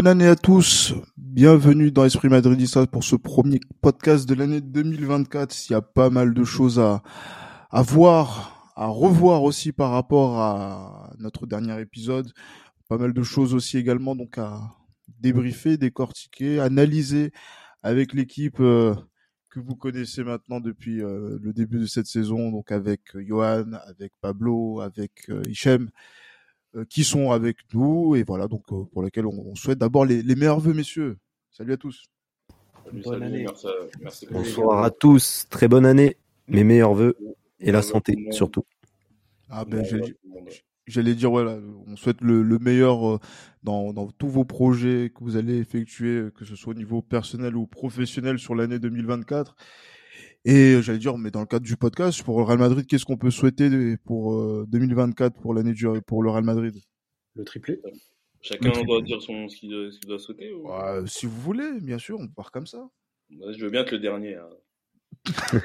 Bonne 0.00 0.06
année 0.06 0.28
à 0.28 0.34
tous. 0.34 0.94
Bienvenue 1.18 1.90
dans 1.90 2.06
Esprit 2.06 2.30
Madridista 2.30 2.86
pour 2.86 3.04
ce 3.04 3.16
premier 3.16 3.60
podcast 3.82 4.26
de 4.26 4.32
l'année 4.32 4.62
2024. 4.62 5.54
Il 5.68 5.72
y 5.74 5.76
a 5.76 5.82
pas 5.82 6.08
mal 6.08 6.32
de 6.32 6.42
choses 6.42 6.78
à, 6.78 7.02
à 7.70 7.82
voir, 7.82 8.72
à 8.76 8.86
revoir 8.86 9.42
aussi 9.42 9.72
par 9.72 9.90
rapport 9.90 10.40
à 10.40 11.12
notre 11.18 11.46
dernier 11.46 11.78
épisode. 11.82 12.32
Pas 12.88 12.96
mal 12.96 13.12
de 13.12 13.22
choses 13.22 13.52
aussi 13.52 13.76
également 13.76 14.16
donc 14.16 14.38
à 14.38 14.74
débriefer, 15.18 15.76
décortiquer, 15.76 16.60
analyser 16.60 17.30
avec 17.82 18.14
l'équipe 18.14 18.58
euh, 18.60 18.94
que 19.50 19.60
vous 19.60 19.76
connaissez 19.76 20.24
maintenant 20.24 20.60
depuis 20.60 21.02
euh, 21.02 21.38
le 21.42 21.52
début 21.52 21.78
de 21.78 21.84
cette 21.84 22.06
saison, 22.06 22.50
donc 22.50 22.72
avec 22.72 23.02
Johan, 23.14 23.72
avec 23.86 24.14
Pablo, 24.22 24.80
avec 24.80 25.28
euh, 25.28 25.42
Hichem. 25.46 25.90
Euh, 26.76 26.84
qui 26.84 27.02
sont 27.02 27.32
avec 27.32 27.56
nous 27.74 28.14
et 28.14 28.22
voilà 28.22 28.46
donc 28.46 28.62
euh, 28.70 28.84
pour 28.92 29.02
lesquels 29.02 29.26
on, 29.26 29.32
on 29.44 29.56
souhaite 29.56 29.78
d'abord 29.78 30.04
les, 30.04 30.22
les, 30.22 30.36
meilleurs 30.36 30.60
vœux 30.60 30.72
messieurs. 30.72 31.18
Salut 31.50 31.72
à 31.72 31.76
tous. 31.76 32.04
Salut, 32.84 33.02
bonne 33.02 33.12
salut, 33.12 33.24
année. 33.24 33.42
Merci, 33.42 33.66
merci 34.00 34.26
Bonsoir 34.30 34.84
à 34.84 34.92
tous, 34.92 35.48
très 35.50 35.66
bonne 35.66 35.84
année, 35.84 36.16
mes 36.46 36.62
meilleurs 36.62 36.94
vœux 36.94 37.16
et 37.58 37.72
la 37.72 37.82
santé 37.82 38.14
surtout. 38.30 38.64
Ah 39.48 39.64
ben 39.64 39.84
j'allais 40.86 41.16
dire 41.16 41.30
voilà, 41.30 41.58
on 41.88 41.96
souhaite 41.96 42.20
le, 42.20 42.44
le 42.44 42.58
meilleur 42.60 43.14
euh, 43.14 43.18
dans, 43.64 43.92
dans, 43.92 44.06
tous 44.12 44.28
vos 44.28 44.44
projets 44.44 45.10
que 45.12 45.24
vous 45.24 45.36
allez 45.36 45.58
effectuer, 45.58 46.28
que 46.36 46.44
ce 46.44 46.54
soit 46.54 46.70
au 46.70 46.76
niveau 46.76 47.02
personnel 47.02 47.56
ou 47.56 47.66
professionnel 47.66 48.38
sur 48.38 48.54
l'année 48.54 48.78
2024. 48.78 49.56
Et 50.44 50.80
j'allais 50.80 50.98
dire, 50.98 51.18
mais 51.18 51.30
dans 51.30 51.40
le 51.40 51.46
cadre 51.46 51.66
du 51.66 51.76
podcast, 51.76 52.22
pour 52.22 52.38
le 52.38 52.44
Real 52.44 52.58
Madrid, 52.58 52.86
qu'est-ce 52.86 53.04
qu'on 53.04 53.18
peut 53.18 53.30
souhaiter 53.30 53.96
pour 53.98 54.34
euh, 54.34 54.64
2024 54.68 55.38
pour 55.38 55.52
l'année 55.52 55.72
du 55.72 55.86
pour 56.06 56.22
le 56.22 56.30
Real 56.30 56.44
Madrid? 56.44 56.74
Le 57.34 57.44
triplé. 57.44 57.80
Chacun 58.40 58.68
le 58.68 58.72
triplé. 58.72 58.86
doit 58.86 59.02
dire 59.02 59.20
son, 59.20 59.48
ce 59.48 59.56
qu'il 59.56 59.70
doit, 59.70 59.90
doit, 60.06 60.18
souhaiter. 60.18 60.52
Ou... 60.52 60.70
Ouais, 60.70 61.02
si 61.06 61.26
vous 61.26 61.40
voulez, 61.40 61.78
bien 61.80 61.98
sûr, 61.98 62.18
on 62.18 62.28
part 62.28 62.50
comme 62.50 62.66
ça. 62.66 62.88
Ouais, 63.30 63.52
je 63.52 63.64
veux 63.64 63.70
bien 63.70 63.82
être 63.82 63.92
le 63.92 63.98
dernier. 63.98 64.36
Hein. 64.36 64.48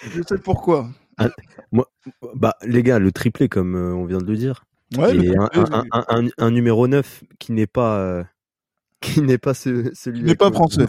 je 0.00 0.22
sais 0.22 0.38
pourquoi. 0.38 0.90
Ah, 1.16 1.30
moi, 1.72 1.90
bah, 2.34 2.56
les 2.66 2.82
gars, 2.82 2.98
le 2.98 3.12
triplé, 3.12 3.48
comme 3.48 3.76
euh, 3.76 3.94
on 3.94 4.04
vient 4.04 4.18
de 4.18 4.26
le 4.26 4.36
dire. 4.36 4.66
Ouais, 4.98 5.16
et 5.16 5.36
un, 5.36 5.48
un, 5.54 5.82
un, 5.90 6.04
un, 6.08 6.28
un 6.36 6.50
numéro 6.50 6.86
9 6.86 7.24
qui 7.38 7.52
n'est 7.52 7.66
pas, 7.66 7.98
euh, 7.98 8.24
qui 9.00 9.22
n'est 9.22 9.38
pas 9.38 9.54
ce, 9.54 9.90
celui 9.94 10.20
Qui 10.20 10.26
n'est 10.26 10.34
pas 10.34 10.52
français. 10.52 10.86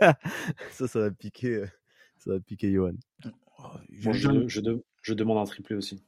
ça, 0.70 0.88
ça 0.88 1.00
va 1.00 1.10
piquer, 1.10 1.64
ça 2.18 2.32
va 2.32 2.40
piquer 2.40 2.72
Johan. 2.72 2.92
Bon, 4.04 4.12
je, 4.12 4.46
je, 4.46 4.60
de, 4.60 4.84
je, 5.02 5.14
demande 5.14 5.38
un 5.38 5.44
triplé 5.44 5.76
aussi. 5.76 6.02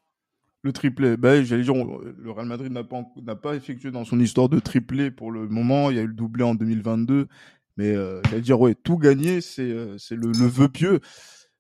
Le 0.63 0.73
triplé, 0.73 1.17
ben, 1.17 1.43
j'allais 1.43 1.63
dire, 1.63 1.75
le 1.75 2.31
Real 2.31 2.47
Madrid 2.47 2.71
n'a 2.71 2.85
pas, 2.85 3.03
n'a 3.25 3.35
pas 3.35 3.55
effectué 3.55 3.91
dans 3.91 4.05
son 4.05 4.21
histoire 4.21 4.49
de 4.49 4.61
triplé 4.61 5.11
pour 5.11 5.33
le 5.33 5.49
moment. 5.49 5.91
Il 5.91 5.97
y 5.97 5.99
a 5.99 6.03
eu 6.03 6.07
le 6.07 6.15
doublé 6.15 6.45
en 6.45 6.55
2022, 6.55 7.27
mais 7.77 7.95
euh, 7.95 8.21
j'allais 8.25 8.43
dire, 8.43 8.61
ouais, 8.61 8.75
tout 8.75 8.99
gagner, 8.99 9.41
c'est, 9.41 9.63
euh, 9.63 9.97
c'est 9.99 10.17
le, 10.17 10.29
le 10.29 10.47
vœu 10.47 10.69
pieux. 10.69 11.01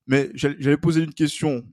Mais 0.06 0.30
j'allais 0.34 0.76
poser 0.76 1.02
une 1.02 1.14
question. 1.14 1.64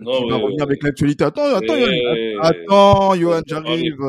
Non, 0.00 0.22
qui 0.22 0.30
va 0.30 0.36
ouais, 0.36 0.42
revenir 0.42 0.62
avec 0.62 0.82
l'actualité. 0.82 1.24
Attends, 1.24 1.54
attends, 1.54 1.74
ouais, 1.74 2.00
Johan, 2.00 2.40
attends, 2.42 3.14
Johan, 3.16 3.42
j'arrive. 3.44 4.00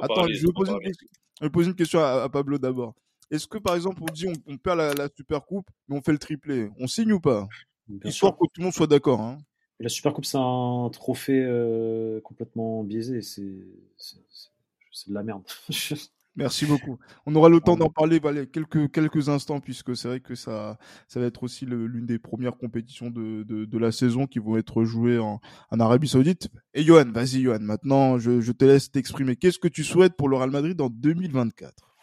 Attends, 0.00 0.14
parler, 0.14 0.34
je 0.34 0.46
vais 0.46 0.52
poser 0.52 0.72
une, 0.72 0.80
question, 0.80 1.06
je 1.40 1.44
vais 1.44 1.50
poser 1.50 1.68
une 1.68 1.76
question 1.76 2.00
à, 2.00 2.22
à 2.22 2.28
Pablo 2.28 2.58
d'abord. 2.58 2.94
Est-ce 3.30 3.46
que 3.46 3.58
par 3.58 3.74
exemple 3.74 4.02
on 4.02 4.12
dit 4.12 4.26
on, 4.26 4.52
on 4.52 4.56
perd 4.56 4.78
la, 4.78 4.94
la, 4.94 5.08
super 5.14 5.44
coupe 5.44 5.68
mais 5.88 5.96
on 5.96 6.02
fait 6.02 6.12
le 6.12 6.18
triplé, 6.18 6.70
on 6.78 6.86
signe 6.86 7.12
ou 7.12 7.20
pas? 7.20 7.46
Bien 7.88 8.10
Histoire 8.10 8.32
sûr. 8.32 8.38
que 8.38 8.44
tout 8.52 8.60
le 8.60 8.64
monde 8.64 8.74
soit 8.74 8.86
d'accord. 8.86 9.20
Hein. 9.20 9.38
La 9.80 9.88
super 9.88 10.12
coupe 10.12 10.24
c'est 10.24 10.38
un 10.38 10.88
trophée 10.92 11.44
euh, 11.44 12.20
complètement 12.22 12.82
biaisé, 12.84 13.22
c'est 13.22 13.42
de 13.42 15.14
la 15.14 15.22
merde. 15.22 15.42
Merci 16.36 16.66
beaucoup. 16.66 16.98
On 17.24 17.34
aura 17.34 17.48
le 17.48 17.60
temps 17.60 17.76
d'en 17.76 17.88
parler 17.88 18.18
voilà, 18.18 18.44
quelques, 18.44 18.92
quelques 18.92 19.30
instants, 19.30 19.58
puisque 19.58 19.96
c'est 19.96 20.06
vrai 20.06 20.20
que 20.20 20.34
ça, 20.34 20.78
ça 21.08 21.18
va 21.18 21.26
être 21.26 21.42
aussi 21.42 21.64
l'une 21.64 22.04
des 22.04 22.18
premières 22.18 22.58
compétitions 22.58 23.08
de, 23.08 23.42
de, 23.42 23.64
de, 23.64 23.78
la 23.78 23.90
saison 23.90 24.26
qui 24.26 24.38
vont 24.38 24.58
être 24.58 24.84
jouées 24.84 25.18
en, 25.18 25.40
en 25.70 25.80
Arabie 25.80 26.08
Saoudite. 26.08 26.50
Et 26.74 26.82
Johan, 26.82 27.10
vas-y 27.10 27.40
Johan, 27.40 27.60
maintenant 27.60 28.18
je, 28.18 28.42
je 28.42 28.52
te 28.52 28.66
laisse 28.66 28.90
t'exprimer. 28.90 29.36
Qu'est-ce 29.36 29.58
que 29.58 29.68
tu 29.68 29.82
souhaites 29.82 30.14
pour 30.14 30.28
le 30.28 30.36
Real 30.36 30.50
Madrid 30.50 30.78
en 30.78 30.90
2024 30.90 31.95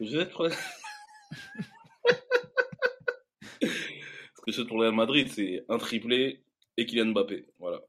je 0.00 0.16
vais 0.16 0.22
être... 0.22 0.50
Ce 3.60 4.42
que 4.42 4.50
je 4.50 4.52
souhaite 4.52 4.68
pour 4.68 4.78
le 4.78 4.84
Real 4.84 4.94
Madrid, 4.94 5.28
c'est 5.28 5.64
un 5.68 5.76
triplé 5.78 6.42
et 6.76 6.86
Kylian 6.86 7.12
Mbappé. 7.12 7.46
Voilà. 7.58 7.80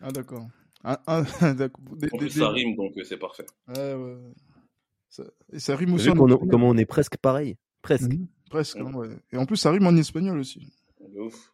Ah, 0.00 0.10
d'accord. 0.10 0.46
Un, 0.82 0.96
d'accord. 1.54 1.84
En 2.12 2.18
plus, 2.18 2.30
ça 2.30 2.48
rime, 2.50 2.74
donc 2.74 2.94
c'est 3.04 3.18
parfait. 3.18 3.46
Ouais, 3.68 3.94
ouais. 3.94 4.16
Ça, 5.08 5.24
et 5.52 5.58
ça 5.58 5.76
rime 5.76 5.94
aussi 5.94 6.08
en 6.08 6.14
Comment 6.14 6.68
on 6.68 6.76
est 6.76 6.86
presque 6.86 7.16
pareil? 7.16 7.56
Presque. 7.82 8.12
Mmh, 8.12 8.26
presque, 8.48 8.76
ouais. 8.76 9.08
Et 9.32 9.36
en 9.36 9.46
plus, 9.46 9.56
ça 9.56 9.70
rime 9.70 9.86
en 9.86 9.96
espagnol 9.96 10.38
aussi. 10.38 10.72
De 11.00 11.20
ouf. 11.20 11.52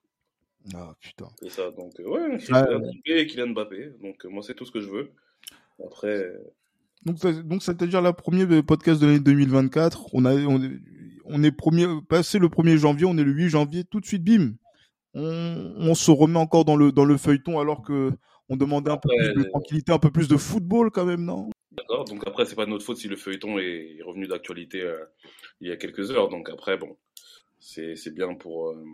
Ah, 0.74 0.94
putain. 1.00 1.28
C'est 1.40 1.50
ça, 1.50 1.70
donc, 1.70 1.92
ouais, 1.98 2.38
c'est 2.38 2.52
un 2.52 2.80
triplé 2.80 3.20
et 3.20 3.26
Kylian 3.26 3.48
Mbappé. 3.48 3.94
Donc, 4.00 4.24
moi, 4.24 4.42
c'est 4.42 4.54
tout 4.54 4.64
ce 4.64 4.72
que 4.72 4.80
je 4.80 4.88
veux. 4.88 5.12
Après. 5.84 6.32
Donc, 7.04 7.24
donc 7.46 7.62
c'est-à-dire 7.62 8.02
la 8.02 8.12
première 8.12 8.48
podcast 8.64 9.00
de 9.00 9.06
l'année 9.06 9.20
2024. 9.20 10.08
On 10.12 10.24
a, 10.24 10.34
on, 10.34 10.60
on, 11.24 11.42
est 11.42 11.52
premier, 11.52 11.86
passé 12.08 12.38
le 12.38 12.48
1er 12.48 12.76
janvier, 12.76 13.06
on 13.06 13.16
est 13.16 13.24
le 13.24 13.32
8 13.32 13.48
janvier, 13.48 13.84
tout 13.84 14.00
de 14.00 14.06
suite, 14.06 14.24
bim. 14.24 14.54
On, 15.14 15.74
on 15.78 15.94
se 15.94 16.10
remet 16.10 16.38
encore 16.38 16.64
dans 16.64 16.76
le, 16.76 16.92
dans 16.92 17.04
le 17.04 17.16
feuilleton 17.16 17.58
alors 17.58 17.82
que 17.82 18.10
on 18.48 18.56
demandait 18.56 18.90
un 18.90 18.96
peu 18.96 19.08
plus 19.08 19.42
de 19.44 19.48
tranquillité, 19.48 19.92
un 19.92 19.98
peu 19.98 20.10
plus 20.10 20.28
de 20.28 20.36
football 20.36 20.90
quand 20.90 21.04
même, 21.04 21.24
non? 21.24 21.50
D'accord. 21.72 22.04
Donc 22.04 22.26
après, 22.26 22.44
c'est 22.44 22.54
pas 22.54 22.64
de 22.64 22.70
notre 22.70 22.84
faute 22.84 22.96
si 22.96 23.08
le 23.08 23.16
feuilleton 23.16 23.58
est 23.58 23.98
revenu 24.04 24.26
d'actualité 24.26 24.80
euh, 24.82 25.04
il 25.60 25.68
y 25.68 25.72
a 25.72 25.76
quelques 25.76 26.10
heures. 26.10 26.28
Donc 26.28 26.48
après, 26.48 26.76
bon, 26.76 26.96
c'est 27.58 28.14
bien 28.14 28.34
pour. 28.34 28.68
Euh... 28.68 28.84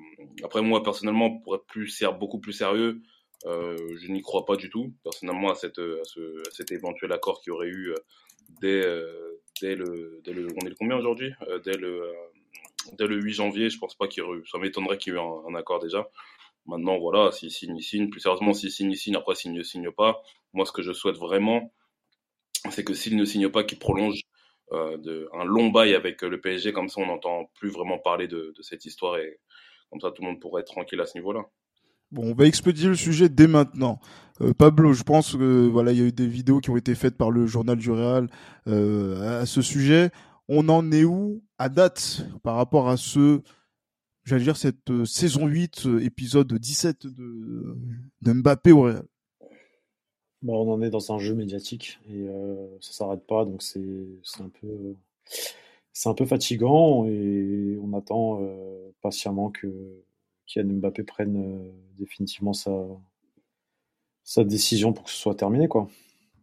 Après, 0.42 0.62
moi 0.62 0.82
personnellement, 0.82 1.38
pour 1.40 1.56
être 1.56 1.66
plus 1.66 2.02
beaucoup 2.18 2.40
plus 2.40 2.52
sérieux, 2.52 3.02
euh, 3.46 3.76
je 4.00 4.12
n'y 4.12 4.22
crois 4.22 4.44
pas 4.44 4.56
du 4.56 4.70
tout, 4.70 4.92
personnellement, 5.02 5.50
à, 5.50 5.52
à 5.52 6.50
cet 6.50 6.70
éventuel 6.70 7.12
accord 7.12 7.40
qu'il 7.40 7.52
aurait 7.52 7.68
eu 7.68 7.94
dès, 8.60 8.84
euh, 8.84 9.40
dès, 9.60 9.74
le. 9.74 10.20
On 10.26 10.66
est 10.66 10.70
le 10.70 10.74
combien 10.78 10.96
aujourd'hui? 10.96 11.32
Euh, 11.48 11.58
dès, 11.58 11.76
le, 11.76 12.12
dès 12.92 13.06
le 13.06 13.16
8 13.20 13.32
janvier, 13.32 13.70
je 13.70 13.78
pense 13.78 13.94
pas 13.94 14.08
qu'il 14.08 14.22
y 14.22 14.26
aurait 14.26 14.38
eu. 14.38 14.46
Ça 14.46 14.58
m'étonnerait 14.58 14.98
qu'il 14.98 15.12
y 15.12 15.16
ait 15.16 15.18
eu 15.18 15.22
un, 15.22 15.54
accord 15.54 15.80
déjà. 15.80 16.08
Maintenant, 16.66 16.98
voilà, 16.98 17.32
s'il 17.32 17.50
signe, 17.50 17.76
il 17.76 17.82
signe. 17.82 18.08
Plus 18.10 18.20
sérieusement, 18.20 18.52
s'il 18.54 18.70
signe, 18.70 18.90
il 18.90 18.96
signe. 18.96 19.16
Après, 19.16 19.34
s'il 19.34 19.52
ne 19.52 19.62
signe 19.62 19.90
pas, 19.90 20.22
moi, 20.52 20.66
ce 20.66 20.72
que 20.72 20.82
je 20.82 20.92
souhaite 20.92 21.16
vraiment, 21.16 21.72
c'est 22.70 22.84
que 22.84 22.94
s'il 22.94 23.16
ne 23.16 23.24
signe 23.24 23.48
pas, 23.48 23.64
qu'il 23.64 23.78
prolonge 23.78 24.20
euh, 24.72 25.28
un 25.32 25.44
long 25.44 25.70
bail 25.70 25.94
avec 25.94 26.22
le 26.22 26.40
PSG. 26.40 26.72
Comme 26.72 26.88
ça, 26.88 27.00
on 27.00 27.06
n'entend 27.06 27.50
plus 27.54 27.70
vraiment 27.70 27.98
parler 27.98 28.28
de 28.28 28.54
cette 28.60 28.84
histoire 28.84 29.18
et 29.18 29.40
comme 29.90 30.00
ça, 30.00 30.10
tout 30.10 30.22
le 30.22 30.28
monde 30.28 30.40
pourrait 30.40 30.62
être 30.62 30.72
tranquille 30.72 31.00
à 31.00 31.06
ce 31.06 31.18
niveau-là. 31.18 31.44
On 32.16 32.34
va 32.34 32.46
expédier 32.46 32.88
le 32.88 32.94
sujet 32.94 33.28
dès 33.28 33.46
maintenant. 33.46 33.98
Euh, 34.40 34.52
Pablo, 34.52 34.92
je 34.92 35.02
pense 35.02 35.36
que 35.36 35.66
voilà, 35.66 35.92
il 35.92 35.98
y 35.98 36.02
a 36.02 36.06
eu 36.06 36.12
des 36.12 36.26
vidéos 36.26 36.60
qui 36.60 36.70
ont 36.70 36.76
été 36.76 36.94
faites 36.94 37.16
par 37.16 37.30
le 37.30 37.46
journal 37.46 37.76
du 37.76 37.90
Real 37.90 38.28
euh, 38.66 39.40
à 39.40 39.46
ce 39.46 39.62
sujet. 39.62 40.10
On 40.48 40.68
en 40.68 40.90
est 40.92 41.04
où 41.04 41.42
à 41.58 41.68
date 41.68 42.26
par 42.42 42.56
rapport 42.56 42.88
à 42.88 42.96
ce, 42.96 43.40
j'allais 44.24 44.52
cette 44.54 44.90
euh, 44.90 45.04
saison 45.04 45.46
8, 45.46 45.88
épisode 46.02 46.52
17 46.52 47.06
de, 47.06 47.76
Mbappé 48.22 48.72
au 48.72 48.82
Real? 48.82 49.04
On 50.46 50.72
en 50.72 50.82
est 50.82 50.90
dans 50.90 51.12
un 51.12 51.18
jeu 51.18 51.34
médiatique 51.34 52.00
et 52.10 52.26
ça 52.80 52.92
s'arrête 52.92 53.24
pas, 53.28 53.44
donc 53.44 53.62
c'est 53.62 53.80
un 54.40 54.48
peu 54.48 54.96
c'est 55.92 56.08
un 56.08 56.14
peu 56.14 56.26
fatigant 56.26 57.06
et 57.06 57.78
on 57.80 57.96
attend 57.96 58.40
patiemment 59.02 59.50
que 59.50 59.68
Kylian 60.46 60.74
Mbappé 60.74 61.02
prenne 61.04 61.36
euh, 61.36 61.72
définitivement 61.98 62.52
sa, 62.52 62.72
sa 64.24 64.44
décision 64.44 64.92
pour 64.92 65.04
que 65.04 65.10
ce 65.10 65.16
soit 65.16 65.34
terminé. 65.34 65.68
Quoi. 65.68 65.88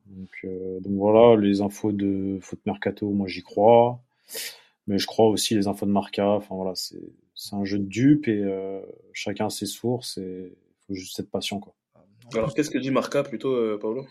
Donc, 0.06 0.30
euh, 0.44 0.80
donc 0.80 0.94
voilà, 0.94 1.40
les 1.40 1.62
infos 1.62 1.92
de 1.92 2.40
foot 2.42 2.60
mercato, 2.66 3.10
moi 3.12 3.28
j'y 3.28 3.44
crois. 3.44 4.02
Mais 4.88 4.98
je 4.98 5.06
crois 5.06 5.28
aussi 5.28 5.56
les 5.56 5.68
infos 5.68 5.86
de 5.86 5.92
Marca. 5.92 6.30
Enfin 6.30 6.56
voilà, 6.56 6.74
c'est 6.76 7.56
un 7.56 7.64
jeu 7.64 7.78
de 7.78 7.86
dupes 7.86 8.28
et 8.28 8.44
euh, 8.44 8.82
chacun 9.14 9.48
a 9.48 9.50
ses 9.50 9.68
sources 9.68 10.18
et 10.18 10.52
il 10.52 10.86
faut 10.88 10.94
juste 10.96 11.20
être 11.20 11.30
patient. 11.30 11.60
Quoi. 11.60 11.76
Alors 12.34 12.54
qu'est-ce 12.54 12.70
que 12.70 12.78
dit 12.78 12.92
Marca 12.92 13.24
plutôt, 13.24 13.54
euh, 13.54 13.78
Paolo 13.80 14.08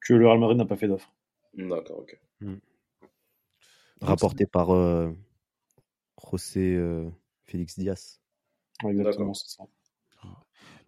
Que 0.00 0.14
le 0.14 0.26
Real 0.26 0.38
Madrid 0.38 0.58
n'a 0.58 0.64
pas 0.64 0.76
fait 0.76 0.88
d'offre. 0.88 1.12
D'accord, 1.54 2.00
ok. 2.00 2.18
Hmm. 2.40 2.56
Rapporté 4.00 4.46
par 4.46 4.70
euh, 4.70 5.12
José 6.30 6.74
euh, 6.74 7.08
Félix 7.44 7.78
Diaz. 7.78 8.20
Exactement, 8.82 9.34
c'est 9.34 9.48
ça. 9.48 9.64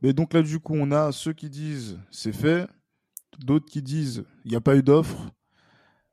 Mais 0.02 0.12
donc 0.12 0.34
là, 0.34 0.42
du 0.42 0.60
coup, 0.60 0.74
on 0.74 0.90
a 0.92 1.12
ceux 1.12 1.32
qui 1.32 1.48
disent 1.48 1.98
c'est 2.10 2.32
fait, 2.32 2.66
d'autres 3.38 3.66
qui 3.66 3.82
disent 3.82 4.24
il 4.44 4.50
n'y 4.50 4.56
a 4.56 4.60
pas 4.60 4.76
eu 4.76 4.82
d'offre. 4.82 5.30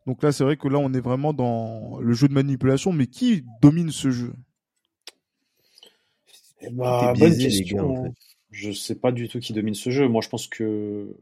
Donc 0.05 0.21
là, 0.23 0.31
c'est 0.31 0.43
vrai 0.43 0.57
que 0.57 0.67
là, 0.67 0.79
on 0.79 0.93
est 0.93 0.99
vraiment 0.99 1.33
dans 1.33 1.99
le 1.99 2.13
jeu 2.13 2.27
de 2.27 2.33
manipulation. 2.33 2.91
Mais 2.91 3.07
qui 3.07 3.45
domine 3.61 3.91
ce 3.91 4.11
jeu? 4.11 4.33
Eh 6.61 6.69
bah, 6.71 7.13
bonne 7.17 7.37
question. 7.37 8.05
Hein. 8.05 8.13
Je 8.51 8.71
sais 8.71 8.95
pas 8.95 9.11
du 9.11 9.27
tout 9.27 9.39
qui 9.39 9.53
domine 9.53 9.73
ce 9.73 9.89
jeu. 9.89 10.07
Moi, 10.07 10.21
je 10.21 10.29
pense 10.29 10.47
que 10.47 11.15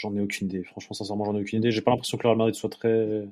j'en 0.00 0.14
ai 0.16 0.20
aucune 0.20 0.48
idée. 0.48 0.64
Franchement, 0.64 0.94
sincèrement, 0.94 1.24
j'en 1.24 1.36
ai 1.36 1.40
aucune 1.40 1.60
idée. 1.60 1.70
J'ai 1.70 1.80
pas 1.80 1.90
l'impression 1.90 2.18
que 2.18 2.22
le 2.24 2.28
Real 2.30 2.38
Madrid 2.38 2.54
soit 2.54 2.70
très, 2.70 2.88
euh, 2.88 3.26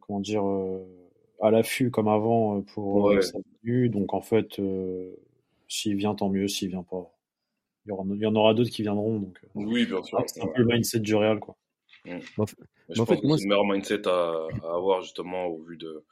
comment 0.00 0.20
dire, 0.20 0.46
euh, 0.46 1.05
à 1.40 1.50
l'affût 1.50 1.90
comme 1.90 2.08
avant 2.08 2.58
euh, 2.58 2.62
pour 2.62 3.12
sa 3.22 3.38
Donc 3.64 4.14
en 4.14 4.20
fait, 4.20 4.60
s'il 5.68 5.96
vient, 5.96 6.14
tant 6.14 6.28
mieux. 6.28 6.48
S'il 6.48 6.68
vient 6.68 6.82
pas, 6.82 7.12
il 7.86 7.92
y, 8.20 8.26
en 8.26 8.34
aura 8.34 8.54
d'autres 8.54 8.70
qui 8.70 8.82
viendront. 8.82 9.20
Donc, 9.20 9.38
oui, 9.54 9.86
bien 9.86 10.02
sûr. 10.02 10.22
C'est 10.26 10.42
un 10.42 10.48
peu 10.48 10.62
le 10.62 10.66
mindset 10.66 11.00
du 11.00 11.14
Real, 11.14 11.38
quoi. 11.38 11.56
Je 12.04 12.34
pense 12.34 12.54
que 12.54 12.62
c'est 12.88 13.22
le 13.22 13.48
meilleur 13.48 13.64
mindset 13.64 14.06
à, 14.06 14.46
avoir 14.64 15.02
justement 15.02 15.46
au 15.46 15.62
vu 15.62 15.76
de, 15.76 16.04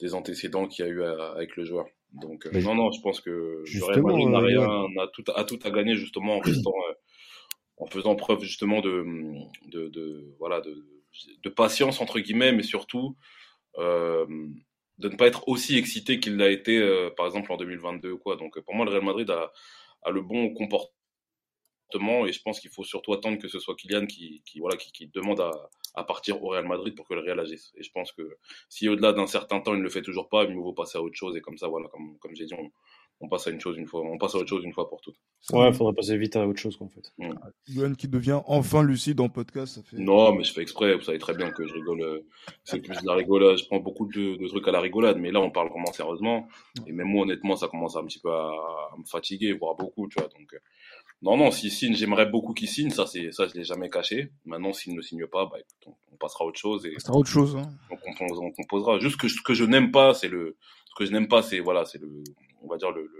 des 0.00 0.14
antécédents 0.14 0.66
qu'il 0.66 0.84
y 0.84 0.88
a 0.88 0.90
eu 0.90 1.02
avec 1.02 1.56
le 1.56 1.64
joueur. 1.64 1.86
Donc 2.12 2.46
euh, 2.46 2.60
non, 2.60 2.74
non, 2.74 2.92
je 2.92 3.00
pense 3.00 3.20
que 3.20 3.64
le 3.66 3.84
Real 3.84 4.58
euh, 4.58 5.02
a 5.02 5.06
tout, 5.08 5.24
a 5.34 5.44
tout 5.44 5.58
à 5.64 5.70
gagner 5.70 5.94
justement 5.96 6.36
en 6.36 6.40
restant, 6.44 6.74
euh, 6.90 6.94
en 7.78 7.86
faisant 7.86 8.14
preuve 8.16 8.42
justement 8.42 8.80
de, 8.80 9.04
de, 9.66 9.88
de 9.88 10.34
voilà, 10.38 10.60
de, 10.60 10.84
de, 11.42 11.48
patience 11.48 12.00
entre 12.00 12.20
guillemets, 12.20 12.52
mais 12.52 12.62
surtout 12.62 13.16
de 14.98 15.08
ne 15.08 15.16
pas 15.16 15.26
être 15.26 15.48
aussi 15.48 15.76
excité 15.76 16.20
qu'il 16.20 16.36
l'a 16.36 16.50
été, 16.50 16.80
par 17.16 17.26
exemple 17.26 17.52
en 17.52 17.56
2022 17.56 18.16
quoi. 18.16 18.36
Donc 18.36 18.60
pour 18.60 18.74
moi, 18.74 18.84
le 18.84 18.92
Real 18.92 19.04
Madrid 19.04 19.30
a, 19.30 19.52
le 20.10 20.20
bon 20.20 20.52
comportement 20.52 22.26
et 22.26 22.32
je 22.32 22.40
pense 22.42 22.60
qu'il 22.60 22.70
faut 22.70 22.84
surtout 22.84 23.12
attendre 23.12 23.38
que 23.38 23.48
ce 23.48 23.58
soit 23.58 23.74
Kylian 23.76 24.06
qui, 24.06 24.42
voilà, 24.58 24.76
qui, 24.76 25.06
demande 25.08 25.40
à, 25.40 25.50
à, 25.94 26.04
partir 26.04 26.42
au 26.42 26.48
Real 26.48 26.66
Madrid 26.66 26.94
pour 26.94 27.06
que 27.06 27.14
le 27.14 27.20
Real 27.20 27.38
agisse. 27.40 27.72
Et 27.76 27.82
je 27.82 27.90
pense 27.92 28.12
que 28.12 28.38
si 28.68 28.88
au-delà 28.88 29.12
d'un 29.12 29.26
certain 29.26 29.60
temps 29.60 29.74
il 29.74 29.78
ne 29.78 29.84
le 29.84 29.90
fait 29.90 30.02
toujours 30.02 30.28
pas, 30.28 30.44
il 30.44 30.54
vaut 30.54 30.72
passer 30.72 30.98
à 30.98 31.02
autre 31.02 31.16
chose 31.16 31.36
et 31.36 31.40
comme 31.40 31.58
ça, 31.58 31.68
voilà, 31.68 31.88
comme, 31.88 32.18
comme 32.18 32.34
j'ai 32.34 32.46
dit, 32.46 32.54
on, 32.54 32.70
on, 33.22 33.28
passe 33.28 33.46
à 33.46 33.50
une 33.50 33.60
chose 33.60 33.76
une 33.78 33.86
fois, 33.86 34.02
on 34.02 34.18
passe 34.18 34.34
à 34.34 34.38
autre 34.38 34.48
chose 34.48 34.64
une 34.64 34.72
fois 34.72 34.88
pour 34.88 35.00
toutes. 35.00 35.16
Ouais, 35.52 35.68
il 35.68 35.74
faudrait 35.74 35.94
passer 35.94 36.16
vite 36.16 36.36
à 36.36 36.46
autre 36.46 36.60
chose, 36.60 36.76
en 36.80 36.88
fait. 36.88 37.12
Mmh. 37.18 37.94
qui 37.96 38.08
devient 38.08 38.40
enfin 38.46 38.82
lucide 38.82 39.20
en 39.20 39.28
podcast, 39.28 39.76
ça 39.76 39.82
fait. 39.82 39.96
Non, 39.96 40.34
mais 40.34 40.44
je 40.44 40.52
fais 40.52 40.62
exprès. 40.62 40.94
Vous 40.94 41.02
savez 41.02 41.18
très 41.18 41.34
bien 41.34 41.50
que 41.50 41.66
je 41.66 41.72
rigole. 41.72 42.00
Euh, 42.02 42.26
c'est 42.64 42.80
plus 42.80 43.00
de 43.00 43.06
la 43.06 43.14
rigolade. 43.14 43.56
Je 43.56 43.64
prends 43.66 43.80
beaucoup 43.80 44.06
de, 44.06 44.36
de, 44.36 44.48
trucs 44.48 44.66
à 44.68 44.72
la 44.72 44.80
rigolade, 44.80 45.18
mais 45.18 45.30
là, 45.30 45.40
on 45.40 45.50
parle 45.50 45.68
vraiment 45.70 45.92
sérieusement. 45.92 46.48
Et 46.86 46.92
même 46.92 47.08
moi, 47.08 47.22
honnêtement, 47.22 47.56
ça 47.56 47.68
commence 47.68 47.96
un 47.96 48.04
petit 48.04 48.20
peu 48.20 48.30
à, 48.30 48.50
à 48.50 48.96
me 48.98 49.04
fatiguer, 49.04 49.52
voire 49.52 49.76
beaucoup, 49.76 50.08
tu 50.08 50.18
vois. 50.18 50.28
Donc, 50.28 50.52
euh, 50.54 50.58
non, 51.22 51.36
non, 51.36 51.52
s'il 51.52 51.70
signe, 51.70 51.94
j'aimerais 51.94 52.26
beaucoup 52.26 52.52
qu'il 52.52 52.68
signe. 52.68 52.90
Ça, 52.90 53.06
c'est, 53.06 53.30
ça, 53.32 53.46
je 53.46 53.54
l'ai 53.54 53.64
jamais 53.64 53.88
caché. 53.88 54.32
Maintenant, 54.44 54.72
s'il 54.72 54.94
ne 54.94 55.00
signe 55.00 55.26
pas, 55.26 55.46
bah, 55.46 55.58
écoute, 55.58 55.94
on, 56.12 56.16
passera 56.16 56.44
à 56.44 56.48
autre 56.48 56.58
chose. 56.58 56.84
Et, 56.84 56.92
passera 56.94 57.14
à 57.14 57.16
autre 57.16 57.30
chose. 57.30 57.56
Hein. 57.56 57.70
On, 57.90 57.94
on, 57.94 58.44
on, 58.44 58.50
composera. 58.50 58.98
Juste 58.98 59.16
que 59.16 59.28
ce 59.28 59.40
que 59.40 59.54
je 59.54 59.64
n'aime 59.64 59.92
pas, 59.92 60.14
c'est 60.14 60.28
le, 60.28 60.56
ce 60.88 60.94
que 60.96 61.06
je 61.06 61.12
n'aime 61.12 61.28
pas, 61.28 61.42
c'est 61.42 61.60
voilà, 61.60 61.84
c'est 61.84 62.00
le, 62.00 62.22
on 62.62 62.68
va 62.68 62.76
dire 62.76 62.90
le, 62.90 63.10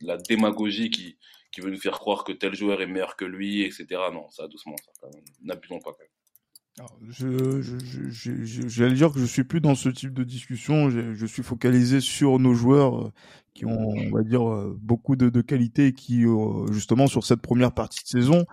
la 0.00 0.16
démagogie 0.16 0.90
qui, 0.90 1.16
veut 1.58 1.70
nous 1.70 1.78
faire 1.78 2.00
croire 2.00 2.24
que 2.24 2.32
tel 2.32 2.54
joueur 2.54 2.82
est 2.82 2.86
meilleur 2.86 3.14
que 3.16 3.24
lui, 3.24 3.62
etc. 3.62 3.86
Non, 4.12 4.28
ça, 4.30 4.48
doucement, 4.48 4.74
ça, 5.00 5.06
n'abusons 5.42 5.78
pas 5.78 5.92
quand 5.92 6.00
même. 6.00 6.88
Je, 7.08 7.62
je, 7.62 8.68
j'allais 8.68 8.94
dire 8.94 9.12
que 9.12 9.20
je 9.20 9.24
suis 9.24 9.44
plus 9.44 9.60
dans 9.60 9.76
ce 9.76 9.88
type 9.88 10.12
de 10.12 10.24
discussion. 10.24 10.90
Je, 10.90 11.14
je 11.14 11.26
suis 11.26 11.44
focalisé 11.44 12.00
sur 12.00 12.40
nos 12.40 12.54
joueurs 12.54 13.12
qui 13.54 13.64
ont, 13.66 13.90
on 13.90 14.10
va 14.10 14.22
dire, 14.24 14.48
euh, 14.48 14.76
beaucoup 14.82 15.14
de, 15.14 15.28
de 15.28 15.40
qualité 15.40 15.86
et 15.86 15.92
qui, 15.92 16.26
euh, 16.26 16.66
justement, 16.72 17.06
sur 17.06 17.24
cette 17.24 17.40
première 17.40 17.72
partie 17.72 18.02
de 18.02 18.08
saison, 18.08 18.44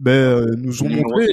ben, 0.00 0.10
euh, 0.10 0.46
nous 0.58 0.82
ont 0.82 0.88
montré. 0.88 1.28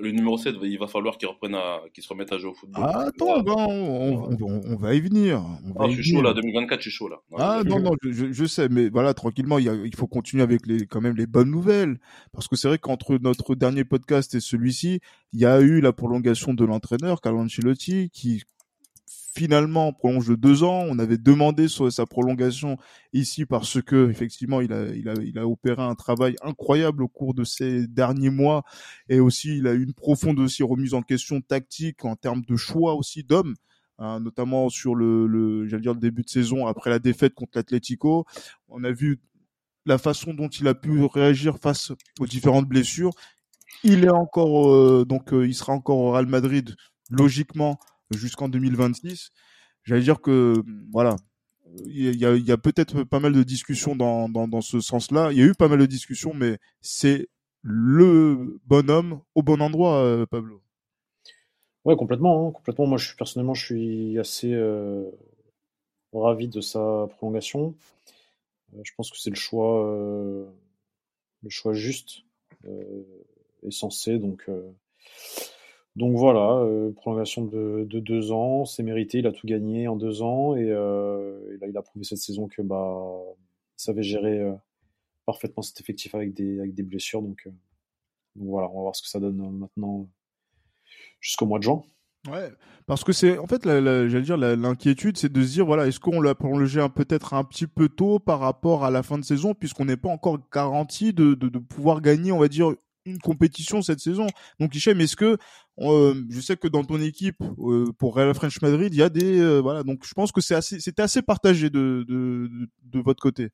le 0.00 0.10
numéro 0.10 0.36
7, 0.36 0.56
il 0.62 0.78
va 0.78 0.88
falloir 0.88 1.16
qu'il 1.16 1.28
reprenne 1.28 1.54
à, 1.54 1.80
qu'il 1.94 2.02
se 2.02 2.08
remette 2.08 2.32
à 2.32 2.38
jouer 2.38 2.50
au 2.50 2.54
football. 2.54 2.84
Ah, 2.84 3.06
attends, 3.06 3.42
ben, 3.42 3.54
on, 3.56 4.36
on, 4.40 4.60
on, 4.66 4.76
va 4.76 4.94
y 4.94 5.00
venir. 5.00 5.40
Ah, 5.78 5.86
je 5.88 5.94
suis 5.94 6.12
chaud 6.12 6.22
là, 6.22 6.34
2024, 6.34 6.80
je 6.80 6.90
suis 6.90 6.96
chaud 6.96 7.08
là. 7.08 7.16
ah, 7.38 7.62
non, 7.64 7.78
non, 7.78 7.92
je, 8.02 8.32
je, 8.32 8.44
sais, 8.44 8.68
mais 8.68 8.88
voilà, 8.88 9.14
tranquillement, 9.14 9.58
il, 9.58 9.66
y 9.66 9.68
a, 9.68 9.74
il 9.74 9.94
faut 9.94 10.08
continuer 10.08 10.42
avec 10.42 10.66
les, 10.66 10.86
quand 10.86 11.00
même 11.00 11.16
les 11.16 11.26
bonnes 11.26 11.50
nouvelles. 11.50 11.98
Parce 12.32 12.48
que 12.48 12.56
c'est 12.56 12.66
vrai 12.66 12.78
qu'entre 12.78 13.18
notre 13.22 13.54
dernier 13.54 13.84
podcast 13.84 14.34
et 14.34 14.40
celui-ci, 14.40 14.98
il 15.32 15.40
y 15.40 15.46
a 15.46 15.60
eu 15.60 15.80
la 15.80 15.92
prolongation 15.92 16.54
de 16.54 16.64
l'entraîneur, 16.64 17.20
Carlo 17.20 17.38
Ancelotti, 17.38 18.10
qui 18.10 18.42
finalement 19.34 19.92
prolonge 19.92 20.28
de 20.28 20.34
deux 20.34 20.62
ans. 20.62 20.84
On 20.88 20.98
avait 20.98 21.18
demandé 21.18 21.66
sa 21.68 22.06
prolongation 22.06 22.76
ici 23.12 23.46
parce 23.46 23.82
que 23.82 24.10
effectivement 24.10 24.60
il 24.60 24.72
a, 24.72 24.86
il 24.94 25.08
a, 25.08 25.14
il 25.14 25.38
a 25.38 25.46
opéré 25.46 25.82
un 25.82 25.94
travail 25.94 26.36
incroyable 26.42 27.02
au 27.02 27.08
cours 27.08 27.34
de 27.34 27.44
ces 27.44 27.86
derniers 27.86 28.30
mois 28.30 28.62
et 29.08 29.20
aussi 29.20 29.58
il 29.58 29.66
a 29.66 29.72
eu 29.72 29.82
une 29.82 29.94
profonde 29.94 30.38
aussi 30.38 30.62
remise 30.62 30.94
en 30.94 31.02
question 31.02 31.40
tactique 31.40 32.04
en 32.04 32.16
termes 32.16 32.42
de 32.42 32.56
choix 32.56 32.94
aussi 32.94 33.24
d'hommes. 33.24 33.54
Hein, 33.98 34.18
notamment 34.18 34.70
sur 34.70 34.96
le, 34.96 35.28
le 35.28 35.68
j'allais 35.68 35.82
dire 35.82 35.94
le 35.94 36.00
début 36.00 36.22
de 36.22 36.28
saison 36.28 36.66
après 36.66 36.90
la 36.90 36.98
défaite 36.98 37.34
contre 37.34 37.52
l'Atlético. 37.54 38.24
On 38.68 38.82
a 38.82 38.90
vu 38.90 39.20
la 39.86 39.98
façon 39.98 40.34
dont 40.34 40.48
il 40.48 40.66
a 40.66 40.74
pu 40.74 41.04
réagir 41.04 41.58
face 41.62 41.92
aux 42.18 42.26
différentes 42.26 42.66
blessures. 42.66 43.12
Il 43.84 44.04
est 44.04 44.10
encore 44.10 44.72
euh, 44.72 45.04
donc 45.04 45.32
euh, 45.32 45.46
il 45.46 45.54
sera 45.54 45.72
encore 45.72 45.98
au 45.98 46.10
Real 46.12 46.26
Madrid 46.26 46.74
logiquement 47.10 47.78
jusqu'en 48.10 48.48
2026. 48.48 49.30
J'allais 49.84 50.02
dire 50.02 50.20
que 50.20 50.62
voilà, 50.90 51.16
il 51.86 52.16
y 52.16 52.52
a, 52.52 52.56
peut-être 52.56 53.04
pas 53.04 53.20
mal 53.20 53.32
de 53.32 53.42
discussions 53.42 53.96
dans, 53.96 54.28
dans, 54.28 54.60
ce 54.60 54.80
sens-là. 54.80 55.32
Il 55.32 55.38
y 55.38 55.42
a 55.42 55.44
eu 55.44 55.54
pas 55.54 55.68
mal 55.68 55.78
de 55.78 55.86
discussions, 55.86 56.32
mais 56.34 56.58
c'est 56.80 57.28
le 57.62 58.60
bonhomme 58.66 59.20
au 59.34 59.42
bon 59.42 59.60
endroit, 59.60 59.98
euh, 59.98 60.26
Pablo. 60.26 60.62
Ouais, 61.84 61.96
complètement, 61.96 62.48
hein, 62.48 62.52
complètement. 62.52 62.86
Moi, 62.86 62.98
personnellement, 63.16 63.54
je 63.54 63.64
suis 63.64 64.18
assez 64.18 64.52
euh, 64.52 65.10
ravi 66.12 66.48
de 66.48 66.60
sa 66.60 67.06
prolongation. 67.16 67.74
Euh, 68.74 68.80
je 68.84 68.92
pense 68.96 69.10
que 69.10 69.18
c'est 69.18 69.30
le 69.30 69.36
choix, 69.36 69.84
le 71.42 71.50
choix 71.50 71.74
juste 71.74 72.22
et 72.66 73.70
sensé. 73.70 74.18
Donc, 74.18 74.48
donc 75.96 76.16
voilà, 76.16 76.58
euh, 76.58 76.92
prolongation 76.92 77.44
de, 77.44 77.86
de, 77.88 78.00
deux 78.00 78.32
ans, 78.32 78.64
c'est 78.64 78.82
mérité, 78.82 79.18
il 79.18 79.26
a 79.28 79.32
tout 79.32 79.46
gagné 79.46 79.86
en 79.86 79.96
deux 79.96 80.22
ans 80.22 80.56
et, 80.56 80.68
euh, 80.68 81.56
il 81.62 81.76
a 81.76 81.82
prouvé 81.82 82.04
cette 82.04 82.18
saison 82.18 82.48
que 82.48 82.62
bah 82.62 83.00
savait 83.76 84.02
gérer 84.02 84.40
euh, 84.40 84.54
parfaitement 85.24 85.62
cet 85.62 85.80
effectif 85.80 86.14
avec 86.14 86.34
des 86.34 86.82
blessures 86.82 87.22
donc, 87.22 87.48
donc 88.36 88.48
voilà, 88.48 88.68
on 88.70 88.74
va 88.74 88.80
voir 88.82 88.96
ce 88.96 89.02
que 89.02 89.08
ça 89.08 89.20
donne 89.20 89.36
maintenant 89.56 90.08
jusqu'au 91.20 91.46
mois 91.46 91.58
de 91.58 91.64
juin. 91.64 91.82
Ouais, 92.30 92.50
parce 92.86 93.04
que 93.04 93.12
c'est 93.12 93.38
en 93.38 93.46
fait, 93.46 93.64
j'allais 93.64 94.22
dire 94.22 94.38
l'inquiétude, 94.38 95.18
c'est 95.18 95.30
de 95.30 95.42
se 95.42 95.52
dire 95.52 95.66
voilà, 95.66 95.86
est-ce 95.86 96.00
qu'on 96.00 96.20
l'a 96.22 96.34
prolongé 96.34 96.84
peut-être 96.94 97.34
un 97.34 97.44
petit 97.44 97.66
peu 97.66 97.88
tôt 97.88 98.18
par 98.18 98.40
rapport 98.40 98.84
à 98.84 98.90
la 98.90 99.02
fin 99.02 99.18
de 99.18 99.24
saison, 99.24 99.54
puisqu'on 99.54 99.84
n'est 99.84 99.98
pas 99.98 100.08
encore 100.08 100.38
garanti 100.52 101.12
de, 101.12 101.34
pouvoir 101.58 102.00
gagner, 102.00 102.32
on 102.32 102.38
va 102.38 102.48
dire 102.48 102.72
une 103.06 103.18
compétition 103.18 103.82
cette 103.82 104.00
saison. 104.00 104.26
Donc 104.60 104.74
Hichem, 104.74 105.00
est-ce 105.00 105.16
que 105.16 105.36
euh, 105.80 106.14
je 106.30 106.40
sais 106.40 106.56
que 106.56 106.68
dans 106.68 106.84
ton 106.84 107.00
équipe 107.00 107.42
euh, 107.58 107.86
pour 107.98 108.14
Real 108.14 108.34
French 108.34 108.60
Madrid, 108.62 108.92
il 108.92 108.98
y 108.98 109.02
a 109.02 109.08
des 109.08 109.40
euh, 109.40 109.60
voilà, 109.60 109.82
donc 109.82 110.04
je 110.06 110.14
pense 110.14 110.32
que 110.32 110.40
c'est 110.40 110.54
assez 110.54 110.80
c'était 110.80 111.02
assez 111.02 111.22
partagé 111.22 111.70
de, 111.70 112.04
de, 112.08 113.00
votre 113.00 113.22
côté. 113.22 113.50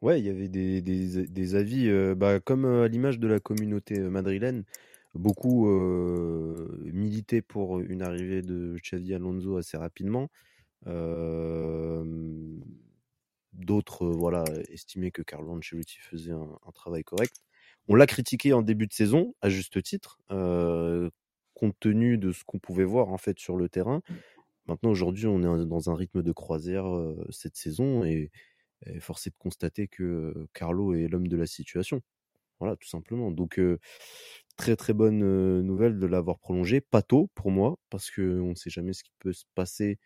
Ouais, 0.00 0.20
il 0.20 0.26
y 0.26 0.28
avait 0.28 0.48
des, 0.48 0.80
des, 0.80 1.54
avis 1.56 1.90
bah, 2.14 2.38
comme 2.38 2.64
à 2.64 2.86
l'image 2.86 3.18
de 3.18 3.26
la 3.26 3.40
communauté 3.40 3.98
madrilène, 3.98 4.62
beaucoup 5.14 5.68
militaient 6.84 7.42
pour 7.42 7.80
une 7.80 8.02
arrivée 8.02 8.42
de 8.42 8.76
Xavi 8.80 9.14
Alonso 9.14 9.56
assez 9.56 9.76
rapidement. 9.76 10.28
D'autres 13.54 14.06
voilà, 14.06 14.44
estimaient 14.68 15.10
que 15.10 15.22
Carlo 15.22 15.50
Ancelotti 15.50 15.98
faisait 15.98 16.30
un 16.30 16.72
travail 16.72 17.02
correct. 17.02 17.34
On 17.88 17.94
l'a 17.94 18.06
critiqué 18.06 18.52
en 18.52 18.62
début 18.62 18.86
de 18.86 18.92
saison, 18.92 19.34
à 19.40 19.48
juste 19.48 19.82
titre, 19.82 20.18
euh, 20.30 21.10
compte 21.54 21.76
tenu 21.80 22.18
de 22.18 22.32
ce 22.32 22.44
qu'on 22.44 22.58
pouvait 22.58 22.84
voir 22.84 23.08
en 23.08 23.18
fait 23.18 23.38
sur 23.38 23.56
le 23.56 23.68
terrain. 23.68 24.02
Maintenant, 24.66 24.90
aujourd'hui, 24.90 25.26
on 25.26 25.40
est 25.40 25.66
dans 25.66 25.90
un 25.90 25.94
rythme 25.94 26.22
de 26.22 26.32
croisière 26.32 26.86
euh, 26.86 27.16
cette 27.30 27.56
saison 27.56 28.04
et, 28.04 28.30
et 28.86 29.00
force 29.00 29.26
est 29.26 29.30
de 29.30 29.36
constater 29.38 29.88
que 29.88 30.46
Carlo 30.52 30.94
est 30.94 31.08
l'homme 31.08 31.28
de 31.28 31.36
la 31.36 31.46
situation. 31.46 32.02
Voilà, 32.60 32.76
tout 32.76 32.88
simplement. 32.88 33.30
Donc, 33.30 33.58
euh, 33.58 33.78
très 34.56 34.74
très 34.76 34.92
bonne 34.92 35.22
euh, 35.22 35.62
nouvelle 35.62 35.98
de 35.98 36.06
l'avoir 36.06 36.38
prolongé. 36.38 36.80
Pas 36.80 37.02
tôt 37.02 37.30
pour 37.34 37.50
moi, 37.50 37.78
parce 37.90 38.10
qu'on 38.10 38.50
ne 38.50 38.54
sait 38.54 38.70
jamais 38.70 38.92
ce 38.92 39.04
qui 39.04 39.12
peut 39.20 39.32
se 39.32 39.44
passer. 39.54 39.98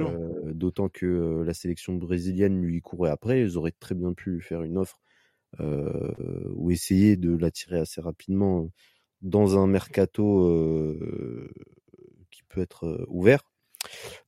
Euh, 0.00 0.52
D'autant 0.54 0.88
que 0.88 1.42
la 1.44 1.54
sélection 1.54 1.94
brésilienne 1.94 2.60
lui 2.62 2.80
courait 2.80 3.10
après. 3.10 3.42
Ils 3.42 3.58
auraient 3.58 3.74
très 3.78 3.94
bien 3.94 4.14
pu 4.14 4.40
faire 4.40 4.62
une 4.62 4.78
offre 4.78 5.00
ou 5.58 6.70
essayer 6.70 7.16
de 7.16 7.36
l'attirer 7.36 7.78
assez 7.78 8.00
rapidement 8.00 8.70
dans 9.22 9.58
un 9.58 9.66
mercato 9.66 10.46
euh, 10.46 11.50
qui 12.30 12.42
peut 12.48 12.60
être 12.60 12.86
euh, 12.86 13.04
ouvert. 13.08 13.42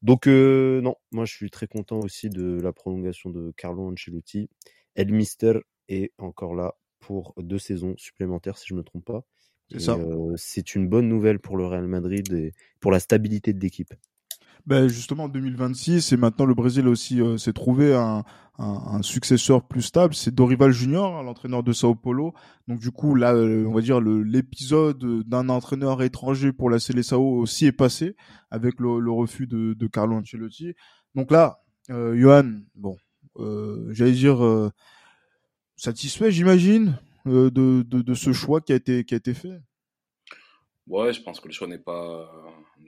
Donc 0.02 0.26
euh, 0.26 0.80
non, 0.80 0.96
moi 1.10 1.24
je 1.24 1.34
suis 1.34 1.50
très 1.50 1.66
content 1.66 2.00
aussi 2.00 2.30
de 2.30 2.60
la 2.60 2.72
prolongation 2.72 3.30
de 3.30 3.52
Carlo 3.56 3.88
Ancelotti. 3.90 4.48
El 4.94 5.12
Mister 5.12 5.60
est 5.88 6.12
encore 6.18 6.54
là 6.54 6.74
pour 6.98 7.34
deux 7.38 7.58
saisons 7.58 7.94
supplémentaires 7.96 8.58
si 8.58 8.68
je 8.68 8.74
me 8.74 8.82
trompe 8.82 9.04
pas. 9.04 9.24
C'est 9.70 9.80
ça. 9.80 9.96
Euh, 9.96 10.34
c'est 10.36 10.74
une 10.74 10.88
bonne 10.88 11.08
nouvelle 11.08 11.38
pour 11.38 11.56
le 11.56 11.64
Real 11.66 11.86
Madrid 11.86 12.32
et 12.32 12.52
pour 12.80 12.90
la 12.90 12.98
stabilité 12.98 13.52
de 13.52 13.60
l'équipe. 13.60 13.94
Ben 14.66 14.88
justement, 14.88 15.24
en 15.24 15.28
2026, 15.28 16.12
et 16.12 16.16
maintenant 16.16 16.44
le 16.44 16.54
Brésil 16.54 16.86
aussi 16.86 17.20
euh, 17.20 17.38
s'est 17.38 17.52
trouvé 17.52 17.94
un, 17.94 18.24
un, 18.58 18.64
un, 18.64 19.02
successeur 19.02 19.62
plus 19.66 19.82
stable, 19.82 20.14
c'est 20.14 20.34
Dorival 20.34 20.70
Junior, 20.70 21.16
hein, 21.16 21.22
l'entraîneur 21.22 21.62
de 21.62 21.72
Sao 21.72 21.94
Paulo. 21.94 22.34
Donc 22.68 22.78
du 22.78 22.90
coup, 22.90 23.14
là, 23.14 23.34
euh, 23.34 23.64
on 23.66 23.72
va 23.72 23.80
dire 23.80 24.00
l'épisode 24.00 25.22
d'un 25.26 25.48
entraîneur 25.48 26.02
étranger 26.02 26.52
pour 26.52 26.68
la 26.68 26.78
Seleção 26.78 27.22
aussi 27.22 27.66
est 27.66 27.72
passé 27.72 28.16
avec 28.50 28.78
le, 28.78 29.00
le 29.00 29.10
refus 29.10 29.46
de, 29.46 29.74
de, 29.74 29.86
Carlo 29.86 30.16
Ancelotti. 30.16 30.74
Donc 31.14 31.30
là, 31.30 31.60
euh, 31.90 32.14
Johan, 32.16 32.60
bon, 32.74 32.96
euh, 33.38 33.88
j'allais 33.92 34.12
dire 34.12 34.44
euh, 34.44 34.70
satisfait, 35.76 36.30
j'imagine, 36.30 36.98
de, 37.24 37.48
de, 37.48 37.82
de, 37.82 38.14
ce 38.14 38.32
choix 38.32 38.60
qui 38.60 38.72
a 38.72 38.76
été 38.76 39.04
qui 39.04 39.14
a 39.14 39.16
été 39.16 39.34
fait? 39.34 39.60
Ouais, 40.86 41.12
je 41.12 41.22
pense 41.22 41.40
que 41.40 41.48
le 41.48 41.52
choix 41.52 41.68
n'est 41.68 41.78
pas 41.78 42.30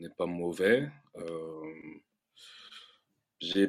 n'est 0.02 0.14
pas 0.16 0.26
mauvais. 0.26 0.88
Euh, 1.16 1.62
j'ai 3.40 3.68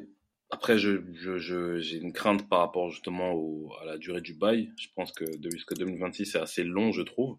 après, 0.53 0.77
je, 0.77 1.01
je, 1.13 1.39
je, 1.39 1.79
j'ai 1.79 1.97
une 1.97 2.13
crainte 2.13 2.47
par 2.47 2.59
rapport 2.59 2.91
justement 2.91 3.31
au, 3.33 3.71
à 3.81 3.85
la 3.85 3.97
durée 3.97 4.21
du 4.21 4.35
bail. 4.35 4.71
Je 4.77 4.87
pense 4.95 5.11
que 5.11 5.25
jusqu'à 5.51 5.73
2026, 5.73 6.25
c'est 6.27 6.39
assez 6.39 6.63
long, 6.63 6.91
je 6.91 7.01
trouve. 7.01 7.37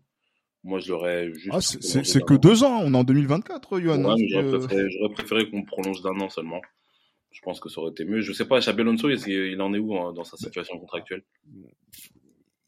Moi, 0.65 0.81
je 0.81 0.91
l'aurais 0.91 1.33
juste. 1.33 1.51
Ah, 1.53 1.61
c'est, 1.61 2.25
que 2.25 2.35
deux 2.35 2.65
ans. 2.65 2.81
On 2.83 2.93
est 2.93 2.97
en 2.97 3.05
2024, 3.05 3.79
Johan. 3.79 4.05
Ouais, 4.05 4.15
mais 4.19 4.29
j'aurais, 4.29 4.59
préféré, 4.59 4.89
préféré 5.13 5.51
qu'on 5.51 5.63
prolonge 5.63 6.03
d'un 6.03 6.19
an 6.21 6.29
seulement. 6.29 6.61
Je 7.31 7.41
pense 7.43 7.61
que 7.61 7.69
ça 7.69 7.81
aurait 7.81 7.93
été 7.93 8.05
mieux. 8.05 8.21
Je 8.21 8.33
sais 8.33 8.47
pas, 8.47 8.59
Xabi 8.59 8.81
Alonso, 8.81 9.09
il 9.09 9.61
en 9.61 9.75
est 9.75 9.79
où 9.79 9.97
hein, 9.97 10.13
dans 10.13 10.25
sa 10.25 10.37
situation 10.37 10.79
contractuelle? 10.79 11.23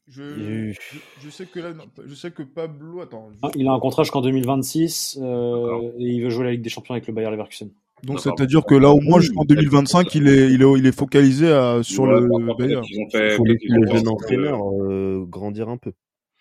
Je, 0.09 0.73
je, 1.21 1.29
sais 1.29 1.45
que 1.45 1.59
là, 1.59 1.73
je 2.05 2.15
sais 2.15 2.31
que 2.31 2.43
Pablo, 2.43 3.01
attends. 3.01 3.29
Je... 3.33 3.39
Ah, 3.43 3.51
il 3.55 3.67
a 3.67 3.73
un 3.73 3.79
contrat 3.79 4.03
jusqu'en 4.03 4.21
2026 4.21 5.19
euh, 5.21 5.91
et 5.97 6.03
il 6.03 6.23
veut 6.23 6.29
jouer 6.29 6.45
la 6.45 6.51
Ligue 6.51 6.61
des 6.61 6.69
Champions 6.69 6.93
avec 6.93 7.07
le 7.07 7.13
Bayer 7.13 7.29
Leverkusen. 7.29 7.69
Donc 8.03 8.19
c'est-à-dire 8.19 8.63
que 8.63 8.75
là 8.75 8.91
au 8.91 9.01
moins 9.01 9.19
jusqu'en 9.19 9.43
2025 9.43 10.13
il 10.13 10.27
est 10.27 10.51
il 10.51 10.61
est 10.61 10.71
il 10.77 10.85
est 10.85 10.95
focalisé 10.95 11.51
à, 11.51 11.81
sur 11.81 12.03
ouais, 12.03 12.21
le 12.21 12.55
Bayer. 12.55 12.79
Il 12.89 13.31
faut 13.35 13.43
laisser 13.43 13.67
le 13.69 13.87
jeune 13.87 14.07
entraîneur 14.07 14.59
euh, 14.81 15.25
grandir 15.27 15.67
un 15.67 15.77
peu. 15.77 15.93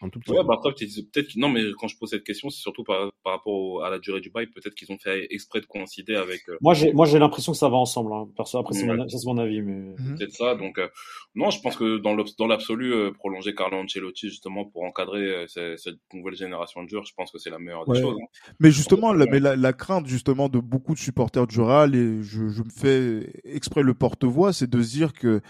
Un 0.03 0.11
tout 0.11 0.21
petit 0.21 0.33
ouais, 0.33 0.43
peu. 0.43 0.47
bah 0.47 0.55
après, 0.59 0.73
peut-être 0.75 1.37
non, 1.37 1.49
mais 1.49 1.63
quand 1.79 1.89
je 1.89 1.97
pose 1.97 2.11
cette 2.11 2.25
question, 2.25 2.51
c'est 2.51 2.61
surtout 2.61 2.85
par, 2.85 3.11
par 3.25 3.33
rapport 3.33 3.53
au, 3.55 3.81
à 3.81 3.89
la 3.89 3.99
durée 3.99 4.21
du 4.21 4.29
bail. 4.29 4.47
Peut-être 4.47 4.75
qu'ils 4.75 4.93
ont 4.93 4.99
fait 4.99 5.27
exprès 5.31 5.63
de 5.63 5.67
coïncider 5.67 6.15
avec. 6.15 6.47
Euh... 6.51 6.59
Moi, 6.61 6.75
j'ai, 6.75 6.93
moi, 6.93 7.07
j'ai 7.07 7.19
l'impression 7.19 7.53
que 7.53 7.59
ça 7.59 7.71
va 7.71 7.79
ensemble. 7.79 8.13
Hein. 8.13 8.29
Perso, 8.37 8.59
après, 8.59 8.75
c'est, 8.75 8.87
ouais. 8.87 8.95
mon, 8.95 9.09
c'est 9.09 9.27
mon 9.27 9.39
avis, 9.39 9.63
mais. 9.63 9.95
Mm-hmm. 9.95 10.19
Peut-être 10.19 10.33
ça. 10.33 10.55
Donc, 10.55 10.79
euh, 10.79 10.89
non, 11.35 11.49
je 11.49 11.63
pense 11.63 11.77
que 11.77 11.97
dans, 11.97 12.15
dans 12.39 12.47
l'absolu, 12.47 12.93
euh, 12.93 13.11
prolonger 13.11 13.55
Carlo 13.55 13.79
Ancelotti 13.79 14.29
justement 14.29 14.67
pour 14.67 14.85
encadrer 14.85 15.47
euh, 15.47 15.77
cette, 15.79 15.97
nouvelle 16.13 16.37
génération 16.37 16.83
de 16.85 16.91
joueurs, 16.91 17.07
je 17.07 17.15
pense 17.15 17.33
que 17.33 17.39
c'est 17.39 17.51
la 17.51 17.59
meilleure 17.59 17.89
ouais. 17.89 17.97
des 17.97 18.03
choses. 18.03 18.19
Hein. 18.21 18.51
Mais 18.61 18.71
justement, 18.71 19.15
la, 19.15 19.25
mais 19.25 19.41
la, 19.41 19.57
la, 19.57 19.73
crainte 19.73 20.07
justement 20.07 20.51
de 20.51 20.59
beaucoup 20.59 20.93
de 20.93 20.99
supporters 20.99 21.47
du 21.47 21.61
Real 21.61 21.95
et 21.95 22.23
je, 22.23 22.49
je 22.49 22.63
me 22.63 22.71
fais 22.71 23.33
exprès 23.45 23.83
le 23.83 23.95
porte-voix, 23.95 24.53
c'est 24.53 24.69
de 24.69 24.83
se 24.83 24.91
dire 24.91 25.15
que 25.15 25.41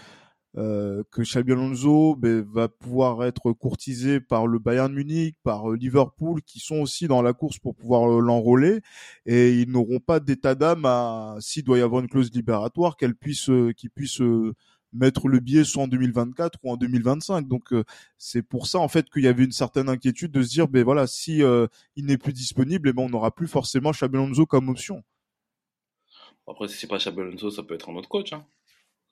euh, 0.57 1.03
que 1.11 1.21
Xabi 1.21 1.51
Alonso 1.51 2.15
ben, 2.15 2.41
va 2.41 2.67
pouvoir 2.67 3.23
être 3.25 3.51
courtisé 3.51 4.19
par 4.19 4.47
le 4.47 4.57
Bayern 4.57 4.91
Munich, 4.91 5.35
par 5.43 5.71
euh, 5.71 5.75
Liverpool, 5.75 6.41
qui 6.41 6.59
sont 6.59 6.77
aussi 6.77 7.07
dans 7.07 7.21
la 7.21 7.33
course 7.33 7.59
pour 7.59 7.75
pouvoir 7.75 8.11
euh, 8.11 8.21
l'enrôler, 8.21 8.81
et 9.27 9.51
ils 9.53 9.69
n'auront 9.69 9.99
pas 9.99 10.19
d'état 10.19 10.55
d'âme 10.55 10.85
à, 10.85 11.37
s'il 11.41 11.63
doit 11.63 11.77
y 11.77 11.81
avoir 11.81 12.01
une 12.01 12.09
clause 12.09 12.31
libératoire, 12.33 12.97
qu'elle 12.97 13.15
puisse, 13.15 13.49
euh, 13.49 13.71
qu'ils 13.73 13.91
puissent 13.91 14.21
mettre 14.93 15.27
le 15.27 15.39
billet 15.39 15.63
soit 15.63 15.83
en 15.83 15.87
2024 15.87 16.57
ou 16.63 16.71
en 16.71 16.77
2025. 16.77 17.47
Donc 17.47 17.73
c'est 18.17 18.41
pour 18.41 18.67
ça 18.67 18.79
en 18.79 18.87
fait 18.87 19.09
qu'il 19.09 19.23
y 19.23 19.27
avait 19.27 19.43
une 19.43 19.51
certaine 19.51 19.89
inquiétude 19.89 20.31
de 20.31 20.41
se 20.41 20.49
dire 20.49 20.67
ben 20.69 20.83
voilà 20.83 21.07
si 21.07 21.41
il 21.95 22.05
n'est 22.05 22.17
plus 22.17 22.33
disponible, 22.33 22.87
et 22.87 22.91
eh 22.91 22.93
ben 22.93 23.03
on 23.03 23.09
n'aura 23.09 23.35
plus 23.35 23.47
forcément 23.47 23.91
Xabi 23.91 24.17
Alonso 24.17 24.45
comme 24.45 24.69
option. 24.69 25.03
Après 26.47 26.69
si 26.69 26.77
c'est 26.77 26.87
pas 26.87 26.97
Xabi 26.97 27.19
Alonso, 27.19 27.51
ça 27.51 27.63
peut 27.63 27.75
être 27.75 27.89
un 27.89 27.95
autre 27.95 28.09
coach. 28.09 28.31
Hein. 28.31 28.45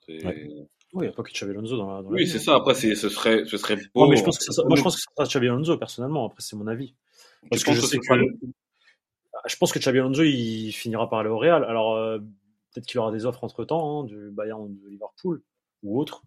Ouais. 0.08 0.66
Oui, 0.96 1.04
il 1.04 1.08
n'y 1.08 1.12
a 1.12 1.16
pas 1.16 1.22
que 1.22 1.44
Alonso 1.44 1.76
dans 1.76 1.94
la. 1.94 2.02
Dans 2.02 2.08
oui, 2.08 2.26
c'est 2.26 2.38
ça. 2.38 2.54
Après, 2.54 2.74
ce 2.74 2.94
serait, 3.10 3.44
ce 3.44 3.58
serait 3.58 3.76
beau. 3.76 4.04
Ouais, 4.04 4.08
mais 4.08 4.16
je 4.16 4.24
pense 4.24 4.38
que 4.38 4.44
ça, 4.50 4.62
moi, 4.64 4.76
je 4.76 4.82
pense 4.82 4.96
que 4.96 5.02
ça 5.02 5.26
sera 5.26 5.44
Alonso, 5.44 5.76
personnellement. 5.76 6.26
Après, 6.26 6.40
c'est 6.40 6.56
mon 6.56 6.66
avis. 6.66 6.94
Parce 7.50 7.62
que 7.64 7.72
je, 7.74 7.82
que 7.82 7.86
sais 7.86 7.98
que, 7.98 8.04
je 9.46 9.56
pense 9.56 9.72
que 9.72 9.88
Alonso, 9.90 10.22
il 10.22 10.72
finira 10.72 11.10
par 11.10 11.18
aller 11.18 11.28
au 11.28 11.36
Real. 11.36 11.64
Alors, 11.64 11.96
euh, 11.96 12.18
peut-être 12.18 12.86
qu'il 12.86 12.98
aura 12.98 13.12
des 13.12 13.26
offres 13.26 13.44
entre 13.44 13.66
temps, 13.66 14.00
hein, 14.00 14.04
du 14.04 14.30
Bayern 14.30 14.62
ou 14.62 14.68
de 14.68 14.88
Liverpool 14.88 15.42
ou 15.82 16.00
autre. 16.00 16.22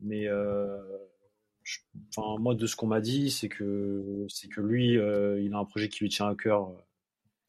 Mais, 0.00 0.28
euh, 0.28 0.76
je, 1.62 1.78
enfin, 2.14 2.38
moi, 2.38 2.54
de 2.54 2.66
ce 2.66 2.76
qu'on 2.76 2.86
m'a 2.86 3.00
dit, 3.00 3.30
c'est 3.30 3.48
que, 3.48 4.26
c'est 4.28 4.48
que 4.48 4.60
lui, 4.60 4.98
euh, 4.98 5.40
il 5.40 5.54
a 5.54 5.58
un 5.58 5.64
projet 5.64 5.88
qui 5.88 6.04
lui 6.04 6.10
tient 6.10 6.28
à 6.28 6.34
cœur. 6.34 6.70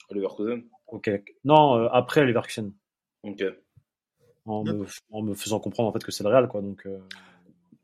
À 0.09 0.13
Leverkusen? 0.13 0.63
Ok. 0.87 1.11
Non, 1.43 1.75
euh, 1.75 1.89
après 1.91 2.25
Leverkusen. 2.25 2.71
Ok 3.23 3.43
en 4.45 4.63
me, 4.63 4.85
en 5.11 5.21
me, 5.21 5.33
faisant 5.33 5.59
comprendre 5.59 5.89
en 5.89 5.93
fait 5.93 6.03
que 6.03 6.11
c'est 6.11 6.23
le 6.23 6.29
Real 6.29 6.47
quoi 6.47 6.61
donc 6.61 6.85
euh... 6.85 6.99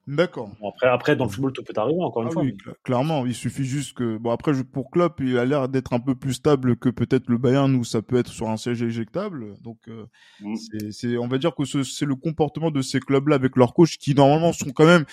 d'accord. 0.07 0.49
bon, 0.59 0.69
après 0.69 0.87
après 0.87 1.15
dans 1.15 1.25
le 1.25 1.29
football 1.29 1.53
tout 1.53 1.63
peut 1.63 1.73
arriver 1.75 2.01
encore 2.01 2.23
une 2.23 2.29
ah 2.29 2.31
fois. 2.31 2.43
oui, 2.43 2.55
mais... 2.65 2.73
clairement 2.83 3.25
il 3.25 3.33
suffit 3.33 3.65
juste 3.65 3.97
que 3.97 4.17
bon 4.17 4.31
après 4.31 4.53
pour 4.63 4.91
Klopp 4.91 5.19
il 5.21 5.37
a 5.37 5.45
l'air 5.45 5.69
d'être 5.69 5.93
un 5.93 5.99
peu 5.99 6.15
plus 6.15 6.33
stable 6.33 6.75
que 6.77 6.89
peut-être 6.89 7.29
le 7.29 7.37
Bayern 7.37 7.73
où 7.75 7.83
ça 7.83 8.01
peut 8.01 8.17
être 8.17 8.31
sur 8.31 8.49
un 8.49 8.57
siège 8.57 8.81
éjectable 8.83 9.55
donc 9.61 9.79
euh, 9.87 10.05
mm. 10.41 10.55
c'est 10.91 11.17
on 11.17 11.27
va 11.27 11.37
dire 11.37 11.55
que 11.55 11.65
c'est 11.65 12.05
le 12.05 12.15
comportement 12.15 12.71
de 12.71 12.81
ces 12.81 12.99
clubs 12.99 13.27
là 13.27 13.35
avec 13.35 13.55
leurs 13.55 13.73
coachs 13.73 13.97
qui 13.97 14.13
normalement 14.13 14.53
sont 14.53 14.71
quand 14.71 14.85
même 14.85 15.05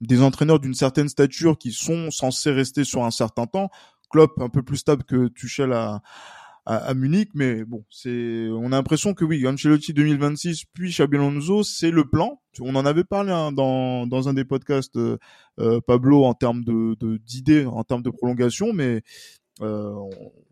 des 0.00 0.22
entraîneurs 0.22 0.60
d'une 0.60 0.74
certaine 0.74 1.08
stature 1.08 1.58
qui 1.58 1.72
sont 1.72 2.10
censés 2.10 2.50
rester 2.50 2.84
sur 2.84 3.04
un 3.04 3.10
certain 3.10 3.46
temps. 3.46 3.70
Klopp 4.08 4.40
un 4.40 4.48
peu 4.48 4.62
plus 4.62 4.78
stable 4.78 5.04
que 5.04 5.28
Tuchel 5.28 5.72
à 5.72 6.02
à, 6.78 6.94
Munich, 6.94 7.30
mais 7.34 7.64
bon, 7.64 7.84
c'est, 7.90 8.48
on 8.50 8.66
a 8.66 8.76
l'impression 8.76 9.12
que 9.14 9.24
oui, 9.24 9.46
Ancelotti 9.46 9.92
2026 9.92 10.64
puis 10.72 10.90
Xabi 10.90 11.16
Alonso, 11.16 11.64
c'est 11.64 11.90
le 11.90 12.08
plan. 12.08 12.40
On 12.60 12.76
en 12.76 12.86
avait 12.86 13.04
parlé 13.04 13.32
hein, 13.32 13.50
dans 13.50 14.06
dans 14.06 14.28
un 14.28 14.34
des 14.34 14.44
podcasts, 14.44 14.96
euh, 14.96 15.80
Pablo, 15.86 16.24
en 16.24 16.34
termes 16.34 16.62
de 16.62 16.96
d'idées, 17.26 17.66
en 17.66 17.82
termes 17.82 18.02
de 18.02 18.10
prolongation, 18.10 18.72
mais 18.72 19.02
euh, 19.62 19.94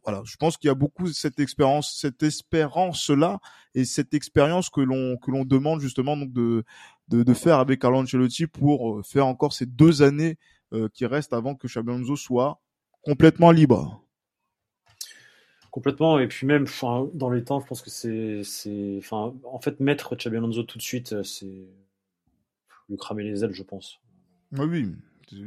voilà, 0.04 0.22
je 0.24 0.36
pense 0.36 0.56
qu'il 0.56 0.68
y 0.68 0.70
a 0.70 0.74
beaucoup 0.74 1.06
cette 1.06 1.38
expérience, 1.38 1.96
cette 2.00 2.22
espérance 2.22 3.10
là 3.10 3.38
et 3.74 3.84
cette 3.84 4.12
expérience 4.12 4.70
que 4.70 4.80
l'on 4.80 5.16
que 5.18 5.30
l'on 5.30 5.44
demande 5.44 5.80
justement 5.80 6.16
donc 6.16 6.32
de, 6.32 6.64
de 7.08 7.34
faire 7.34 7.58
avec 7.58 7.80
Carlo 7.80 7.98
Ancelotti 7.98 8.46
pour 8.46 9.06
faire 9.06 9.26
encore 9.26 9.52
ces 9.52 9.66
deux 9.66 10.02
années 10.02 10.36
euh, 10.74 10.88
qui 10.92 11.06
restent 11.06 11.32
avant 11.32 11.54
que 11.54 11.66
Xabi 11.66 11.90
Alonso 11.92 12.16
soit 12.16 12.60
complètement 13.02 13.52
libre. 13.52 14.04
Complètement, 15.78 16.18
et 16.18 16.26
puis 16.26 16.44
même 16.44 16.64
enfin, 16.64 17.08
dans 17.14 17.30
les 17.30 17.44
temps, 17.44 17.60
je 17.60 17.66
pense 17.66 17.82
que 17.82 17.88
c'est, 18.42 18.96
enfin, 18.98 19.32
en 19.44 19.60
fait, 19.60 19.78
mettre 19.78 20.16
Xabi 20.16 20.36
Alonso 20.36 20.64
tout 20.64 20.76
de 20.76 20.82
suite, 20.82 21.22
c'est 21.22 21.68
lui 22.88 22.96
cramer 22.96 23.22
les 23.22 23.44
ailes, 23.44 23.52
je 23.52 23.62
pense. 23.62 24.00
Oui, 24.50 24.66
oui. 24.68 24.86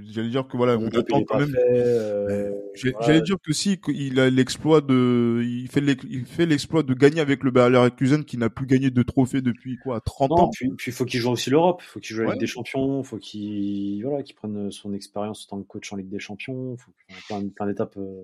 J'allais 0.10 0.30
dire 0.30 0.48
que 0.48 0.56
voilà, 0.56 0.78
on 0.78 0.88
attend 0.88 1.22
quand 1.26 1.38
même. 1.38 1.54
Euh, 1.60 2.50
J'allais 2.76 2.96
voilà. 2.98 3.20
dire 3.20 3.36
que 3.46 3.52
si 3.52 3.78
il 3.90 4.22
a 4.22 4.30
l'exploit 4.30 4.80
de, 4.80 5.42
il 5.44 5.68
fait 5.68 5.82
il 5.82 6.48
l'exploit 6.48 6.84
de 6.84 6.94
gagner 6.94 7.20
avec 7.20 7.44
le 7.44 7.52
Bayer 7.52 7.70
Leverkusen 7.70 8.24
qui 8.24 8.38
n'a 8.38 8.50
plus 8.50 8.68
gagné 8.68 8.90
de 8.90 9.04
trophée 9.04 9.42
depuis 9.42 9.76
quoi 9.84 10.00
30 10.00 10.30
non, 10.30 10.38
ans. 10.38 10.50
Puis, 10.54 10.70
puis 10.78 10.94
faut 10.94 11.04
qu'il 11.04 11.20
joue 11.20 11.32
aussi 11.32 11.50
l'Europe, 11.50 11.82
faut 11.82 12.00
qu'il 12.00 12.16
joue 12.16 12.22
la 12.22 12.30
ouais. 12.30 12.34
Ligue 12.36 12.40
des 12.40 12.48
Champions, 12.48 13.04
faut 13.04 13.18
qu'il 13.18 14.02
voilà, 14.06 14.24
qu'il 14.24 14.36
prenne 14.36 14.72
son 14.72 14.94
expérience 14.94 15.46
en 15.46 15.58
tant 15.58 15.62
que 15.62 15.68
coach 15.68 15.92
en 15.92 15.98
Ligue 15.98 16.10
des 16.10 16.20
Champions, 16.20 16.78
faut 16.78 16.94
plein, 17.28 17.46
plein 17.50 17.68
d'étapes. 17.68 17.98
Euh 17.98 18.22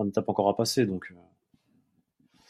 plein 0.00 0.06
d'étapes 0.06 0.28
encore 0.28 0.48
à 0.48 0.56
passer. 0.56 0.86
Donc, 0.86 1.12
euh... 1.12 2.40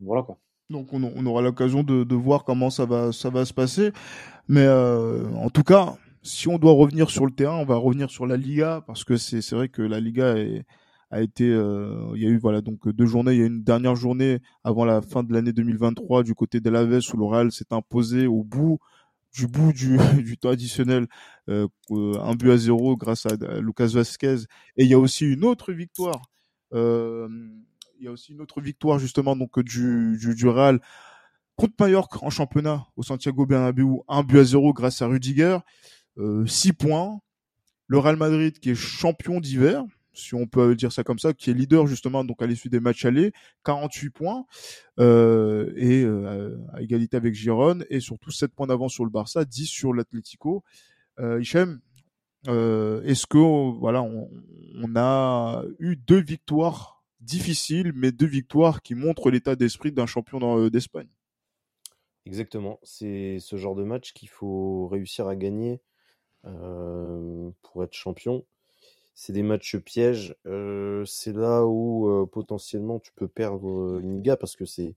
voilà 0.00 0.22
quoi. 0.22 0.38
Donc 0.70 0.92
on, 0.92 1.26
aura 1.26 1.42
l'occasion 1.42 1.82
de, 1.82 2.14
voir 2.14 2.44
comment 2.44 2.70
ça 2.70 2.86
va, 2.86 3.12
ça 3.12 3.28
va 3.28 3.44
se 3.44 3.52
passer. 3.52 3.92
Mais 4.48 4.64
euh, 4.64 5.28
en 5.34 5.50
tout 5.50 5.64
cas, 5.64 5.96
si 6.22 6.48
on 6.48 6.56
doit 6.56 6.72
revenir 6.72 7.10
sur 7.10 7.26
le 7.26 7.32
terrain, 7.32 7.56
on 7.56 7.66
va 7.66 7.76
revenir 7.76 8.10
sur 8.10 8.26
la 8.26 8.38
Liga 8.38 8.82
parce 8.86 9.04
que 9.04 9.18
c'est 9.18 9.46
vrai 9.52 9.68
que 9.68 9.82
la 9.82 10.00
Liga 10.00 10.34
a 11.10 11.20
été, 11.20 11.44
euh, 11.50 12.12
il 12.14 12.22
y 12.22 12.26
a 12.26 12.30
eu 12.30 12.38
voilà 12.38 12.62
donc 12.62 12.88
deux 12.88 13.04
journées. 13.04 13.32
Il 13.34 13.40
y 13.40 13.42
a 13.42 13.46
une 13.46 13.62
dernière 13.62 13.96
journée 13.96 14.38
avant 14.64 14.86
la 14.86 15.02
fin 15.02 15.22
de 15.22 15.32
l'année 15.34 15.52
2023 15.52 16.22
du 16.22 16.34
côté 16.34 16.60
de 16.60 16.70
l'Aves 16.70 17.02
où 17.12 17.16
le 17.18 17.24
Real 17.26 17.52
s'est 17.52 17.72
imposé 17.72 18.26
au 18.26 18.42
bout 18.42 18.78
du 19.34 19.48
bout 19.48 19.74
du, 19.74 19.98
temps 20.40 20.50
additionnel, 20.50 21.06
un 21.48 22.34
but 22.34 22.50
à 22.50 22.56
zéro 22.56 22.96
grâce 22.96 23.26
à, 23.26 23.36
Lucas 23.60 23.88
Vasquez. 23.88 24.44
Et 24.78 24.84
il 24.84 24.88
y 24.88 24.94
a 24.94 24.98
aussi 24.98 25.26
une 25.26 25.44
autre 25.44 25.72
victoire 25.72 26.22
il 26.72 28.04
y 28.04 28.08
a 28.08 28.10
aussi 28.10 28.32
une 28.32 28.40
autre 28.40 28.60
victoire 28.60 28.98
justement 28.98 29.36
donc 29.36 29.60
du, 29.60 30.16
du, 30.18 30.34
du 30.34 30.48
Real 30.48 30.80
contre 31.56 31.74
Mallorca 31.78 32.18
en 32.22 32.30
championnat 32.30 32.86
au 32.96 33.02
Santiago 33.02 33.46
Bernabéu, 33.46 34.00
un 34.08 34.22
but 34.22 34.38
à 34.40 34.44
zéro 34.44 34.72
grâce 34.72 35.02
à 35.02 35.06
Rudiger, 35.06 35.58
euh, 36.18 36.46
six 36.46 36.72
points. 36.72 37.20
Le 37.86 37.98
Real 37.98 38.16
Madrid 38.16 38.58
qui 38.58 38.70
est 38.70 38.74
champion 38.74 39.38
d'hiver, 39.38 39.84
si 40.14 40.34
on 40.34 40.46
peut 40.46 40.74
dire 40.74 40.92
ça 40.92 41.04
comme 41.04 41.18
ça, 41.18 41.32
qui 41.34 41.50
est 41.50 41.54
leader 41.54 41.86
justement 41.86 42.24
donc 42.24 42.40
à 42.42 42.46
l'issue 42.46 42.68
des 42.68 42.80
matchs 42.80 43.04
allés, 43.04 43.32
48 43.64 44.10
points 44.10 44.44
euh, 44.98 45.72
et 45.76 46.02
euh, 46.02 46.56
à 46.72 46.80
égalité 46.82 47.16
avec 47.16 47.34
Giron 47.34 47.80
et 47.90 48.00
surtout 48.00 48.30
7 48.30 48.52
points 48.54 48.66
d'avance 48.66 48.92
sur 48.92 49.04
le 49.04 49.10
Barça, 49.10 49.44
10 49.44 49.66
sur 49.66 49.92
l'Atlético. 49.92 50.64
Euh, 51.18 51.40
Hichem, 51.40 51.80
euh, 52.48 53.02
est-ce 53.02 53.26
que 53.26 53.38
voilà, 53.78 54.02
on, 54.02 54.28
a 54.96 55.62
eu 55.78 55.96
deux 55.96 56.20
victoires 56.20 57.04
difficiles, 57.20 57.92
mais 57.94 58.12
deux 58.12 58.26
victoires 58.26 58.82
qui 58.82 58.94
montrent 58.94 59.30
l'état 59.30 59.56
d'esprit 59.56 59.92
d'un 59.92 60.06
champion 60.06 60.68
d'Espagne? 60.68 61.08
Exactement, 62.26 62.78
c'est 62.82 63.38
ce 63.40 63.56
genre 63.56 63.74
de 63.74 63.84
match 63.84 64.12
qu'il 64.12 64.28
faut 64.28 64.86
réussir 64.88 65.26
à 65.26 65.36
gagner 65.36 65.80
euh, 66.44 67.50
pour 67.62 67.84
être 67.84 67.94
champion 67.94 68.44
c'est 69.14 69.32
des 69.32 69.42
matchs 69.42 69.76
pièges. 69.76 70.34
Euh, 70.46 71.04
c'est 71.04 71.34
là 71.34 71.64
où 71.66 72.08
euh, 72.08 72.26
potentiellement 72.26 72.98
tu 72.98 73.12
peux 73.12 73.28
perdre 73.28 73.98
une 74.00 74.22
parce 74.36 74.56
que 74.56 74.64
c'est 74.64 74.94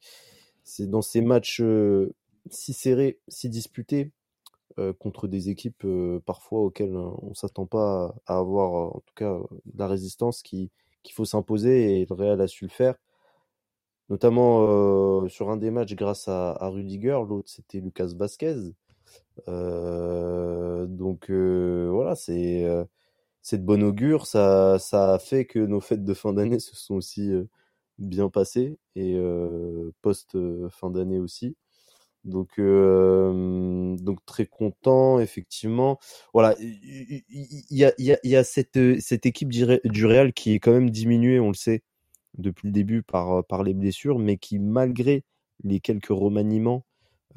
dans 0.80 1.02
ces 1.02 1.22
matchs 1.22 1.62
si 2.50 2.74
serrés, 2.74 3.20
si 3.28 3.50
disputés 3.50 4.12
contre 5.00 5.28
des 5.28 5.50
équipes 5.50 5.86
parfois 6.26 6.62
auxquelles 6.62 6.96
on 6.96 7.34
s'attend 7.34 7.66
pas 7.66 8.16
à 8.26 8.38
avoir 8.38 8.96
en 8.96 9.00
tout 9.06 9.14
cas 9.16 9.38
la 9.76 9.88
résistance 9.88 10.42
qui 10.44 10.72
qu'il 11.04 11.14
faut 11.16 11.26
s'imposer 11.26 12.02
et 12.02 12.08
le 12.10 12.16
Real 12.16 12.42
a 12.42 12.48
su 12.48 12.66
le 12.66 12.72
faire. 12.72 12.96
Notamment 14.10 15.28
sur 15.30 15.50
un 15.50 15.58
des 15.58 15.72
matchs 15.72 15.96
grâce 15.96 16.28
à, 16.28 16.52
à 16.52 16.70
Rudiger, 16.70 17.20
l'autre 17.28 17.50
c'était 17.50 17.80
Lucas 17.80 18.10
Vasquez. 18.16 18.56
donc 19.48 21.30
voilà, 21.32 22.16
c'est 22.16 22.66
c'est 23.42 23.60
de 23.60 23.64
bon 23.66 23.84
augure. 23.84 24.28
Ça, 24.28 24.80
ça 24.80 25.14
a 25.14 25.20
fait 25.20 25.46
que 25.46 25.60
nos 25.60 25.80
fêtes 25.82 26.04
de 26.04 26.14
fin 26.14 26.34
d'année 26.34 26.60
se 26.60 26.76
sont 26.76 26.96
aussi 26.96 27.32
bien 28.00 28.30
passées 28.30 28.78
et 28.96 29.16
euh, 29.16 29.92
post 30.02 30.38
fin 30.70 30.90
d'année 30.90 31.20
aussi. 31.20 31.56
Donc, 32.26 32.60
donc 32.60 34.26
très 34.26 34.48
content, 34.48 35.20
effectivement. 35.20 36.00
Voilà, 36.34 36.56
il 36.60 37.24
y 37.70 38.36
a, 38.36 38.44
cette, 38.44 38.76
équipe 39.26 39.50
du 39.50 40.06
Real 40.06 40.34
qui 40.34 40.54
est 40.54 40.60
quand 40.60 40.72
même 40.72 40.90
diminuée, 40.90 41.40
on 41.40 41.50
le 41.50 41.54
sait, 41.54 41.84
depuis 42.38 42.68
le 42.68 42.74
début 42.74 43.04
par, 43.04 43.64
les 43.64 43.74
blessures, 43.74 44.20
mais 44.20 44.38
qui, 44.38 44.60
malgré 44.60 45.24
les 45.64 45.80
quelques 45.80 46.08
remaniements 46.08 46.86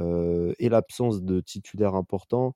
et 0.01 0.69
l'absence 0.69 1.23
de 1.23 1.41
titulaires 1.41 1.95
importants, 1.95 2.55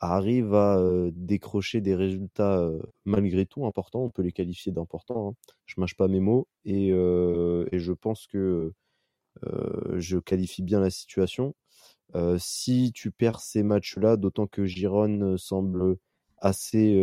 arrive 0.00 0.54
à 0.54 0.80
décrocher 1.12 1.80
des 1.80 1.94
résultats 1.94 2.68
malgré 3.04 3.46
tout 3.46 3.66
importants. 3.66 4.02
On 4.02 4.10
peut 4.10 4.22
les 4.22 4.32
qualifier 4.32 4.72
d'importants. 4.72 5.30
Hein. 5.30 5.34
Je 5.66 5.80
mâche 5.80 5.96
pas 5.96 6.08
mes 6.08 6.20
mots 6.20 6.48
et 6.64 6.90
je 6.90 7.92
pense 7.92 8.26
que 8.26 8.72
je 9.96 10.18
qualifie 10.18 10.62
bien 10.62 10.80
la 10.80 10.90
situation. 10.90 11.54
Si 12.38 12.92
tu 12.94 13.10
perds 13.10 13.40
ces 13.40 13.62
matchs-là, 13.62 14.16
d'autant 14.16 14.46
que 14.46 14.64
Giron 14.64 15.36
semble 15.36 15.96
assez 16.38 16.96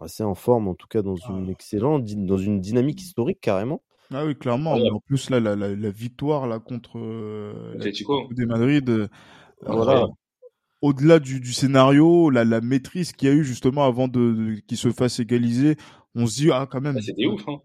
assez 0.00 0.22
en 0.22 0.34
forme, 0.34 0.68
en 0.68 0.74
tout 0.74 0.86
cas 0.86 1.02
dans 1.02 1.16
une 1.16 1.46
ah. 1.48 1.50
excellente, 1.50 2.04
dans 2.04 2.38
une 2.38 2.60
dynamique 2.60 3.02
historique 3.02 3.40
carrément. 3.40 3.82
Ah 4.12 4.24
oui, 4.24 4.34
clairement. 4.34 4.72
En 4.72 5.00
plus 5.00 5.30
là, 5.30 5.38
la, 5.40 5.54
la, 5.54 5.74
la 5.74 5.90
victoire 5.90 6.46
là 6.46 6.58
contre 6.58 6.98
euh, 6.98 7.74
de 7.76 8.44
Madrid. 8.44 9.08
voilà 9.64 10.06
au-delà 10.82 11.18
du, 11.18 11.40
du, 11.40 11.52
scénario, 11.52 12.30
la, 12.30 12.44
la 12.44 12.60
maîtrise 12.60 13.12
qu'il 13.12 13.28
y 13.28 13.30
a 13.30 13.34
eu 13.34 13.44
justement 13.44 13.84
avant 13.84 14.08
de, 14.08 14.32
de 14.32 14.54
qu'il 14.66 14.76
se 14.76 14.90
fasse 14.90 15.20
égaliser, 15.20 15.76
on 16.14 16.26
se 16.26 16.36
dit 16.36 16.50
ah 16.50 16.66
quand 16.70 16.80
même. 16.80 17.00
C'était 17.00 17.26
ouf. 17.26 17.42
Hein. 17.48 17.58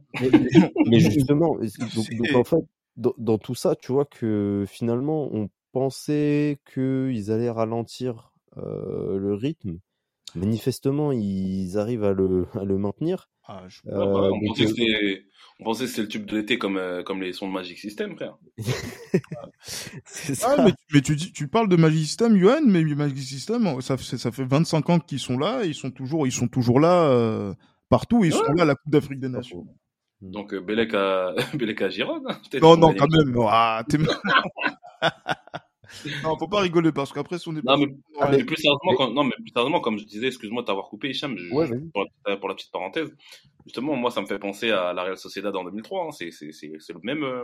Mais, 0.88 1.00
justement, 1.00 1.56
donc, 1.56 2.36
en 2.36 2.44
fait, 2.44 2.66
dans, 2.98 3.14
dans, 3.18 3.38
tout 3.38 3.56
ça, 3.56 3.76
tu 3.76 3.92
vois 3.92 4.06
que 4.06 4.66
finalement, 4.68 5.30
on 5.34 5.50
pensait 5.72 6.60
qu'ils 6.74 7.32
allaient 7.32 7.50
ralentir 7.50 8.34
euh, 8.58 9.18
le 9.18 9.34
rythme. 9.34 9.80
Manifestement, 10.36 11.12
ils 11.12 11.78
arrivent 11.78 12.04
à 12.04 12.14
le, 12.14 12.48
à 12.54 12.64
le 12.64 12.78
maintenir. 12.78 13.30
Ah, 13.48 13.64
je... 13.68 13.82
euh, 13.88 14.32
on, 14.32 14.40
pensait 14.48 14.66
que 14.66 15.22
on 15.60 15.64
pensait 15.66 15.84
que 15.84 15.90
c'était 15.90 16.02
le 16.02 16.08
tube 16.08 16.26
de 16.26 16.38
l'été 16.38 16.58
comme, 16.58 16.78
euh, 16.78 17.04
comme 17.04 17.22
les 17.22 17.32
sons 17.32 17.48
de 17.48 17.54
Magic 17.54 17.78
System, 17.78 18.16
frère. 18.16 18.38
ah, 20.44 20.64
mais, 20.64 20.74
mais, 20.92 21.02
tu, 21.02 21.16
dis, 21.16 21.32
tu 21.32 21.48
parles 21.48 21.70
de 21.70 21.76
Magic 21.76 22.06
System, 22.06 22.36
Yuan, 22.36 22.66
mais 22.66 22.84
Magic 22.84 23.20
System, 23.20 23.82
ça, 23.82 23.98
ça 23.98 24.32
fait 24.32 24.46
25 24.46 24.90
ans 24.90 25.00
qu'ils 25.00 25.20
sont 25.20 25.38
là, 25.38 25.64
ils 25.64 25.76
sont 25.76 25.92
toujours, 25.92 26.26
ils 26.26 26.32
sont 26.32 26.48
toujours 26.48 26.80
là 26.80 27.08
euh, 27.10 27.54
partout, 27.88 28.26
ils 28.26 28.34
sont 28.34 28.52
là 28.54 28.64
à 28.64 28.66
la 28.66 28.76
Coupe 28.76 28.92
d'Afrique 28.92 29.20
des 29.20 29.30
Nations. 29.30 29.66
Donc, 30.32 30.54
euh, 30.54 30.62
Belek 30.62 30.94
à, 30.94 31.34
Belek 31.54 31.82
à 31.82 31.90
Giron 31.90 32.22
hein, 32.28 32.40
Non, 32.62 32.78
non, 32.78 32.94
quand 32.94 33.08
même. 33.08 33.36
Ah, 33.48 33.84
non, 36.24 36.38
faut 36.38 36.48
pas 36.48 36.62
rigoler 36.62 36.92
parce 36.92 37.12
qu'après, 37.14 37.38
si 37.40 37.48
on 37.48 37.56
est 37.56 37.64
non, 37.64 37.78
mais, 37.78 38.44
plus 38.44 38.58
sérieusement, 38.58 38.96
comme, 38.96 39.14
non, 39.14 39.24
mais 39.24 39.34
plus 39.38 39.52
sérieusement, 39.54 39.82
comme 39.82 39.98
je 39.98 40.06
disais, 40.06 40.28
excuse-moi 40.28 40.62
de 40.64 40.68
t'avoir 40.68 40.88
coupé, 40.90 41.10
Hicham, 41.10 41.36
pour, 41.50 41.64
la, 41.64 42.38
pour, 42.38 42.50
la, 42.50 42.56
petite 42.56 42.72
parenthèse. 42.72 43.16
Justement, 43.66 43.96
moi, 43.96 44.12
ça 44.12 44.22
me 44.22 44.26
fait 44.26 44.40
penser 44.40 44.72
à 44.72 44.94
la 44.94 45.04
Real 45.04 45.18
Sociedad 45.18 45.56
en 45.56 45.64
2003. 45.64 46.06
Hein. 46.06 46.12
C'est, 46.12 46.32
c'est, 46.32 46.52
c'est, 46.52 46.94
le 46.94 47.00
même, 47.04 47.24
euh, 47.24 47.44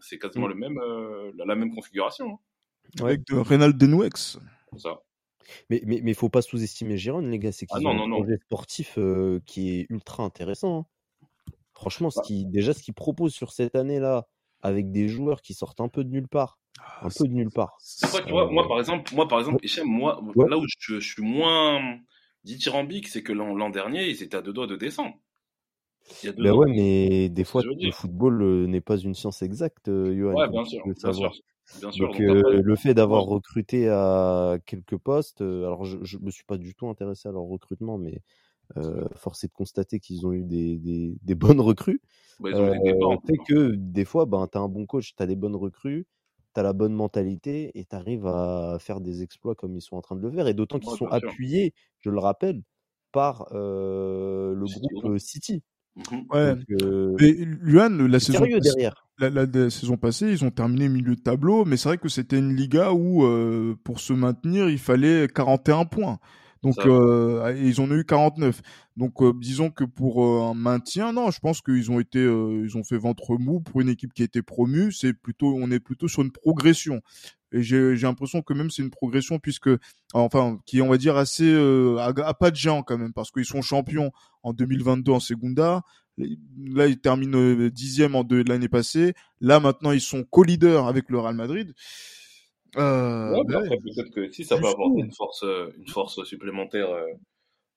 c'est 0.00 0.18
quasiment 0.18 0.46
mm. 0.46 0.50
le 0.50 0.56
même, 0.56 0.78
euh, 0.78 1.32
la, 1.36 1.54
même 1.54 1.74
configuration. 1.74 2.32
Hein. 2.32 3.04
Avec 3.04 3.26
de 3.26 3.36
Reynald 3.36 3.76
Denouex. 3.76 4.38
Ça. 4.76 5.00
Mais 5.70 5.82
mais 5.84 6.00
mais 6.02 6.14
faut 6.14 6.28
pas 6.28 6.40
sous-estimer 6.40 6.96
Giron, 6.96 7.20
les 7.20 7.38
gars. 7.38 7.52
C'est 7.52 7.66
ah 7.70 7.78
qu'ils 7.78 7.86
ah, 7.86 7.94
non, 7.94 8.04
ont 8.04 8.06
un 8.06 8.22
projet 8.22 8.38
sportif 8.38 8.94
euh, 8.96 9.40
qui 9.44 9.70
est 9.70 9.86
ultra 9.90 10.22
intéressant. 10.22 10.80
Hein. 10.80 10.86
Franchement, 11.82 12.10
ce 12.10 12.20
qui, 12.22 12.46
déjà, 12.46 12.72
ce 12.72 12.80
qu'ils 12.80 12.94
proposent 12.94 13.34
sur 13.34 13.50
cette 13.50 13.74
année-là, 13.74 14.28
avec 14.60 14.92
des 14.92 15.08
joueurs 15.08 15.42
qui 15.42 15.52
sortent 15.52 15.80
un 15.80 15.88
peu 15.88 16.04
de 16.04 16.10
nulle 16.10 16.28
part, 16.28 16.60
un 17.00 17.08
peu 17.08 17.26
de 17.26 17.32
nulle 17.32 17.50
part. 17.50 17.76
tu 18.00 18.30
vois, 18.30 18.48
moi 18.48 18.68
par 18.68 18.78
exemple, 18.78 19.12
moi 19.12 19.26
par 19.26 19.40
exemple, 19.40 19.58
moi, 19.84 20.22
là 20.36 20.58
où 20.58 20.64
je, 20.78 21.00
suis 21.00 21.24
moins 21.24 21.98
dithyrambique, 22.44 23.08
c'est 23.08 23.24
que 23.24 23.32
l'an 23.32 23.68
dernier, 23.68 24.08
ils 24.08 24.22
étaient 24.22 24.36
à 24.36 24.42
deux 24.42 24.52
doigts 24.52 24.68
de 24.68 24.76
descendre. 24.76 25.16
Ben 26.38 26.52
ouais, 26.52 26.70
mais 26.70 27.28
des 27.28 27.42
fois, 27.42 27.62
le 27.64 27.90
football 27.90 28.42
euh, 28.42 28.66
n'est 28.68 28.80
pas 28.80 28.98
une 28.98 29.16
science 29.16 29.42
exacte, 29.42 29.88
euh, 29.88 30.16
Johan. 30.16 30.34
Ouais, 30.34 30.48
bien 30.48 30.64
sûr, 30.64 30.84
bien 30.84 31.12
sûr. 31.12 31.32
Donc, 31.80 32.20
euh, 32.20 32.62
le 32.62 32.76
fait 32.76 32.94
d'avoir 32.94 33.24
recruté 33.24 33.88
à 33.88 34.56
quelques 34.66 34.98
postes, 34.98 35.40
alors 35.40 35.84
je, 35.84 35.98
je 36.02 36.18
me 36.18 36.30
suis 36.30 36.44
pas 36.44 36.58
du 36.58 36.76
tout 36.76 36.86
intéressé 36.86 37.28
à 37.28 37.32
leur 37.32 37.42
recrutement, 37.42 37.98
mais 37.98 38.22
euh, 38.76 39.08
force 39.16 39.44
est 39.44 39.48
de 39.48 39.52
constater 39.52 40.00
qu'ils 40.00 40.26
ont 40.26 40.32
eu 40.32 40.42
des, 40.42 40.78
des, 40.78 41.16
des 41.22 41.34
bonnes 41.34 41.60
recrues. 41.60 42.00
Bah, 42.40 42.50
euh, 42.54 43.16
fait 43.26 43.38
que 43.46 43.74
des 43.74 44.04
fois, 44.04 44.26
ben, 44.26 44.48
tu 44.50 44.58
as 44.58 44.60
un 44.60 44.68
bon 44.68 44.86
coach, 44.86 45.14
tu 45.16 45.22
as 45.22 45.26
des 45.26 45.36
bonnes 45.36 45.56
recrues, 45.56 46.06
tu 46.54 46.60
as 46.60 46.62
la 46.62 46.72
bonne 46.72 46.94
mentalité 46.94 47.70
et 47.78 47.84
tu 47.84 47.94
arrives 47.94 48.26
à 48.26 48.78
faire 48.80 49.00
des 49.00 49.22
exploits 49.22 49.54
comme 49.54 49.76
ils 49.76 49.82
sont 49.82 49.96
en 49.96 50.02
train 50.02 50.16
de 50.16 50.22
le 50.22 50.30
faire. 50.30 50.48
Et 50.48 50.54
d'autant 50.54 50.78
qu'ils 50.78 50.96
sont 50.96 51.06
appuyés, 51.06 51.74
je 52.00 52.10
le 52.10 52.18
rappelle, 52.18 52.62
par 53.12 53.48
euh, 53.52 54.54
le 54.54 54.64
groupe 54.64 55.18
City. 55.18 55.62
Mmh 55.94 56.16
ouais. 56.30 56.54
Donc, 56.54 57.20
mais 57.20 57.32
Luan, 57.32 58.06
la 58.06 58.18
saison, 58.18 58.46
derrière? 58.46 59.06
La, 59.18 59.28
la, 59.28 59.70
saison 59.70 59.96
passée, 59.98 60.30
ils 60.30 60.44
ont 60.44 60.50
terminé 60.50 60.88
milieu 60.88 61.14
de 61.14 61.20
tableau, 61.20 61.64
mais 61.64 61.76
c'est 61.76 61.90
vrai 61.90 61.98
que 61.98 62.08
c'était 62.08 62.38
une 62.38 62.56
Liga 62.56 62.92
où, 62.92 63.24
euh, 63.24 63.76
pour 63.84 64.00
se 64.00 64.14
maintenir, 64.14 64.68
il 64.70 64.78
fallait 64.78 65.28
41 65.28 65.84
points. 65.84 66.18
Donc 66.62 66.76
euh, 66.86 67.54
ils 67.60 67.80
en 67.80 67.90
ont 67.90 67.94
eu 67.94 68.04
49. 68.04 68.60
Donc 68.96 69.20
euh, 69.22 69.32
disons 69.34 69.70
que 69.70 69.84
pour 69.84 70.24
euh, 70.24 70.50
un 70.50 70.54
maintien, 70.54 71.12
non, 71.12 71.30
je 71.30 71.40
pense 71.40 71.60
qu'ils 71.60 71.90
ont 71.90 71.98
été, 71.98 72.20
euh, 72.20 72.62
ils 72.64 72.76
ont 72.76 72.84
fait 72.84 72.98
ventre 72.98 73.36
mou 73.36 73.60
pour 73.60 73.80
une 73.80 73.88
équipe 73.88 74.12
qui 74.12 74.22
a 74.22 74.24
été 74.24 74.42
promue. 74.42 74.92
C'est 74.92 75.12
plutôt, 75.12 75.54
on 75.56 75.70
est 75.70 75.80
plutôt 75.80 76.08
sur 76.08 76.22
une 76.22 76.30
progression. 76.30 77.00
Et 77.54 77.62
j'ai 77.62 77.94
l'impression 77.96 78.40
que 78.40 78.54
même 78.54 78.70
c'est 78.70 78.82
une 78.82 78.90
progression 78.90 79.38
puisque, 79.38 79.68
enfin, 80.14 80.58
qui 80.64 80.78
est 80.78 80.80
on 80.80 80.88
va 80.88 80.96
dire 80.96 81.16
assez 81.16 81.52
à, 81.98 82.06
à, 82.06 82.34
pas 82.34 82.50
de 82.50 82.56
géant 82.56 82.82
quand 82.82 82.96
même 82.96 83.12
parce 83.12 83.30
qu'ils 83.30 83.44
sont 83.44 83.60
champions 83.60 84.10
en 84.42 84.54
2022 84.54 85.12
en 85.12 85.20
Segunda. 85.20 85.82
Là, 86.16 86.86
ils 86.86 86.98
terminent 86.98 87.68
dixième 87.68 88.14
en 88.14 88.24
deux 88.24 88.42
de 88.44 88.48
l'année 88.48 88.68
passée. 88.68 89.12
Là, 89.40 89.60
maintenant, 89.60 89.92
ils 89.92 90.00
sont 90.00 90.24
co-leaders 90.24 90.86
avec 90.86 91.10
le 91.10 91.18
Real 91.18 91.34
Madrid. 91.34 91.74
Euh, 92.76 93.32
ouais, 93.32 93.56
après, 93.56 93.76
peut-être 93.76 94.10
que 94.10 94.30
si 94.30 94.44
ça 94.44 94.56
peut 94.56 94.66
apporter 94.66 95.00
une 95.00 95.12
force, 95.12 95.42
euh, 95.44 95.70
une 95.76 95.88
force 95.88 96.22
supplémentaire 96.24 96.90
euh, 96.90 97.06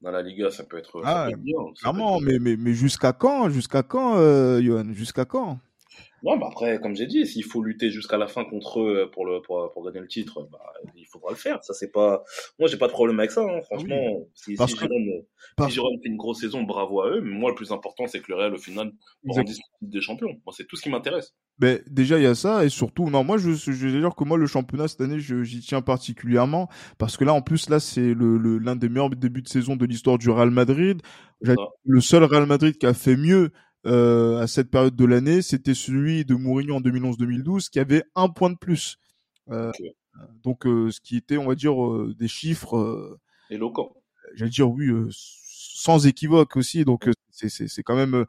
dans 0.01 0.11
la 0.11 0.21
Liga, 0.21 0.51
ça 0.51 0.63
peut 0.63 0.77
être, 0.77 1.01
ah, 1.03 1.07
ça 1.07 1.25
peut 1.25 1.31
être 1.31 1.43
bien. 1.43 1.57
Clairement, 1.79 2.19
mais, 2.21 2.39
mais, 2.39 2.55
mais 2.55 2.73
jusqu'à 2.73 3.11
quand 3.11 3.49
Jusqu'à 3.49 3.83
quand, 3.83 4.17
euh, 4.17 4.61
Johan? 4.61 4.93
Jusqu'à 4.93 5.25
quand? 5.25 5.59
Non, 6.25 6.37
bah 6.37 6.47
après, 6.49 6.79
comme 6.81 6.95
j'ai 6.95 7.05
dit, 7.05 7.25
s'il 7.27 7.43
faut 7.43 7.61
lutter 7.61 7.91
jusqu'à 7.91 8.17
la 8.17 8.27
fin 8.27 8.43
contre 8.45 8.81
eux 8.81 9.09
pour, 9.13 9.25
le, 9.27 9.41
pour, 9.43 9.71
pour 9.71 9.85
gagner 9.85 9.99
le 9.99 10.07
titre, 10.07 10.47
bah, 10.51 10.59
il 10.95 11.05
faudra 11.05 11.29
le 11.29 11.35
faire. 11.35 11.63
Ça, 11.63 11.73
c'est 11.75 11.91
pas. 11.91 12.23
Moi, 12.59 12.67
j'ai 12.67 12.77
pas 12.77 12.87
de 12.87 12.91
problème 12.93 13.19
avec 13.19 13.29
ça, 13.31 13.41
hein. 13.43 13.61
franchement. 13.61 14.25
Si, 14.33 14.55
Parce 14.55 14.71
si, 14.71 14.77
que- 14.77 14.85
Giron, 14.85 15.23
parce- 15.55 15.69
si 15.69 15.75
Giron 15.75 15.89
fait 16.01 16.09
une 16.09 16.17
grosse 16.17 16.41
saison, 16.41 16.63
bravo 16.63 17.01
à 17.01 17.09
eux. 17.11 17.21
Mais 17.21 17.31
moi, 17.37 17.51
le 17.51 17.55
plus 17.55 17.71
important, 17.71 18.07
c'est 18.07 18.21
que 18.21 18.25
le 18.29 18.35
Real, 18.37 18.53
au 18.55 18.57
final, 18.57 18.91
rendisse 19.27 19.57
le 19.57 19.63
titre 19.63 19.67
des 19.83 20.01
champions. 20.01 20.29
Moi, 20.45 20.53
c'est 20.57 20.65
tout 20.65 20.75
ce 20.75 20.81
qui 20.81 20.89
m'intéresse. 20.89 21.35
Ben, 21.59 21.79
déjà, 21.87 22.17
il 22.17 22.23
y 22.23 22.27
a 22.27 22.35
ça, 22.35 22.65
et 22.65 22.69
surtout, 22.69 23.09
non, 23.09 23.23
moi, 23.23 23.37
je, 23.37 23.51
je 23.51 23.71
vais 23.87 23.99
dire 23.99 24.13
que 24.15 24.23
moi, 24.25 24.37
le 24.37 24.45
championnat, 24.47 24.87
cette 24.89 24.99
année, 25.01 25.19
j'y 25.19 25.59
tiens 25.61 25.81
particulièrement, 25.81 26.67
parce 26.97 27.15
que 27.15 27.23
là, 27.23 27.33
en 27.33 27.41
plus, 27.41 27.69
là, 27.69 27.79
c'est 27.79 28.13
le, 28.13 28.37
le- 28.37 28.57
l'un 28.57 28.75
des 28.75 28.89
meilleurs 28.89 29.09
débuts 29.11 29.41
de 29.43 29.47
saison 29.47 29.75
de 29.77 29.85
l'histoire 29.85 30.17
du 30.17 30.29
Real 30.31 30.49
Madrid. 30.49 31.01
Le 31.85 32.01
seul 32.01 32.23
Real 32.23 32.45
Madrid 32.45 32.77
qui 32.77 32.85
a 32.87 32.93
fait 32.93 33.15
mieux, 33.15 33.51
euh, 33.85 34.41
à 34.41 34.47
cette 34.47 34.69
période 34.69 34.95
de 34.95 35.05
l'année, 35.05 35.41
c'était 35.41 35.73
celui 35.73 36.25
de 36.25 36.35
Mourinho 36.35 36.75
en 36.75 36.81
2011-2012, 36.81 37.69
qui 37.69 37.79
avait 37.79 38.03
un 38.15 38.29
point 38.29 38.49
de 38.49 38.57
plus. 38.57 38.97
Euh, 39.51 39.71
donc, 40.43 40.65
euh, 40.65 40.91
ce 40.91 40.99
qui 41.01 41.17
était, 41.17 41.37
on 41.37 41.47
va 41.47 41.55
dire, 41.55 41.75
des 42.17 42.27
chiffres, 42.27 42.77
euh, 42.77 43.19
Éloquent. 43.49 43.93
j'allais 44.33 44.49
dire 44.49 44.69
oui 44.69 44.89
sans 45.11 46.07
équivoque 46.07 46.57
aussi 46.57 46.83
donc 46.83 47.07
c'est 47.29 47.83
quand 47.83 47.95
même 47.95 48.25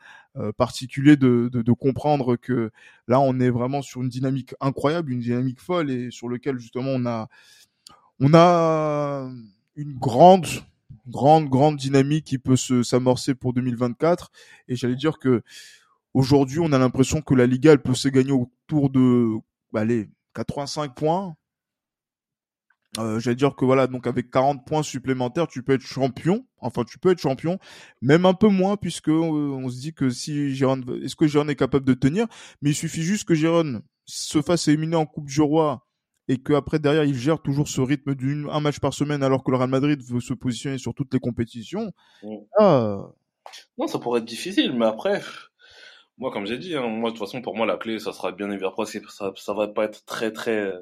particulier 0.59 1.17
de, 1.17 1.49
de 1.51 1.63
de 1.63 1.73
comprendre 1.73 2.37
que 2.37 2.71
là 3.09 3.19
on 3.19 3.41
est 3.41 3.49
vraiment 3.49 3.81
sur 3.81 4.03
une 4.03 4.11
dynamique 4.11 4.55
incroyable 4.61 5.11
une 5.11 5.21
dynamique 5.21 5.59
folle 5.59 5.91
et 5.91 6.11
sur 6.11 6.29
lequel 6.29 6.59
justement 6.59 6.91
on 6.91 7.07
a 7.07 7.29
on 8.21 8.35
a 8.35 9.31
une 9.77 9.95
grande 9.95 10.47
grande 11.07 11.49
grande 11.49 11.77
dynamique 11.77 12.25
qui 12.25 12.39
peut 12.39 12.57
se 12.57 12.83
s'amorcer 12.83 13.35
pour 13.35 13.53
2024 13.53 14.31
et 14.69 14.77
j'allais 14.77 14.97
dire 14.97 15.19
que 15.19 15.43
aujourd'hui 16.15 16.61
on 16.61 16.73
a 16.73 16.79
l'impression 16.79 17.23
que 17.23 17.35
la 17.35 17.47
Liga 17.47 17.73
elle 17.73 17.83
peut 17.83 17.95
se 17.95 18.09
gagner 18.09 18.33
autour 18.33 18.91
de 18.91 19.37
bah, 19.73 19.81
allez 19.81 20.09
85 20.35 20.95
points. 20.95 21.37
Euh, 22.99 23.21
j'allais 23.21 23.37
dire 23.37 23.55
que 23.57 23.65
voilà, 23.65 23.87
donc 23.87 24.07
avec 24.07 24.31
40 24.31 24.65
points 24.67 24.83
supplémentaires, 24.83 25.49
tu 25.49 25.63
peux 25.63 25.75
être 25.75 25.83
champion. 25.83 26.47
Enfin, 26.59 26.85
tu 26.85 26.99
peux 26.99 27.11
être 27.11 27.21
champion, 27.21 27.59
même 28.01 28.25
un 28.25 28.33
peu 28.33 28.49
moins 28.49 28.77
puisque 28.77 29.09
euh, 29.09 29.13
on 29.13 29.69
se 29.69 29.79
dit 29.81 29.93
que 29.93 30.09
si 30.09 30.55
Giron, 30.55 30.81
est-ce 31.03 31.17
que 31.17 31.27
Giron 31.27 31.49
est 31.49 31.57
capable 31.57 31.85
de 31.85 31.95
tenir? 31.95 32.27
Mais 32.63 32.71
il 32.71 32.75
suffit 32.75 33.03
juste 33.03 33.25
que 33.25 33.35
Giron 33.35 33.83
se 34.07 34.41
fasse 34.41 34.69
éliminer 34.69 34.97
en 34.97 35.05
Coupe 35.05 35.27
du 35.27 35.41
Roi 35.41 35.86
et 36.29 36.39
que 36.39 36.53
après 36.53 36.79
derrière 36.79 37.05
il 37.05 37.15
gère 37.15 37.41
toujours 37.41 37.69
ce 37.69 37.81
rythme 37.81 38.15
d'un 38.15 38.61
match 38.61 38.81
par 38.81 38.93
semaine 38.93 39.23
alors 39.23 39.45
que 39.45 39.51
le 39.51 39.57
Real 39.57 39.71
Madrid 39.71 40.03
veut 40.03 40.21
se 40.21 40.35
positionner 40.35 40.79
sur 40.79 40.95
toutes 40.95 41.13
les 41.13 41.21
compétitions. 41.21 41.93
Mm. 42.23 42.37
Ah, 42.59 43.09
Non, 43.79 43.87
ça 43.87 43.99
pourrait 43.99 44.21
être 44.21 44.27
difficile, 44.27 44.73
mais 44.77 44.87
après, 44.87 45.21
moi, 46.19 46.31
comme 46.33 46.47
j'ai 46.47 46.59
dit, 46.59 46.75
hein, 46.75 46.87
moi, 46.89 47.11
de 47.11 47.17
toute 47.17 47.27
façon, 47.27 47.43
pour 47.43 47.55
moi, 47.57 47.67
la 47.67 47.77
clé, 47.77 47.99
ça 47.99 48.13
sera 48.13 48.33
bien 48.33 48.51
évidemment. 48.51 48.73
Après, 48.73 48.87
ça, 48.87 49.33
ça 49.37 49.55
va 49.55 49.69
pas 49.69 49.85
être 49.85 50.05
très, 50.07 50.33
très, 50.33 50.73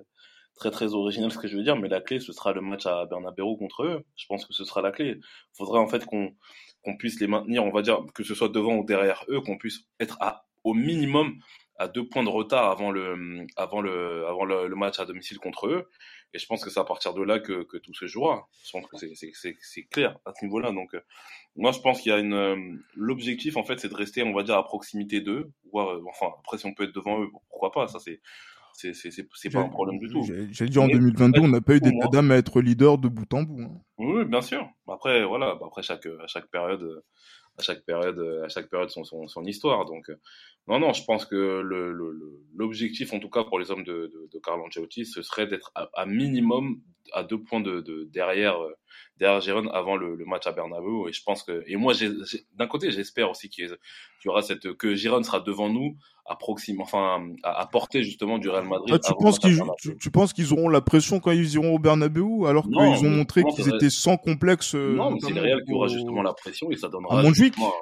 très, 0.55 0.71
très 0.71 0.95
original 0.95 1.33
ce 1.33 1.39
que 1.39 1.49
je 1.49 1.57
veux 1.57 1.65
dire, 1.65 1.77
mais 1.77 1.89
la 1.89 2.01
clé, 2.01 2.21
ce 2.21 2.33
sera 2.33 2.53
le 2.53 2.61
match 2.61 2.87
à 2.87 3.05
Bernabeu 3.07 3.43
contre 3.59 3.83
eux. 3.83 4.05
Je 4.17 4.27
pense 4.27 4.47
que 4.47 4.53
ce 4.53 4.65
sera 4.65 4.81
la 4.81 4.93
clé. 4.93 5.17
Il 5.19 5.57
faudrait, 5.57 5.81
en 5.81 5.89
fait, 5.89 6.05
qu'on, 6.05 6.35
qu'on 6.85 6.97
puisse 6.97 7.21
les 7.21 7.27
maintenir, 7.27 7.65
on 7.65 7.73
va 7.73 7.83
dire, 7.83 8.01
que 8.15 8.23
ce 8.23 8.35
soit 8.35 8.49
devant 8.49 8.77
ou 8.77 8.85
derrière 8.85 9.25
eux, 9.29 9.41
qu'on 9.41 9.59
puisse 9.59 9.81
être 9.99 10.17
à, 10.21 10.47
au 10.63 10.73
minimum 10.73 11.35
à 11.77 11.89
deux 11.89 12.07
points 12.09 12.23
de 12.25 12.29
retard 12.29 12.71
avant 12.71 12.91
le, 12.91 13.47
avant 13.57 13.81
le, 13.81 14.27
avant 14.27 14.45
le, 14.45 14.69
le 14.69 14.77
match 14.77 14.99
à 15.01 15.05
domicile 15.05 15.39
contre 15.39 15.67
eux. 15.69 15.89
Et 16.33 16.39
je 16.39 16.47
pense 16.47 16.65
que 16.65 16.71
c'est 16.71 16.81
à 16.81 16.85
partir 16.85 17.15
de 17.15 17.23
là 17.23 17.39
que, 17.39 17.63
que 17.65 17.77
tout 17.77 17.95
se 17.95 18.07
jouera. 18.07 18.49
Je 18.65 18.73
pense 18.73 18.87
que 18.89 18.97
c'est, 18.97 19.15
c'est, 19.15 19.31
c'est, 19.35 19.57
c'est 19.61 19.85
clair 19.85 20.19
à 20.25 20.33
ce 20.35 20.45
niveau-là. 20.45 20.73
Donc, 20.73 20.93
euh, 20.95 21.01
moi, 21.55 21.71
je 21.71 21.79
pense 21.79 22.01
qu'il 22.01 22.11
y 22.11 22.15
a 22.15 22.19
une. 22.19 22.33
euh, 22.35 22.57
L'objectif, 22.97 23.57
en 23.57 23.65
fait, 23.65 23.79
c'est 23.79 23.89
de 23.89 23.95
rester, 23.95 24.23
on 24.25 24.33
va 24.33 24.43
dire, 24.43 24.57
à 24.57 24.65
proximité 24.65 25.21
d'eux. 25.21 25.51
Voire, 25.73 25.91
euh, 25.93 26.03
enfin, 26.09 26.33
après, 26.41 26.59
si 26.59 26.67
on 26.67 26.75
peut 26.75 26.85
être 26.85 26.95
devant 26.95 27.21
eux, 27.23 27.29
pourquoi 27.51 27.71
pas 27.71 27.87
Ça, 27.87 28.01
c'est, 28.01 28.21
c'est, 28.73 28.95
c'est, 28.95 29.13
c'est, 29.13 29.29
c'est 29.35 29.51
pas 29.51 29.61
un 29.61 29.69
problème 29.69 30.01
du 30.01 30.09
tout. 30.09 30.25
J'allais 30.51 30.71
dire 30.71 30.83
en 30.83 30.87
Mais, 30.89 30.95
2022, 30.95 31.41
on 31.41 31.47
n'a 31.49 31.61
pas 31.61 31.77
eu 31.77 31.81
moi- 31.85 32.09
d'âme 32.09 32.33
à 32.33 32.37
être 32.37 32.61
leader 32.61 32.99
de 32.99 33.07
bout 33.09 33.33
en 33.33 33.43
bout. 33.45 33.63
hein. 33.63 33.81
Oui, 33.99 34.25
bien 34.25 34.41
sûr. 34.43 34.69
Après, 34.89 35.25
voilà, 35.25 35.55
bah, 35.55 35.67
après 35.69 35.83
chaque, 35.85 36.07
à 36.07 36.27
chaque 36.27 36.49
période, 36.51 36.83
euh, 36.83 37.05
à 37.59 37.63
chaque 37.63 37.85
période, 37.85 38.19
euh, 38.19 38.45
à 38.45 38.49
chaque 38.49 38.69
période 38.69 38.91
son, 38.91 39.05
son, 39.05 39.29
son 39.29 39.45
histoire. 39.45 39.85
Donc, 39.85 40.11
euh, 40.11 40.17
non, 40.67 40.79
non, 40.79 40.93
je 40.93 41.05
pense 41.05 41.27
que 41.27 41.61
l'objectif, 42.55 43.13
en 43.13 43.21
tout 43.21 43.31
cas 43.31 43.45
pour 43.45 43.59
les 43.59 43.71
hommes 43.71 43.85
de, 43.85 44.11
de, 44.13 44.29
de 44.33 44.39
Carlo 44.39 44.65
Ancelotti, 44.65 45.05
ce 45.05 45.23
serait 45.23 45.47
d'être 45.47 45.71
à, 45.75 45.89
à 45.95 46.07
minimum 46.07 46.81
à 47.13 47.23
deux 47.23 47.43
points 47.43 47.61
de, 47.61 47.81
de 47.81 48.05
derrière, 48.05 48.61
euh, 48.63 48.73
derrière 49.19 49.41
Gérone 49.41 49.71
avant 49.73 49.97
le, 49.97 50.15
le 50.17 50.25
match 50.25 50.47
à 50.47 50.53
Bernabeu. 50.53 51.09
Et 51.09 51.13
je 51.13 51.23
pense 51.25 51.43
que, 51.43 51.63
et 51.67 51.77
moi, 51.77 51.93
d'un 52.55 52.67
côté, 52.67 52.91
j'espère 52.91 53.31
aussi 53.31 53.49
qu'il 53.49 53.69
y, 54.25 54.29
aura 54.29 54.43
cette, 54.43 54.73
que 54.75 54.95
Gérone 54.95 55.25
sera 55.25 55.41
devant 55.41 55.69
nous 55.69 55.97
à 56.27 56.37
proxime, 56.37 56.81
enfin, 56.81 57.27
à, 57.43 57.61
à 57.61 57.67
portée 57.67 58.03
justement 58.03 58.39
du 58.39 58.49
Real 58.49 58.67
Madrid. 58.67 58.89
Ah, 58.95 58.99
tu 58.99 59.13
penses 59.19 59.39
qu'ils 59.39 59.61
tu, 59.79 59.97
tu 59.99 60.11
penses 60.11 60.33
qu'ils 60.33 60.53
auront 60.55 60.69
la 60.71 60.81
pression 60.81 61.21
quand 61.21 61.33
ils 61.33 61.55
iront 61.55 61.75
au 61.75 61.79
Bernabeu 61.79 62.47
alors 62.47 62.65
qu'ils 62.65 62.77
ont 63.07 63.11
montré 63.11 63.45
qu'ils 63.45 63.69
étaient 63.69 63.91
sans 63.91 64.17
complexe 64.17 64.75
euh, 64.75 64.95
Non, 64.97 65.11
mais 65.11 65.21
c'est 65.21 65.33
le 65.35 65.41
Real 65.43 65.63
qui 65.65 65.73
aura 65.73 65.87
au- 65.87 65.89
justement 65.91 66.23
la 66.23 66.33
pression 66.33 66.71
et 66.71 66.77
ça 66.77 66.89
donnera. 66.89 67.19
à 67.19 67.23
Montjuic 67.23 67.55
justement 67.55 67.73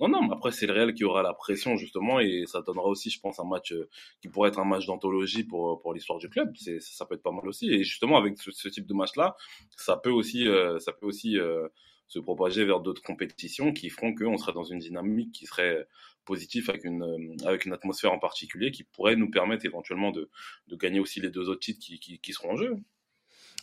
Non, 0.00 0.08
non, 0.08 0.22
mais 0.22 0.34
après 0.34 0.52
c'est 0.52 0.66
le 0.66 0.72
Real 0.72 0.94
qui 0.94 1.04
aura 1.04 1.22
la 1.22 1.34
pression 1.34 1.76
justement 1.76 2.20
et 2.20 2.44
ça 2.46 2.62
donnera 2.62 2.86
aussi, 2.86 3.10
je 3.10 3.20
pense, 3.20 3.38
un 3.38 3.44
match 3.44 3.72
euh, 3.72 3.88
qui 4.20 4.28
pourrait 4.28 4.50
être 4.50 4.58
un 4.58 4.64
match 4.64 4.86
d'anthologie 4.86 5.44
pour 5.44 5.80
pour 5.80 5.94
l'histoire 5.94 6.18
du 6.18 6.28
club. 6.28 6.52
C'est 6.56 6.80
ça 6.80 7.06
peut 7.06 7.14
être 7.14 7.22
pas 7.22 7.32
mal 7.32 7.46
aussi 7.48 7.70
et 7.72 7.84
justement 7.84 8.16
avec 8.16 8.38
ce, 8.38 8.68
type 8.68 8.86
de 8.86 8.94
match-là, 8.94 9.36
ça 9.76 9.96
peut 9.96 10.10
aussi 10.10 10.48
euh, 10.48 10.78
ça 10.78 10.92
peut 10.92 11.06
aussi 11.06 11.38
euh, 11.38 11.68
se 12.08 12.18
propager 12.18 12.64
vers 12.64 12.80
d'autres 12.80 13.02
compétitions 13.02 13.72
qui 13.72 13.88
feront 13.90 14.14
qu'on 14.14 14.36
serait 14.36 14.52
dans 14.52 14.64
une 14.64 14.78
dynamique 14.78 15.32
qui 15.32 15.46
serait 15.46 15.86
positive 16.24 16.70
avec 16.70 16.84
une 16.84 17.02
euh, 17.02 17.46
avec 17.46 17.64
une 17.64 17.72
atmosphère 17.72 18.12
en 18.12 18.18
particulier 18.18 18.70
qui 18.70 18.84
pourrait 18.84 19.16
nous 19.16 19.30
permettre 19.30 19.64
éventuellement 19.64 20.10
de 20.10 20.30
de 20.68 20.76
gagner 20.76 21.00
aussi 21.00 21.20
les 21.20 21.30
deux 21.30 21.48
autres 21.48 21.60
titres 21.60 21.80
qui, 21.80 22.18
qui 22.18 22.32
seront 22.32 22.52
en 22.52 22.56
jeu. 22.56 22.76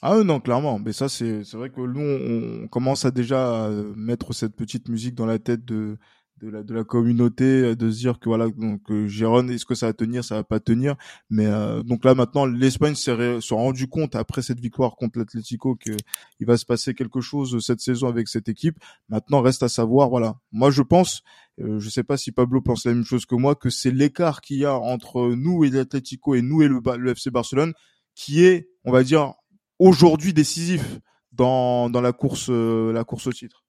Ah 0.02 0.24
non, 0.24 0.40
clairement. 0.40 0.80
Mais 0.80 0.94
ça, 0.94 1.10
c'est 1.10 1.44
vrai 1.54 1.70
que 1.70 1.82
nous, 1.82 2.00
on, 2.00 2.64
on 2.64 2.68
commence 2.68 3.06
à 3.06 3.12
déjà 3.12 3.66
euh, 3.66 3.94
mettre 3.96 4.34
cette 4.34 4.56
petite 4.56 4.88
musique 4.90 5.16
dans 5.16 5.26
la 5.26 5.40
tête 5.40 5.66
de 5.66 5.98
de 6.42 6.50
la 6.50 6.64
de 6.64 6.74
la 6.74 6.84
communauté, 6.84 7.44
euh, 7.44 7.76
de 7.76 7.92
se 7.92 7.98
dire 7.98 8.20
que 8.20 8.30
voilà, 8.30 8.48
donc 8.50 8.90
euh, 8.92 9.08
Gérone, 9.08 9.50
est-ce 9.50 9.66
que 9.66 9.76
ça 9.76 9.88
va 9.88 9.94
tenir, 9.94 10.24
ça 10.24 10.36
va 10.36 10.44
pas 10.44 10.60
tenir? 10.60 10.96
Mais 11.30 11.46
euh, 11.46 11.84
donc 11.84 12.06
là 12.06 12.16
maintenant, 12.16 12.46
l'Espagne 12.46 12.96
s'est 12.96 13.12
rendu 13.52 13.88
compte 13.88 14.16
après 14.16 14.42
cette 14.42 14.60
victoire 14.60 14.96
contre 14.96 15.20
l'Atlético 15.20 15.76
que 15.76 15.92
il 16.40 16.48
va 16.48 16.58
se 16.58 16.66
passer 16.66 16.94
quelque 16.94 17.22
chose 17.22 17.64
cette 17.66 17.82
saison 17.82 18.08
avec 18.08 18.28
cette 18.28 18.50
équipe. 18.50 18.78
Maintenant, 19.10 19.42
reste 19.42 19.64
à 19.64 19.70
savoir, 19.70 20.10
voilà. 20.10 20.38
Moi, 20.52 20.72
je 20.72 20.82
pense, 20.82 21.24
euh, 21.60 21.80
je 21.80 21.90
sais 21.90 22.04
pas 22.04 22.18
si 22.18 22.32
Pablo 22.32 22.62
pense 22.62 22.86
la 22.86 22.94
même 22.94 23.04
chose 23.04 23.26
que 23.26 23.36
moi, 23.36 23.56
que 23.56 23.70
c'est 23.70 23.92
l'écart 23.92 24.42
qu'il 24.42 24.58
y 24.60 24.66
a 24.66 24.76
entre 24.76 25.34
nous 25.36 25.64
et 25.66 25.70
l'Atlético 25.70 26.36
et 26.36 26.42
nous 26.42 26.62
et 26.62 26.68
le, 26.70 26.80
le 26.98 27.12
FC 27.12 27.32
Barcelone 27.32 27.74
qui 28.16 28.44
est, 28.46 28.70
on 28.86 28.92
va 28.92 29.04
dire, 29.04 29.34
aujourd'hui 29.80 30.34
décisif 30.34 30.84
dans, 31.32 31.90
dans 31.90 32.02
la 32.02 32.14
course 32.14 32.50
euh, 32.50 32.92
la 32.92 33.04
course 33.04 33.28
au 33.28 33.34
titre? 33.34 33.64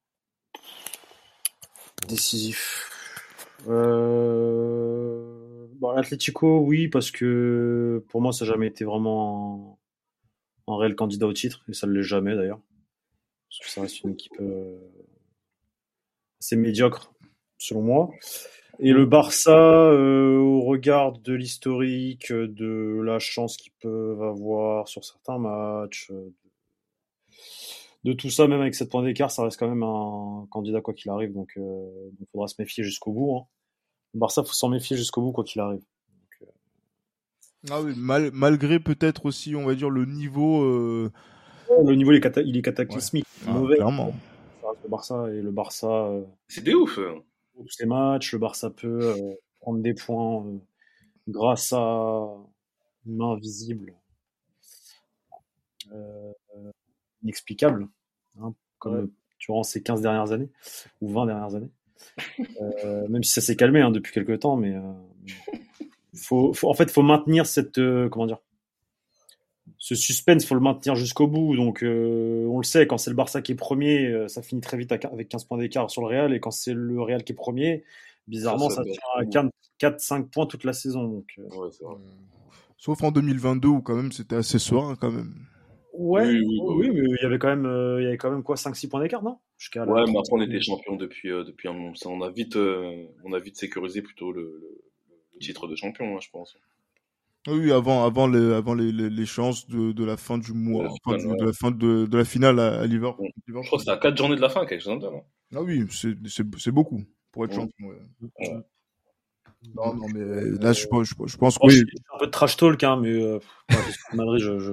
Décisif. 2.08 2.90
Euh... 3.68 5.66
Bon, 5.74 5.92
L'Atlético, 5.92 6.60
oui, 6.60 6.88
parce 6.88 7.10
que 7.10 8.04
pour 8.08 8.20
moi, 8.20 8.32
ça 8.32 8.44
n'a 8.44 8.52
jamais 8.52 8.66
été 8.66 8.84
vraiment 8.84 9.78
un, 10.68 10.72
un 10.74 10.76
réel 10.76 10.94
candidat 10.94 11.26
au 11.26 11.32
titre, 11.32 11.62
et 11.68 11.72
ça 11.72 11.86
ne 11.86 11.92
l'est 11.92 12.02
jamais 12.02 12.36
d'ailleurs. 12.36 12.60
Parce 13.48 13.60
que 13.60 13.70
ça 13.70 13.80
reste 13.82 14.02
une 14.02 14.10
équipe 14.10 14.40
euh, 14.40 14.78
assez 16.40 16.56
médiocre, 16.56 17.12
selon 17.58 17.82
moi. 17.82 18.10
Et 18.82 18.92
le 18.92 19.04
Barça, 19.04 19.52
euh, 19.52 20.38
au 20.38 20.62
regard 20.62 21.12
de 21.12 21.34
l'historique, 21.34 22.32
de 22.32 23.00
la 23.04 23.18
chance 23.18 23.58
qu'ils 23.58 23.72
peuvent 23.82 24.22
avoir 24.22 24.88
sur 24.88 25.04
certains 25.04 25.38
matchs, 25.38 26.10
euh, 26.10 26.32
de 28.04 28.14
tout 28.14 28.30
ça, 28.30 28.46
même 28.46 28.62
avec 28.62 28.74
7 28.74 28.88
points 28.88 29.02
d'écart, 29.02 29.30
ça 29.30 29.44
reste 29.44 29.58
quand 29.58 29.68
même 29.68 29.82
un 29.82 30.46
candidat 30.50 30.80
quoi 30.80 30.94
qu'il 30.94 31.10
arrive. 31.10 31.34
Donc, 31.34 31.52
il 31.56 32.26
faudra 32.32 32.48
se 32.48 32.54
méfier 32.58 32.82
jusqu'au 32.82 33.12
bout. 33.12 33.36
Hein. 33.36 33.46
Le 34.14 34.20
Barça, 34.20 34.42
faut 34.42 34.52
s'en 34.52 34.68
méfier 34.68 34.96
jusqu'au 34.96 35.20
bout 35.22 35.32
quoi 35.32 35.44
qu'il 35.44 35.60
arrive. 35.60 35.80
Donc, 35.80 36.42
euh, 36.42 36.46
Ah 37.70 37.82
oui, 37.82 37.92
mal, 37.96 38.30
malgré 38.32 38.80
peut-être 38.80 39.26
aussi, 39.26 39.54
on 39.54 39.66
va 39.66 39.74
dire, 39.74 39.90
le 39.90 40.04
niveau. 40.06 40.62
Euh... 40.62 41.12
Le 41.84 41.94
niveau, 41.94 42.12
il 42.12 42.16
est, 42.16 42.20
cata 42.20 42.40
il 42.40 42.56
est 42.56 42.62
cataclysmique. 42.62 43.26
Ah, 43.46 43.52
mauvais. 43.52 43.76
clairement. 43.76 44.12
Ça 44.60 44.70
reste 44.70 44.82
le 44.82 44.88
Barça. 44.88 45.26
Et 45.30 45.42
le 45.42 45.50
Barça, 45.50 45.86
euh, 45.86 46.22
C'est 46.48 46.64
des 46.64 46.74
ouf. 46.74 46.98
Tous 47.66 47.78
les 47.80 47.86
matchs, 47.86 48.32
le 48.32 48.38
Barça 48.38 48.70
peut 48.70 49.00
euh, 49.16 49.34
prendre 49.60 49.80
des 49.80 49.94
points 49.94 50.44
euh, 50.46 50.58
grâce 51.28 51.72
à 51.72 52.26
une 53.06 53.16
main 53.16 53.36
visible. 53.36 53.94
Euh, 55.92 56.32
inexplicable, 57.22 57.88
hein, 58.40 58.54
comme 58.78 58.94
Ouais. 58.94 59.06
durant 59.38 59.62
ces 59.62 59.82
15 59.82 60.00
dernières 60.00 60.32
années, 60.32 60.48
ou 61.00 61.08
20 61.10 61.26
dernières 61.26 61.54
années. 61.54 61.70
Même 63.08 63.22
si 63.24 63.32
ça 63.32 63.40
s'est 63.40 63.56
calmé 63.56 63.80
hein, 63.80 63.90
depuis 63.90 64.12
quelques 64.12 64.40
temps, 64.40 64.56
mais 64.56 64.74
faut, 66.14 66.52
faut- 66.54 66.68
en 66.70 66.74
fait, 66.74 66.90
faut 66.90 67.02
maintenir 67.02 67.46
cette, 67.46 67.80
comment 68.10 68.26
dire, 68.26 68.38
ce 69.80 69.94
suspense, 69.96 70.44
faut 70.44 70.54
le 70.54 70.60
maintenir 70.60 70.94
jusqu'au 70.94 71.26
bout. 71.26 71.56
Donc, 71.56 71.82
euh, 71.82 72.46
on 72.46 72.58
le 72.58 72.64
sait, 72.64 72.86
quand 72.86 72.98
c'est 72.98 73.10
le 73.10 73.16
Barça 73.16 73.42
qui 73.42 73.52
est 73.52 73.56
premier, 73.56 74.06
euh, 74.06 74.28
ça 74.28 74.42
finit 74.42 74.60
très 74.60 74.76
vite 74.76 74.92
à 74.92 74.96
avec 75.12 75.28
15 75.28 75.44
points 75.44 75.58
d'écart 75.58 75.90
sur 75.90 76.02
le 76.02 76.08
Real, 76.08 76.32
et 76.34 76.38
quand 76.40 76.50
c'est 76.52 76.74
le 76.74 77.00
Real 77.02 77.24
qui 77.24 77.32
est 77.32 77.34
premier, 77.34 77.82
bizarrement, 78.28 78.68
Ça, 78.70 78.84
ça, 78.84 78.90
ça 79.18 79.26
tient 79.26 79.46
à 79.46 79.50
4-5 79.78 80.28
points 80.30 80.46
toute 80.46 80.64
la 80.64 80.74
saison. 80.74 81.04
Donc, 81.08 81.26
euh, 81.38 81.48
Ouais, 81.56 81.68
c'est 81.72 81.84
vrai. 81.84 81.96
Sauf 82.76 83.02
en 83.02 83.10
2022 83.10 83.68
où 83.68 83.82
quand 83.82 83.96
même 83.96 84.12
c'était 84.12 84.36
assez 84.36 84.58
serein 84.58 84.96
quand 84.96 85.10
même. 85.10 85.34
Ouais, 85.92 86.26
Oui, 86.28 86.38
oui, 86.38 86.60
oui, 86.60 86.90
oui. 86.90 86.90
mais 86.94 87.08
il 87.18 87.22
y 87.22 87.26
avait 87.26 87.38
quand 87.38 87.48
même, 87.48 87.66
euh, 87.66 88.00
il 88.00 88.04
y 88.04 88.06
avait 88.08 88.16
quand 88.16 88.30
même 88.30 88.42
quoi, 88.42 88.56
5-6 88.56 88.88
points 88.88 89.00
d'écart, 89.02 89.22
non? 89.22 89.38
Ouais, 89.86 90.04
mais 90.06 90.18
après 90.18 90.32
on 90.32 90.38
30e. 90.38 90.42
était 90.42 90.60
champion 90.60 90.96
depuis 90.96 91.30
euh, 91.30 91.44
depuis 91.44 91.68
un 91.68 91.72
moment. 91.74 91.94
Ça, 91.94 92.08
on 92.08 92.22
a 92.22 92.30
vite 92.30 92.56
euh, 92.56 93.06
on 93.24 93.32
a 93.32 93.38
vite 93.38 93.56
sécurisé 93.56 94.00
plutôt 94.02 94.32
le 94.32 94.78
titre 95.40 95.66
de 95.68 95.74
champion, 95.76 96.16
hein, 96.16 96.20
je 96.20 96.30
pense. 96.30 96.56
Oui, 97.48 97.72
avant, 97.72 98.04
avant 98.04 98.26
les, 98.26 98.52
avant 98.52 98.74
les, 98.74 98.92
les, 98.92 99.08
les 99.08 99.26
chances 99.26 99.66
de, 99.66 99.92
de 99.92 100.04
la 100.04 100.16
fin 100.18 100.36
du 100.36 100.52
mois, 100.52 100.84
De 100.84 100.88
la 100.88 100.92
enfin, 100.92 101.18
finale, 101.18 101.20
du- 101.20 101.26
ouais. 101.32 101.36
de 101.38 101.44
la 101.46 101.52
fin 101.52 101.70
de, 101.70 102.06
de 102.06 102.18
la 102.18 102.24
finale 102.24 102.60
à, 102.60 102.80
à 102.80 102.86
Liverpool. 102.86 103.28
Je 103.46 103.52
crois 103.66 103.78
que 103.78 103.84
c'est 103.84 103.90
à 103.90 103.96
4 103.96 104.16
journées 104.16 104.36
de 104.36 104.40
la 104.42 104.50
fin, 104.50 104.66
quelque 104.66 104.82
chose 104.82 104.92
comme 104.92 105.02
ça. 105.02 105.10
non? 105.10 105.22
Ah 105.56 105.62
oui, 105.62 105.84
c'est, 105.90 106.70
beaucoup 106.70 107.02
pour 107.32 107.44
être 107.46 107.52
Ouais. 107.52 107.56
champion. 107.56 107.86
ouais. 107.88 107.96
Ouais. 108.40 108.56
Non, 109.74 109.94
non, 109.94 110.06
mais 110.14 110.50
là, 110.62 110.72
je, 110.72 110.86
pense- 110.86 111.08
je, 111.08 111.14
je 111.26 111.36
pense 111.38 111.56
que 111.56 111.60
Oh, 111.64 111.68
oui. 111.68 111.74
je 111.74 111.78
suis 111.86 111.98
un 112.14 112.18
peu 112.18 112.26
de 112.26 112.30
trash 112.30 112.56
talk, 112.56 112.82
hein, 112.84 112.98
mais 113.00 113.10
euh, 113.10 113.38
que 113.68 114.16
Madrid, 114.16 114.40
je, 114.42 114.58
je... 114.58 114.72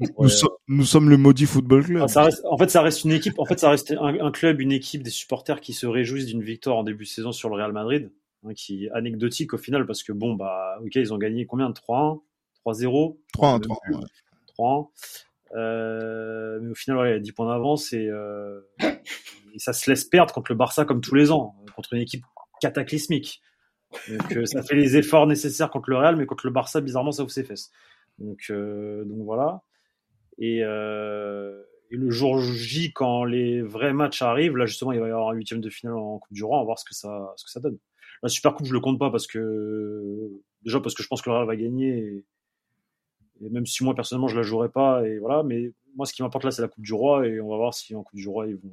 Nous, 0.00 0.06
Ouais. 0.16 0.28
sommes, 0.28 0.50
nous 0.68 0.84
sommes 0.84 1.08
le 1.10 1.16
maudit 1.16 1.46
football 1.46 1.84
club. 1.84 2.02
Ah, 2.04 2.08
ça 2.08 2.22
reste, 2.24 2.42
en 2.44 2.56
fait, 2.56 2.68
ça 2.70 2.82
reste 2.82 3.04
une 3.04 3.12
équipe. 3.12 3.38
En 3.38 3.44
fait, 3.44 3.58
ça 3.58 3.70
reste 3.70 3.90
un, 3.92 4.20
un 4.24 4.30
club, 4.30 4.60
une 4.60 4.70
équipe, 4.72 5.02
des 5.02 5.10
supporters 5.10 5.60
qui 5.60 5.72
se 5.72 5.86
réjouissent 5.86 6.26
d'une 6.26 6.42
victoire 6.42 6.76
en 6.76 6.84
début 6.84 7.04
de 7.04 7.08
saison 7.08 7.32
sur 7.32 7.48
le 7.48 7.56
Real 7.56 7.72
Madrid, 7.72 8.12
hein, 8.44 8.54
qui 8.54 8.86
est 8.86 8.90
anecdotique 8.90 9.54
au 9.54 9.58
final 9.58 9.86
parce 9.86 10.02
que 10.02 10.12
bon, 10.12 10.34
bah, 10.34 10.78
ok, 10.84 10.94
ils 10.96 11.12
ont 11.12 11.18
gagné 11.18 11.46
combien? 11.46 11.70
de 11.70 11.74
3-1, 11.74 12.20
3-0, 12.66 13.18
3 13.32 13.52
Même 13.52 13.60
3 13.60 13.76
plus. 13.82 13.96
3-1. 14.58 14.88
Euh, 15.54 16.58
mais 16.62 16.70
au 16.70 16.74
final, 16.74 16.98
ouais, 16.98 17.10
il 17.10 17.12
y 17.14 17.16
a 17.16 17.20
10 17.20 17.32
points 17.32 17.48
d'avance 17.48 17.92
et, 17.92 18.06
euh, 18.06 18.60
et 19.54 19.58
ça 19.58 19.72
se 19.72 19.90
laisse 19.90 20.04
perdre 20.04 20.34
contre 20.34 20.52
le 20.52 20.56
Barça 20.56 20.84
comme 20.84 21.00
tous 21.00 21.14
les 21.14 21.30
ans, 21.30 21.54
contre 21.74 21.94
une 21.94 22.02
équipe 22.02 22.24
cataclysmique. 22.60 23.40
Donc, 24.08 24.36
euh, 24.36 24.44
ça 24.44 24.62
fait 24.62 24.74
les 24.74 24.96
efforts 24.96 25.26
nécessaires 25.26 25.70
contre 25.70 25.90
le 25.90 25.96
Real, 25.96 26.16
mais 26.16 26.26
contre 26.26 26.46
le 26.46 26.52
Barça, 26.52 26.80
bizarrement, 26.80 27.12
ça 27.12 27.22
ouvre 27.22 27.30
ses 27.30 27.44
fesses. 27.44 27.70
Donc, 28.18 28.46
euh, 28.50 29.04
donc 29.04 29.24
voilà. 29.24 29.62
Et, 30.38 30.60
euh, 30.62 31.62
et 31.90 31.96
le 31.96 32.10
jour 32.10 32.40
J, 32.40 32.92
quand 32.92 33.24
les 33.24 33.62
vrais 33.62 33.92
matchs 33.92 34.22
arrivent, 34.22 34.56
là 34.56 34.66
justement, 34.66 34.92
il 34.92 35.00
va 35.00 35.08
y 35.08 35.10
avoir 35.10 35.30
un 35.30 35.34
huitième 35.34 35.60
de 35.60 35.70
finale 35.70 35.96
en 35.96 36.18
Coupe 36.18 36.32
du 36.32 36.44
Roi, 36.44 36.58
on 36.58 36.60
va 36.60 36.66
voir 36.66 36.78
ce 36.78 36.84
que 36.84 36.94
ça, 36.94 37.32
ce 37.36 37.44
que 37.44 37.50
ça 37.50 37.60
donne. 37.60 37.78
La 38.22 38.28
Super 38.28 38.54
Coupe, 38.54 38.66
je 38.66 38.72
le 38.72 38.80
compte 38.80 38.98
pas 38.98 39.10
parce 39.10 39.26
que 39.26 40.30
déjà 40.62 40.80
parce 40.80 40.94
que 40.94 41.02
je 41.02 41.08
pense 41.08 41.22
que 41.22 41.30
le 41.30 41.36
Real 41.36 41.46
va 41.46 41.56
gagner. 41.56 41.98
Et, 41.98 42.24
et 43.40 43.48
même 43.50 43.66
si 43.66 43.84
moi 43.84 43.94
personnellement 43.94 44.28
je 44.28 44.36
la 44.36 44.42
jouerai 44.42 44.68
pas, 44.68 45.06
et 45.06 45.18
voilà. 45.18 45.42
Mais 45.42 45.72
moi, 45.96 46.06
ce 46.06 46.12
qui 46.12 46.22
m'importe 46.22 46.44
là, 46.44 46.50
c'est 46.50 46.62
la 46.62 46.68
Coupe 46.68 46.84
du 46.84 46.92
Roi, 46.92 47.26
et 47.26 47.40
on 47.40 47.48
va 47.48 47.56
voir 47.56 47.74
si 47.74 47.94
en 47.94 48.02
Coupe 48.02 48.18
du 48.18 48.28
Roi 48.28 48.46
ils 48.48 48.56
vont. 48.56 48.72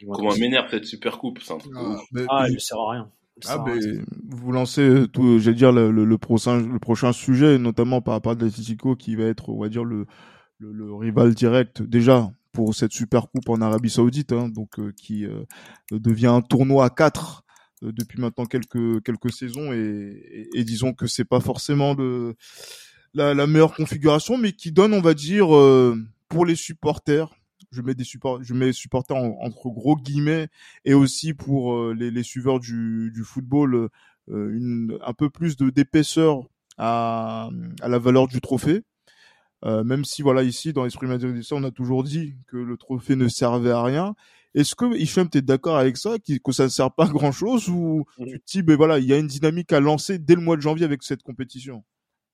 ils 0.00 0.06
vont 0.06 0.12
Comment 0.12 0.34
m'énerve 0.36 0.70
cette 0.70 0.84
super 0.84 1.18
coupe, 1.18 1.40
c'est 1.40 1.52
un 1.52 1.58
truc 1.58 1.72
Ah, 1.76 1.96
mais- 2.12 2.26
Ah, 2.28 2.46
il 2.48 2.54
ne 2.54 2.58
sert 2.58 2.78
à 2.78 2.90
rien. 2.92 3.10
Ah, 3.48 3.58
ben, 3.58 4.04
vous 4.28 4.52
lancez 4.52 5.06
tout, 5.12 5.40
j'allais 5.40 5.56
dire 5.56 5.72
le, 5.72 5.90
le, 5.90 6.04
le 6.04 6.18
prochain, 6.18 6.60
le 6.60 6.78
prochain 6.78 7.12
sujet, 7.12 7.58
notamment 7.58 8.00
par 8.00 8.14
rapport 8.14 8.30
à 8.32 8.34
l'Atletico 8.36 8.94
qui 8.94 9.16
va 9.16 9.24
être, 9.24 9.48
on 9.48 9.60
va 9.60 9.68
dire, 9.68 9.82
le, 9.84 10.06
le, 10.58 10.70
le 10.70 10.94
rival 10.94 11.34
direct 11.34 11.82
déjà 11.82 12.30
pour 12.52 12.76
cette 12.76 12.92
super 12.92 13.28
coupe 13.28 13.48
en 13.48 13.60
Arabie 13.60 13.90
Saoudite, 13.90 14.30
hein, 14.32 14.48
donc 14.48 14.78
euh, 14.78 14.92
qui 14.96 15.26
euh, 15.26 15.42
devient 15.90 16.28
un 16.28 16.42
tournoi 16.42 16.84
à 16.84 16.90
4 16.90 17.43
depuis 17.92 18.20
maintenant 18.20 18.46
quelques 18.46 19.02
quelques 19.04 19.32
saisons 19.32 19.72
et, 19.72 20.64
disons 20.64 20.92
que 20.92 21.06
c'est 21.06 21.24
pas 21.24 21.40
forcément 21.40 21.94
la, 23.14 23.46
meilleure 23.46 23.74
configuration, 23.74 24.36
mais 24.36 24.52
qui 24.52 24.72
donne, 24.72 24.92
on 24.94 25.00
va 25.00 25.14
dire, 25.14 25.54
euh, 25.54 25.96
pour 26.28 26.46
les 26.46 26.56
supporters. 26.56 27.34
Je 27.70 27.82
mets 27.82 27.94
des 27.94 28.04
support, 28.04 28.42
je 28.42 28.54
mets 28.54 28.72
supporters 28.72 29.16
en- 29.16 29.36
entre 29.40 29.68
gros 29.68 29.96
guillemets 29.96 30.48
et 30.84 30.94
aussi 30.94 31.34
pour 31.34 31.74
euh, 31.74 31.94
les, 31.98 32.10
les 32.10 32.22
suiveurs 32.22 32.60
du, 32.60 33.10
du 33.12 33.24
football 33.24 33.88
euh, 34.30 34.98
un 35.04 35.12
peu 35.12 35.28
plus 35.28 35.56
de 35.56 35.70
d'épaisseur 35.70 36.48
à, 36.78 37.50
à 37.80 37.88
la 37.88 37.98
valeur 37.98 38.28
du 38.28 38.40
trophée. 38.40 38.82
Euh, 39.64 39.82
même 39.82 40.04
si 40.04 40.22
voilà 40.22 40.42
ici 40.42 40.72
dans 40.72 40.84
l'esprit 40.84 41.06
madridista 41.06 41.56
on 41.56 41.64
a 41.64 41.70
toujours 41.70 42.04
dit 42.04 42.34
que 42.48 42.58
le 42.58 42.76
trophée 42.76 43.16
ne 43.16 43.28
servait 43.28 43.70
à 43.70 43.82
rien. 43.82 44.14
Est-ce 44.54 44.74
que 44.74 44.96
Hicham 44.96 45.28
t'es 45.28 45.42
d'accord 45.42 45.76
avec 45.78 45.96
ça, 45.96 46.16
que 46.18 46.52
ça 46.52 46.64
ne 46.64 46.68
sert 46.68 46.92
pas 46.92 47.06
à 47.06 47.08
grand 47.08 47.32
chose 47.32 47.68
ou 47.68 48.04
Mhm. 48.18 48.26
tu 48.26 48.40
te 48.40 48.44
dis 48.52 48.62
ben 48.62 48.76
voilà 48.76 48.98
il 48.98 49.04
y 49.06 49.12
a 49.12 49.18
une 49.18 49.26
dynamique 49.26 49.72
à 49.72 49.80
lancer 49.80 50.18
dès 50.18 50.34
le 50.34 50.40
mois 50.42 50.56
de 50.56 50.62
janvier 50.62 50.84
avec 50.84 51.02
cette 51.02 51.22
compétition? 51.22 51.84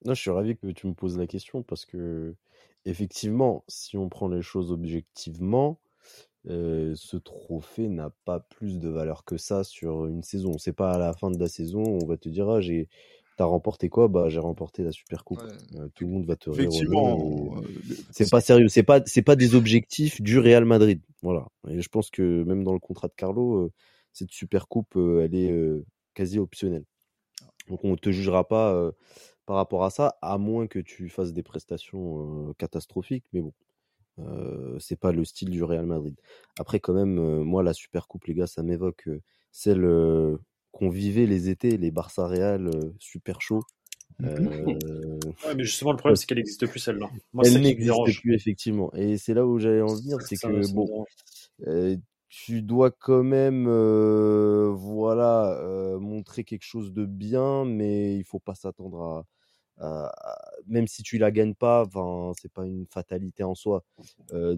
Non, 0.04 0.14
je 0.14 0.20
suis 0.20 0.30
ravi 0.30 0.56
que 0.56 0.68
tu 0.68 0.86
me 0.86 0.94
poses 0.94 1.18
la 1.18 1.26
question 1.26 1.62
parce 1.62 1.84
que, 1.84 2.34
effectivement, 2.86 3.64
si 3.68 3.96
on 3.98 4.08
prend 4.08 4.28
les 4.28 4.40
choses 4.42 4.72
objectivement, 4.72 5.80
euh, 6.48 6.94
ce 6.96 7.16
trophée 7.18 7.88
n'a 7.88 8.10
pas 8.24 8.40
plus 8.40 8.78
de 8.80 8.88
valeur 8.88 9.24
que 9.24 9.36
ça 9.38 9.64
sur 9.64 10.06
une 10.06 10.22
saison. 10.22 10.58
C'est 10.58 10.72
pas 10.74 10.92
à 10.94 10.98
la 10.98 11.12
fin 11.14 11.30
de 11.30 11.38
la 11.38 11.48
saison, 11.48 11.82
on 11.84 12.06
va 12.06 12.16
te 12.18 12.28
dire, 12.30 12.48
ah, 12.50 12.60
j'ai, 12.62 12.88
t'as 13.40 13.46
remporté 13.46 13.88
quoi? 13.88 14.08
Bah, 14.08 14.28
j'ai 14.28 14.38
remporté 14.38 14.82
la 14.82 14.92
Super 14.92 15.24
Coupe. 15.24 15.40
Ouais. 15.40 15.80
Euh, 15.80 15.88
tout 15.94 16.04
le 16.04 16.10
monde 16.10 16.26
va 16.26 16.36
te 16.36 16.50
Effectivement, 16.50 17.56
et 17.62 17.64
euh, 17.64 17.94
C'est 18.10 18.30
pas 18.30 18.42
sérieux, 18.42 18.68
c'est 18.68 18.82
pas, 18.82 19.00
c'est 19.06 19.22
pas 19.22 19.34
des 19.34 19.54
objectifs 19.54 20.20
du 20.20 20.38
Real 20.38 20.66
Madrid. 20.66 21.00
Voilà. 21.22 21.46
Et 21.66 21.80
je 21.80 21.88
pense 21.88 22.10
que 22.10 22.44
même 22.44 22.64
dans 22.64 22.74
le 22.74 22.78
contrat 22.78 23.08
de 23.08 23.14
Carlo, 23.16 23.54
euh, 23.54 23.72
cette 24.12 24.30
Super 24.30 24.68
Coupe, 24.68 24.94
elle 24.96 25.34
est 25.34 25.82
quasi 26.12 26.38
optionnelle. 26.38 26.84
Donc 27.70 27.82
on 27.82 27.96
te 27.96 28.10
jugera 28.10 28.46
pas 28.46 28.74
euh, 28.74 28.92
par 29.46 29.56
rapport 29.56 29.84
à 29.84 29.90
ça, 29.90 30.18
à 30.20 30.36
moins 30.36 30.66
que 30.66 30.78
tu 30.78 31.08
fasses 31.08 31.32
des 31.32 31.42
prestations 31.42 32.50
euh, 32.50 32.52
catastrophiques. 32.58 33.24
Mais 33.32 33.40
bon, 33.40 33.54
euh, 34.18 34.78
c'est 34.78 35.00
pas 35.00 35.12
le 35.12 35.24
style 35.24 35.48
du 35.48 35.64
Real 35.64 35.86
Madrid. 35.86 36.14
Après, 36.58 36.78
quand 36.78 36.92
même, 36.92 37.42
moi, 37.42 37.62
la 37.62 37.72
Super 37.72 38.06
Coupe, 38.06 38.26
les 38.26 38.34
gars, 38.34 38.46
ça 38.46 38.62
m'évoque 38.62 39.08
celle 39.50 39.86
qu'on 40.72 40.88
vivait 40.88 41.26
les 41.26 41.48
étés, 41.48 41.76
les 41.76 41.90
Barça 41.90 42.26
Real 42.26 42.66
euh, 42.68 42.92
super 42.98 43.40
chauds. 43.40 43.64
Euh, 44.22 44.36
Ouais, 45.46 45.54
mais 45.54 45.64
justement, 45.64 45.92
le 45.92 45.96
problème, 45.96 46.16
c'est 46.16 46.26
qu'elle 46.26 46.38
n'existe 46.38 46.66
plus 46.66 46.78
celle-là. 46.80 47.10
Moi, 47.32 47.44
c'est 47.44 47.54
elle 47.54 47.62
n'existe 47.62 48.20
plus, 48.20 48.34
effectivement. 48.34 48.92
Et 48.94 49.16
c'est 49.16 49.34
là 49.34 49.46
où 49.46 49.58
j'allais 49.58 49.80
en 49.80 49.94
venir, 49.94 50.20
c'est 50.22 50.36
que 50.36 50.62
ça 50.62 50.72
bon, 50.74 51.04
euh, 51.66 51.96
tu 52.28 52.62
dois 52.62 52.90
quand 52.90 53.22
même, 53.24 53.66
euh, 53.68 54.70
voilà, 54.74 55.58
euh, 55.60 55.98
montrer 55.98 56.44
quelque 56.44 56.64
chose 56.64 56.92
de 56.92 57.04
bien, 57.04 57.64
mais 57.64 58.16
il 58.16 58.24
faut 58.24 58.38
pas 58.38 58.54
s'attendre 58.54 59.26
à, 59.78 59.84
à- 59.84 60.06
à- 60.32 60.50
même 60.66 60.86
si 60.86 61.02
tu 61.02 61.18
la 61.18 61.30
gagnes 61.30 61.54
pas, 61.54 61.88
c'est 62.40 62.52
pas 62.52 62.66
une 62.66 62.86
fatalité 62.86 63.42
en 63.42 63.54
soi. 63.54 63.84
Euh, 64.32 64.56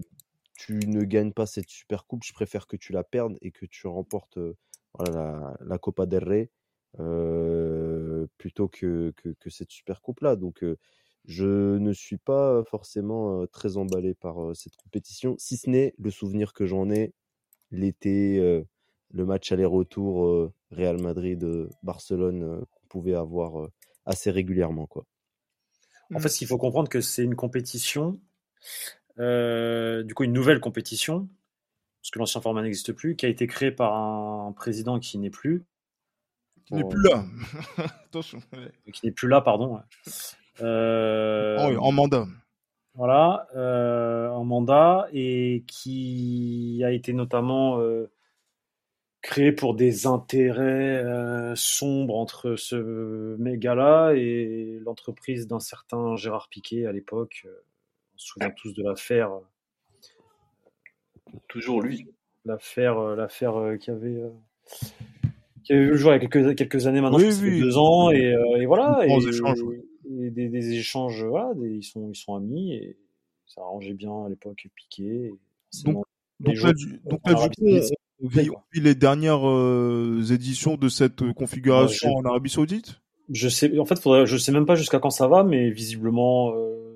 tu 0.55 0.79
ne 0.85 1.03
gagnes 1.03 1.33
pas 1.33 1.45
cette 1.47 1.69
super 1.69 2.05
coupe, 2.05 2.23
je 2.23 2.33
préfère 2.33 2.67
que 2.67 2.77
tu 2.77 2.91
la 2.93 3.03
perdes 3.03 3.37
et 3.41 3.51
que 3.51 3.65
tu 3.65 3.87
remportes 3.87 4.37
euh, 4.37 4.55
voilà, 4.97 5.11
la, 5.11 5.57
la 5.65 5.77
Copa 5.77 6.05
del 6.05 6.23
Rey 6.23 6.51
euh, 6.99 8.27
plutôt 8.37 8.67
que, 8.67 9.13
que, 9.17 9.29
que 9.39 9.49
cette 9.49 9.71
super 9.71 10.01
coupe 10.01 10.21
là. 10.21 10.35
Donc 10.35 10.63
euh, 10.63 10.77
je 11.25 11.77
ne 11.77 11.93
suis 11.93 12.17
pas 12.17 12.63
forcément 12.65 13.41
euh, 13.41 13.47
très 13.47 13.77
emballé 13.77 14.13
par 14.13 14.43
euh, 14.43 14.53
cette 14.53 14.75
compétition, 14.75 15.35
si 15.37 15.57
ce 15.57 15.69
n'est 15.69 15.95
le 15.97 16.11
souvenir 16.11 16.53
que 16.53 16.65
j'en 16.65 16.89
ai 16.91 17.13
l'été, 17.71 18.39
euh, 18.39 18.63
le 19.11 19.25
match 19.25 19.51
aller-retour 19.51 20.25
euh, 20.25 20.53
Real 20.71 21.01
Madrid-Barcelone 21.01 22.43
euh, 22.43 22.61
qu'on 22.71 22.87
pouvait 22.87 23.15
avoir 23.15 23.63
euh, 23.63 23.71
assez 24.05 24.31
régulièrement. 24.31 24.85
Quoi. 24.85 25.05
En 26.13 26.19
fait, 26.19 26.41
il 26.41 26.47
faut 26.47 26.57
comprendre 26.57 26.89
que 26.89 27.01
c'est 27.01 27.23
une 27.23 27.35
compétition, 27.35 28.19
euh, 29.17 30.03
du 30.03 30.13
coup, 30.13 30.25
une 30.25 30.33
nouvelle 30.33 30.59
compétition, 30.59 31.29
parce 32.03 32.11
que 32.11 32.19
l'ancien 32.19 32.41
format 32.41 32.61
n'existe 32.61 32.91
plus, 32.91 33.15
qui 33.15 33.25
a 33.25 33.29
été 33.29 33.47
créée 33.47 33.71
par 33.71 33.93
un 33.95 34.51
président 34.51 34.99
qui 34.99 35.17
n'est 35.17 35.29
plus. 35.29 35.63
qui 36.65 36.73
n'est 36.75 36.83
plus 36.83 37.01
là. 37.01 37.23
Attention. 38.07 38.39
ouais. 38.51 38.91
Qui 38.91 39.05
n'est 39.05 39.13
plus 39.13 39.29
là, 39.29 39.39
pardon. 39.39 39.79
Euh, 40.61 41.57
En, 41.57 41.75
en 41.77 41.91
mandat. 41.93 42.27
Voilà, 42.95 43.47
euh, 43.55 44.27
en 44.29 44.43
mandat 44.43 45.07
et 45.13 45.63
qui 45.65 46.81
a 46.85 46.91
été 46.91 47.13
notamment 47.13 47.79
euh, 47.79 48.11
créé 49.21 49.53
pour 49.53 49.73
des 49.73 50.05
intérêts 50.05 51.01
euh, 51.03 51.55
sombres 51.55 52.17
entre 52.17 52.57
ce 52.57 53.35
méga-là 53.37 54.11
et 54.13 54.77
l'entreprise 54.85 55.47
d'un 55.47 55.61
certain 55.61 56.17
Gérard 56.17 56.49
Piquet 56.49 56.85
à 56.85 56.91
l'époque. 56.91 57.43
Euh, 57.45 57.63
On 58.13 58.17
se 58.17 58.27
souvient 58.27 58.51
tous 58.51 58.73
de 58.73 58.83
l'affaire, 58.83 59.31
Toujours 61.47 61.81
lui. 61.81 62.07
l'affaire, 62.45 62.97
euh, 62.99 63.15
l'affaire 63.15 63.55
euh, 63.57 63.77
qui 63.77 63.91
avait. 63.91 64.15
euh, 64.15 64.29
qui 65.63 65.73
avait 65.73 65.83
vu 65.83 65.89
le 65.91 65.95
jour 65.97 66.11
il 66.13 66.21
y 66.21 66.25
a 66.25 66.27
quelques, 66.27 66.55
quelques 66.57 66.87
années 66.87 66.99
maintenant, 67.01 67.17
Oui, 67.17 67.31
fait 67.31 67.49
oui. 67.49 67.59
deux 67.59 67.77
ans, 67.77 68.11
et, 68.11 68.33
euh, 68.33 68.57
et 68.57 68.65
voilà. 68.65 69.05
Des 69.05 69.25
et, 69.25 69.29
échanges, 69.29 69.61
oui. 69.61 69.77
et 70.25 70.29
des, 70.29 70.49
des 70.49 70.73
échanges, 70.73 71.23
voilà, 71.23 71.53
des- 71.55 71.69
ils, 71.77 71.83
sont, 71.83 72.09
ils 72.11 72.15
sont 72.17 72.35
amis, 72.35 72.73
et 72.73 72.97
ça 73.45 73.61
arrangeait 73.61 73.93
bien 73.93 74.25
à 74.25 74.29
l'époque 74.29 74.67
Piqué. 74.75 75.33
Donc 75.85 76.03
les 76.41 76.55
là, 76.55 76.73
du, 76.73 76.99
donc 77.09 77.21
là, 77.25 77.33
du 77.35 77.49
coup, 77.55 77.67
on, 78.21 78.27
vit, 78.27 78.49
on 78.49 78.61
vit 78.73 78.81
les 78.81 78.95
dernières 78.95 79.47
euh, 79.47 80.21
éditions 80.31 80.75
de 80.75 80.89
cette 80.89 81.31
configuration 81.33 82.09
Ouais, 82.09 82.15
je- 82.21 82.27
en 82.27 82.29
Arabie 82.29 82.49
Saoudite? 82.49 82.99
Je 83.29 83.47
sais, 83.47 83.79
en 83.79 83.85
fait, 83.85 83.97
faudrait, 83.99 84.25
je 84.25 84.35
sais 84.35 84.51
même 84.51 84.65
pas 84.65 84.75
jusqu'à 84.75 84.99
quand 84.99 85.09
ça 85.11 85.29
va, 85.29 85.45
mais 85.45 85.69
visiblement, 85.71 86.53
euh, 86.57 86.92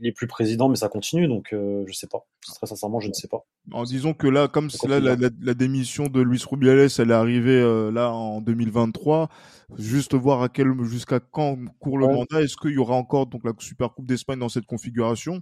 il 0.00 0.06
est 0.08 0.12
plus 0.12 0.26
président, 0.26 0.68
mais 0.68 0.76
ça 0.76 0.88
continue, 0.88 1.26
donc 1.28 1.52
euh, 1.52 1.84
je 1.86 1.92
sais 1.92 2.06
pas. 2.06 2.26
Très 2.54 2.66
sincèrement, 2.66 3.00
je 3.00 3.08
ne 3.08 3.12
sais 3.12 3.28
pas. 3.28 3.44
En 3.72 3.84
disant 3.84 4.14
que 4.14 4.26
là, 4.26 4.48
comme 4.48 4.68
là, 4.86 5.00
la, 5.00 5.10
continue. 5.16 5.22
la- 5.30 5.46
la 5.46 5.54
démission 5.54 6.06
de 6.06 6.20
Luis 6.20 6.42
Rubiales, 6.48 6.88
elle 6.98 7.10
est 7.10 7.14
arrivée 7.14 7.60
euh, 7.60 7.90
là 7.90 8.10
en 8.12 8.40
2023. 8.40 9.28
Juste 9.76 10.14
voir 10.14 10.42
à 10.42 10.48
quel, 10.48 10.72
jusqu'à 10.84 11.20
quand 11.20 11.56
court 11.78 11.98
le 11.98 12.06
Ouais. 12.06 12.14
mandat. 12.14 12.42
Est-ce 12.42 12.56
qu'il 12.56 12.70
y 12.72 12.78
aura 12.78 12.94
encore 12.94 13.26
donc 13.26 13.44
la 13.44 13.52
Super 13.58 13.92
Coupe 13.92 14.06
d'Espagne 14.06 14.38
dans 14.38 14.48
cette 14.48 14.66
configuration? 14.66 15.40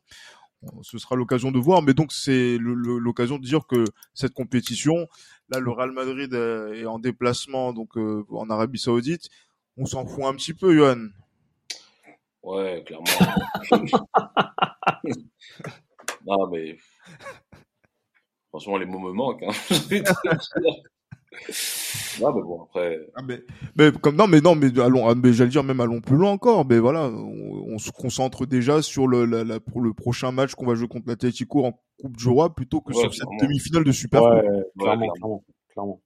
Ce 0.83 0.99
sera 0.99 1.15
l'occasion 1.17 1.53
de 1.53 1.59
voir. 1.61 1.83
Mais 1.83 1.95
donc 1.95 2.13
c'est 2.13 2.57
l'occasion 2.59 3.39
de 3.39 3.45
dire 3.45 3.67
que 3.69 3.85
cette 4.15 4.33
compétition, 4.33 5.07
là, 5.51 5.61
le 5.61 5.71
Real 5.71 5.93
Madrid 5.93 6.33
euh, 6.35 6.73
est 6.75 6.87
en 6.87 6.99
déplacement 6.99 7.73
donc 7.73 7.97
euh, 7.97 8.25
en 8.31 8.51
Arabie 8.51 8.79
Saoudite. 8.79 9.29
On 9.77 9.87
s'en 9.87 10.07
fout 10.07 10.25
un 10.25 10.35
petit 10.35 10.55
peu, 10.55 10.75
Johan. 10.75 11.09
Ouais, 12.43 12.83
clairement. 12.87 13.05
non, 16.27 16.49
mais 16.51 16.77
franchement, 18.51 18.77
les 18.79 18.87
mots 18.87 18.99
me 18.99 19.13
manquent. 19.13 19.43
Hein. 19.45 19.53
Non, 22.21 22.35
mais 22.35 22.43
bon, 22.43 22.63
après, 22.63 22.99
Ah, 23.15 23.21
mais, 23.23 23.43
mais 23.77 23.93
comme 23.93 24.17
non 24.17 24.27
mais 24.27 24.41
non 24.41 24.55
mais 24.55 24.79
allons 24.81 25.07
ah, 25.07 25.15
mais 25.15 25.35
j'allais 25.35 25.51
dire 25.51 25.63
même 25.65 25.81
allons 25.81 26.01
plus 26.01 26.17
loin 26.17 26.31
encore 26.31 26.65
mais 26.65 26.79
voilà 26.79 27.09
on, 27.11 27.75
on 27.75 27.79
se 27.79 27.91
concentre 27.91 28.47
déjà 28.47 28.81
sur 28.81 29.07
le 29.07 29.27
la, 29.27 29.45
la- 29.45 29.61
pour 29.61 29.83
le 29.83 29.93
prochain 29.93 30.33
match 30.33 30.55
qu'on 30.55 30.65
va 30.65 30.75
jouer 30.77 30.89
contre 30.89 31.09
l'Atlético 31.09 31.67
en 31.67 31.79
Coupe 32.01 32.17
du 32.17 32.29
Roi 32.29 32.55
plutôt 32.55 32.81
que 32.81 32.95
Ouais, 32.95 33.01
sur 33.03 33.13
cette 33.15 33.29
demi-finale 33.43 33.85
de 33.85 33.93
Super 33.93 34.23
Ouais, 34.23 34.41
Coupe. 34.41 34.83
clairement, 34.83 35.09
clairement. 35.11 35.11
clairement, 35.13 35.45
clairement. 35.75 36.01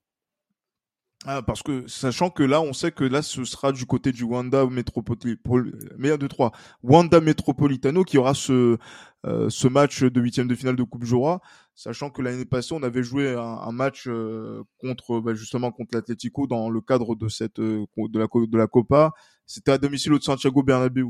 Ah, 1.27 1.43
parce 1.43 1.63
que 1.63 1.87
sachant 1.87 2.31
que 2.31 2.43
là 2.43 2.63
on 2.63 2.73
sait 2.73 2.93
que 2.93 3.05
là 3.05 3.21
ce 3.21 3.45
sera 3.45 3.73
du 3.73 3.85
côté 3.85 4.11
du 4.11 4.25
Wanda 4.25 4.65
Metropolitano 4.65 5.65
mais 5.99 6.17
deux 6.17 6.29
trois. 6.29 6.51
Wanda 6.83 7.21
Metropolitano 7.21 8.05
qui 8.05 8.17
aura 8.17 8.33
ce 8.33 8.79
euh, 9.27 9.51
ce 9.51 9.69
match 9.69 10.03
de 10.03 10.19
huitième 10.19 10.49
de 10.49 10.55
finale 10.55 10.77
de 10.77 10.83
Coupe 10.83 11.05
Roi 11.05 11.43
sachant 11.75 12.09
que 12.09 12.23
l'année 12.23 12.47
passée 12.47 12.73
on 12.75 12.83
avait 12.83 13.03
joué 13.03 13.35
un, 13.35 13.39
un 13.43 13.71
match 13.73 14.05
euh, 14.09 14.63
contre 14.79 15.21
bah, 15.21 15.35
justement 15.35 15.71
contre 15.73 15.95
l'Atlético 15.95 16.47
dans 16.47 16.71
le 16.71 16.81
cadre 16.81 17.15
de 17.15 17.29
cette 17.29 17.59
euh, 17.59 17.85
de 17.99 18.19
la 18.19 18.27
de 18.27 18.57
la 18.59 18.67
Copa. 18.67 19.13
C'était 19.45 19.73
à 19.73 19.79
domicile 19.79 20.15
au 20.15 20.21
Santiago 20.21 20.63
Bernabéu. 20.63 21.05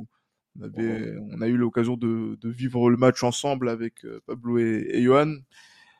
On 0.58 0.64
avait 0.64 1.14
on 1.30 1.40
a 1.40 1.46
eu 1.46 1.56
l'occasion 1.56 1.96
de, 1.96 2.36
de 2.40 2.48
vivre 2.50 2.90
le 2.90 2.96
match 2.96 3.22
ensemble 3.22 3.68
avec 3.68 4.04
euh, 4.04 4.20
Pablo 4.26 4.58
et, 4.58 4.88
et 4.90 5.02
Johan. 5.04 5.36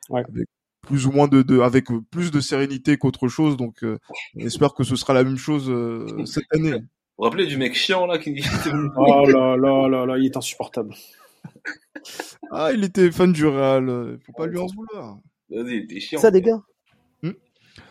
Ouais. 0.09 0.25
avec 0.27 0.47
plus 0.81 1.05
ou 1.05 1.11
moins 1.11 1.27
de, 1.27 1.41
de 1.41 1.59
avec 1.59 1.87
plus 2.09 2.31
de 2.31 2.39
sérénité 2.39 2.97
qu'autre 2.97 3.27
chose 3.27 3.57
donc 3.57 3.83
euh, 3.83 3.97
on 4.35 4.39
espère 4.41 4.73
que 4.73 4.83
ce 4.83 4.95
sera 4.95 5.13
la 5.13 5.23
même 5.23 5.37
chose 5.37 5.69
euh, 5.69 6.25
cette 6.25 6.43
année 6.51 6.71
vous 6.71 6.79
vous 7.17 7.23
rappelez 7.25 7.45
du 7.45 7.57
mec 7.57 7.75
chiant 7.75 8.05
là 8.07 8.17
qui 8.17 8.31
était 8.31 8.69
venu 8.69 8.89
Oh 8.95 9.25
là 9.27 9.55
là 9.55 9.87
là 9.87 10.05
là, 10.07 10.17
il 10.17 10.25
est 10.25 10.37
insupportable. 10.37 10.95
ah 12.51 12.71
il 12.73 12.83
était 12.83 13.11
fan 13.11 13.31
du 13.31 13.45
Real 13.45 13.87
euh, 13.89 14.17
faut 14.25 14.33
pas 14.33 14.47
lui 14.47 14.57
en 14.57 14.65
vouloir 14.67 15.17
Vas-y, 15.49 15.85
t'es 15.85 15.99
chiant. 15.99 16.19
Ça, 16.19 16.31
des 16.31 16.41
gars 16.41 16.61
Hmm 17.21 17.33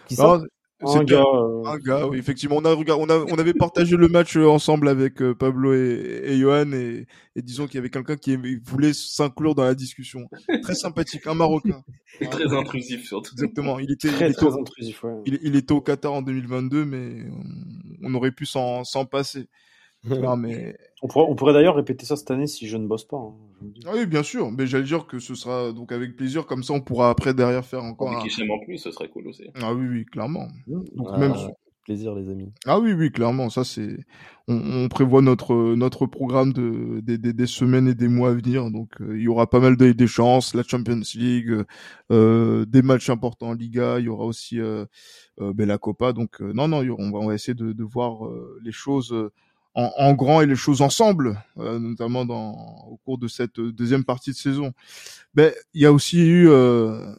Qui 0.09 0.17
ça 0.17 0.39
Non, 0.39 0.45
Un 0.83 1.05
gars, 1.05 1.23
euh, 1.23 1.65
un 1.67 1.77
gars 1.79 2.07
oui 2.07 2.19
effectivement 2.19 2.57
on 2.57 2.65
a 2.65 2.73
regardé 2.73 3.03
on 3.03 3.11
a 3.11 3.19
on 3.31 3.39
avait 3.39 3.53
partagé 3.53 3.97
le 3.97 4.09
match 4.09 4.37
euh, 4.37 4.47
ensemble 4.49 4.89
avec 4.89 5.21
euh, 5.21 5.35
Pablo 5.35 5.75
et, 5.75 6.23
et 6.25 6.39
Johan 6.39 6.73
et, 6.73 7.07
et 7.37 7.43
disons 7.43 7.67
qu'il 7.67 7.75
y 7.75 7.79
avait 7.79 7.91
quelqu'un 7.91 8.17
qui 8.17 8.33
aimait- 8.33 8.59
voulait 8.65 8.93
s'inclure 8.95 9.55
dans 9.55 9.65
la 9.65 9.75
discussion 9.75 10.27
très 10.63 10.75
sympathique 10.75 11.27
un 11.27 11.35
Marocain 11.35 11.83
Très 12.31 12.53
intrusif 12.55 13.05
surtout. 13.07 13.33
exactement 13.35 13.79
il 13.79 13.93
était, 13.93 14.09
il 14.09 14.15
très 14.15 14.27
était 14.31 14.35
très 14.39 14.47
au- 14.47 14.59
intrusif, 14.61 15.05
ouais. 15.05 15.13
il, 15.27 15.39
il 15.43 15.57
était 15.57 15.73
au 15.73 15.81
Qatar 15.83 16.13
en 16.15 16.23
2022, 16.23 16.85
mais 16.87 17.25
on, 17.31 18.09
on 18.11 18.15
aurait 18.15 18.33
pu 18.33 18.47
s'en 18.47 18.83
s'en 18.85 19.05
passer. 19.05 19.49
Non, 20.09 20.37
mais 20.37 20.77
On 21.03 21.09
pourrait, 21.09 21.27
on 21.29 21.35
pourrait 21.35 21.53
d'ailleurs 21.53 21.77
répéter 21.77 22.07
ça 22.07 22.17
cette 22.17 22.31
année 22.31 22.47
si 22.47 22.67
je 22.67 22.77
ne 22.77 22.87
bosse 22.87 23.05
pas. 23.07 23.17
hein, 23.19 23.35
ah 23.87 23.91
oui, 23.95 24.07
bien 24.07 24.23
sûr. 24.23 24.51
Mais 24.51 24.67
j'allais 24.67 24.85
dire 24.85 25.07
que 25.07 25.19
ce 25.19 25.35
sera 25.35 25.73
donc 25.73 25.93
avec 25.93 26.17
plaisir. 26.17 26.47
Comme 26.47 26.63
ça, 26.63 26.73
on 26.73 26.81
pourra 26.81 27.11
après 27.11 27.35
derrière 27.35 27.65
faire 27.65 27.85
encore. 27.85 28.09
Avec 28.11 28.23
un- 28.23 28.27
Hichem 28.27 28.51
en 28.51 28.59
plus, 28.65 28.79
ce 28.79 28.91
serait 28.91 29.09
cool 29.09 29.29
aussi. 29.29 29.45
Ah 29.61 29.75
oui, 29.75 29.87
oui, 29.89 30.05
clairement. 30.07 30.49
Donc 30.67 31.09
Ah, 31.13 31.19
même. 31.19 31.35
Plaisir, 31.85 32.15
les 32.15 32.29
amis. 32.31 32.53
Ah 32.67 32.79
oui, 32.79 32.93
oui, 32.93 33.11
clairement. 33.11 33.49
Ça 33.51 33.65
c'est. 33.65 33.97
On, 34.49 34.85
on 34.85 34.89
prévoit 34.89 35.23
notre 35.23 35.55
notre 35.75 36.07
programme 36.07 36.53
de 36.53 37.01
des, 37.01 37.17
des, 37.19 37.33
des 37.33 37.47
semaines 37.47 37.89
et 37.89 37.95
des 37.95 38.07
mois 38.09 38.31
à 38.31 38.35
venir. 38.35 38.71
Donc 38.71 38.91
euh, 39.01 39.17
il 39.17 39.23
y 39.23 39.29
aura 39.29 39.49
pas 39.49 39.61
mal 39.61 39.77
de- 39.77 39.93
d'échéances, 39.93 40.55
la 40.55 40.63
Champions 40.63 41.01
League, 41.15 41.65
euh, 42.13 42.65
des 42.67 42.83
matchs 42.83 43.09
importants 43.11 43.49
en 43.49 43.55
Liga. 43.55 43.99
Il 43.99 44.05
y 44.05 44.09
aura 44.09 44.27
aussi 44.27 44.61
euh, 44.61 44.85
euh, 45.41 45.53
ben, 45.55 45.67
la 45.67 45.79
Copa. 45.79 46.13
Donc 46.13 46.41
euh, 46.43 46.53
non, 46.53 46.69
non, 46.69 46.83
aura- 46.83 47.03
on 47.03 47.11
va 47.11 47.19
on 47.19 47.27
va 47.29 47.35
essayer 47.35 47.55
de, 47.55 47.73
de 47.73 47.83
voir 47.85 48.27
euh, 48.27 48.59
les 48.63 48.73
choses 48.73 49.13
euh, 49.13 49.33
en, 49.75 49.91
en 49.97 50.13
grand 50.15 50.41
et 50.43 50.47
les 50.47 50.57
choses 50.57 50.83
ensemble, 50.83 51.41
euh, 51.59 51.79
notamment 51.79 52.25
dans 52.25 52.53
au 52.89 52.97
cours 52.99 53.19
de 53.19 53.29
cette 53.29 53.61
deuxième 53.61 54.05
partie 54.05 54.31
de 54.31 54.37
saison. 54.37 54.73
Ben 55.35 55.53
il 55.75 55.83
y 55.83 55.87
a 55.87 55.93
aussi 55.93 56.21
eu 56.21 56.49
euh, 56.49 57.15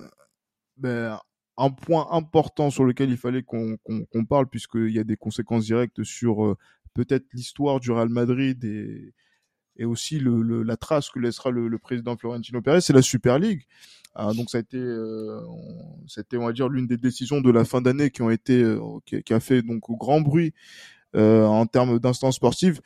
ben, 0.77 1.19
un 1.57 1.69
point 1.69 2.07
important 2.11 2.69
sur 2.71 2.83
lequel 2.85 3.09
il 3.09 3.17
fallait 3.17 3.43
qu'on 3.43 3.77
qu'on 3.83 4.05
qu'on 4.05 4.25
parle 4.25 4.47
puisqu'il 4.47 4.91
y 4.91 4.99
a 4.99 5.03
des 5.03 5.17
conséquences 5.17 5.65
directes 5.65 6.03
sur 6.03 6.45
euh, 6.45 6.57
peut-être 6.93 7.25
l'histoire 7.33 7.79
du 7.79 7.91
Real 7.91 8.09
Madrid 8.09 8.63
et 8.65 9.13
et 9.77 9.85
aussi 9.85 10.19
le, 10.19 10.41
le- 10.41 10.63
la 10.63 10.75
trace 10.77 11.09
que 11.09 11.19
laissera 11.19 11.49
le, 11.49 11.67
le 11.69 11.79
président 11.79 12.17
Florentino 12.17 12.61
Pérez, 12.61 12.81
c'est 12.81 12.93
la 12.93 13.01
Super 13.01 13.39
League. 13.39 13.63
Ah, 14.13 14.33
donc 14.33 14.49
ça 14.49 14.57
a 14.57 14.61
été, 14.61 14.77
euh, 14.77 15.39
c'était 16.07 16.35
on 16.37 16.45
va 16.45 16.51
dire 16.51 16.67
l'une 16.67 16.87
des 16.87 16.97
décisions 16.97 17.39
de 17.39 17.49
la 17.49 17.63
fin 17.63 17.81
d'année 17.81 18.09
qui 18.11 18.21
ont 18.21 18.29
été, 18.29 18.61
euh, 18.61 18.79
qui, 19.05 19.23
qui 19.23 19.33
a 19.33 19.39
fait 19.39 19.61
donc 19.61 19.79
grand 19.97 20.19
bruit 20.19 20.53
en 21.15 21.65
termes 21.65 21.99
d'instance 21.99 22.35
sportive. 22.35 22.81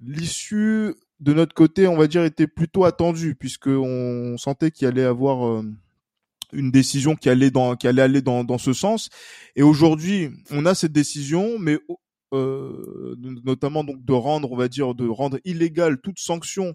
L'issue 0.00 0.94
de 1.20 1.34
notre 1.34 1.54
côté, 1.54 1.86
on 1.86 1.96
va 1.96 2.06
dire, 2.06 2.24
était 2.24 2.46
plutôt 2.46 2.84
attendue 2.84 3.34
puisque 3.34 3.68
on 3.68 4.36
sentait 4.38 4.70
qu'il 4.70 4.88
allait 4.88 5.04
avoir 5.04 5.46
euh, 5.46 5.62
une 6.52 6.70
décision 6.70 7.14
qui 7.14 7.28
allait 7.28 7.50
dans 7.50 7.76
qui 7.76 7.86
allait 7.86 8.02
aller 8.02 8.22
dans 8.22 8.42
dans 8.42 8.58
ce 8.58 8.72
sens. 8.72 9.10
Et 9.54 9.62
aujourd'hui, 9.62 10.30
on 10.50 10.64
a 10.66 10.74
cette 10.74 10.92
décision, 10.92 11.58
mais 11.58 11.78
euh, 12.32 13.14
notamment 13.44 13.84
donc 13.84 14.04
de 14.04 14.12
rendre, 14.12 14.50
on 14.50 14.56
va 14.56 14.68
dire, 14.68 14.94
de 14.94 15.06
rendre 15.06 15.38
illégale 15.44 16.00
toute 16.00 16.18
sanction 16.18 16.74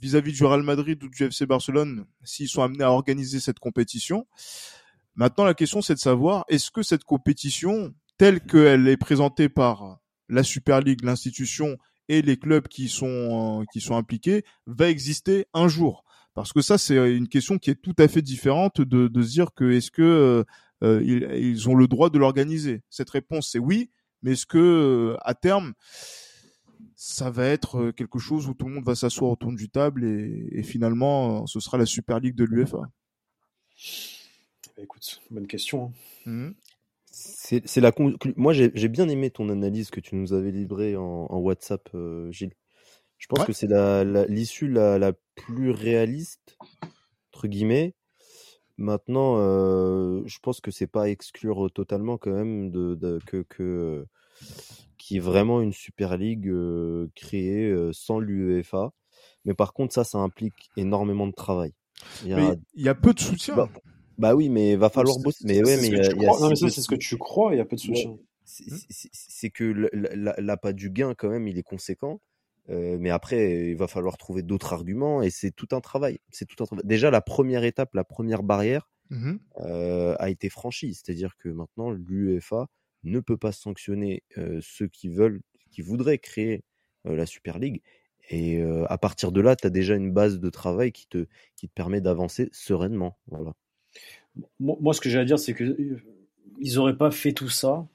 vis-à-vis 0.00 0.32
du 0.32 0.44
Real 0.44 0.62
Madrid 0.62 1.02
ou 1.04 1.08
du 1.08 1.24
FC 1.24 1.46
Barcelone 1.46 2.04
s'ils 2.24 2.48
sont 2.48 2.62
amenés 2.62 2.84
à 2.84 2.90
organiser 2.90 3.38
cette 3.38 3.60
compétition. 3.60 4.26
Maintenant, 5.14 5.44
la 5.44 5.54
question 5.54 5.82
c'est 5.82 5.94
de 5.94 6.00
savoir 6.00 6.44
est-ce 6.48 6.72
que 6.72 6.82
cette 6.82 7.04
compétition, 7.04 7.94
telle 8.18 8.40
qu'elle 8.40 8.88
est 8.88 8.96
présentée 8.96 9.48
par 9.48 10.00
la 10.28 10.42
Super 10.42 10.80
League, 10.80 11.04
l'institution 11.04 11.76
et 12.08 12.22
les 12.22 12.36
clubs 12.36 12.68
qui 12.68 12.88
sont 12.88 13.60
euh, 13.62 13.64
qui 13.72 13.80
sont 13.80 13.96
impliqués, 13.96 14.44
va 14.66 14.88
exister 14.90 15.46
un 15.54 15.68
jour 15.68 16.04
Parce 16.34 16.52
que 16.52 16.60
ça, 16.62 16.78
c'est 16.78 16.96
une 17.16 17.28
question 17.28 17.58
qui 17.58 17.70
est 17.70 17.80
tout 17.80 17.94
à 17.98 18.08
fait 18.08 18.22
différente 18.22 18.80
de, 18.80 19.08
de 19.08 19.22
se 19.22 19.30
dire 19.30 19.54
que 19.54 19.70
est-ce 19.70 19.90
que 19.90 20.02
euh, 20.02 20.44
euh, 20.82 21.02
ils, 21.04 21.22
ils 21.44 21.68
ont 21.68 21.74
le 21.74 21.86
droit 21.88 22.10
de 22.10 22.18
l'organiser 22.18 22.82
Cette 22.90 23.10
réponse, 23.10 23.48
c'est 23.52 23.58
oui, 23.58 23.90
mais 24.22 24.32
est-ce 24.32 24.46
que 24.46 24.58
euh, 24.58 25.16
à 25.22 25.34
terme, 25.34 25.74
ça 26.96 27.30
va 27.30 27.46
être 27.46 27.78
euh, 27.78 27.92
quelque 27.92 28.18
chose 28.18 28.48
où 28.48 28.54
tout 28.54 28.66
le 28.66 28.74
monde 28.74 28.84
va 28.84 28.94
s'asseoir 28.94 29.30
autour 29.30 29.52
du 29.52 29.68
table 29.70 30.04
et, 30.04 30.48
et 30.52 30.62
finalement, 30.62 31.42
euh, 31.42 31.46
ce 31.46 31.60
sera 31.60 31.78
la 31.78 31.86
Super 31.86 32.20
League 32.20 32.34
de 32.36 32.44
l'UEFA? 32.44 32.78
Bah, 34.76 34.82
écoute, 34.82 35.20
bonne 35.30 35.46
question. 35.46 35.86
hein. 36.26 36.30
Mhm. 36.30 36.54
C'est 37.14 37.80
la 37.80 37.90
conclu- 37.92 38.34
Moi, 38.36 38.52
j'ai 38.52 38.88
bien 38.88 39.08
aimé 39.08 39.30
ton 39.30 39.48
analyse 39.48 39.90
que 39.90 40.00
tu 40.00 40.16
nous 40.16 40.32
avais 40.32 40.50
livrée 40.50 40.96
en, 40.96 41.26
en 41.30 41.38
WhatsApp, 41.38 41.88
euh, 41.94 42.30
Gilles. 42.32 42.54
Je 43.18 43.26
pense 43.28 43.40
Ouais. 43.40 43.46
que 43.46 43.52
c'est 43.52 43.66
la, 43.68 44.02
la- 44.04 44.26
l'issue 44.26 44.68
la, 44.68 44.98
la 44.98 45.12
plus 45.36 45.70
réaliste, 45.70 46.58
entre 47.32 47.46
guillemets. 47.46 47.94
Maintenant, 48.76 49.36
euh, 49.38 50.22
je 50.26 50.38
pense 50.40 50.60
que 50.60 50.70
c'est 50.72 50.88
pas 50.88 51.04
à 51.04 51.08
exclure 51.08 51.70
totalement 51.72 52.18
quand 52.18 52.32
même 52.32 52.70
de, 52.70 52.94
de- 52.96 53.20
que, 53.24 53.42
que 53.48 54.04
qu'il 54.98 55.14
y 55.14 55.18
ait 55.18 55.22
vraiment 55.22 55.60
une 55.60 55.72
Super 55.72 56.16
League 56.16 56.48
euh, 56.48 57.08
créée 57.14 57.70
euh, 57.70 57.92
sans 57.92 58.18
l'UEFA. 58.18 58.92
Mais 59.44 59.54
par 59.54 59.72
contre, 59.74 59.94
ça, 59.94 60.02
ça 60.02 60.18
implique 60.18 60.70
énormément 60.76 61.26
de 61.28 61.32
travail. 61.34 61.72
Il 62.22 62.28
y 62.30 62.32
a- 62.32 62.36
Mais 62.36 62.58
il 62.74 62.82
y 62.82 62.88
a 62.88 62.94
peu 62.94 63.14
de 63.14 63.20
soutien. 63.20 63.54
Bah, 63.54 63.68
Bah 64.18 64.34
oui, 64.34 64.48
mais 64.48 64.76
va 64.76 64.88
falloir 64.88 65.16
bosser. 65.18 65.44
Mais 65.46 65.62
ouais, 65.64 65.76
mais 65.80 65.90
que 65.90 65.94
il 65.94 65.98
y 65.98 66.00
a- 66.00 66.08
tu 66.08 66.16
il 66.16 66.22
y 66.22 66.26
a 66.26 66.28
crois. 66.28 66.40
Non, 66.40 66.48
mais 66.50 66.56
ça, 66.56 66.70
c'est 66.70 66.80
ce 66.80 66.88
que 66.88 66.94
tu 66.94 67.16
crois, 67.18 67.54
il 67.54 67.58
y 67.58 67.60
a 67.60 67.64
peu 67.64 67.76
de 67.76 67.80
Ouais. 67.80 67.86
soutien. 67.96 68.16
c'est 68.46 69.50
que 69.50 69.64
l'appât 70.40 70.72
du 70.74 70.90
gain, 70.90 71.14
quand 71.14 71.30
même, 71.30 71.48
il 71.48 71.58
est 71.58 71.62
conséquent. 71.62 72.20
Euh, 72.70 72.96
mais 73.00 73.10
après, 73.10 73.70
il 73.70 73.76
va 73.76 73.86
falloir 73.88 74.16
trouver 74.16 74.42
d'autres 74.42 74.72
arguments 74.72 75.22
et 75.22 75.30
c'est 75.30 75.50
tout 75.50 75.68
un 75.72 75.80
travail. 75.80 76.18
C'est 76.30 76.46
tout 76.46 76.62
un 76.62 76.66
travail. 76.66 76.84
Déjà, 76.86 77.10
la 77.10 77.20
première 77.20 77.64
étape, 77.64 77.94
la 77.94 78.04
première 78.04 78.42
barrière 78.42 78.90
Mhm. 79.10 79.38
euh, 79.60 80.14
a 80.18 80.30
été 80.30 80.48
franchie. 80.48 80.94
C'est-à-dire 80.94 81.36
que 81.38 81.48
maintenant, 81.48 81.90
l'UEFA 81.90 82.68
ne 83.02 83.20
peut 83.20 83.36
pas 83.36 83.52
sanctionner 83.52 84.22
euh, 84.38 84.60
ceux 84.62 84.88
qui 84.88 85.08
veulent, 85.08 85.40
qui 85.70 85.82
voudraient 85.82 86.18
créer 86.18 86.64
euh, 87.06 87.16
la 87.16 87.26
Super 87.26 87.58
League. 87.58 87.82
Et 88.30 88.62
euh, 88.62 88.86
à 88.88 88.96
partir 88.96 89.30
de 89.32 89.42
là, 89.42 89.56
tu 89.56 89.66
as 89.66 89.70
déjà 89.70 89.94
une 89.94 90.10
base 90.12 90.38
de 90.40 90.48
travail 90.48 90.90
qui 90.92 91.06
te, 91.06 91.26
qui 91.56 91.68
te 91.68 91.74
permet 91.74 92.00
d'avancer 92.00 92.48
sereinement. 92.52 93.18
Voilà. 93.26 93.52
Moi, 94.58 94.76
moi, 94.80 94.94
ce 94.94 95.00
que 95.00 95.08
j'ai 95.08 95.18
à 95.18 95.24
dire, 95.24 95.38
c'est 95.38 95.54
que 95.54 95.64
euh, 95.64 96.02
ils 96.60 96.78
auraient 96.78 96.96
pas 96.96 97.10
fait 97.10 97.32
tout 97.32 97.48
ça 97.48 97.86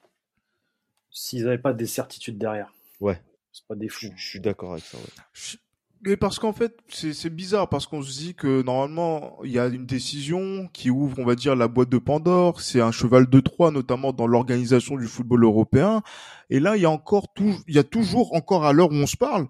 s'ils 1.12 1.44
n'avaient 1.44 1.58
pas 1.58 1.74
des 1.74 1.88
certitudes 1.88 2.38
derrière. 2.38 2.74
Ouais. 3.00 3.22
C'est 3.52 3.66
pas 3.68 3.76
des 3.76 3.90
fous. 3.90 4.08
Je 4.16 4.22
je 4.22 4.28
suis 4.28 4.40
d'accord 4.40 4.74
avec 4.74 4.84
ça. 4.84 4.98
ouais. 4.98 5.60
Mais 6.02 6.16
parce 6.16 6.40
qu'en 6.40 6.54
fait, 6.54 6.78
c'est 6.88 7.30
bizarre, 7.30 7.68
parce 7.68 7.86
qu'on 7.86 8.02
se 8.02 8.18
dit 8.18 8.34
que 8.34 8.62
normalement, 8.62 9.38
il 9.44 9.52
y 9.52 9.60
a 9.60 9.68
une 9.68 9.86
décision 9.86 10.70
qui 10.72 10.90
ouvre, 10.90 11.20
on 11.20 11.26
va 11.26 11.36
dire, 11.36 11.58
la 11.58 11.68
boîte 11.68 11.90
de 11.90 11.98
Pandore. 11.98 12.62
C'est 12.62 12.80
un 12.80 12.94
cheval 12.94 13.30
de 13.30 13.40
Troie, 13.42 13.72
notamment 13.72 14.14
dans 14.14 14.26
l'organisation 14.26 14.96
du 14.96 15.08
football 15.08 15.44
européen. 15.44 16.02
Et 16.50 16.62
là, 16.62 16.78
il 16.78 16.84
y 16.84 16.86
a 16.86 16.90
encore 16.90 17.34
tout, 17.34 17.54
il 17.68 17.76
y 17.76 17.80
a 17.80 17.84
toujours 17.84 18.34
encore 18.34 18.66
à 18.66 18.72
l'heure 18.72 18.92
où 18.92 18.96
on 18.96 19.08
se 19.08 19.18
parle, 19.18 19.48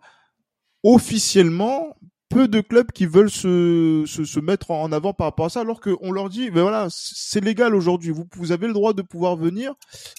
officiellement, 0.81 1.95
peu 2.29 2.47
de 2.47 2.61
clubs 2.61 2.91
qui 2.91 3.05
veulent 3.05 3.31
se, 3.31 4.03
se, 4.05 4.23
se 4.23 4.39
mettre 4.39 4.71
en 4.71 4.91
avant 4.91 5.13
par 5.13 5.27
rapport 5.27 5.47
à 5.47 5.49
ça, 5.49 5.61
alors 5.61 5.81
qu'on 5.81 6.11
leur 6.11 6.29
dit, 6.29 6.51
ben 6.51 6.61
voilà, 6.61 6.87
c'est 6.89 7.43
légal 7.43 7.75
aujourd'hui. 7.75 8.11
Vous, 8.11 8.25
vous 8.35 8.51
avez 8.51 8.67
le 8.67 8.73
droit 8.73 8.93
de 8.93 9.01
pouvoir 9.01 9.35
venir 9.35 9.73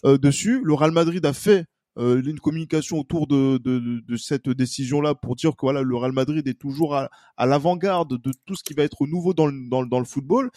euh, 0.04 0.18
dessus. 0.18 0.60
Le 0.64 0.74
Real 0.74 0.90
Madrid 0.90 1.24
a 1.24 1.32
fait 1.32 1.66
euh, 1.98 2.20
une 2.22 2.40
communication 2.40 2.98
autour 2.98 3.26
de, 3.26 3.58
de, 3.58 4.02
de 4.06 4.16
cette 4.16 4.48
décision-là 4.48 5.14
pour 5.14 5.36
dire 5.36 5.52
que 5.52 5.62
voilà, 5.62 5.82
le 5.82 5.96
Real 5.96 6.12
Madrid 6.12 6.46
est 6.48 6.58
toujours 6.58 6.96
à, 6.96 7.10
à 7.36 7.46
l'avant-garde 7.46 8.20
de 8.20 8.32
tout 8.44 8.56
ce 8.56 8.64
qui 8.64 8.74
va 8.74 8.82
être 8.82 9.06
nouveau 9.06 9.32
dans 9.32 9.46
le, 9.46 9.68
dans, 9.68 9.84
dans 9.84 9.98
le 9.98 10.04
football. 10.04 10.50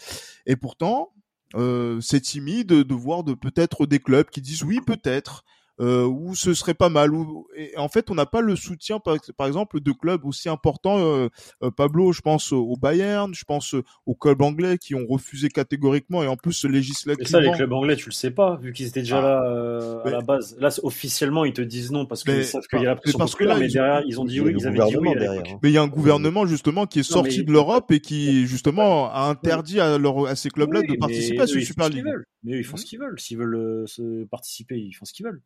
Et 0.46 0.56
pourtant, 0.56 1.12
euh, 1.54 2.00
c'est 2.00 2.20
timide 2.20 2.66
de 2.68 2.94
voir 2.94 3.22
de 3.22 3.32
peut-être 3.32 3.86
des 3.86 4.00
clubs 4.00 4.28
qui 4.28 4.40
disent 4.40 4.64
oui, 4.64 4.80
peut-être 4.84 5.44
euh, 5.80 6.04
où 6.04 6.34
ce 6.34 6.54
serait 6.54 6.74
pas 6.74 6.88
mal. 6.88 7.12
Où, 7.12 7.46
et 7.56 7.76
en 7.76 7.88
fait, 7.88 8.10
on 8.10 8.14
n'a 8.14 8.26
pas 8.26 8.40
le 8.40 8.56
soutien, 8.56 8.98
par, 8.98 9.16
par, 9.36 9.46
exemple, 9.46 9.80
de 9.80 9.92
clubs 9.92 10.24
aussi 10.24 10.48
importants. 10.48 10.98
Euh, 10.98 11.28
euh, 11.62 11.70
Pablo, 11.70 12.12
je 12.12 12.20
pense 12.20 12.52
au 12.52 12.76
Bayern, 12.76 13.34
je 13.34 13.44
pense 13.44 13.74
aux 14.06 14.14
clubs 14.14 14.40
anglais 14.42 14.78
qui 14.78 14.94
ont 14.94 15.06
refusé 15.08 15.48
catégoriquement 15.48 16.22
et 16.22 16.26
en 16.26 16.36
plus 16.36 16.64
législativement. 16.64 17.24
Mais 17.24 17.28
ça, 17.28 17.40
les 17.40 17.56
clubs 17.56 17.72
anglais, 17.72 17.96
tu 17.96 18.08
le 18.08 18.14
sais 18.14 18.30
pas, 18.30 18.56
vu 18.56 18.72
qu'ils 18.72 18.86
étaient 18.86 19.00
déjà 19.00 19.18
ah. 19.18 19.22
là 19.22 19.44
euh, 19.44 20.00
mais... 20.04 20.10
à 20.10 20.14
la 20.14 20.20
base. 20.20 20.56
Là, 20.58 20.70
officiellement, 20.82 21.44
ils 21.44 21.52
te 21.52 21.62
disent 21.62 21.90
non 21.90 22.06
parce 22.06 22.24
qu'ils 22.24 22.44
savent 22.44 22.66
qu'il 22.68 22.80
y 22.80 22.86
a 22.86 22.90
la 22.90 22.96
pression 22.96 23.18
parce 23.18 23.34
que 23.34 23.44
là, 23.44 23.56
mais 23.56 23.68
derrière, 23.68 24.02
ils 24.06 24.20
ont 24.20 24.24
dit 24.24 24.40
oui, 24.40 24.54
ils 24.56 24.66
avaient 24.66 24.78
dit 24.78 24.96
oui. 24.96 25.14
Derrière. 25.14 25.42
Hein. 25.42 25.58
Mais 25.62 25.70
il 25.70 25.74
y 25.74 25.78
a 25.78 25.82
un 25.82 25.88
gouvernement 25.88 26.46
justement 26.46 26.86
qui 26.86 27.00
est 27.00 27.02
sorti 27.02 27.38
mais... 27.38 27.44
de 27.44 27.52
l'Europe 27.52 27.90
et 27.90 28.00
qui 28.00 28.46
justement 28.46 29.12
a 29.12 29.28
interdit 29.28 29.80
à, 29.80 29.98
leur, 29.98 30.26
à 30.26 30.36
ces 30.36 30.50
clubs-là 30.50 30.80
oui, 30.80 30.94
de 30.94 30.98
participer 30.98 31.40
à 31.40 31.46
ce 31.46 31.60
Super 31.60 31.88
League. 31.88 32.04
Mais 32.42 32.58
ils 32.58 32.64
font 32.64 32.76
ce 32.76 32.84
qu'ils 32.84 32.98
veulent. 32.98 33.18
S'ils 33.18 33.38
veulent 33.38 33.84
se 33.86 34.24
participer, 34.24 34.76
ils 34.76 34.92
font 34.92 35.04
ce 35.04 35.12
qu'ils 35.12 35.26
veulent. 35.26 35.40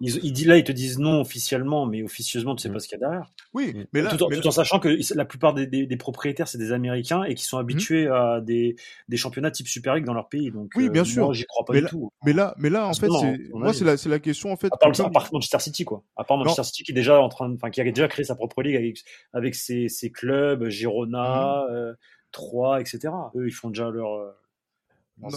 Ils, 0.00 0.22
ils, 0.22 0.46
là, 0.46 0.58
ils 0.58 0.64
te 0.64 0.72
disent 0.72 0.98
non 0.98 1.20
officiellement, 1.20 1.86
mais 1.86 2.02
officieusement, 2.02 2.54
tu 2.54 2.62
sais 2.62 2.70
pas 2.70 2.78
ce 2.78 2.88
qu'il 2.88 2.98
y 2.98 3.02
a 3.02 3.06
derrière. 3.06 3.26
Oui, 3.54 3.86
mais 3.92 4.02
là, 4.02 4.14
tout, 4.14 4.22
en, 4.22 4.28
mais 4.28 4.40
tout 4.40 4.46
en 4.46 4.50
sachant 4.50 4.78
que 4.78 4.98
la 5.14 5.24
plupart 5.24 5.54
des, 5.54 5.66
des, 5.66 5.86
des 5.86 5.96
propriétaires, 5.96 6.46
c'est 6.46 6.58
des 6.58 6.72
Américains 6.72 7.24
et 7.24 7.34
qui 7.34 7.44
sont 7.44 7.58
habitués 7.58 8.06
mmh. 8.06 8.12
à 8.12 8.40
des, 8.40 8.76
des 9.08 9.16
championnats 9.16 9.50
type 9.50 9.68
Super 9.68 9.94
League 9.94 10.04
dans 10.04 10.14
leur 10.14 10.28
pays. 10.28 10.50
Donc, 10.50 10.72
oui, 10.76 10.90
bien 10.90 11.02
euh, 11.02 11.04
sûr. 11.04 11.24
Moi, 11.24 11.34
j'y 11.34 11.44
crois 11.44 11.64
pas 11.64 11.72
mais 11.72 11.78
du 11.80 11.84
là, 11.84 11.90
tout. 11.90 12.12
Mais 12.24 12.32
là, 12.32 12.54
mais 12.58 12.70
là, 12.70 12.86
en 12.86 12.92
fait, 12.92 13.08
c'est, 13.10 13.38
moi, 13.52 13.72
c'est 13.72 13.84
la, 13.84 13.96
c'est 13.96 14.08
la 14.08 14.18
question, 14.18 14.52
en 14.52 14.56
fait. 14.56 14.68
À 14.72 14.76
part, 14.76 15.00
à 15.00 15.10
part 15.10 15.28
Manchester 15.32 15.58
City, 15.60 15.84
quoi. 15.84 16.02
À 16.16 16.24
part 16.24 16.36
Manchester 16.36 16.60
non. 16.60 16.64
City 16.64 16.82
qui 16.82 16.92
est 16.92 16.94
déjà 16.94 17.20
en 17.20 17.28
train, 17.28 17.52
enfin, 17.54 17.70
qui 17.70 17.80
a 17.80 17.84
déjà 17.84 18.08
créé 18.08 18.24
sa 18.24 18.34
propre 18.34 18.62
ligue 18.62 18.76
avec, 18.76 18.98
avec 19.32 19.54
ses, 19.54 19.88
ses 19.88 20.10
clubs, 20.10 20.68
Girona, 20.68 21.64
mmh. 21.68 21.72
euh, 21.72 21.94
Troyes, 22.30 22.80
etc. 22.80 23.08
Eux, 23.36 23.46
ils 23.46 23.52
font 23.52 23.70
déjà 23.70 23.88
leur, 23.90 24.12
euh, 24.12 24.30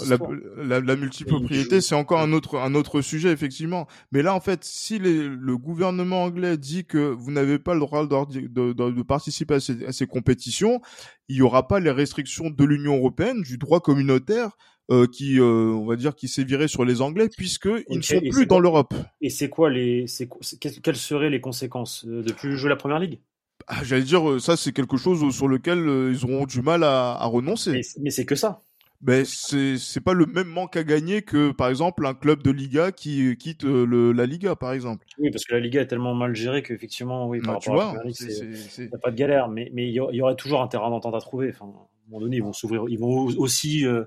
la, 0.08 0.18
la, 0.58 0.80
la, 0.80 0.96
multipropriété, 0.96 1.82
c'est 1.82 1.96
encore 1.96 2.20
un 2.20 2.34
autre 2.34 2.58
un 2.58 2.76
autre 2.76 3.02
sujet 3.02 3.32
effectivement. 3.32 3.88
Mais 4.12 4.22
là, 4.22 4.36
en 4.36 4.40
fait, 4.40 4.64
si 4.64 5.00
les, 5.00 5.28
le 5.28 5.58
gouvernement 5.58 6.24
anglais 6.24 6.58
dit 6.58 6.86
que 6.86 6.98
vous 6.98 7.32
n'avez 7.32 7.58
pas 7.58 7.74
le 7.74 7.80
droit 7.80 8.06
de, 8.06 8.42
de, 8.42 8.74
de, 8.74 8.92
de 8.92 9.02
participer 9.02 9.56
à 9.56 9.60
ces, 9.60 9.86
à 9.86 9.92
ces, 9.92 10.08
compétitions, 10.08 10.82
il 11.30 11.38
y 11.38 11.42
aura 11.42 11.68
pas 11.68 11.80
les 11.80 11.92
restrictions 11.92 12.50
de 12.50 12.64
l'Union 12.64 12.98
européenne, 12.98 13.42
du 13.42 13.58
droit 13.58 13.80
communautaire, 13.80 14.52
euh, 14.92 15.08
qui, 15.08 15.40
euh, 15.40 15.74
on 15.74 15.86
va 15.86 15.96
dire, 15.96 16.16
qui 16.16 16.28
sévirait 16.28 16.68
sur 16.68 16.86
les 16.86 17.02
Anglais, 17.02 17.30
puisque 17.36 17.68
okay. 17.68 17.86
ils 17.90 17.98
ne 17.98 18.04
sont 18.04 18.22
plus 18.30 18.46
dans 18.46 18.60
l'Europe. 18.60 18.94
Et 19.22 19.30
c'est 19.30 19.50
quoi 19.50 19.70
les, 19.70 20.06
c'est 20.08 20.30
quelles 20.60 20.96
seraient 20.96 21.30
les 21.30 21.42
conséquences 21.42 22.06
euh, 22.08 22.22
de 22.22 22.32
plus 22.34 22.58
jouer 22.58 22.70
la 22.70 22.76
première 22.76 23.00
ligue? 23.00 23.20
Ah, 23.68 23.84
J'allais 23.84 24.04
dire, 24.04 24.42
ça 24.42 24.58
c'est 24.58 24.74
quelque 24.74 24.98
chose 24.98 25.34
sur 25.36 25.48
lequel 25.48 25.80
ils 26.12 26.26
auront 26.26 26.46
du 26.46 26.62
mal 26.62 26.84
à, 26.84 27.14
à 27.14 27.26
renoncer. 27.26 27.72
Mais, 27.72 27.82
mais 28.02 28.10
c'est 28.10 28.26
que 28.26 28.36
ça 28.36 28.64
ben 29.02 29.26
c'est 29.26 29.78
c'est 29.78 30.02
pas 30.02 30.14
le 30.14 30.26
même 30.26 30.48
manque 30.48 30.78
à 30.78 30.84
gagner 30.84 31.24
que 31.24 31.52
par 31.52 31.70
exemple 31.70 32.06
un 32.06 32.14
club 32.14 32.44
de 32.44 32.52
Liga 32.52 32.92
qui 32.92 33.36
quitte 33.38 33.64
le, 33.64 34.12
la 34.12 34.26
Liga 34.26 34.56
par 34.56 34.74
exemple. 34.74 35.06
Oui 35.18 35.32
parce 35.32 35.44
que 35.46 35.54
la 35.54 35.60
Liga 35.60 35.82
est 35.82 35.88
tellement 35.88 36.14
mal 36.14 36.36
gérée 36.36 36.62
qu'effectivement 36.62 37.28
oui 37.28 37.42
par 37.42 37.56
rapport 37.56 37.74
vois, 37.74 38.00
à 38.00 38.04
la 38.04 38.12
c'est 38.14 38.90
pas 39.02 39.12
de 39.12 39.16
galère 39.16 39.50
mais 39.50 39.72
mais 39.74 39.88
il 39.88 39.94
y 39.94 40.22
aurait 40.22 40.36
toujours 40.36 40.62
un 40.62 40.68
terrain 40.68 40.90
d'entente 40.90 41.16
à 41.16 41.20
trouver 41.20 41.50
enfin 41.50 41.66
à 41.66 41.70
un 41.70 42.10
moment 42.10 42.22
donné 42.22 42.38
ils 42.38 42.44
vont 42.44 42.54
s'ouvrir 42.54 42.84
ils 42.90 43.00
vont 43.00 43.26
aussi 43.38 43.86
euh, 43.88 44.06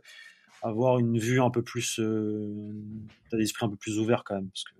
avoir 0.62 0.98
une 0.98 1.18
vue 1.18 1.40
un 1.40 1.50
peu 1.50 1.62
plus 1.62 1.98
euh, 1.98 2.72
d'esprit 3.32 3.66
un 3.66 3.70
peu 3.70 3.76
plus 3.76 3.98
ouvert 3.98 4.22
quand 4.24 4.36
même 4.36 4.48
parce 4.48 4.64
que 4.64 4.70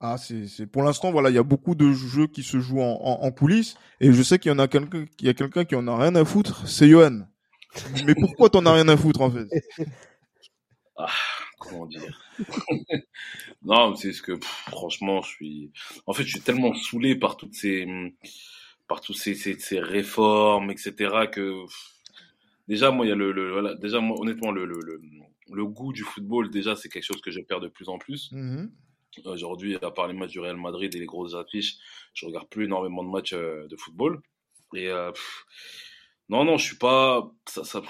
ah, 0.00 0.16
c'est 0.16 0.66
pour 0.66 0.84
l'instant 0.84 1.10
voilà, 1.10 1.28
il 1.28 1.34
y 1.34 1.38
a 1.38 1.42
beaucoup 1.42 1.74
de 1.74 1.90
jeux 1.90 2.28
qui 2.28 2.44
se 2.44 2.60
jouent 2.60 2.82
en, 2.82 3.00
en, 3.02 3.24
en 3.24 3.30
coulisses 3.32 3.76
et 4.00 4.12
je 4.12 4.22
sais 4.22 4.38
qu'il 4.38 4.52
y 4.52 4.54
en 4.54 4.60
a 4.60 4.68
quelqu'un 4.68 5.06
il 5.18 5.26
y 5.26 5.28
a 5.28 5.34
quelqu'un 5.34 5.64
qui 5.64 5.74
en 5.74 5.88
a 5.88 5.96
rien 5.98 6.14
à 6.14 6.24
foutre, 6.24 6.68
c'est 6.68 6.88
Johan. 6.88 7.22
Mais 8.06 8.14
pourquoi 8.14 8.50
t'en 8.50 8.64
as 8.66 8.72
rien 8.74 8.88
à 8.88 8.96
foutre 8.96 9.20
en 9.20 9.30
fait? 9.30 9.48
Ah, 10.96 11.06
Comment 11.58 11.86
dire? 11.86 12.20
Non, 13.62 13.94
c'est 13.96 14.12
ce 14.12 14.22
que 14.22 14.32
pff, 14.32 14.48
franchement, 14.70 15.22
je 15.22 15.28
suis. 15.30 15.72
En 16.06 16.12
fait, 16.12 16.22
je 16.24 16.30
suis 16.30 16.40
tellement 16.40 16.74
saoulé 16.74 17.16
par 17.16 17.36
toutes 17.36 17.54
ces, 17.54 17.86
par 18.86 19.00
toutes 19.00 19.16
ces, 19.16 19.34
ces, 19.34 19.58
ces 19.58 19.80
réformes, 19.80 20.70
etc. 20.70 20.92
Que 21.32 21.64
pff, 21.66 21.92
déjà, 22.68 22.90
moi, 22.90 23.06
il 23.06 23.08
y 23.10 23.12
a 23.12 23.16
le, 23.16 23.32
le 23.32 23.52
voilà, 23.52 23.74
déjà, 23.74 24.00
moi, 24.00 24.16
honnêtement, 24.20 24.50
le, 24.52 24.64
le, 24.66 24.78
le, 24.84 25.00
le 25.52 25.66
goût 25.66 25.92
du 25.92 26.02
football, 26.02 26.50
déjà, 26.50 26.76
c'est 26.76 26.88
quelque 26.88 27.04
chose 27.04 27.20
que 27.20 27.30
je 27.30 27.40
perds 27.40 27.60
de 27.60 27.68
plus 27.68 27.88
en 27.88 27.98
plus. 27.98 28.30
Mm 28.32 28.56
-hmm. 28.56 28.70
Aujourd'hui, 29.24 29.76
à 29.82 29.90
part 29.90 30.06
les 30.08 30.14
matchs 30.14 30.32
du 30.32 30.40
Real 30.40 30.56
Madrid 30.56 30.94
et 30.94 30.98
les 31.00 31.06
grosses 31.06 31.34
affiches, 31.34 31.76
je 32.14 32.26
regarde 32.26 32.48
plus 32.48 32.64
énormément 32.66 33.02
de 33.04 33.10
matchs 33.10 33.32
euh, 33.34 33.66
de 33.68 33.76
football. 33.76 34.20
Et 34.74 34.88
euh, 34.88 35.10
pff, 35.12 35.44
non, 36.28 36.44
non, 36.44 36.58
je 36.58 36.64
suis 36.64 36.76
pas. 36.76 37.30
Ça, 37.46 37.64
ça, 37.64 37.82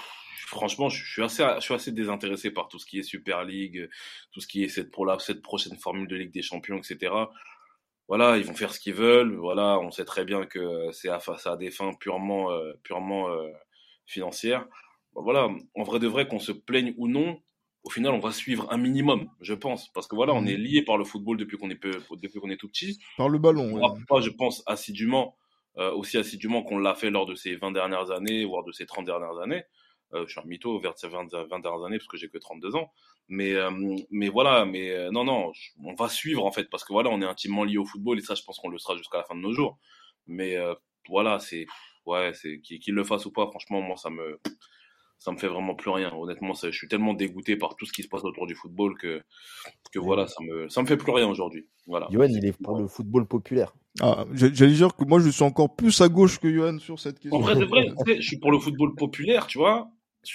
franchement, 0.47 0.89
je 0.89 1.05
suis 1.05 1.23
assez, 1.23 1.45
je 1.57 1.61
suis 1.61 1.73
assez 1.73 1.91
désintéressé 1.91 2.51
par 2.51 2.67
tout 2.67 2.79
ce 2.79 2.85
qui 2.85 2.99
est 2.99 3.03
Super 3.03 3.43
League, 3.43 3.89
tout 4.31 4.41
ce 4.41 4.47
qui 4.47 4.63
est 4.63 4.69
cette, 4.69 4.91
la, 5.05 5.19
cette 5.19 5.41
prochaine 5.41 5.77
formule 5.77 6.07
de 6.07 6.15
Ligue 6.15 6.33
des 6.33 6.41
Champions, 6.41 6.77
etc. 6.77 7.13
Voilà, 8.07 8.37
ils 8.37 8.43
vont 8.45 8.55
faire 8.55 8.73
ce 8.73 8.79
qu'ils 8.79 8.95
veulent. 8.95 9.35
Voilà, 9.35 9.79
on 9.79 9.91
sait 9.91 10.05
très 10.05 10.25
bien 10.25 10.45
que 10.45 10.89
c'est 10.91 11.09
à, 11.09 11.19
à 11.45 11.57
des 11.57 11.69
fins 11.69 11.93
purement, 11.93 12.51
euh, 12.51 12.73
purement 12.83 13.29
euh, 13.29 13.47
financières. 14.05 14.65
Bon, 15.13 15.21
voilà, 15.21 15.49
en 15.75 15.83
vrai 15.83 15.99
de 15.99 16.07
vrai, 16.07 16.27
qu'on 16.27 16.39
se 16.39 16.51
plaigne 16.51 16.93
ou 16.97 17.07
non, 17.07 17.39
au 17.83 17.89
final, 17.89 18.13
on 18.13 18.19
va 18.19 18.31
suivre 18.31 18.67
un 18.71 18.77
minimum, 18.77 19.29
je 19.41 19.53
pense, 19.53 19.89
parce 19.93 20.07
que 20.07 20.15
voilà, 20.15 20.33
on 20.33 20.45
est 20.45 20.57
lié 20.57 20.81
par 20.83 20.97
le 20.97 21.05
football 21.05 21.37
depuis 21.37 21.57
qu'on 21.57 21.69
est 21.69 21.75
peu, 21.75 22.01
depuis 22.21 22.39
qu'on 22.39 22.49
est 22.49 22.57
tout 22.57 22.67
petit. 22.67 22.99
Par 23.17 23.29
le 23.29 23.37
ballon. 23.37 23.75
On 23.75 23.93
ouais. 23.93 23.99
pas, 24.07 24.21
je 24.21 24.29
pense, 24.29 24.63
assidûment 24.65 25.37
aussi 25.79 26.17
assidûment 26.17 26.63
qu'on 26.63 26.77
l'a 26.77 26.93
fait 26.93 27.09
lors 27.09 27.25
de 27.25 27.35
ces 27.35 27.55
20 27.55 27.71
dernières 27.71 28.11
années, 28.11 28.45
voire 28.45 28.63
de 28.63 28.71
ces 28.71 28.85
30 28.85 29.05
dernières 29.05 29.39
années. 29.39 29.63
Euh, 30.13 30.25
je 30.25 30.31
suis 30.31 30.39
un 30.39 30.45
mytho 30.45 30.79
vers 30.79 30.97
ces 30.97 31.07
20, 31.07 31.31
20 31.31 31.59
dernières 31.59 31.85
années 31.85 31.97
parce 31.97 32.07
que 32.07 32.17
j'ai 32.17 32.29
que 32.29 32.37
32 32.37 32.75
ans. 32.75 32.91
Mais, 33.27 33.53
euh, 33.53 33.69
mais 34.09 34.27
voilà, 34.27 34.65
mais 34.65 34.89
euh, 34.89 35.11
non, 35.11 35.23
non, 35.23 35.51
on 35.83 35.93
va 35.93 36.09
suivre 36.09 36.43
en 36.45 36.51
fait 36.51 36.67
parce 36.69 36.83
que 36.83 36.91
voilà, 36.91 37.09
on 37.11 37.21
est 37.21 37.25
intimement 37.25 37.63
lié 37.63 37.77
au 37.77 37.85
football 37.85 38.17
et 38.17 38.21
ça, 38.21 38.33
je 38.33 38.41
pense 38.43 38.57
qu'on 38.57 38.69
le 38.69 38.79
sera 38.79 38.97
jusqu'à 38.97 39.19
la 39.19 39.23
fin 39.23 39.35
de 39.35 39.41
nos 39.41 39.53
jours. 39.53 39.77
Mais 40.25 40.57
euh, 40.57 40.73
voilà, 41.07 41.39
c'est 41.39 41.67
ouais, 42.07 42.33
c'est 42.33 42.59
qu'il 42.61 42.79
qu 42.79 42.91
le 42.91 43.03
fasse 43.03 43.27
ou 43.27 43.31
pas. 43.31 43.45
Franchement, 43.47 43.81
moi, 43.81 43.97
ça 43.97 44.09
me 44.09 44.39
ça 45.19 45.31
me 45.31 45.37
fait 45.37 45.47
vraiment 45.47 45.75
plus 45.75 45.91
rien. 45.91 46.11
Honnêtement, 46.15 46.53
je 46.53 46.71
suis 46.71 46.87
tellement 46.87 47.13
dégoûté 47.13 47.55
par 47.55 47.75
tout 47.75 47.85
ce 47.85 47.93
qui 47.93 48.01
se 48.03 48.07
passe 48.07 48.23
autour 48.23 48.47
du 48.47 48.55
football 48.55 48.97
que, 48.97 49.21
que 49.91 49.99
voilà, 49.99 50.27
ça 50.27 50.41
me, 50.41 50.69
ça 50.69 50.81
me 50.81 50.87
fait 50.87 50.97
plus 50.97 51.11
rien 51.11 51.27
aujourd'hui. 51.27 51.67
Voilà. 51.87 52.07
Johan, 52.09 52.27
il 52.29 52.45
est 52.45 52.57
pour 52.57 52.79
le 52.79 52.87
football 52.87 53.27
populaire. 53.27 53.75
Ah, 54.01 54.25
j'allais 54.33 54.73
dire 54.73 54.95
que 54.95 55.03
moi, 55.03 55.19
je 55.19 55.29
suis 55.29 55.43
encore 55.43 55.75
plus 55.75 55.99
à 56.01 56.09
gauche 56.09 56.39
que 56.39 56.51
Johan 56.51 56.79
sur 56.79 56.99
cette 56.99 57.19
question. 57.19 57.37
En 57.37 57.41
vrai, 57.41 57.55
c'est 57.55 57.65
vrai, 57.65 57.87
je 58.07 58.21
suis 58.21 58.37
pour 58.37 58.51
le 58.51 58.59
football 58.59 58.95
populaire, 58.95 59.47
tu 59.47 59.57
vois. 59.57 59.91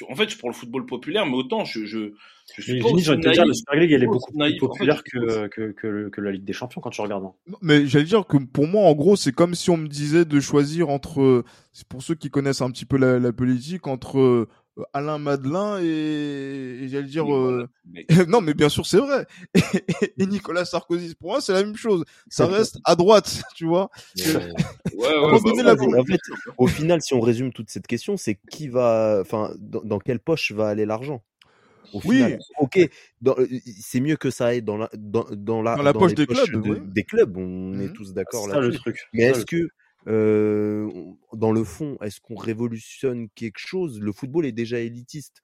En 0.09 0.15
fait, 0.15 0.25
je 0.25 0.31
suis 0.31 0.39
pour 0.39 0.49
le 0.49 0.55
football 0.55 0.87
populaire, 0.87 1.27
mais 1.27 1.35
autant 1.35 1.65
je, 1.65 1.85
je, 1.85 2.13
je 2.57 2.63
suis 2.63 2.81
pas 2.81 2.89
aussi 2.89 3.11
naïf, 3.11 3.33
dire, 3.33 3.47
le 3.47 3.53
Super 3.53 3.75
League, 3.79 3.93
elle 3.93 4.03
est 4.03 4.07
beaucoup 4.07 4.33
plus 4.33 4.57
populaire 4.59 4.95
en 4.95 4.99
fait, 4.99 5.05
que, 5.05 5.47
que, 5.49 5.73
que, 5.73 6.09
que, 6.09 6.21
la 6.23 6.33
Ligue 6.33 6.45
des 6.45 6.55
Champions 6.55 6.81
quand 6.81 6.91
tu 6.91 7.03
regardes. 7.03 7.25
Mais 7.61 7.87
j'allais 7.87 8.07
dire 8.07 8.27
que 8.27 8.39
pour 8.39 8.67
moi, 8.67 8.85
en 8.85 8.95
gros, 8.95 9.15
c'est 9.15 9.33
comme 9.33 9.55
si 9.55 9.69
on 9.69 9.77
me 9.77 9.87
disait 9.89 10.25
de 10.25 10.41
choisir 10.41 10.89
entre, 10.89 11.45
c'est 11.73 11.87
pour 11.87 12.03
ceux 12.03 12.15
qui 12.15 12.31
connaissent 12.31 12.63
un 12.63 12.71
petit 12.71 12.87
peu 12.87 12.97
la, 12.97 13.19
la 13.19 13.33
politique, 13.33 13.87
entre 13.87 14.49
Alain 14.93 15.19
Madelin 15.19 15.79
et, 15.81 15.85
et 16.83 16.89
j'allais 16.89 17.07
dire 17.07 17.33
euh... 17.33 17.69
mais... 17.87 18.07
non 18.29 18.41
mais 18.41 18.55
bien 18.55 18.69
sûr 18.69 18.85
c'est 18.87 18.99
vrai 18.99 19.25
et, 20.19 20.27
Nicolas 20.27 20.65
Sarkozy 20.65 21.15
pour 21.15 21.31
moi 21.31 21.41
c'est 21.41 21.53
la 21.53 21.63
même 21.63 21.77
chose 21.77 22.05
ça 22.29 22.47
reste 22.47 22.79
à 22.85 22.97
droite 22.97 23.43
tu 23.55 23.67
vois 23.67 23.89
au 26.59 26.67
final 26.67 27.01
si 27.03 27.15
on 27.15 27.21
résume 27.21 27.53
toute 27.53 27.71
cette 27.71 27.87
question 27.87 28.17
c'est 28.17 28.39
qui 28.51 28.69
va 28.69 29.19
enfin 29.21 29.55
dans, 29.59 29.83
dans, 29.83 29.99
quelle 29.99 30.21
poche 30.21 30.53
va 30.53 30.69
aller 30.69 30.87
l'argent? 30.87 31.23
Au 31.93 32.01
final, 32.01 32.39
oui. 32.41 32.47
ok, 32.59 32.91
c'est 33.81 34.01
mieux 34.01 34.17
que 34.17 34.31
ça 34.31 34.47
aille 34.47 34.63
dans 34.63 34.77
la 34.77 34.91
dans, 34.97 35.27
dans 35.31 35.63
la, 35.63 35.77
dans 35.77 35.83
la 35.83 35.93
dans 35.93 36.01
poche 36.01 36.15
des 36.15 36.27
clubs, 36.27 36.51
de, 36.51 36.71
ouais. 36.71 36.81
des 36.83 37.05
clubs. 37.05 37.37
On 37.37 37.75
mmh. 37.75 37.83
est 37.83 37.93
tous 37.93 38.13
d'accord 38.13 38.49
là. 38.49 38.59
le 38.59 38.73
truc. 38.73 38.99
Mais 39.13 39.25
est-ce 39.25 39.47
que 39.47 39.69
euh, 40.07 40.91
dans 41.33 41.53
le 41.53 41.65
fond, 41.65 41.97
est-ce 42.03 42.21
qu'on 42.21 42.37
révolutionne 42.37 43.29
quelque 43.31 43.59
chose? 43.59 44.01
Le 44.01 44.13
football 44.13 44.47
est 44.47 44.53
déjà 44.53 44.79
élitiste. 44.81 45.43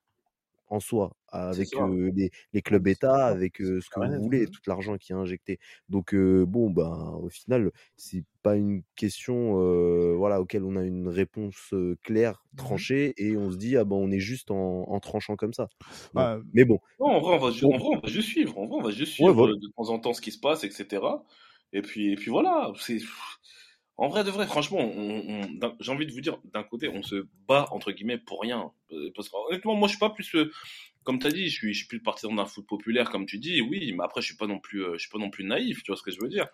en 0.68 0.80
soi, 0.80 1.16
avec 1.28 1.80
euh, 1.80 2.10
les, 2.14 2.30
les 2.52 2.62
clubs 2.62 2.86
c'est 2.86 2.92
États, 2.92 3.08
ça, 3.16 3.26
avec 3.26 3.60
euh, 3.60 3.80
ce 3.80 3.90
que 3.90 4.00
vous 4.00 4.20
voulez, 4.22 4.46
tout 4.48 4.60
l'argent 4.68 4.98
qui 4.98 5.12
est 5.12 5.16
injecté. 5.16 5.58
Donc 5.88 6.14
euh, 6.14 6.46
bon, 6.46 6.70
ben 6.70 7.18
au 7.22 7.28
final, 7.28 7.72
c'est 7.96 8.24
pas 8.42 8.56
une 8.56 8.82
question 8.96 9.54
voilà 10.16 10.40
auquel 10.40 10.64
on 10.64 10.76
a 10.76 10.84
une 10.84 11.08
réponse 11.08 11.74
claire, 12.02 12.44
Mhm. 12.52 12.56
tranchée, 12.56 13.14
et 13.16 13.36
on 13.36 13.50
se 13.50 13.56
dit 13.56 13.76
ah 13.76 13.84
ben 13.84 13.96
on 13.96 14.10
est 14.12 14.20
juste 14.20 14.50
en, 14.52 14.84
en 14.88 15.00
tranchant 15.00 15.36
comme 15.36 15.54
ça. 15.54 15.68
Bah, 16.12 16.40
Mais 16.52 16.64
bon, 16.64 16.78
Non, 16.98 17.06
en 17.16 17.20
vrai, 17.20 17.36
on 17.36 17.38
va, 17.38 17.50
ju- 17.52 17.66
Bon. 17.66 17.74
en 17.74 17.78
vrai, 17.78 17.88
on 17.96 18.00
va 18.00 18.08
juste 18.08 18.28
suivre. 18.28 18.58
En 18.58 18.66
vrai, 18.66 18.78
on 18.80 18.82
va 18.82 18.90
juste 18.90 19.14
Ouais, 19.18 19.32
suivre 19.32 19.34
voilà. 19.34 19.54
de 19.54 19.68
temps 19.76 19.90
en 19.90 19.98
temps 20.00 20.12
ce 20.14 20.20
qui 20.20 20.32
se 20.32 20.40
passe, 20.40 20.64
etc. 20.64 21.24
Et 21.72 21.82
puis, 21.82 22.12
et 22.12 22.16
puis 22.16 22.30
voilà. 22.30 22.72
C'est 22.78 22.98
en 24.00 24.08
vrai 24.08 24.24
de 24.24 24.30
vrai. 24.30 24.46
Franchement, 24.46 24.92
j'ai 25.80 25.92
envie 25.92 26.06
de 26.06 26.12
vous 26.12 26.20
dire, 26.20 26.38
d'un 26.52 26.62
côté, 26.62 26.88
on 26.88 27.02
se 27.02 27.26
bat 27.46 27.66
entre 27.70 27.92
guillemets 27.92 28.18
pour 28.18 28.40
rien. 28.40 28.72
Euh, 28.92 29.10
Parce 29.14 29.28
que 29.28 29.36
honnêtement, 29.48 29.74
moi, 29.76 29.88
je 29.88 29.92
suis 29.92 29.98
pas 30.00 30.10
plus, 30.10 30.34
euh, 30.34 30.50
comme 31.04 31.18
t'as 31.18 31.30
dit, 31.30 31.48
je 31.48 31.54
suis, 31.54 31.72
je 31.74 31.78
suis 31.80 31.86
plus 31.88 32.00
partisan 32.02 32.32
d'un 32.34 32.46
foot 32.46 32.66
populaire, 32.66 33.10
comme 33.10 33.26
tu 33.26 33.38
dis. 33.38 33.60
Oui, 33.62 33.92
mais 33.92 34.02
après, 34.04 34.20
je 34.22 34.26
suis 34.26 34.36
pas 34.36 34.46
non 34.46 34.58
plus, 34.58 34.82
euh, 34.84 34.94
je 34.94 34.98
suis 35.00 35.10
pas 35.10 35.18
non 35.18 35.30
plus 35.30 35.44
naïf. 35.44 35.82
Tu 35.82 35.90
vois 35.92 35.96
ce 35.96 36.02
que 36.02 36.10
je 36.10 36.20
veux 36.20 36.28
dire. 36.28 36.46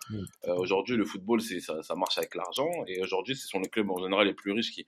Euh, 0.47 0.55
Aujourd'hui, 0.55 0.95
le 0.97 1.05
football, 1.05 1.41
c'est 1.41 1.59
ça, 1.59 1.81
ça 1.83 1.95
marche 1.95 2.17
avec 2.17 2.35
l'argent. 2.35 2.69
Et 2.87 3.01
aujourd'hui, 3.01 3.35
ce 3.35 3.47
sont 3.47 3.59
les 3.59 3.69
clubs 3.69 3.89
en 3.89 3.97
général 4.03 4.27
les 4.27 4.33
plus 4.33 4.51
riches 4.51 4.71
qui, 4.71 4.85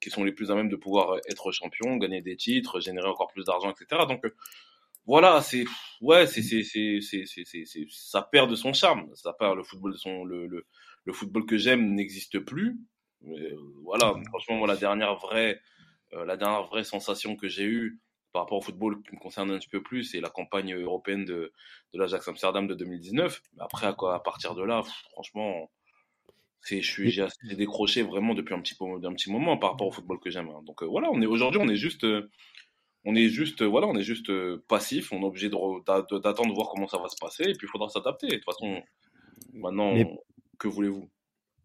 qui 0.00 0.10
sont 0.10 0.24
les 0.24 0.32
plus 0.32 0.50
à 0.50 0.54
même 0.54 0.68
de 0.68 0.76
pouvoir 0.76 1.16
être 1.30 1.50
champions, 1.52 1.96
gagner 1.96 2.20
des 2.22 2.36
titres, 2.36 2.80
générer 2.80 3.08
encore 3.08 3.28
plus 3.32 3.44
d'argent, 3.44 3.70
etc. 3.70 4.06
Donc 4.08 4.22
voilà, 5.06 5.42
c'est 5.42 5.64
ouais, 6.00 6.26
c'est 6.26 6.42
c'est 6.42 6.62
c'est 6.62 7.00
c'est 7.00 7.24
c'est 7.26 7.44
c'est 7.44 7.64
c'est- 7.64 7.86
ça 7.90 8.22
perd 8.22 8.48
de 8.50 8.54
son 8.54 8.72
charme, 8.72 9.10
ça 9.14 9.32
perd 9.32 9.56
le 9.56 9.64
football 9.64 9.92
de 9.92 9.96
son 9.96 10.24
le 10.24 10.46
le, 10.46 10.64
le 11.04 11.12
football 11.12 11.46
que 11.46 11.56
j'aime 11.56 11.94
n'existe 11.94 12.38
plus. 12.40 12.78
Euh, 13.26 13.56
voilà, 13.84 14.14
franchement 14.28 14.56
moi 14.56 14.66
la 14.68 14.76
dernière 14.76 15.14
vraie 15.16 15.60
euh, 16.12 16.24
la 16.24 16.36
dernière 16.36 16.64
vraie 16.64 16.84
sensation 16.84 17.36
que 17.36 17.48
j'ai 17.48 17.64
eue 17.64 18.00
par 18.32 18.42
rapport 18.42 18.58
au 18.58 18.62
football 18.62 19.02
qui 19.02 19.14
me 19.14 19.20
concerne 19.20 19.50
un 19.50 19.58
petit 19.58 19.68
peu 19.68 19.82
plus, 19.82 20.04
c'est 20.04 20.20
la 20.20 20.30
campagne 20.30 20.74
européenne 20.74 21.24
de 21.24 21.52
de 21.92 21.98
l'Ajax 21.98 22.26
Amsterdam 22.28 22.66
de 22.66 22.74
2019. 22.74 23.42
Mais 23.56 23.62
après 23.62 23.86
à 23.86 23.92
quoi 23.92 24.14
à 24.14 24.20
partir 24.20 24.54
de 24.54 24.62
là, 24.64 24.82
pff, 24.82 24.92
franchement 25.12 25.70
c'est 26.60 26.80
je 26.80 26.90
suis 26.90 27.04
Mais- 27.18 27.28
j'ai 27.48 27.56
décroché 27.56 28.02
vraiment 28.02 28.34
depuis 28.34 28.54
un 28.54 28.60
petit 28.60 28.74
d'un 29.00 29.12
petit 29.14 29.30
moment 29.30 29.56
par 29.58 29.70
rapport 29.72 29.88
au 29.88 29.92
football 29.92 30.18
que 30.20 30.30
j'aime. 30.30 30.48
hein. 30.48 30.62
Donc 30.64 30.82
euh, 30.82 30.86
voilà, 30.86 31.10
on 31.12 31.20
est 31.22 31.26
aujourd'hui 31.26 31.60
on 31.62 31.68
est 31.68 31.76
juste 31.76 32.04
euh, 32.04 32.28
on 33.04 33.16
est 33.16 33.28
juste, 33.28 33.62
euh, 33.62 33.66
voilà, 33.66 33.88
on 33.88 33.96
est 33.96 34.02
juste 34.04 34.30
passif. 34.68 35.10
On 35.12 35.22
est 35.22 35.24
obligé 35.24 35.48
de- 35.48 36.18
d'attendre 36.20 36.50
de 36.50 36.54
voir 36.54 36.68
comment 36.68 36.86
ça 36.86 36.98
va 36.98 37.08
se 37.08 37.16
passer, 37.20 37.42
et 37.42 37.52
puis 37.54 37.66
il 37.66 37.68
faudra 37.68 37.88
s'adapter. 37.88 38.28
De 38.28 38.34
toute 38.36 38.44
façon, 38.44 38.80
maintenant, 39.54 39.92
Mais- 39.94 40.06
que 40.62 40.68
voulez-vous? 40.68 41.08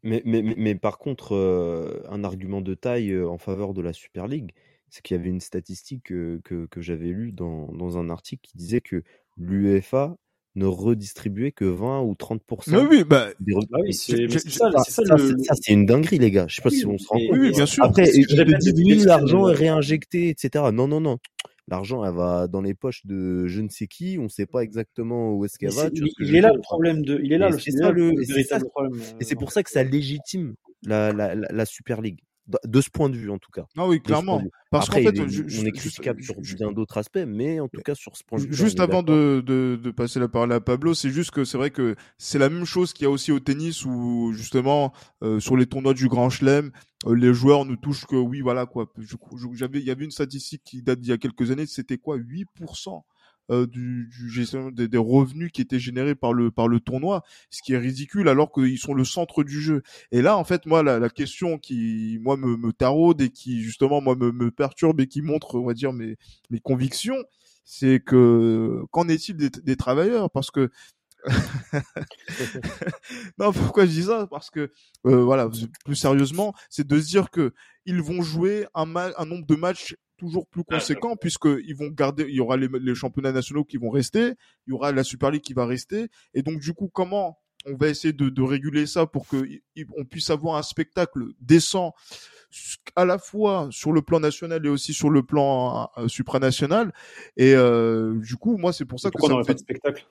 Mais, 0.03 0.21
mais, 0.25 0.41
mais, 0.41 0.55
mais 0.57 0.75
par 0.75 0.97
contre, 0.97 1.35
euh, 1.35 2.01
un 2.09 2.23
argument 2.23 2.61
de 2.61 2.73
taille 2.73 3.11
euh, 3.11 3.27
en 3.29 3.37
faveur 3.37 3.73
de 3.73 3.81
la 3.81 3.93
Super 3.93 4.27
League, 4.27 4.51
c'est 4.89 5.01
qu'il 5.01 5.17
y 5.17 5.19
avait 5.19 5.29
une 5.29 5.41
statistique 5.41 6.11
euh, 6.11 6.39
que, 6.43 6.65
que 6.67 6.81
j'avais 6.81 7.09
lue 7.09 7.31
dans, 7.31 7.67
dans 7.73 7.97
un 7.97 8.09
article 8.09 8.41
qui 8.41 8.57
disait 8.57 8.81
que 8.81 9.03
l'UEFA 9.37 10.15
ne 10.55 10.65
redistribuait 10.65 11.51
que 11.51 11.65
20 11.65 12.01
ou 12.01 12.15
30% 12.15 12.71
mais 12.71 12.79
oui, 12.79 13.03
bah, 13.03 13.27
des 13.39 13.53
re- 13.53 13.67
Bah 13.69 13.77
oui, 13.83 13.93
Je- 13.93 13.97
c'est 13.97 14.57
ça, 14.57 15.03
le. 15.03 15.37
c'est- 15.53 15.71
une 15.71 15.85
dinguerie, 15.85 16.17
les 16.17 16.31
gars. 16.31 16.45
Je 16.47 16.55
sais 16.55 16.61
pas 16.63 16.69
Oui, 16.69 16.77
si 16.77 16.85
on 16.87 16.97
se 16.97 17.07
rend 17.07 17.19
compte. 17.19 17.37
oui, 17.37 17.51
bien 17.51 17.65
sûr. 17.67 17.83
Après, 17.83 18.09
l'argent 19.05 19.47
est 19.49 19.53
réinjecté, 19.55 20.29
etc. 20.29 20.71
Non, 20.71 20.87
non, 20.87 20.99
non. 20.99 21.19
L'argent, 21.70 22.05
elle 22.05 22.13
va 22.13 22.47
dans 22.47 22.61
les 22.61 22.74
poches 22.74 23.05
de 23.05 23.45
je 23.47 23.59
ne 23.61 23.68
sais 23.70 23.88
qui. 23.88 24.18
On 24.20 24.24
ne 24.24 24.28
sait 24.30 24.45
pas 24.45 24.61
exactement 24.61 25.34
où 25.34 25.43
est-ce 25.43 25.57
qu'elle 25.59 25.72
va. 25.72 25.89
il 26.20 26.36
est 26.36 26.41
là 26.41 26.53
le 26.53 26.61
problème 26.61 27.03
de. 27.03 27.20
Il 27.22 27.34
est 27.34 27.38
là 27.38 27.47
Et 27.49 27.51
le, 27.51 27.57
est 27.57 27.72
ça 27.72 27.91
le- 27.91 28.11
le 28.11 28.22
et 28.22 28.26
c'est 28.26 28.34
véritable 28.34 28.63
ça- 28.63 28.70
problème. 28.70 29.01
Et 29.20 29.24
c'est 29.26 29.36
euh, 29.36 29.39
pour 29.39 29.51
ça 29.51 29.63
que 29.63 29.70
ça 29.70 29.84
légitime 29.84 30.55
la, 30.84 31.11
la, 31.11 31.36
la, 31.36 31.47
la 31.51 31.65
Super 31.65 32.01
League. 32.01 32.20
De, 32.47 32.57
de 32.65 32.79
ce 32.81 32.89
point 32.89 33.09
de 33.09 33.17
vue, 33.17 33.29
en 33.29 33.37
tout 33.39 33.51
cas. 33.51 33.65
non, 33.75 33.87
oui, 33.89 34.01
clairement. 34.01 34.41
Parce 34.71 34.89
qu'en 34.89 34.97
fait, 34.97 35.09
est- 35.09 35.27
ju- 35.29 35.43
on 35.43 35.47
est 35.47 35.65
juste- 35.65 35.73
critiquable 35.73 36.23
sur 36.23 36.35
bien 36.39 36.71
d'autres 36.71 36.97
aspects, 36.97 37.19
mais 37.27 37.59
en 37.59 37.67
tout 37.67 37.81
cas, 37.81 37.93
sur 37.93 38.15
ce 38.15 38.23
point 38.23 38.39
de 38.39 38.45
vue 38.45 38.53
Juste 38.53 38.79
avant 38.79 39.03
de, 39.03 39.43
de, 39.45 39.77
de 39.81 39.91
passer 39.91 40.19
la 40.21 40.29
parole 40.29 40.53
à 40.53 40.61
Pablo, 40.61 40.93
c'est 40.93 41.09
juste 41.09 41.31
que 41.31 41.43
c'est 41.43 41.57
vrai 41.57 41.71
que 41.71 41.95
c'est 42.17 42.39
la 42.39 42.49
même 42.49 42.63
chose 42.63 42.93
qu'il 42.93 43.03
y 43.03 43.07
a 43.07 43.09
aussi 43.09 43.33
au 43.33 43.39
tennis 43.41 43.83
où 43.83 44.31
justement 44.33 44.93
euh, 45.23 45.39
sur 45.41 45.57
les 45.57 45.65
tournois 45.65 45.93
du 45.93 46.07
Grand 46.07 46.29
Chelem, 46.29 46.71
euh, 47.05 47.15
les 47.15 47.33
joueurs 47.33 47.65
ne 47.65 47.75
touchent 47.75 48.05
que 48.05 48.15
oui 48.15 48.39
voilà 48.39 48.65
quoi. 48.65 48.89
Je- 48.97 49.15
je- 49.35 49.47
J'avais 49.53 49.79
il 49.79 49.85
y 49.85 49.91
avait 49.91 50.05
une 50.05 50.11
statistique 50.11 50.61
qui 50.63 50.81
date 50.81 50.99
d'il 51.01 51.09
y 51.09 51.13
a 51.13 51.17
quelques 51.17 51.51
années, 51.51 51.65
c'était 51.65 51.97
quoi? 51.97 52.15
8% 52.17 53.03
euh, 53.51 53.67
du, 53.67 54.09
du 54.09 54.45
des, 54.73 54.87
des 54.87 54.97
revenus 54.97 55.51
qui 55.51 55.61
étaient 55.61 55.79
générés 55.79 56.15
par 56.15 56.33
le 56.33 56.51
par 56.51 56.67
le 56.67 56.79
tournoi, 56.79 57.23
ce 57.49 57.61
qui 57.61 57.73
est 57.73 57.77
ridicule 57.77 58.29
alors 58.29 58.51
qu'ils 58.51 58.77
sont 58.77 58.93
le 58.93 59.05
centre 59.05 59.43
du 59.43 59.61
jeu. 59.61 59.81
Et 60.11 60.21
là 60.21 60.37
en 60.37 60.43
fait 60.43 60.65
moi 60.65 60.83
la, 60.83 60.99
la 60.99 61.09
question 61.09 61.57
qui 61.57 62.19
moi 62.21 62.37
me, 62.37 62.57
me 62.57 62.71
taraude 62.73 63.21
et 63.21 63.29
qui 63.29 63.61
justement 63.61 64.01
moi 64.01 64.15
me, 64.15 64.31
me 64.31 64.51
perturbe 64.51 64.99
et 65.01 65.07
qui 65.07 65.21
montre 65.21 65.55
on 65.59 65.65
va 65.65 65.73
dire 65.73 65.93
mes 65.93 66.15
mes 66.49 66.59
convictions, 66.59 67.17
c'est 67.65 67.99
que 68.03 68.81
qu'en 68.91 69.07
est-il 69.09 69.35
des, 69.37 69.49
des 69.49 69.75
travailleurs? 69.75 70.29
Parce 70.31 70.51
que 70.51 70.69
non, 73.37 73.51
pourquoi 73.51 73.85
je 73.85 73.91
dis 73.91 74.03
ça? 74.03 74.27
Parce 74.29 74.49
que 74.49 74.71
euh, 75.05 75.23
voilà, 75.23 75.49
plus 75.85 75.95
sérieusement, 75.95 76.53
c'est 76.69 76.87
de 76.87 76.99
se 76.99 77.07
dire 77.07 77.29
que 77.31 77.53
ils 77.85 78.01
vont 78.01 78.21
jouer 78.21 78.65
un, 78.73 78.95
un 78.95 79.25
nombre 79.25 79.45
de 79.45 79.55
matchs 79.55 79.95
toujours 80.18 80.47
plus 80.47 80.63
Ah, 80.70 80.76
conséquent 80.76 81.15
puisque 81.15 81.47
ils 81.65 81.76
vont 81.76 81.89
garder, 81.89 82.26
il 82.28 82.36
y 82.36 82.39
aura 82.39 82.57
les, 82.57 82.68
les 82.82 82.95
championnats 82.95 83.32
nationaux 83.32 83.63
qui 83.63 83.78
vont 83.78 83.89
rester, 83.89 84.34
il 84.65 84.72
y 84.72 84.74
aura 84.74 84.91
la 84.91 85.03
Super 85.03 85.32
League 85.32 85.41
qui 85.41 85.53
va 85.53 85.65
rester, 85.65 86.09
et 86.34 86.41
donc 86.41 86.59
du 86.59 86.74
coup, 86.74 86.89
comment 86.91 87.39
on 87.65 87.76
va 87.76 87.88
essayer 87.89 88.13
de, 88.13 88.30
de 88.30 88.41
réguler 88.41 88.86
ça 88.86 89.05
pour 89.05 89.28
que 89.28 89.45
on 89.97 90.05
puisse 90.05 90.30
avoir 90.30 90.57
un 90.57 90.63
spectacle 90.63 91.26
décent 91.41 91.93
à 92.95 93.03
la 93.03 93.18
fois 93.18 93.68
sur 93.72 93.91
le 93.91 94.01
plan 94.01 94.20
national 94.20 94.65
et 94.65 94.70
aussi 94.70 94.93
sur 94.93 95.09
le 95.09 95.24
plan 95.24 95.89
euh, 95.97 96.07
supranational 96.07 96.93
et 97.36 97.53
euh, 97.55 98.18
du 98.20 98.38
coup 98.38 98.57
moi 98.57 98.72
c'est 98.72 98.86
pour 98.86 98.99
ça 98.99 99.11
que 99.11 99.20
ça 99.20 99.26
on 99.26 99.30
me 99.30 99.34
n'aurait 99.34 99.43
pas 99.43 99.47
fait 99.47 99.55
de 99.55 99.59
spectacle? 99.59 100.07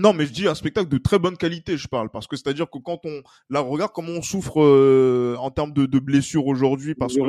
Non, 0.00 0.12
mais 0.12 0.26
je 0.26 0.32
dis 0.32 0.48
un 0.48 0.54
spectacle 0.54 0.88
de 0.88 0.98
très 0.98 1.18
bonne 1.18 1.36
qualité, 1.36 1.76
je 1.76 1.86
parle, 1.88 2.08
parce 2.10 2.26
que 2.26 2.36
c'est-à-dire 2.36 2.68
que 2.70 2.78
quand 2.78 3.00
on, 3.04 3.22
là, 3.50 3.60
regarde 3.60 3.92
comment 3.94 4.12
on 4.12 4.22
souffre 4.22 4.60
euh, 4.62 5.36
en 5.38 5.50
termes 5.50 5.72
de, 5.72 5.86
de 5.86 5.98
blessures 5.98 6.46
aujourd'hui, 6.46 6.94
parce 6.94 7.12
il 7.14 7.16
y 7.16 7.18
y 7.18 7.22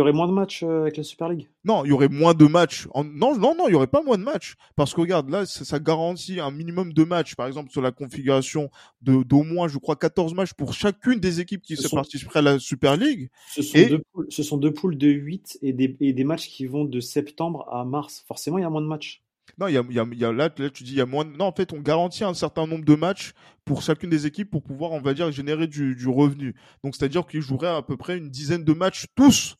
aurait- 0.00 0.12
moins 0.12 0.26
de 0.26 0.32
matchs 0.32 0.62
euh, 0.62 0.82
avec 0.82 0.96
la 0.96 1.02
Super 1.02 1.28
League? 1.28 1.48
non, 1.64 1.84
il 1.84 1.88
y 1.88 1.92
aurait 1.92 2.08
moins 2.08 2.32
de 2.34 2.46
matchs. 2.46 2.88
En- 2.94 3.04
Non, 3.04 3.36
non, 3.36 3.54
non, 3.54 3.68
il 3.68 3.72
y 3.72 3.74
aurait 3.74 3.86
pas 3.86 4.02
moins 4.02 4.16
de 4.18 4.22
matchs, 4.22 4.54
parce 4.74 4.94
que 4.94 5.00
regarde, 5.02 5.28
là, 5.28 5.44
ça, 5.46 5.64
ça 5.64 5.78
garantit 5.78 6.40
un 6.40 6.50
minimum 6.50 6.92
de 6.92 7.04
matchs, 7.04 7.34
par 7.34 7.46
exemple 7.46 7.70
sur 7.70 7.82
la 7.82 7.92
configuration 7.92 8.70
de 9.02 9.22
d'au 9.22 9.42
moins, 9.42 9.68
je 9.68 9.78
crois, 9.78 9.96
14 9.96 10.34
matchs 10.34 10.54
pour 10.54 10.72
chacune 10.72 11.20
des 11.20 11.40
équipes 11.40 11.62
qui 11.62 11.76
Ce 11.76 11.82
se 11.82 11.88
sont- 11.88 11.96
participeraient 11.96 12.38
à 12.38 12.42
la 12.42 12.58
Super 12.58 12.96
League. 12.96 13.28
Ce 13.54 13.62
sont, 13.62 13.76
Et- 13.78 13.86
deux 13.86 14.02
poules, 14.12 14.26
ce 14.30 14.42
sont 14.42 14.56
deux 14.56 14.72
poules 14.72 14.96
de 14.96 15.08
8 15.08 15.58
et 15.62 15.72
des, 15.72 15.96
et 16.00 16.12
des 16.12 16.24
matchs 16.24 16.48
qui 16.48 16.66
vont 16.66 16.84
de 16.84 17.00
septembre 17.00 17.68
à 17.70 17.84
mars. 17.84 18.24
Forcément, 18.26 18.58
il 18.58 18.62
y 18.62 18.64
a 18.64 18.70
moins 18.70 18.80
de 18.82 18.86
matchs. 18.86 19.22
Non, 19.58 19.66
il 19.66 19.74
y 19.74 19.76
a, 19.76 19.82
il 19.88 19.94
y 19.94 19.98
a, 19.98 20.06
il 20.12 20.18
y 20.18 20.24
a 20.24 20.32
là, 20.32 20.50
là, 20.56 20.70
tu 20.70 20.84
dis, 20.84 20.92
il 20.92 20.98
y 20.98 21.00
a 21.00 21.06
moins. 21.06 21.24
de- 21.24 21.36
Non, 21.36 21.46
en 21.46 21.52
fait, 21.52 21.72
on 21.72 21.80
garantit 21.80 22.22
un 22.22 22.34
certain 22.34 22.66
nombre 22.66 22.84
de 22.84 22.94
matchs 22.94 23.32
pour 23.64 23.82
chacune 23.82 24.08
des 24.08 24.24
équipes 24.26 24.50
pour 24.50 24.62
pouvoir, 24.62 24.92
on 24.92 25.00
va 25.00 25.14
dire, 25.14 25.30
générer 25.32 25.66
du, 25.66 25.96
du 25.96 26.08
revenu. 26.08 26.54
Donc, 26.84 26.94
c'est-à-dire 26.94 27.26
qu'ils 27.26 27.40
joueraient 27.40 27.74
à 27.74 27.82
peu 27.82 27.96
près 27.96 28.18
une 28.18 28.30
dizaine 28.30 28.62
de 28.64 28.72
matchs 28.72 29.06
tous 29.16 29.56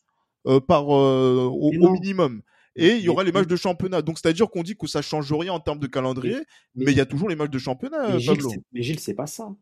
euh, 0.47 0.61
par 0.61 0.95
euh, 0.95 1.49
au, 1.51 1.71
minimum. 1.71 2.41
Et 2.77 2.95
il 2.95 3.01
y 3.01 3.09
aura 3.09 3.25
les 3.25 3.33
matchs 3.33 3.47
de 3.47 3.57
championnat. 3.57 4.01
Donc, 4.01 4.19
c'est-à-dire 4.19 4.49
qu'on 4.49 4.63
dit 4.63 4.77
que 4.77 4.87
ça 4.87 5.01
change 5.01 5.33
rien 5.33 5.51
en 5.51 5.59
termes 5.59 5.79
de 5.79 5.87
calendrier, 5.87 6.37
mais, 6.75 6.85
mais- 6.85 6.91
il 6.93 6.97
y 6.97 7.01
a 7.01 7.05
toujours 7.05 7.27
les 7.27 7.35
matchs 7.35 7.51
de 7.51 7.59
championnat, 7.59 8.13
Mais 8.13 8.19
Gilles, 8.19 8.35
Pablo. 8.37 8.49
c'est- 8.51 8.61
mais 8.71 8.81
Gilles, 8.81 8.99
c'est 8.99 9.13
pas 9.15 9.27
ça. 9.27 9.53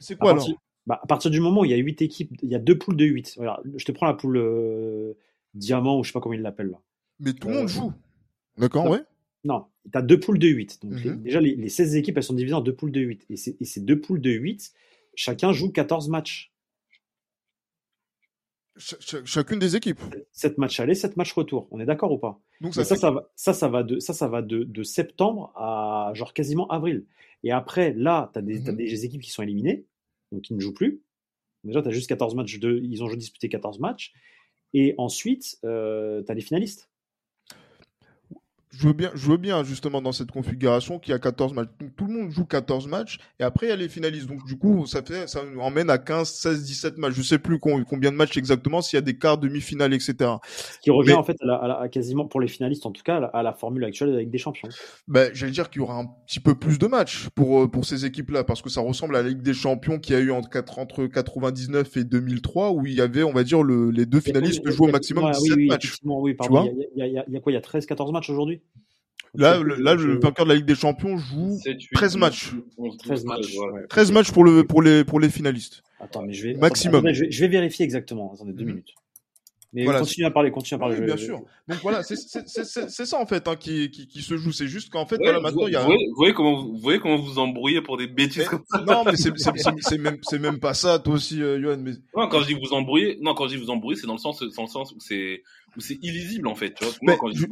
C'est 0.00 0.14
À 0.14 0.16
quoi 0.16 0.30
alors? 0.30 0.42
partir, 0.42 0.56
bah, 0.88 0.98
à 1.00 1.06
partir 1.06 1.30
du 1.30 1.38
moment 1.38 1.60
où 1.60 1.64
il 1.64 1.70
y 1.70 1.74
a 1.74 1.76
8 1.76 2.02
équipes, 2.02 2.32
il 2.42 2.48
y 2.48 2.56
a 2.56 2.58
deux 2.58 2.76
poules 2.76 2.96
de 2.96 3.04
8. 3.04 3.34
Voilà, 3.36 3.60
je 3.76 3.84
te 3.84 3.92
prends 3.92 4.06
la 4.06 4.14
poule 4.14 4.38
euh, 4.38 5.12
diamant 5.54 6.00
ou 6.00 6.02
je 6.02 6.08
sais 6.08 6.12
pas 6.12 6.20
comment 6.20 6.34
ils 6.34 6.42
l'appellent 6.42 6.70
là. 6.70 6.80
Mais 7.20 7.32
tout 7.32 7.46
le 7.46 7.54
monde 7.54 7.68
joue. 7.68 7.92
D'accord, 8.58 8.86
ouais. 8.90 9.02
Non, 9.44 9.66
tu 9.90 9.98
as 9.98 10.02
deux 10.02 10.20
poules 10.20 10.38
de 10.38 10.48
8. 10.48 10.80
Donc, 10.84 11.02
les- 11.02 11.10
Mhm. 11.10 11.22
déjà, 11.22 11.40
les, 11.40 11.56
les 11.56 11.68
16 11.68 11.96
équipes, 11.96 12.16
elles 12.16 12.22
sont 12.22 12.34
divisées 12.34 12.54
en 12.54 12.60
deux 12.60 12.74
poules 12.74 12.92
de 12.92 13.00
8. 13.00 13.26
Et, 13.28 13.36
ces 13.36 13.80
deux 13.80 14.00
poules 14.00 14.20
de 14.20 14.30
8, 14.30 14.72
chacun 15.14 15.52
joue 15.52 15.70
14 15.72 16.08
matchs. 16.08 16.52
Ch- 18.78 18.98
ch- 19.00 19.24
chacune 19.26 19.58
des 19.58 19.76
équipes. 19.76 20.00
7 20.32 20.56
matchs 20.56 20.80
aller, 20.80 20.94
7 20.94 21.16
matchs 21.16 21.32
retour. 21.34 21.68
On 21.72 21.78
est 21.80 21.84
d'accord 21.84 22.10
ou 22.12 22.18
pas? 22.18 22.40
Donc, 22.62 22.74
ça, 22.74 22.84
ça, 22.84 22.96
ça, 22.96 23.10
va, 23.10 23.30
ça, 23.36 23.52
ça 23.52 23.68
va, 23.68 23.82
de, 23.82 23.98
ça, 23.98 24.14
ça 24.14 24.28
va 24.28 24.40
de, 24.40 24.64
de 24.64 24.82
septembre 24.82 25.52
à 25.56 26.12
genre 26.14 26.32
quasiment 26.32 26.68
avril. 26.68 27.04
Et 27.42 27.50
après, 27.52 27.92
là, 27.92 28.30
tu 28.32 28.38
as, 28.38 28.42
Mhm. 28.42 28.76
des 28.76 29.04
équipes 29.04 29.20
qui 29.20 29.30
sont 29.30 29.42
éliminées, 29.42 29.84
donc 30.30 30.42
qui 30.42 30.54
ne 30.54 30.60
jouent 30.60 30.72
plus. 30.72 31.02
Déjà, 31.64 31.82
tu 31.82 31.88
as 31.88 31.92
juste 31.92 32.08
14 32.08 32.34
matchs, 32.34 32.58
de, 32.60 32.80
ils 32.82 33.02
ont 33.02 33.08
juste 33.08 33.18
disputé 33.18 33.48
14 33.48 33.78
matchs. 33.78 34.12
Et 34.72 34.94
ensuite, 34.96 35.58
tu 35.60 35.66
as 35.68 36.34
les 36.34 36.40
finalistes. 36.40 36.88
Je 38.72 38.86
veux 38.86 38.94
bien, 38.94 39.10
je 39.14 39.30
veux 39.30 39.36
bien 39.36 39.62
justement 39.64 40.00
dans 40.00 40.12
cette 40.12 40.30
configuration 40.30 40.98
qui 40.98 41.12
a 41.12 41.18
14 41.18 41.52
matchs. 41.52 41.68
Donc, 41.78 41.94
tout 41.94 42.06
le 42.06 42.12
monde 42.14 42.30
joue 42.30 42.44
14 42.44 42.88
matchs 42.88 43.18
et 43.38 43.44
après 43.44 43.66
il 43.66 43.68
y 43.70 43.72
a 43.72 43.76
les 43.76 43.88
finalistes. 43.88 44.26
Donc 44.26 44.44
du 44.46 44.56
coup, 44.56 44.86
ça 44.86 45.02
fait, 45.02 45.28
ça 45.28 45.42
nous 45.44 45.60
emmène 45.60 45.90
à 45.90 45.98
15, 45.98 46.28
16, 46.28 46.64
17 46.64 46.98
matchs. 46.98 47.12
Je 47.14 47.22
sais 47.22 47.38
plus 47.38 47.58
combien 47.58 48.10
de 48.10 48.16
matchs 48.16 48.36
exactement, 48.36 48.80
s'il 48.80 48.96
y 48.96 48.98
a 48.98 49.02
des 49.02 49.16
quarts, 49.16 49.38
demi-finales, 49.38 49.92
etc. 49.92 50.14
Ce 50.48 50.78
qui 50.80 50.90
revient 50.90 51.12
en 51.12 51.22
fait 51.22 51.36
à, 51.42 51.88
quasiment 51.90 52.26
pour 52.26 52.40
les 52.40 52.48
finalistes 52.48 52.86
en 52.86 52.92
tout 52.92 53.02
cas 53.02 53.16
à 53.16 53.42
la, 53.42 53.52
formule 53.52 53.84
actuelle 53.84 54.14
avec 54.14 54.30
des 54.30 54.38
champions. 54.38 54.68
Ben, 55.06 55.30
j'allais 55.34 55.52
dire 55.52 55.68
qu'il 55.68 55.82
y 55.82 55.84
aura 55.84 55.98
un 55.98 56.06
petit 56.26 56.40
peu 56.40 56.54
plus 56.54 56.78
de 56.78 56.86
matchs 56.86 57.28
pour 57.34 57.62
euh, 57.62 57.68
pour 57.68 57.84
ces 57.84 58.06
équipes-là 58.06 58.44
parce 58.44 58.62
que 58.62 58.70
ça 58.70 58.80
ressemble 58.80 59.16
à 59.16 59.22
la 59.22 59.28
Ligue 59.28 59.42
des 59.42 59.52
Champions 59.52 59.98
qui 59.98 60.14
a 60.14 60.20
eu 60.20 60.30
entre, 60.30 60.48
entre 60.78 61.06
99 61.06 61.96
et 61.98 62.04
2003 62.04 62.70
où 62.70 62.86
il 62.86 62.94
y 62.94 63.02
avait, 63.02 63.22
on 63.22 63.32
va 63.32 63.44
dire, 63.44 63.62
le, 63.62 63.90
les 63.90 64.06
deux 64.06 64.20
finalistes 64.20 64.66
jouent 64.70 64.86
au 64.86 64.90
maximum 64.90 65.30
17 65.30 65.58
matchs. 65.68 65.98
Oui, 66.04 66.34
pardon. 66.34 66.72
Il 66.96 67.04
y, 67.04 67.10
y, 67.10 67.18
a 67.18 67.40
quoi? 67.40 67.52
Il 67.52 67.54
y 67.54 67.58
a 67.58 67.60
13, 67.60 67.84
14 67.84 68.12
matchs 68.12 68.30
aujourd'hui? 68.30 68.61
Là, 69.34 69.60
le, 69.60 69.76
là, 69.76 69.94
le 69.94 70.20
vainqueur 70.20 70.44
de 70.44 70.50
la 70.50 70.56
Ligue 70.56 70.66
des 70.66 70.74
Champions 70.74 71.16
joue 71.16 71.58
13 71.94 72.16
matchs. 72.16 72.52
13 72.98 73.24
matchs. 73.24 73.56
13 73.88 74.12
matchs 74.12 74.30
pour, 74.30 74.44
le, 74.44 74.64
pour, 74.64 74.82
les, 74.82 75.04
pour 75.04 75.20
les 75.20 75.30
finalistes. 75.30 75.82
Attends, 76.00 76.22
mais 76.22 76.34
je 76.34 76.48
vais, 76.48 76.54
Maximum. 76.54 77.02
je, 77.12 77.40
vais, 77.40 77.48
vérifier 77.48 77.84
exactement. 77.84 78.32
Attendez 78.34 78.52
deux 78.52 78.64
mhm. 78.64 78.70
minutes. 78.70 78.94
Mais 79.74 79.84
voilà, 79.84 80.00
continue 80.00 80.26
à 80.26 80.30
parler, 80.30 80.50
continue 80.50 80.76
à 80.76 80.78
parler. 80.80 80.98
Oui, 80.98 81.06
bien 81.06 81.16
sûr. 81.16 81.40
Donc 81.66 81.78
voilà, 81.80 82.02
c'est 82.02 82.16
ça 82.16 83.18
en 83.18 83.24
fait 83.24 83.48
hein, 83.48 83.56
qui, 83.56 83.90
qui, 83.90 84.06
qui, 84.06 84.20
se 84.20 84.36
joue. 84.36 84.52
C'est 84.52 84.66
juste 84.66 84.90
qu'en 84.90 85.06
fait, 85.06 85.16
voilà, 85.16 85.40
maintenant 85.40 85.66
il 85.66 85.72
y 85.72 85.76
a. 85.76 85.86
Vous 85.86 85.94
voyez, 86.14 86.34
comment 86.34 86.62
vous, 86.62 86.76
voyez 86.76 86.98
comment 86.98 87.16
vous 87.16 87.38
embrouillez 87.38 87.80
pour 87.80 87.96
des 87.96 88.06
bêtises 88.06 88.48
comme 88.48 88.64
ça 88.68 88.84
Non, 88.86 89.02
mais 89.06 89.16
c'est 89.16 90.38
même 90.38 90.60
pas 90.60 90.74
ça, 90.74 90.98
toi 90.98 91.14
aussi, 91.14 91.40
euh, 91.40 91.58
Johan. 91.58 91.78
Mais... 91.78 91.92
Non, 92.14 92.28
quand 92.28 92.40
je 92.40 92.48
dis 92.48 92.54
vous 92.54 92.74
embrouillez, 92.74 93.16
non, 93.22 93.32
quand 93.32 93.48
je 93.48 93.56
dis 93.56 93.62
vous 93.62 93.70
embrouillez, 93.70 93.98
c'est 93.98 94.06
dans 94.06 94.12
le 94.12 94.18
sens, 94.18 94.40
dans 94.40 94.62
le 94.62 94.68
sens 94.68 94.92
où 94.92 95.00
c'est 95.00 95.42
c'est 95.78 95.98
illisible 96.02 96.48
en 96.48 96.54
fait. 96.54 96.74
Tu 96.74 96.84
vois 96.84 96.94
mais, 97.02 97.16
quand 97.16 97.30
je, 97.32 97.46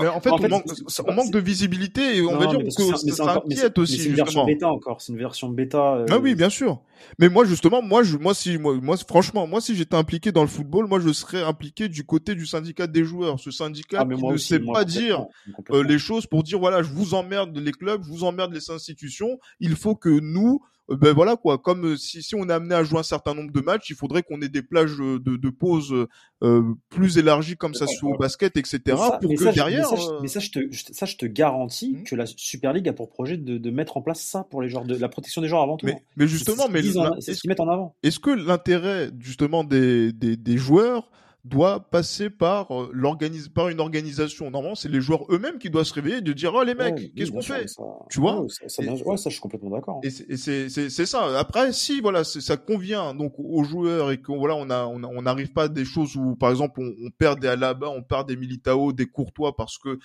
mais 0.00 0.08
en 0.08 0.20
fait, 0.20 0.30
on, 0.30 0.48
manque, 0.48 0.64
on 1.06 1.12
manque 1.12 1.30
de 1.30 1.38
visibilité 1.38 2.16
et 2.16 2.22
on 2.22 2.36
va 2.36 2.46
dire 2.46 2.58
que 2.58 3.12
ça, 3.12 3.34
inquiète 3.34 3.78
aussi. 3.78 3.98
C'est 3.98 4.08
une 4.08 4.14
version 4.14 4.44
bêta 4.44 4.68
encore, 4.68 5.00
c'est 5.00 5.12
une 5.12 5.18
version 5.18 5.48
bêta. 5.48 5.96
Euh... 5.96 6.06
Ah 6.10 6.18
oui, 6.18 6.34
bien 6.34 6.50
sûr. 6.50 6.80
Mais 7.18 7.28
moi 7.28 7.44
justement, 7.44 7.82
moi, 7.82 8.02
je, 8.02 8.16
moi 8.16 8.34
si, 8.34 8.58
moi, 8.58 8.74
moi, 8.80 8.96
franchement, 8.96 9.46
moi 9.46 9.60
si 9.60 9.74
j'étais 9.74 9.96
impliqué 9.96 10.32
dans 10.32 10.42
le 10.42 10.48
football, 10.48 10.86
moi 10.86 11.00
je 11.00 11.12
serais 11.12 11.42
impliqué 11.42 11.88
du 11.88 12.04
côté 12.04 12.34
du 12.34 12.46
syndicat 12.46 12.86
des 12.86 13.04
joueurs, 13.04 13.40
ce 13.40 13.50
syndicat 13.50 14.00
ah, 14.00 14.14
qui 14.14 14.22
ne 14.22 14.36
sait 14.36 14.60
pas 14.60 14.84
dire 14.84 15.26
euh, 15.70 15.82
les 15.82 15.98
choses 15.98 16.26
pour 16.26 16.42
dire 16.42 16.58
voilà, 16.58 16.82
je 16.82 16.90
vous 16.90 17.14
emmerde 17.14 17.56
les 17.56 17.72
clubs, 17.72 18.02
je 18.04 18.10
vous 18.10 18.24
emmerde 18.24 18.52
les 18.52 18.70
institutions. 18.70 19.38
Il 19.60 19.76
faut 19.76 19.94
que 19.94 20.08
nous 20.08 20.60
ben 20.96 21.12
voilà 21.12 21.36
quoi, 21.36 21.58
comme 21.58 21.92
euh, 21.92 21.96
si, 21.96 22.22
si 22.22 22.34
on 22.34 22.48
est 22.48 22.52
amené 22.52 22.74
à 22.74 22.82
jouer 22.82 22.98
un 22.98 23.04
certain 23.04 23.34
nombre 23.34 23.52
de 23.52 23.60
matchs, 23.60 23.90
il 23.90 23.96
faudrait 23.96 24.22
qu'on 24.22 24.40
ait 24.42 24.48
des 24.48 24.62
plages 24.62 24.96
de, 24.96 25.18
de 25.18 25.50
pause 25.50 26.06
euh, 26.42 26.62
plus 26.88 27.18
élargies 27.18 27.56
comme 27.56 27.74
ça 27.74 27.86
se 27.86 28.04
au 28.04 28.16
basket, 28.16 28.56
etc. 28.56 28.80
pour 29.20 29.34
que 29.34 29.54
derrière. 29.54 29.88
Mais 30.20 30.28
ça, 30.28 30.40
je 30.40 30.50
te, 30.50 30.58
ça, 30.92 31.06
je 31.06 31.16
te 31.16 31.26
garantis 31.26 31.92
mmh. 31.92 32.04
que 32.04 32.16
la 32.16 32.26
Super 32.26 32.72
League 32.72 32.88
a 32.88 32.92
pour 32.92 33.08
projet 33.08 33.36
de, 33.36 33.58
de, 33.58 33.70
mettre 33.70 33.96
en 33.96 34.02
place 34.02 34.20
ça 34.20 34.44
pour 34.50 34.62
les 34.62 34.68
joueurs 34.68 34.84
de 34.84 34.96
la 34.96 35.08
protection 35.08 35.42
des 35.42 35.48
joueurs 35.48 35.62
avant 35.62 35.76
tout. 35.76 35.86
Mais, 35.86 35.92
hein. 35.92 36.14
mais 36.16 36.26
justement, 36.26 36.68
mais 36.68 36.82
c'est 37.20 37.34
ce 37.34 37.40
qu'ils 37.40 37.48
mettent 37.48 37.60
en 37.60 37.68
avant. 37.68 37.94
Est-ce 38.02 38.18
que 38.18 38.30
l'intérêt 38.30 39.10
justement 39.18 39.64
des, 39.64 40.12
des, 40.12 40.36
des 40.36 40.56
joueurs 40.56 41.10
doit 41.44 41.80
passer 41.90 42.28
par 42.30 42.70
euh, 42.74 42.90
l'organise 42.92 43.48
par 43.48 43.68
une 43.68 43.80
organisation. 43.80 44.50
Normalement, 44.50 44.74
c'est 44.74 44.88
les 44.88 45.00
joueurs 45.00 45.24
eux-mêmes 45.30 45.58
qui 45.58 45.70
doivent 45.70 45.84
se 45.84 45.94
réveiller 45.94 46.18
et 46.18 46.20
de 46.20 46.32
dire 46.32 46.52
oh 46.54 46.62
les 46.62 46.74
mecs, 46.74 47.14
qu'est-ce 47.14 47.30
qu'on 47.30 47.42
fait 47.42 47.66
Tu 48.10 48.20
vois 48.20 48.44
ça, 48.48 48.68
ça, 48.68 48.82
ça, 49.16 49.30
je 49.30 49.34
suis 49.34 49.40
complètement 49.40 49.70
d'accord. 49.70 50.00
Et 50.02 50.10
c'est 50.10 51.06
ça. 51.06 51.38
Après, 51.38 51.72
si 51.72 52.00
voilà, 52.00 52.24
ça 52.24 52.56
convient 52.56 53.14
donc 53.14 53.34
aux 53.38 53.64
joueurs 53.64 54.10
et 54.10 54.20
qu'on 54.20 54.38
voilà, 54.38 54.56
on 54.56 54.70
a 54.70 54.86
on 54.86 55.22
n'arrive 55.22 55.52
pas 55.52 55.64
à 55.64 55.68
des 55.68 55.84
choses 55.84 56.16
où 56.16 56.36
par 56.36 56.50
exemple 56.50 56.80
on, 56.80 57.06
on 57.06 57.10
perd 57.10 57.40
des 57.40 57.48
Alaba, 57.48 57.88
on 57.88 58.02
perd 58.02 58.28
des 58.28 58.36
Militao, 58.36 58.92
des 58.92 59.06
Courtois 59.06 59.56
parce 59.56 59.78
que 59.78 59.98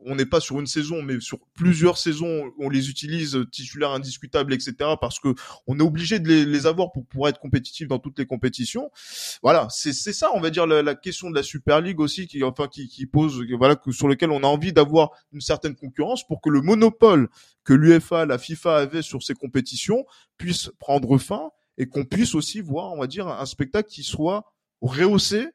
on 0.00 0.14
n'est 0.14 0.26
pas 0.26 0.40
sur 0.40 0.60
une 0.60 0.66
saison, 0.66 1.02
mais 1.02 1.20
sur 1.20 1.38
plusieurs 1.54 1.98
saisons, 1.98 2.52
on 2.58 2.68
les 2.68 2.88
utilise 2.88 3.38
titulaires 3.50 3.90
indiscutables, 3.90 4.52
etc. 4.52 4.74
Parce 5.00 5.18
que 5.18 5.34
on 5.66 5.78
est 5.78 5.82
obligé 5.82 6.18
de 6.20 6.28
les, 6.28 6.66
avoir 6.66 6.92
pour 6.92 7.06
pouvoir 7.06 7.30
être 7.30 7.40
compétitif 7.40 7.88
dans 7.88 7.98
toutes 7.98 8.18
les 8.18 8.26
compétitions. 8.26 8.90
Voilà, 9.42 9.66
c'est 9.70 9.92
ça, 9.92 10.30
on 10.34 10.40
va 10.40 10.50
dire 10.50 10.66
la, 10.66 10.94
question 10.94 11.30
de 11.30 11.34
la 11.34 11.42
Super 11.42 11.80
League 11.80 12.00
aussi, 12.00 12.26
qui 12.26 12.42
enfin 12.44 12.68
qui, 12.68 12.88
qui 12.88 13.06
pose, 13.06 13.42
voilà, 13.58 13.76
sur 13.90 14.08
lequel 14.08 14.30
on 14.30 14.42
a 14.42 14.46
envie 14.46 14.72
d'avoir 14.72 15.10
une 15.32 15.40
certaine 15.40 15.74
concurrence 15.74 16.26
pour 16.26 16.40
que 16.40 16.50
le 16.50 16.60
monopole 16.60 17.28
que 17.64 17.74
l'UEFA, 17.74 18.24
la 18.24 18.38
FIFA 18.38 18.76
avait 18.76 19.02
sur 19.02 19.22
ces 19.22 19.34
compétitions 19.34 20.04
puisse 20.36 20.70
prendre 20.78 21.18
fin 21.18 21.50
et 21.76 21.86
qu'on 21.86 22.04
puisse 22.04 22.34
aussi 22.34 22.60
voir, 22.60 22.92
on 22.92 23.00
va 23.00 23.06
dire, 23.06 23.28
un 23.28 23.46
spectacle 23.46 23.88
qui 23.88 24.02
soit 24.02 24.52
rehaussé 24.80 25.48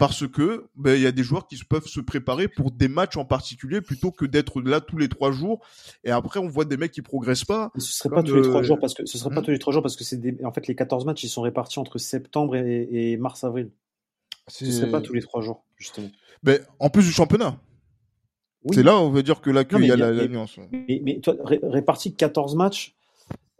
parce 0.00 0.26
que 0.26 0.64
ben, 0.76 0.94
il 0.94 1.02
y 1.02 1.06
a 1.06 1.12
des 1.12 1.22
joueurs 1.22 1.46
qui 1.46 1.62
peuvent 1.62 1.86
se 1.86 2.00
préparer 2.00 2.48
pour 2.48 2.70
des 2.70 2.88
matchs 2.88 3.18
en 3.18 3.26
particulier 3.26 3.82
plutôt 3.82 4.10
que 4.10 4.24
d'être 4.24 4.62
là 4.62 4.80
tous 4.80 4.96
les 4.96 5.10
trois 5.10 5.30
jours 5.30 5.60
et 6.04 6.10
après 6.10 6.40
on 6.40 6.48
voit 6.48 6.64
des 6.64 6.78
mecs 6.78 6.92
qui 6.92 7.02
progressent 7.02 7.44
pas. 7.44 7.70
ce 7.76 7.92
serait 7.92 8.08
pas 8.08 8.22
tous 8.22 8.34
les 8.34 8.40
trois 8.40 8.62
jours 8.62 8.78
parce 8.78 8.94
que 8.94 9.04
ce 9.04 9.18
serait 9.18 9.28
pas 9.28 9.42
hmm. 9.42 9.44
tous 9.44 9.50
les 9.50 9.58
trois 9.58 9.74
jours 9.74 9.82
parce 9.82 9.96
que 9.96 10.04
c'est 10.04 10.42
en 10.42 10.52
fait 10.52 10.66
les 10.68 10.74
14 10.74 11.04
matchs 11.04 11.24
ils 11.24 11.28
sont 11.28 11.42
répartis 11.42 11.78
entre 11.78 11.98
septembre 11.98 12.56
et, 12.56 13.18
mars 13.18 13.44
avril. 13.44 13.72
Ce 14.48 14.64
serait 14.64 14.90
pas 14.90 15.02
tous 15.02 15.12
les 15.12 15.20
trois 15.20 15.42
jours 15.42 15.66
justement. 15.76 16.08
Ben 16.42 16.60
en 16.78 16.88
plus 16.88 17.04
du 17.04 17.12
championnat. 17.12 17.60
C'est 18.72 18.82
là 18.82 18.98
on 18.98 19.10
veut 19.10 19.22
dire 19.22 19.42
que 19.42 19.50
là 19.50 19.64
qu'il 19.64 19.84
y 19.84 19.92
a, 19.92 19.96
la, 19.96 20.26
nuance. 20.28 20.58
Mais, 20.72 21.02
mais 21.04 21.20
toi 21.20 21.34
réparti 21.44 22.14
14 22.14 22.56
matchs 22.56 22.96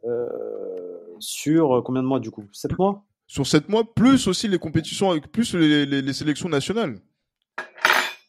euh, 0.07 0.27
sur 1.19 1.83
combien 1.85 2.03
de 2.03 2.09
mois 2.09 2.19
du 2.19 2.31
coup? 2.31 2.45
7 2.51 2.79
mois? 2.79 3.05
Sur 3.31 3.47
sept 3.47 3.69
mois, 3.69 3.85
plus 3.95 4.27
aussi 4.27 4.49
les 4.49 4.59
compétitions 4.59 5.13
avec 5.13 5.31
plus 5.31 5.55
les, 5.55 5.87
les, 5.87 6.03
les 6.03 6.13
sélections 6.13 6.49
nationales. 6.49 6.97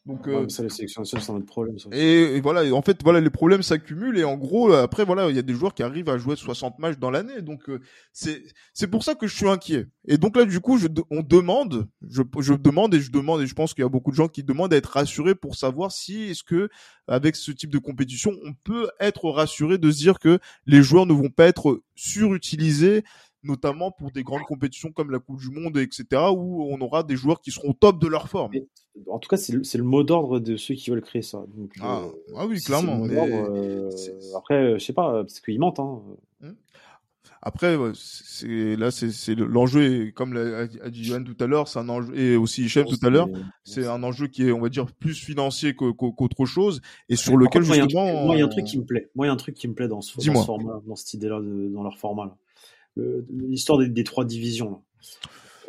Donc, 0.06 0.28
euh, 0.28 0.48
ça, 0.48 0.62
les 0.62 0.70
sélections 0.70 1.02
nationales, 1.02 1.24
c'est 1.26 1.32
un 1.32 1.36
autre 1.38 1.46
problème. 1.48 1.80
Ça. 1.80 1.90
Et, 1.92 2.40
voilà, 2.40 2.72
en 2.72 2.84
fait, 2.84 3.02
voilà, 3.02 3.20
les 3.20 3.32
problèmes 3.32 3.64
s'accumulent 3.64 4.20
et 4.20 4.24
en 4.24 4.38
gros, 4.38 4.72
après, 4.74 5.04
voilà, 5.04 5.28
il 5.32 5.36
y 5.36 5.40
a 5.40 5.42
des 5.42 5.56
joueurs 5.56 5.74
qui 5.74 5.82
arrivent 5.82 6.10
à 6.10 6.20
jouer 6.20 6.36
60 6.36 6.78
matchs 6.78 7.00
dans 7.00 7.10
l'année. 7.10 7.42
Donc, 7.42 7.68
euh, 7.70 7.80
c'est 8.14 8.44
c'est 8.76 8.86
pour 8.88 9.04
ça 9.04 9.16
que 9.16 9.26
je 9.26 9.36
suis 9.36 9.50
inquiet. 9.50 9.88
Et 10.06 10.20
donc 10.20 10.38
là, 10.38 10.46
du 10.46 10.60
coup, 10.60 10.78
je, 10.78 10.88
on 11.10 11.24
demande, 11.24 11.88
je, 12.08 12.22
je 12.40 12.54
demande 12.54 12.94
et 12.94 13.00
je 13.00 13.12
demande 13.12 13.42
et 13.42 13.48
je 13.48 13.56
pense 13.56 13.74
qu'il 13.74 13.84
y 13.84 13.86
a 13.86 13.90
beaucoup 13.90 14.12
de 14.12 14.16
gens 14.16 14.28
qui 14.28 14.44
demandent 14.44 14.74
à 14.74 14.78
être 14.78 14.92
rassurés 14.92 15.34
pour 15.34 15.56
savoir 15.56 15.92
si 15.92 16.26
est-ce 16.26 16.44
que 16.44 16.70
avec 17.08 17.36
ce 17.36 17.52
type 17.52 17.72
de 17.72 17.80
compétition, 17.80 18.34
on 18.46 18.54
peut 18.54 18.90
être 19.00 19.30
rassuré 19.32 19.80
de 19.80 19.90
se 19.90 19.98
dire 19.98 20.20
que 20.20 20.38
les 20.68 20.84
joueurs 20.84 21.08
ne 21.08 21.14
vont 21.14 21.30
pas 21.30 21.48
être 21.48 21.82
surutilisés 21.96 23.04
notamment 23.44 23.92
pour 23.92 24.12
des 24.12 24.24
grandes 24.24 24.44
compétitions 24.44 24.92
comme 24.92 25.12
la 25.12 25.20
Coupe 25.20 25.40
du 25.40 25.50
Monde, 25.50 25.78
etc., 25.78 26.06
où 26.32 26.68
on 26.72 26.80
aura 26.82 27.04
des 27.04 27.16
joueurs 27.16 27.42
qui 27.42 27.52
seront 27.52 27.70
au 27.70 27.74
top 27.74 28.00
de 28.00 28.08
leur 28.08 28.30
forme. 28.30 28.52
en 29.08 29.20
tout 29.20 29.30
cas, 29.30 29.38
c'est 29.38 29.54
le, 29.54 29.62
le, 29.62 29.84
mot 29.84 30.04
d'ordre 30.04 30.40
de 30.40 30.58
ceux 30.58 30.76
qui 30.76 30.90
veulent 30.90 31.02
créer 31.02 31.22
ça. 31.22 31.44
ah, 31.82 32.02
euh, 32.04 32.36
ah, 32.38 32.46
oui, 32.48 32.60
clairement. 32.60 33.06
Euh, 33.06 33.90
après, 34.36 34.80
je 34.80 34.86
sais 34.86 34.94
pas, 34.94 35.24
parce 35.24 35.40
qu'ils 35.40 35.60
mentent. 35.60 35.80
Hein. 35.80 36.02
Hum. 36.44 36.56
Après, 37.44 37.76
c'est 37.96 38.76
là, 38.76 38.92
c'est 38.92 39.34
l'enjeu, 39.34 40.12
comme 40.14 40.34
l'a 40.34 40.68
dit 40.68 41.04
Johan 41.04 41.24
tout 41.24 41.38
à 41.40 41.48
l'heure, 41.48 41.68
c'est 41.68 41.80
un 41.80 41.90
enjeu, 41.90 42.16
et 42.16 42.36
aussi 42.36 42.66
Hichem 42.66 42.86
tout 42.86 43.04
à 43.04 43.10
l'heure, 43.10 43.28
c'est 43.64 43.88
un 43.88 44.04
enjeu 44.04 44.28
qui 44.28 44.48
est, 44.48 44.52
on 44.52 44.62
va 44.62 44.70
dire, 44.70 44.86
plus 44.86 45.16
financier 45.16 45.74
qu'autre 45.74 46.46
chose, 46.46 46.82
et 47.10 47.16
sur 47.16 47.38
lequel 47.38 47.64
justement. 47.64 48.26
Moi, 48.26 48.36
il 48.36 48.40
y 48.40 48.42
a 48.44 48.46
un 48.46 48.50
truc 48.50 48.66
qui 48.66 48.78
me 48.78 48.86
plaît. 48.86 49.10
Moi, 49.16 49.26
il 49.26 49.30
y 49.30 49.32
a 49.32 49.34
un 49.34 49.38
truc 49.38 49.56
qui 49.56 49.68
me 49.68 49.74
plaît 49.74 49.88
dans 49.88 50.02
ce, 50.02 50.16
dans 50.18 50.40
ce 50.40 50.46
format, 50.46 50.82
dans 50.86 50.96
cette 50.96 51.16
idée-là, 51.16 51.42
dans 51.42 51.82
leur 51.82 51.98
format. 51.98 52.26
Là 52.26 52.38
l'histoire 52.98 53.80
des, 53.80 54.04
trois 54.04 54.26
divisions. 54.26 54.82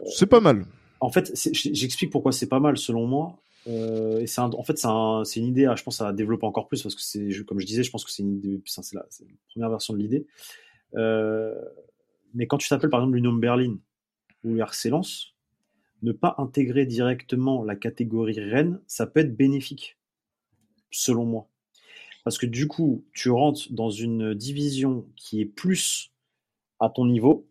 C'est 0.07 0.27
pas 0.27 0.41
mal. 0.41 0.67
En 1.01 1.11
fait, 1.11 1.33
j'explique 1.35 2.11
pourquoi 2.11 2.33
c'est 2.33 2.49
pas 2.49 2.61
mal 2.61 2.77
selon 2.77 3.07
moi. 3.07 3.39
Euh, 3.69 4.19
et 4.19 4.27
c'est 4.27 4.41
en 4.41 4.63
fait, 4.65 4.79
c'est 4.79 5.41
une 5.41 5.47
idée, 5.47 5.73
je 5.77 5.83
pense, 5.83 6.01
à 6.01 6.13
développer 6.13 6.47
encore 6.47 6.69
plus 6.69 6.83
parce 6.83 6.95
que 6.95 7.03
c'est, 7.03 7.29
comme 7.45 7.61
je 7.61 7.67
disais, 7.67 7.83
je 7.83 7.91
pense 7.91 8.05
que 8.05 8.11
c'est 8.11 8.25
c'est 8.67 8.95
la, 8.95 9.07
première 9.53 9.71
version 9.71 9.95
de 9.95 9.99
l'idée. 9.99 10.27
Euh, 10.95 11.55
mais 12.35 12.47
quand 12.47 12.59
tu 12.59 12.69
t'appelles 12.69 12.91
par 12.91 13.01
exemple 13.01 13.17
l'Union 13.17 13.33
Berlin 13.33 13.79
ou 14.45 14.57
RC 14.57 14.91
Lens, 14.91 15.35
ne 16.03 16.13
pas 16.13 16.35
intégrer 16.39 16.87
directement 16.87 17.63
la 17.63 17.77
catégorie 17.77 18.41
Rennes, 18.41 18.81
ça 18.87 19.07
peut 19.07 19.21
être 19.21 19.37
bénéfique, 19.37 19.99
selon 20.91 21.25
moi. 21.25 21.49
Parce 22.25 22.39
que 22.39 22.47
du 22.47 22.69
coup, 22.69 23.05
tu 23.13 23.31
rentres 23.31 23.73
dans 23.73 23.91
une 23.91 24.35
division 24.35 25.07
qui 25.17 25.41
est 25.41 25.47
plus 25.47 26.12
à 26.83 26.91
ton 26.91 27.07
niveau 27.07 27.47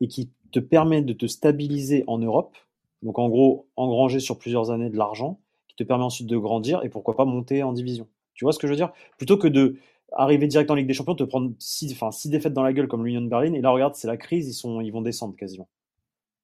et 0.00 0.08
qui 0.08 0.30
te 0.52 0.60
permet 0.60 1.02
de 1.02 1.12
te 1.12 1.26
stabiliser 1.26 2.04
en 2.06 2.18
Europe. 2.18 2.56
Donc 3.02 3.18
en 3.18 3.28
gros, 3.28 3.66
engranger 3.76 4.20
sur 4.20 4.38
plusieurs 4.38 4.70
années 4.70 4.88
de 4.88 4.96
l'argent 4.96 5.40
qui 5.68 5.76
te 5.76 5.82
permet 5.82 6.04
ensuite 6.04 6.28
de 6.28 6.36
grandir 6.38 6.82
et 6.84 6.88
pourquoi 6.88 7.16
pas 7.16 7.24
monter 7.24 7.62
en 7.62 7.72
division. 7.72 8.08
Tu 8.34 8.44
vois 8.44 8.52
ce 8.52 8.58
que 8.58 8.66
je 8.66 8.72
veux 8.72 8.76
dire? 8.76 8.92
Plutôt 9.18 9.36
que 9.36 9.48
de 9.48 9.76
arriver 10.12 10.46
direct 10.46 10.70
en 10.70 10.74
Ligue 10.74 10.86
des 10.86 10.94
Champions, 10.94 11.16
te 11.16 11.24
prendre 11.24 11.52
six, 11.58 11.96
six 12.12 12.30
défaites 12.30 12.52
dans 12.52 12.62
la 12.62 12.72
gueule 12.72 12.86
comme 12.86 13.04
l'Union 13.04 13.20
de 13.20 13.28
Berlin 13.28 13.52
et 13.52 13.60
là 13.60 13.70
regarde, 13.70 13.96
c'est 13.96 14.06
la 14.06 14.16
crise, 14.16 14.48
ils, 14.48 14.54
sont, 14.54 14.80
ils 14.80 14.90
vont 14.90 15.02
descendre 15.02 15.34
quasiment. 15.34 15.68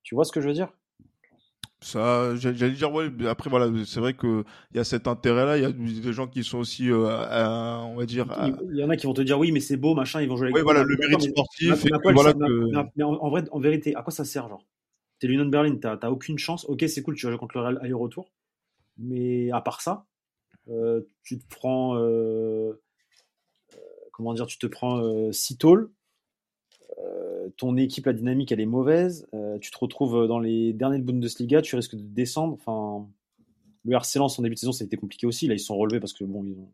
Tu 0.02 0.16
vois 0.16 0.24
ce 0.24 0.32
que 0.32 0.40
je 0.40 0.48
veux 0.48 0.54
dire? 0.54 0.72
Ça, 1.82 2.36
j'allais 2.36 2.72
dire 2.72 2.92
ouais. 2.92 3.08
Après 3.26 3.48
voilà, 3.48 3.70
c'est 3.86 4.00
vrai 4.00 4.12
que 4.14 4.44
il 4.72 4.76
y 4.76 4.80
a 4.80 4.84
cet 4.84 5.08
intérêt-là. 5.08 5.56
Il 5.56 5.62
y 5.62 5.66
a 5.66 5.72
des 5.72 6.12
gens 6.12 6.26
qui 6.26 6.44
sont 6.44 6.58
aussi, 6.58 6.90
euh, 6.90 7.76
on 7.78 7.96
va 7.96 8.04
dire. 8.06 8.26
Il 8.70 8.76
y 8.76 8.84
en 8.84 8.90
a 8.90 8.96
qui 8.96 9.06
vont 9.06 9.14
te 9.14 9.22
dire 9.22 9.38
oui, 9.38 9.50
mais 9.50 9.60
c'est 9.60 9.78
beau, 9.78 9.94
machin. 9.94 10.20
Ils 10.20 10.28
vont 10.28 10.36
jouer. 10.36 10.48
Avec 10.48 10.56
oui, 10.56 10.62
voilà, 10.62 10.82
le 10.82 10.96
mérite 10.96 11.22
sportif. 11.22 11.84
Mais, 11.84 13.04
en, 13.04 13.30
vrai, 13.30 13.44
en 13.50 13.60
vérité, 13.60 13.94
à 13.94 14.02
quoi 14.02 14.12
ça 14.12 14.24
sert, 14.24 14.48
genre? 14.48 14.66
T'es 15.18 15.26
l'Union 15.26 15.44
de 15.44 15.50
Berlin, 15.50 15.76
t'as 15.76 16.10
aucune 16.10 16.38
chance. 16.38 16.64
Ok, 16.66 16.84
c'est 16.88 17.02
cool, 17.02 17.14
tu 17.14 17.26
vas 17.26 17.32
jouer 17.32 17.38
contre 17.38 17.56
le 17.56 17.62
Real 17.62 17.78
aller-retour. 17.82 18.30
Mais 18.96 19.50
à 19.50 19.60
part 19.60 19.80
ça, 19.80 20.06
euh, 20.68 21.00
tu 21.22 21.38
te 21.38 21.44
prends, 21.48 21.96
euh, 21.96 22.82
comment 24.12 24.34
dire, 24.34 24.46
tu 24.46 24.58
te 24.58 24.66
prends 24.66 25.32
si 25.32 25.56
tall, 25.56 25.78
euh, 25.78 25.92
ton 27.56 27.76
équipe, 27.76 28.06
la 28.06 28.12
dynamique, 28.12 28.52
elle 28.52 28.60
est 28.60 28.66
mauvaise, 28.66 29.26
euh, 29.34 29.58
tu 29.58 29.70
te 29.70 29.78
retrouves 29.78 30.26
dans 30.28 30.38
les 30.38 30.72
derniers 30.72 30.98
de 30.98 31.04
Bundesliga, 31.04 31.62
tu 31.62 31.74
risques 31.76 31.94
de 31.96 32.02
descendre. 32.02 32.54
Enfin, 32.54 33.06
le 33.84 33.94
RC 33.96 34.18
Lens 34.18 34.38
en 34.38 34.42
début 34.42 34.54
de 34.54 34.60
saison, 34.60 34.72
ça 34.72 34.84
a 34.84 34.86
été 34.86 34.96
compliqué 34.96 35.26
aussi. 35.26 35.46
Là, 35.46 35.54
ils 35.54 35.58
se 35.60 35.66
sont 35.66 35.76
relevés 35.76 36.00
parce 36.00 36.12
que 36.12 36.24
bon, 36.24 36.44
ils 36.44 36.52
ont, 36.58 36.68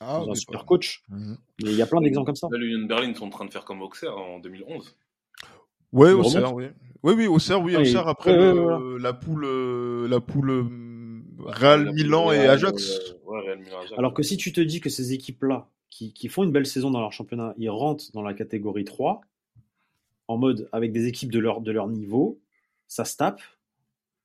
Ah, 0.00 0.18
ils 0.20 0.24
ont 0.24 0.24
un 0.24 0.28
mais 0.30 0.34
super 0.34 0.60
pas- 0.60 0.66
coach. 0.66 1.02
Mhm. 1.08 1.36
Mais 1.64 1.70
il 1.70 1.76
y 1.76 1.82
a 1.82 1.86
plein 1.86 2.00
d'exemples 2.00 2.26
comme 2.26 2.36
ça. 2.36 2.48
Là, 2.50 2.58
l'Union 2.58 2.86
Berlin 2.86 3.14
sont 3.14 3.26
en 3.26 3.30
train 3.30 3.44
de 3.46 3.52
faire 3.52 3.64
comme 3.64 3.80
Auxerre 3.82 4.16
en 4.16 4.38
2011. 4.40 4.94
Ouais, 5.92 6.12
Auxerre, 6.12 6.54
oui. 6.54 6.66
Oui, 7.02 7.14
oui, 7.16 7.26
Auxerre, 7.26 7.62
oui, 7.62 7.76
Auxerre 7.76 8.02
il- 8.06 8.10
après 8.10 8.36
le- 8.36 8.50
voilà. 8.52 8.78
la 9.00 9.12
poule, 9.12 9.44
euh, 9.44 10.08
la 10.08 10.20
poule 10.20 10.50
euh, 10.50 10.64
Real, 11.38 11.84
La 11.84 11.92
Milan 11.92 12.32
et 12.32 12.38
Real, 12.40 12.50
Ajax. 12.50 12.90
euh, 12.90 13.30
ouais, 13.30 13.40
Real 13.40 13.58
Milan, 13.60 13.78
Ajax. 13.80 13.98
Alors 13.98 14.12
que 14.12 14.22
si 14.22 14.36
tu 14.36 14.52
te 14.52 14.60
dis 14.60 14.80
que 14.80 14.90
ces 14.90 15.12
équipes-là, 15.12 15.68
qui, 15.88 16.12
qui 16.12 16.28
font 16.28 16.42
une 16.42 16.50
belle 16.52 16.66
saison 16.66 16.90
dans 16.90 17.00
leur 17.00 17.12
championnat, 17.12 17.54
ils 17.56 17.70
rentrent 17.70 18.10
dans 18.12 18.22
la 18.22 18.34
catégorie 18.34 18.84
3, 18.84 19.20
en 20.28 20.36
mode 20.36 20.68
avec 20.72 20.92
des 20.92 21.06
équipes 21.06 21.30
de 21.30 21.38
leur, 21.38 21.88
niveau, 21.88 22.40
ça 22.86 23.04
se 23.04 23.16
tape, 23.16 23.40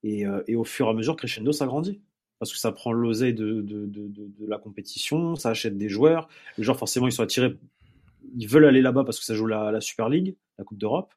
et, 0.04 0.26
euh, 0.26 0.43
et 0.47 0.56
au 0.56 0.64
fur 0.64 0.88
et 0.88 0.89
à 0.89 0.93
mesure, 0.93 1.16
crescendo, 1.16 1.52
ça 1.52 1.66
grandit. 1.66 2.02
Parce 2.39 2.52
que 2.52 2.58
ça 2.58 2.72
prend 2.72 2.91
l'oseille 2.91 3.36
de 3.36 4.47
la 4.47 4.58
compétition, 4.58 5.36
ça 5.36 5.49
achète 5.49 5.78
des 5.78 5.89
joueurs, 5.89 6.28
les 6.58 6.64
joueurs 6.64 6.78
forcément 6.78 7.06
ils 7.06 7.12
sont 7.12 7.22
attirés, 7.22 7.56
ils 8.36 8.47
veulent 8.47 8.66
aller 8.66 8.82
là-bas 8.82 9.04
parce 9.04 9.20
que 9.20 9.26
ça 9.26 9.36
joue 9.36 9.45
la, 9.45 9.72
la 9.72 9.80
Super 9.80 10.10
League, 10.10 10.36
la 10.58 10.64
Coupe 10.64 10.80
d'Europe, 10.80 11.14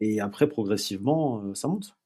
et 0.00 0.20
après 0.20 0.48
progressivement, 0.48 1.44
euh, 1.44 1.54
ça 1.54 1.68
monte. 1.68 1.96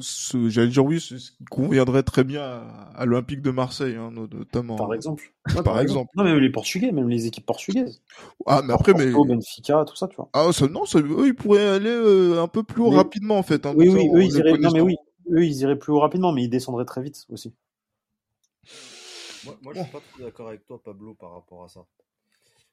Ce- 0.00 0.48
J'allais 0.48 0.68
dire 0.68 0.84
oui, 0.84 1.00
ce 1.00 1.14
qui 1.16 1.44
conviendrait 1.50 2.04
très 2.04 2.22
bien 2.22 2.42
à, 2.42 2.92
à 2.94 3.06
l'Olympique 3.06 3.42
de 3.42 3.50
Marseille, 3.50 3.96
hein, 3.96 4.10
no- 4.12 4.28
notamment. 4.28 4.76
Par 4.76 4.94
exemple. 4.94 5.32
Par 5.64 5.80
exemple. 5.80 6.10
Non, 6.16 6.22
même 6.22 6.38
les 6.38 6.50
Portugais, 6.50 6.92
même 6.92 7.08
les 7.08 7.26
équipes 7.26 7.44
portugaises. 7.46 8.00
Ah, 8.46 8.62
mais 8.64 8.72
après, 8.72 8.94
mais. 8.94 9.10
Benfica, 9.10 9.84
tout 9.84 9.96
ça, 9.96 10.06
tu 10.06 10.14
vois. 10.16 10.28
Ah, 10.32 10.52
ça, 10.52 10.68
non, 10.68 10.84
ça, 10.86 11.00
eux, 11.00 11.26
ils 11.26 11.34
pourraient 11.34 11.66
aller 11.68 11.90
euh, 11.90 12.40
un 12.40 12.46
peu 12.46 12.62
plus 12.62 12.82
haut 12.82 12.90
Mais- 12.90 12.96
rapidement, 12.98 13.38
en 13.38 13.42
fait. 13.42 13.66
hein, 13.66 13.74
Oui, 13.76 13.88
ça, 13.90 13.94
oui, 13.98 14.08
eux 14.14 14.22
ils, 14.22 14.36
iraient, 14.36 14.58
non, 14.58 14.70
mais 14.72 14.80
oui, 14.80 14.96
eux, 15.32 15.44
ils 15.44 15.56
iraient 15.62 15.78
plus 15.78 15.92
haut 15.92 15.98
rapidement, 16.00 16.32
mais 16.32 16.44
ils 16.44 16.48
descendraient 16.50 16.84
très 16.84 17.02
vite 17.02 17.26
aussi. 17.30 17.52
Moi, 19.44 19.56
moi 19.62 19.72
je 19.74 19.80
suis 19.82 19.90
pas 19.90 20.00
trop 20.00 20.22
d'accord 20.22 20.48
avec 20.48 20.64
toi, 20.66 20.80
Pablo, 20.82 21.14
par 21.14 21.32
rapport 21.32 21.64
à 21.64 21.68
ça. 21.68 21.80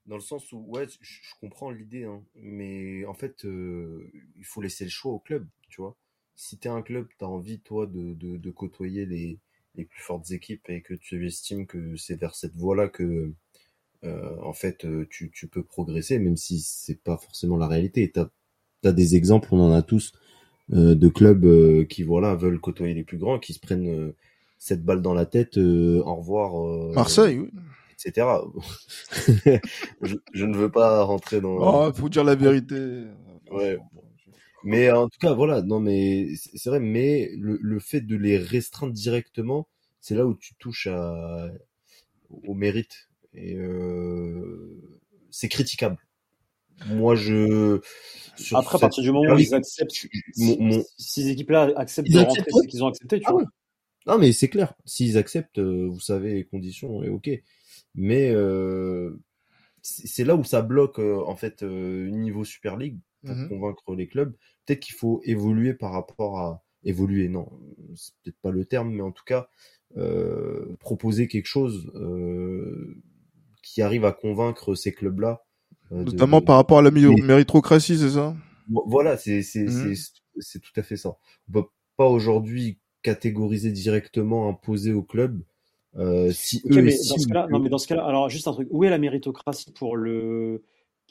Dans 0.06 0.16
le 0.16 0.22
sens 0.22 0.52
où, 0.52 0.64
ouais, 0.68 0.86
je, 0.88 0.98
je 1.02 1.34
comprends 1.42 1.72
l'idée, 1.72 2.04
hein, 2.06 2.22
mais 2.36 3.06
en 3.06 3.14
fait, 3.14 3.44
euh, 3.46 4.10
il 4.38 4.46
faut 4.46 4.62
laisser 4.62 4.84
le 4.84 4.90
choix 4.90 5.14
au 5.14 5.20
club, 5.20 5.48
tu 5.70 5.82
vois. 5.82 5.96
Si 6.38 6.58
t'es 6.58 6.70
un 6.70 6.84
club, 6.84 7.08
t'as 7.20 7.26
envie, 7.28 7.60
toi, 7.60 7.88
de, 7.88 8.14
de, 8.14 8.38
de 8.38 8.52
côtoyer 8.52 9.06
les, 9.08 9.40
les 9.76 9.86
plus 9.86 10.02
fortes 10.04 10.32
équipes 10.32 10.70
et 10.70 10.82
que 10.82 10.94
tu 10.94 11.28
estimes 11.28 11.68
que 11.68 11.98
c'est 11.98 12.16
vers 12.20 12.36
cette 12.36 12.56
voie-là 12.56 12.90
que, 12.90 13.34
euh, 14.06 14.36
en 14.44 14.54
fait, 14.54 14.86
euh, 14.86 15.08
tu, 15.10 15.32
tu 15.32 15.48
peux 15.48 15.64
progresser, 15.64 16.20
même 16.20 16.38
si 16.38 16.60
c'est 16.62 17.02
pas 17.04 17.18
forcément 17.18 17.58
la 17.58 17.68
réalité. 17.68 18.12
T'as 18.12 18.30
as 18.86 18.94
des 18.94 19.16
exemples, 19.16 19.50
on 19.52 19.60
en 19.62 19.72
a 19.74 19.82
tous, 19.84 20.14
euh, 20.74 20.96
de 20.96 21.10
clubs 21.10 21.46
euh, 21.46 21.86
qui, 21.86 22.04
voilà, 22.04 22.36
veulent 22.36 22.60
côtoyer 22.62 22.94
les 22.94 23.04
plus 23.04 23.18
grands, 23.18 23.40
qui 23.40 23.54
se 23.54 23.60
prennent 23.60 23.90
euh, 23.90 24.16
cette 24.60 24.84
balle 24.86 25.02
dans 25.02 25.14
la 25.16 25.26
tête, 25.26 25.58
euh, 25.58 26.02
au 26.06 26.16
revoir. 26.16 26.62
euh, 26.68 26.94
Marseille, 26.94 27.40
oui. 27.40 27.50
etc. 27.94 28.28
je, 30.02 30.16
je 30.34 30.46
ne 30.46 30.56
veux 30.58 30.70
pas 30.72 31.04
rentrer 31.04 31.42
dans. 31.42 31.58
Oh, 31.60 31.92
faut 31.94 32.10
dire 32.10 32.24
la 32.24 32.36
vérité. 32.36 33.04
Ouais. 33.52 33.78
Mais 34.64 34.92
en 34.92 35.08
tout 35.10 35.20
cas, 35.20 35.34
voilà, 35.34 35.62
non, 35.62 35.80
mais 35.80 36.28
c'est 36.36 36.70
vrai, 36.70 36.80
mais 36.80 37.32
le, 37.38 37.60
le 37.62 37.80
fait 37.80 38.02
de 38.02 38.16
les 38.16 38.38
restreindre 38.38 38.94
directement, 38.94 39.68
c'est 40.02 40.16
là 40.16 40.26
où 40.26 40.36
tu 40.36 40.56
touches 40.56 40.88
à, 40.88 41.50
au 42.30 42.54
mérite. 42.54 43.10
Et 43.34 43.56
euh, 43.56 44.82
c'est 45.32 45.50
critiquable. 45.50 45.98
Moi, 46.86 47.16
je. 47.16 47.80
sur 48.38 48.58
Après, 48.58 48.78
à 48.78 48.80
partir 48.80 49.04
du 49.04 49.12
moment 49.12 49.34
où 49.34 49.40
ils 49.40 49.54
acceptent, 49.54 49.92
si, 49.92 50.10
mon- 50.38 50.62
mon- 50.62 50.84
si 50.98 51.22
ces 51.22 51.30
équipes-là 51.30 51.72
acceptent 51.76 52.08
Ils 52.08 52.16
de 52.16 52.20
rentrer, 52.20 52.52
c'est 52.52 52.68
qu'ils 52.68 52.84
ont 52.84 52.88
accepté, 52.88 53.20
tu 53.20 53.26
Ah 53.26 53.32
vois. 53.32 53.42
ouais. 53.42 53.48
Non, 54.08 54.18
mais 54.20 54.32
c'est 54.32 54.50
clair. 54.50 54.74
S'ils 54.86 55.18
acceptent, 55.18 55.60
euh, 55.60 55.88
vous 55.90 56.00
savez 56.00 56.34
les 56.36 56.46
conditions, 56.46 57.04
et 57.04 57.10
ok. 57.10 57.30
Mais 57.96 58.32
euh, 58.32 59.20
c'est 59.82 60.08
c'est 60.08 60.24
là 60.26 60.36
où 60.36 60.44
ça 60.44 60.62
bloque, 60.62 61.00
euh, 61.00 61.22
en 61.26 61.36
fait, 61.36 61.64
euh, 61.64 62.10
niveau 62.10 62.46
Super 62.46 62.78
League 62.78 63.00
pour 63.28 63.36
Mhm. 63.36 63.50
convaincre 63.50 63.96
les 63.96 64.08
clubs. 64.08 64.34
Peut-être 64.66 64.80
qu'il 64.80 64.96
faut 64.96 65.22
évoluer 65.24 65.74
par 65.74 65.92
rapport 65.92 66.40
à 66.40 66.64
évoluer. 66.84 67.28
Non, 67.30 67.50
c'est 67.96 68.14
peut-être 68.24 68.40
pas 68.42 68.52
le 68.52 68.66
terme, 68.66 68.92
mais 68.92 69.02
en 69.02 69.12
tout 69.12 69.24
cas 69.26 69.50
euh, 69.98 70.76
proposer 70.80 71.28
quelque 71.28 71.46
chose 71.48 71.92
euh, 71.96 72.96
qui 73.64 73.82
arrive 73.82 74.06
à 74.06 74.12
convaincre 74.12 74.76
ces 74.76 74.92
clubs-là. 74.94 75.44
euh, 75.92 76.04
Notamment 76.04 76.40
de- 76.42 76.46
par 76.46 76.58
rapport 76.58 76.80
à 76.80 76.82
la 76.82 76.92
méritocratie, 76.92 77.98
c'est 77.98 78.12
ça? 78.12 78.36
Vo- 78.70 78.84
Voilà, 78.88 79.18
c'est 79.18 79.42
c'est 79.44 79.66
Mhm. 79.66 79.96
c'est 79.96 80.12
c'est 80.40 80.60
tout 80.60 80.74
à 80.76 80.84
fait 80.84 80.98
ça. 80.98 81.18
On 81.50 81.52
peut 81.54 81.66
pas 81.96 82.08
aujourd'hui 82.08 82.80
catégoriser 83.02 83.72
directement, 83.72 84.50
imposer 84.50 84.92
au 84.94 85.04
club 85.04 85.42
euh, 85.96 86.32
si 86.32 86.62
eux 86.70 86.82
mais 86.82 86.94
estiment 86.94 87.16
dans 87.16 87.18
ce 87.22 87.28
cas-là, 87.28 87.48
que- 87.48 87.52
non, 87.54 87.60
mais 87.60 87.70
dans 87.70 87.78
ce 87.78 87.88
cas-là, 87.88 88.06
alors 88.06 88.30
juste 88.30 88.48
un 88.48 88.54
truc, 88.54 88.68
où 88.72 88.84
est 88.84 88.90
la 88.90 88.98
méritocratie 88.98 89.72
pour 89.72 89.96
le 89.96 90.64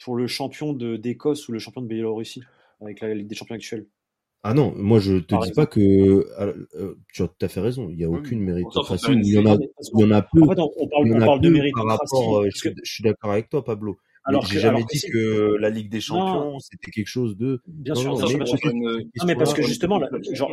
pour 0.03 0.15
le 0.15 0.27
champion 0.27 0.73
de 0.73 0.95
d'Écosse 0.95 1.47
ou 1.47 1.51
le 1.51 1.59
champion 1.59 1.81
de 1.81 1.87
Biélorussie 1.87 2.43
avec 2.81 3.01
la 3.01 3.13
Ligue 3.13 3.27
des 3.27 3.35
champions 3.35 3.55
actuelle 3.55 3.87
Ah 4.43 4.53
non, 4.53 4.73
moi 4.75 4.99
je 4.99 5.17
te 5.17 5.33
Par 5.33 5.41
dis 5.41 5.49
exemple. 5.49 5.67
pas 5.67 5.71
que 5.73 5.79
euh, 6.79 6.95
tu 7.13 7.23
as 7.23 7.27
tout 7.27 7.45
à 7.45 7.47
fait 7.47 7.59
raison. 7.61 7.89
Il 7.89 7.99
y 7.99 8.03
a 8.03 8.09
aucune 8.09 8.39
méritocratie. 8.41 9.11
une 9.11 9.25
Il 9.25 9.33
y 9.33 9.37
en 9.39 9.45
a, 9.45 9.55
il 9.55 9.99
y 9.99 10.03
en 10.03 10.11
a 10.11 10.21
peu. 10.21 10.41
En 10.43 10.47
fait, 10.49 10.59
on, 10.59 10.71
on 10.77 10.87
parle, 10.87 11.05
Il 11.05 11.09
y 11.09 11.13
on 11.13 11.17
en 11.17 11.21
a 11.21 11.25
parle 11.25 11.41
de 11.41 11.49
méritocratie. 11.49 11.87
par 11.87 11.97
rapport. 11.99 12.37
euh, 12.37 12.43
parce 12.43 12.57
je, 12.57 12.61
que- 12.63 12.69
suis- 12.69 12.81
je 12.83 12.91
suis 12.93 13.03
d'accord 13.03 13.31
avec 13.31 13.49
toi, 13.49 13.63
Pablo. 13.63 13.97
Alors 14.23 14.45
j'ai 14.45 14.59
jamais 14.59 14.77
alors 14.79 14.89
dit 14.89 14.99
que 15.09 15.55
la 15.59 15.69
Ligue 15.69 15.89
des 15.89 16.01
Champions 16.01 16.59
c'était 16.59 16.91
quelque 16.91 17.07
chose 17.07 17.37
de. 17.37 17.61
Bien 17.65 17.93
Non, 17.93 18.01
sûr, 18.01 18.11
non, 18.13 18.37
mais 18.37 18.45
sûr. 18.45 18.57
fait, 18.59 18.73
Non, 18.73 19.25
mais 19.25 19.35
parce 19.35 19.53
que 19.53 19.61
justement, 19.63 19.99
là, 19.99 20.09
genre, 20.33 20.51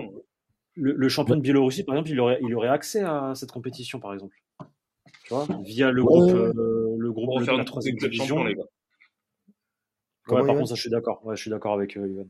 le, 0.77 0.93
le 0.93 1.09
champion 1.09 1.37
de 1.37 1.41
Biélorussie, 1.41 1.83
par 1.85 1.97
exemple, 1.97 2.11
il 2.11 2.21
aurait, 2.21 2.39
il 2.43 2.55
aurait 2.55 2.69
accès 2.69 3.01
à 3.01 3.33
cette 3.35 3.51
compétition, 3.53 3.99
par 4.01 4.15
exemple. 4.15 4.37
Tu 5.25 5.35
vois, 5.35 5.47
via 5.65 5.91
le 5.91 6.03
Ouais, 6.03 6.07
groupe, 6.07 6.35
ouais. 6.35 6.41
euh, 6.41 6.97
le 6.99 7.13
groupe 7.13 7.31
On 7.31 7.35
va 7.35 7.41
de 7.41 7.45
faire 7.47 7.55
la 7.55 7.61
une 7.61 7.67
troisième 7.67 7.97
division. 7.97 8.45
Comment, 10.27 10.41
Ouais, 10.41 10.47
par 10.47 10.57
contre, 10.57 10.69
ça, 10.69 10.75
je 10.75 10.81
suis 10.81 10.91
d'accord. 10.91 11.21
Ouais, 11.25 11.37
je 11.37 11.41
suis 11.43 11.51
d'accord 11.51 11.75
avec 11.75 11.97
euh, 11.97 12.07
Yoann. 12.09 12.29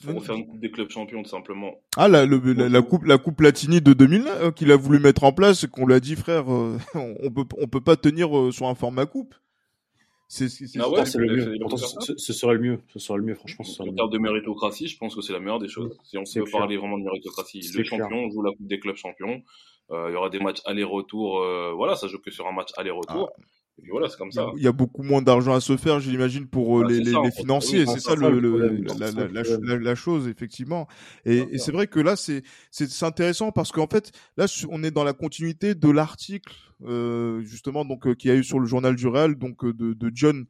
Faut 0.00 0.14
refaire 0.14 0.34
une 0.34 0.46
coupe 0.46 0.58
des 0.60 0.70
clubs 0.70 0.90
champions, 0.90 1.22
tout 1.22 1.28
simplement. 1.28 1.74
Ah, 1.96 2.08
la, 2.08 2.24
le- 2.26 2.38
la, 2.54 2.68
la 2.68 2.82
coupe, 2.82 3.04
la 3.04 3.18
coupe 3.18 3.36
Platini 3.36 3.80
de 3.80 3.92
2009 3.92 4.42
euh, 4.42 4.50
qu'il 4.50 4.72
a 4.72 4.76
voulu 4.76 4.98
mettre 4.98 5.22
en 5.24 5.32
place 5.32 5.66
qu'on 5.66 5.86
lui 5.86 5.94
a 5.94 6.00
dit, 6.00 6.16
frère, 6.16 6.52
euh, 6.52 6.76
on 6.94 7.30
peut, 7.30 7.44
on 7.58 7.68
peut 7.68 7.80
pas 7.80 7.96
tenir 7.96 8.36
euh, 8.36 8.50
sur 8.50 8.66
un 8.66 8.74
format 8.74 9.06
coupe. 9.06 9.34
C'est, 10.28 10.48
c'est, 10.48 10.66
c'est 10.66 10.80
Ah 10.80 10.88
ouais, 10.88 11.04
c'est 11.04 11.18
le 11.18 11.26
il 11.26 11.30
a 11.30 11.34
mieux. 11.36 11.44
fait- 11.44 11.50
il 11.56 11.62
a 11.62 11.68
Pourtant, 11.68 11.76
fait 11.76 11.86
ça. 11.86 12.00
ce, 12.00 12.16
ce 12.16 12.32
serait 12.32 12.54
le 12.54 12.60
mieux. 12.60 12.80
Ce 12.92 12.98
serait 12.98 13.18
le 13.18 13.24
mieux, 13.24 13.34
franchement, 13.34 13.64
ce 13.64 13.82
En 13.82 13.92
termes 13.92 14.10
de 14.10 14.18
méritocratie, 14.18 14.88
je 14.88 14.96
pense 14.96 15.14
que 15.14 15.20
c'est 15.20 15.34
la 15.34 15.40
meilleure 15.40 15.58
des 15.60 15.68
choses. 15.68 15.96
Si 16.04 16.16
on 16.16 16.24
C'est 16.24 16.40
peut 16.40 16.46
clair. 16.46 16.60
parler 16.60 16.78
vraiment 16.78 16.96
de 16.98 17.04
méritocratie, 17.04 17.62
C'est 17.62 17.76
le 17.76 17.84
clair. 17.84 18.00
champion 18.00 18.30
joue 18.30 18.42
la 18.42 18.50
coupe 18.52 18.66
des 18.66 18.80
clubs 18.80 18.96
champions. 18.96 19.42
Euh, 19.90 20.06
il 20.08 20.14
y 20.14 20.16
aura 20.16 20.30
des 20.30 20.38
matchs 20.40 20.62
aller-retour. 20.64 21.40
euh, 21.40 21.72
voilà, 21.76 21.96
ça 21.96 22.08
joue 22.08 22.18
que 22.18 22.30
sur 22.30 22.46
un 22.46 22.52
match 22.52 22.70
aller-retour. 22.78 23.30
Et 23.78 23.82
puis 23.82 23.90
voilà, 23.90 24.08
c'est 24.08 24.18
comme 24.18 24.28
Il 24.32 24.36
y 24.36 24.38
a- 24.38 24.42
ça. 24.42 24.50
il 24.56 24.62
y 24.62 24.66
a 24.66 24.72
beaucoup 24.72 25.02
moins 25.02 25.22
d'argent 25.22 25.54
à 25.54 25.60
se 25.60 25.76
faire, 25.76 25.98
j'imagine, 25.98 26.46
pour 26.46 26.78
euh, 26.78 26.84
Ah, 26.84 26.90
les, 26.90 27.00
les, 27.00 27.12
les 27.24 27.30
financiers. 27.30 27.86
C'est 27.86 28.00
ça 28.00 28.10
ça, 28.10 28.14
le, 28.16 28.38
le 28.38 28.58
la, 28.98 29.10
la, 29.10 29.78
la, 29.78 29.94
chose, 29.94 30.28
effectivement. 30.28 30.86
Et, 31.24 31.38
et 31.50 31.58
c'est 31.58 31.72
vrai 31.72 31.86
que 31.86 31.98
là, 31.98 32.14
c'est 32.16 32.42
intéressant 33.02 33.50
parce 33.50 33.72
qu'en 33.72 33.86
fait, 33.86 34.12
là, 34.36 34.46
on 34.68 34.84
est 34.84 34.90
dans 34.90 35.04
la 35.04 35.14
continuité 35.14 35.74
de 35.74 35.90
l'article, 35.90 36.54
euh, 36.84 37.40
justement, 37.42 37.84
donc 37.84 38.06
euh, 38.06 38.14
qu'il 38.14 38.30
y 38.30 38.32
a 38.32 38.36
eu 38.36 38.44
sur 38.44 38.60
le 38.60 38.66
journal 38.66 38.94
du 38.94 39.06
Real, 39.06 39.36
donc 39.36 39.64
euh, 39.64 39.72
de, 39.72 39.94
de 39.94 40.10
John 40.14 40.46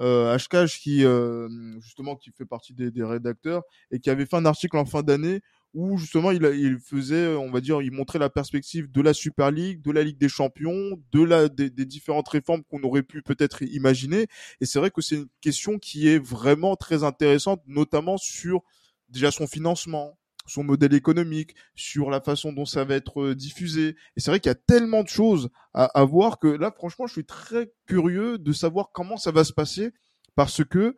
euh, 0.00 0.36
qui 0.68 1.04
euh, 1.04 1.48
justement 1.80 2.16
qui 2.16 2.30
fait 2.30 2.44
partie 2.44 2.72
des, 2.74 2.90
des 2.90 3.02
rédacteurs 3.04 3.62
et 3.90 3.98
qui 3.98 4.10
avait 4.10 4.26
fait 4.26 4.36
un 4.36 4.44
article 4.46 4.76
en 4.76 4.84
fin 4.84 5.02
d'année 5.02 5.40
où 5.78 5.96
justement 5.96 6.32
il, 6.32 6.42
il 6.42 6.76
faisait, 6.80 7.36
on 7.36 7.52
va 7.52 7.60
dire, 7.60 7.80
il 7.82 7.92
montrait 7.92 8.18
la 8.18 8.28
perspective 8.28 8.90
de 8.90 9.00
la 9.00 9.14
Super 9.14 9.52
League, 9.52 9.80
de 9.80 9.92
la 9.92 10.02
Ligue 10.02 10.18
des 10.18 10.28
Champions, 10.28 11.00
de 11.12 11.22
la 11.22 11.48
des, 11.48 11.70
des 11.70 11.84
différentes 11.84 12.28
réformes 12.28 12.64
qu'on 12.64 12.82
aurait 12.82 13.04
pu 13.04 13.22
peut-être 13.22 13.62
imaginer. 13.62 14.26
Et 14.60 14.66
c'est 14.66 14.80
vrai 14.80 14.90
que 14.90 15.00
c'est 15.00 15.14
une 15.14 15.28
question 15.40 15.78
qui 15.78 16.08
est 16.08 16.18
vraiment 16.18 16.74
très 16.74 17.04
intéressante, 17.04 17.62
notamment 17.68 18.16
sur 18.16 18.62
déjà 19.08 19.30
son 19.30 19.46
financement, 19.46 20.18
son 20.48 20.64
modèle 20.64 20.94
économique, 20.94 21.54
sur 21.76 22.10
la 22.10 22.20
façon 22.20 22.52
dont 22.52 22.66
ça 22.66 22.84
va 22.84 22.96
être 22.96 23.22
euh, 23.22 23.34
diffusé. 23.36 23.94
Et 24.16 24.20
c'est 24.20 24.32
vrai 24.32 24.40
qu'il 24.40 24.50
y 24.50 24.52
a 24.52 24.56
tellement 24.56 25.04
de 25.04 25.08
choses 25.08 25.48
à, 25.74 25.84
à 25.84 26.04
voir 26.04 26.40
que 26.40 26.48
là, 26.48 26.72
franchement, 26.76 27.06
je 27.06 27.12
suis 27.12 27.24
très 27.24 27.70
curieux 27.86 28.36
de 28.36 28.52
savoir 28.52 28.90
comment 28.92 29.16
ça 29.16 29.30
va 29.30 29.44
se 29.44 29.52
passer 29.52 29.92
parce 30.34 30.64
que 30.64 30.96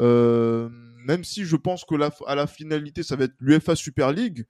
euh, 0.00 0.68
même 1.08 1.24
si 1.24 1.44
je 1.44 1.56
pense 1.56 1.84
que 1.84 1.94
la, 1.94 2.10
à 2.26 2.34
la 2.34 2.46
finalité, 2.46 3.02
ça 3.02 3.16
va 3.16 3.24
être 3.24 3.34
l'UFA 3.40 3.74
Super 3.74 4.12
League, 4.12 4.44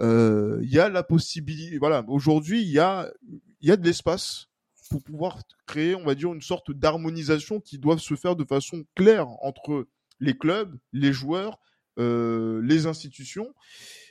euh, 0.00 0.58
il 0.62 0.72
y 0.72 0.78
a 0.78 0.88
la 0.88 1.02
possibilité. 1.02 1.78
Voilà, 1.78 2.02
aujourd'hui, 2.08 2.62
il 2.62 2.70
y 2.70 2.78
a, 2.78 3.12
y 3.60 3.70
a 3.70 3.76
de 3.76 3.84
l'espace 3.84 4.46
pour 4.90 5.02
pouvoir 5.02 5.38
créer, 5.66 5.94
on 5.94 6.04
va 6.04 6.14
dire, 6.14 6.32
une 6.32 6.42
sorte 6.42 6.72
d'harmonisation 6.72 7.60
qui 7.60 7.78
doit 7.78 7.98
se 7.98 8.14
faire 8.14 8.34
de 8.34 8.44
façon 8.44 8.84
claire 8.94 9.28
entre 9.42 9.86
les 10.20 10.36
clubs, 10.36 10.74
les 10.92 11.12
joueurs, 11.12 11.58
euh, 11.98 12.60
les 12.62 12.86
institutions. 12.86 13.54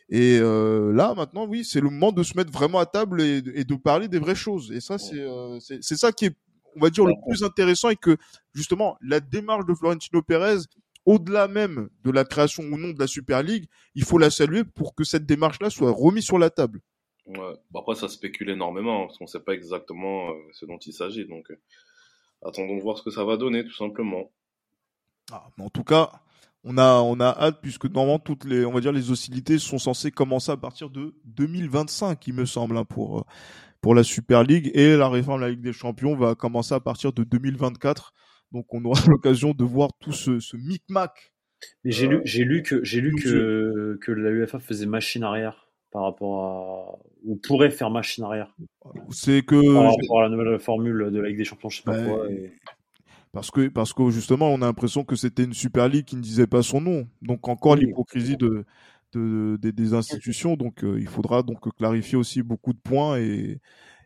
Et 0.10 0.38
euh, 0.40 0.94
là, 0.94 1.14
maintenant, 1.16 1.48
oui, 1.48 1.66
c'est 1.66 1.82
le 1.82 1.90
moment 1.90 2.12
de 2.12 2.24
se 2.24 2.38
mettre 2.38 2.52
vraiment 2.52 2.80
à 2.80 2.86
table 2.86 3.22
et, 3.22 3.42
et 3.56 3.64
de 3.64 3.76
parler 3.76 4.08
des 4.08 4.20
vraies 4.20 4.36
choses. 4.36 4.72
Et 4.72 4.80
ça, 4.80 4.98
c'est 4.98 5.20
euh, 5.20 5.60
ça 5.82 6.12
qui 6.12 6.26
est, 6.26 6.36
on 6.76 6.82
va 6.82 6.90
dire, 6.90 7.06
le 7.06 7.14
plus 7.28 7.44
intéressant 7.44 7.90
et 7.90 7.96
que 7.96 8.18
justement 8.54 8.98
la 9.02 9.20
démarche 9.20 9.66
de 9.66 9.74
Florentino 9.74 10.22
Pérez, 10.22 10.60
au-delà 11.06 11.48
même 11.48 11.90
de 12.04 12.12
la 12.12 12.26
création 12.26 12.64
ou 12.64 12.78
non 12.78 12.90
de 12.92 13.00
la 13.00 13.08
Super 13.08 13.44
League, 13.44 13.68
il 13.96 14.04
faut 14.04 14.18
la 14.18 14.30
saluer 14.30 14.64
pour 14.64 14.96
que 14.96 15.04
cette 15.04 15.26
démarche-là 15.26 15.70
soit 15.70 15.92
remise 15.92 16.26
sur 16.26 16.40
la 16.40 16.50
table. 16.50 16.82
Ouais. 17.26 17.56
Bon, 17.72 17.80
après, 17.80 17.96
ça 17.96 18.10
spécule 18.10 18.50
énormément, 18.50 19.04
hein, 19.04 19.06
parce 19.08 19.18
qu'on 19.18 19.28
sait 19.28 19.40
pas 19.40 19.54
exactement 19.54 20.30
euh, 20.30 20.34
ce 20.54 20.66
dont 20.66 20.78
il 20.78 20.94
s'agit. 20.94 21.26
Donc, 21.26 21.52
euh, 21.52 21.60
attendons 22.46 22.76
de 22.78 22.82
voir 22.82 22.98
ce 22.98 23.04
que 23.04 23.12
ça 23.12 23.24
va 23.24 23.38
donner, 23.38 23.64
tout 23.64 23.76
simplement. 23.76 24.32
Ah, 25.32 25.48
mais 25.58 25.64
en 25.64 25.70
tout 25.70 25.84
cas, 25.84 26.12
on 26.64 26.78
a, 26.78 27.00
on 27.02 27.20
a 27.20 27.30
hâte 27.30 27.60
puisque 27.62 27.86
normalement 27.86 28.20
toutes 28.20 28.46
les, 28.46 28.66
on 28.66 28.72
va 28.72 28.82
dire 28.82 28.92
les 28.92 29.12
hostilités 29.12 29.58
sont 29.60 29.78
censées 29.78 30.12
commencer 30.12 30.52
à 30.52 30.58
partir 30.58 30.90
de 30.90 31.16
2025, 31.26 32.26
il 32.28 32.34
me 32.34 32.46
semble, 32.46 32.78
hein, 32.78 32.86
pour 32.86 33.20
euh, 33.20 33.24
pour 33.84 33.94
la 33.94 34.04
Super 34.04 34.44
League 34.44 34.72
et 34.74 34.96
la 34.96 35.10
réforme 35.10 35.42
de 35.42 35.46
la 35.46 35.52
Ligue 35.52 35.62
des 35.62 35.74
Champions 35.74 36.16
va 36.16 36.36
commencer 36.36 36.74
à 36.74 36.80
partir 36.80 37.12
de 37.12 37.26
2024. 37.26 38.14
Donc 38.54 38.74
on 38.74 38.84
aura 38.86 39.00
l'occasion 39.08 39.52
de 39.54 39.64
voir 39.64 39.90
tout 40.00 40.12
ce, 40.14 40.40
ce 40.40 40.56
micmac. 40.58 41.34
Mais 41.84 41.92
j'ai 41.92 42.08
Euh, 42.08 42.10
lu, 42.10 42.22
j'ai 42.26 42.44
lu 42.44 42.62
que, 42.64 42.84
j'ai 42.84 43.02
lu 43.02 43.16
que, 43.16 43.98
que 44.02 44.12
la 44.12 44.30
UEFA 44.32 44.60
faisait 44.60 44.86
machine 44.86 45.24
arrière 45.24 45.68
par 45.92 46.04
rapport 46.04 46.46
à, 46.46 47.00
ou 47.26 47.36
pourrait 47.36 47.72
faire 47.72 47.90
machine 47.90 48.24
arrière 48.24 48.56
C'est 49.12 49.44
que 49.44 49.74
par 49.74 49.92
rapport 49.92 50.20
à 50.20 50.24
la 50.24 50.30
nouvelle 50.30 50.60
formule 50.60 51.10
de 51.12 51.20
la 51.20 51.30
Ligue 51.30 51.38
des 51.38 51.46
Champions, 51.46 51.70
je 51.70 51.78
sais 51.78 51.84
pas 51.84 52.04
quoi. 52.04 52.30
et- 52.32 52.52
parce 53.32 53.50
que 53.50 53.68
parce 53.70 53.94
que 53.94 54.10
justement 54.12 54.50
on 54.50 54.62
a 54.62 54.66
l'impression 54.66 55.04
que 55.04 55.16
c'était 55.16 55.44
une 55.44 55.54
Super 55.54 55.88
League 55.90 56.06
qui 56.06 56.16
ne 56.16 56.22
disait 56.22 56.48
pas 56.48 56.62
son 56.62 56.82
nom. 56.82 57.08
Donc 57.22 57.48
encore 57.48 57.76
Oui. 57.76 57.86
l'hypocrisie 57.86 58.38
de, 58.38 58.66
de 59.14 59.58
des, 59.62 59.72
des 59.72 59.94
institutions. 59.94 60.56
Donc 60.56 60.84
euh, 60.84 61.00
il 61.00 61.08
faudra 61.08 61.42
donc 61.44 61.60
clarifier 61.76 62.18
aussi 62.18 62.44
beaucoup 62.44 62.74
de 62.74 62.80
points 62.80 63.18
et 63.18 63.60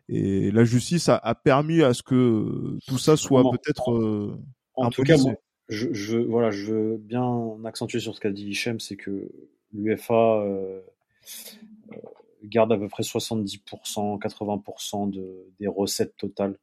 et 0.08 0.50
la 0.50 0.64
justice 0.64 1.08
a, 1.08 1.16
a 1.16 1.34
permis 1.34 1.82
à 1.82 1.92
ce 1.92 2.02
que 2.02 2.78
tout 2.86 2.98
ça 2.98 3.16
soit 3.16 3.42
peut-être 3.50 3.92
euh, 3.92 4.38
En 4.74 4.90
tout 4.90 5.02
cas, 5.02 5.16
moi, 5.18 5.34
je, 5.68 5.92
je, 5.92 6.16
voilà, 6.16 6.50
je 6.50 6.72
veux 6.72 6.96
bien 6.96 7.56
accentuer 7.64 8.00
sur 8.00 8.14
ce 8.14 8.20
qu'a 8.20 8.30
dit 8.30 8.48
Hichem, 8.48 8.80
c'est 8.80 8.96
que 8.96 9.30
l'UEFA 9.72 10.40
euh, 10.40 10.80
garde 12.42 12.72
à 12.72 12.78
peu 12.78 12.88
près 12.88 13.02
70%, 13.02 14.18
80% 14.18 15.10
de, 15.10 15.46
des 15.60 15.66
recettes 15.66 16.16
totales, 16.16 16.56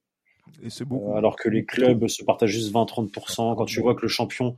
et 0.64 0.70
c'est 0.70 0.86
beaucoup. 0.86 1.12
euh, 1.12 1.16
alors 1.16 1.36
que 1.36 1.50
les 1.50 1.66
clubs 1.66 2.08
se 2.08 2.24
partagent 2.24 2.52
juste 2.52 2.74
20-30%. 2.74 3.56
Quand 3.56 3.66
tu 3.66 3.80
vois 3.82 3.96
que 3.96 4.02
le 4.02 4.08
champion 4.08 4.56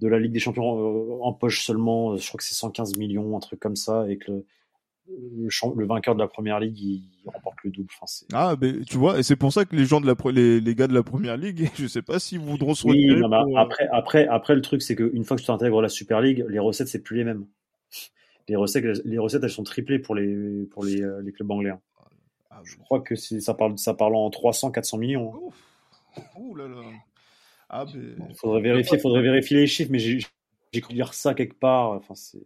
de 0.00 0.08
la 0.08 0.18
Ligue 0.18 0.32
des 0.32 0.40
Champions 0.40 0.78
euh, 0.78 1.22
empoche 1.22 1.64
seulement, 1.64 2.16
je 2.16 2.28
crois 2.28 2.36
que 2.38 2.44
c'est 2.44 2.54
115 2.54 2.96
millions, 2.98 3.34
un 3.34 3.40
truc 3.40 3.60
comme 3.60 3.76
ça, 3.76 4.06
et 4.10 4.18
que 4.18 4.30
le, 4.30 4.46
le, 5.08 5.86
vainqueur 5.86 6.14
de 6.14 6.20
la 6.20 6.28
Première 6.28 6.60
Ligue, 6.60 6.78
il, 6.78 7.02
remporte 7.26 7.56
le 7.64 7.70
double. 7.70 7.88
Enfin, 7.94 8.06
c'est... 8.06 8.26
Ah, 8.32 8.56
mais 8.60 8.80
tu 8.80 8.96
vois, 8.98 9.18
et 9.18 9.22
c'est 9.22 9.36
pour 9.36 9.52
ça 9.52 9.64
que 9.64 9.74
les 9.76 9.84
gens 9.84 10.00
de 10.00 10.06
la 10.06 10.14
pre- 10.14 10.32
les, 10.32 10.60
les 10.60 10.74
gars 10.74 10.86
de 10.86 10.94
la 10.94 11.02
première 11.02 11.36
ligue, 11.36 11.70
je 11.76 11.86
sais 11.86 12.02
pas 12.02 12.18
s'ils 12.18 12.40
voudront 12.40 12.74
se 12.74 12.86
Oui, 12.86 13.06
non, 13.16 13.28
pour, 13.28 13.56
euh, 13.56 13.60
après, 13.60 13.88
après, 13.92 14.26
après, 14.28 14.54
le 14.54 14.62
truc, 14.62 14.82
c'est 14.82 14.96
qu'une 14.96 15.24
fois 15.24 15.36
que 15.36 15.42
tu 15.42 15.50
intègres 15.50 15.80
la 15.82 15.88
Super 15.88 16.20
League, 16.20 16.44
les 16.48 16.58
recettes, 16.58 16.88
c'est 16.88 17.02
plus 17.02 17.16
les 17.18 17.24
mêmes. 17.24 17.46
Les 18.48 18.54
recettes, 18.54 19.02
les 19.04 19.18
recettes, 19.18 19.42
elles 19.42 19.50
sont 19.50 19.64
triplées 19.64 19.98
pour 19.98 20.14
les, 20.14 20.66
pour 20.70 20.84
les, 20.84 21.02
euh, 21.02 21.20
les 21.20 21.32
clubs 21.32 21.50
anglais. 21.50 21.70
hein. 21.70 21.80
ah, 22.50 22.60
Je 22.62 22.76
crois 22.76 23.00
que 23.00 23.16
ça 23.16 23.54
parle, 23.54 23.76
ça 23.76 23.92
parle 23.92 24.14
en 24.14 24.30
300, 24.30 24.70
400 24.70 24.98
millions. 24.98 25.34
hein. 25.34 25.38
Ouf. 25.42 25.54
Ouh 26.38 26.54
là 26.54 26.68
là. 26.68 26.76
Ah, 27.68 27.84
mais... 27.92 28.34
Faudrait 28.36 28.60
vérifier, 28.60 28.98
faudrait 28.98 29.22
vérifier 29.22 29.56
les 29.56 29.66
chiffres, 29.66 29.90
mais 29.90 29.98
j'ai, 29.98 30.20
j'ai 30.72 30.80
cru 30.80 30.94
lire 30.94 31.12
ça 31.12 31.34
quelque 31.34 31.58
part. 31.58 31.90
Enfin, 31.90 32.14
c'est, 32.14 32.38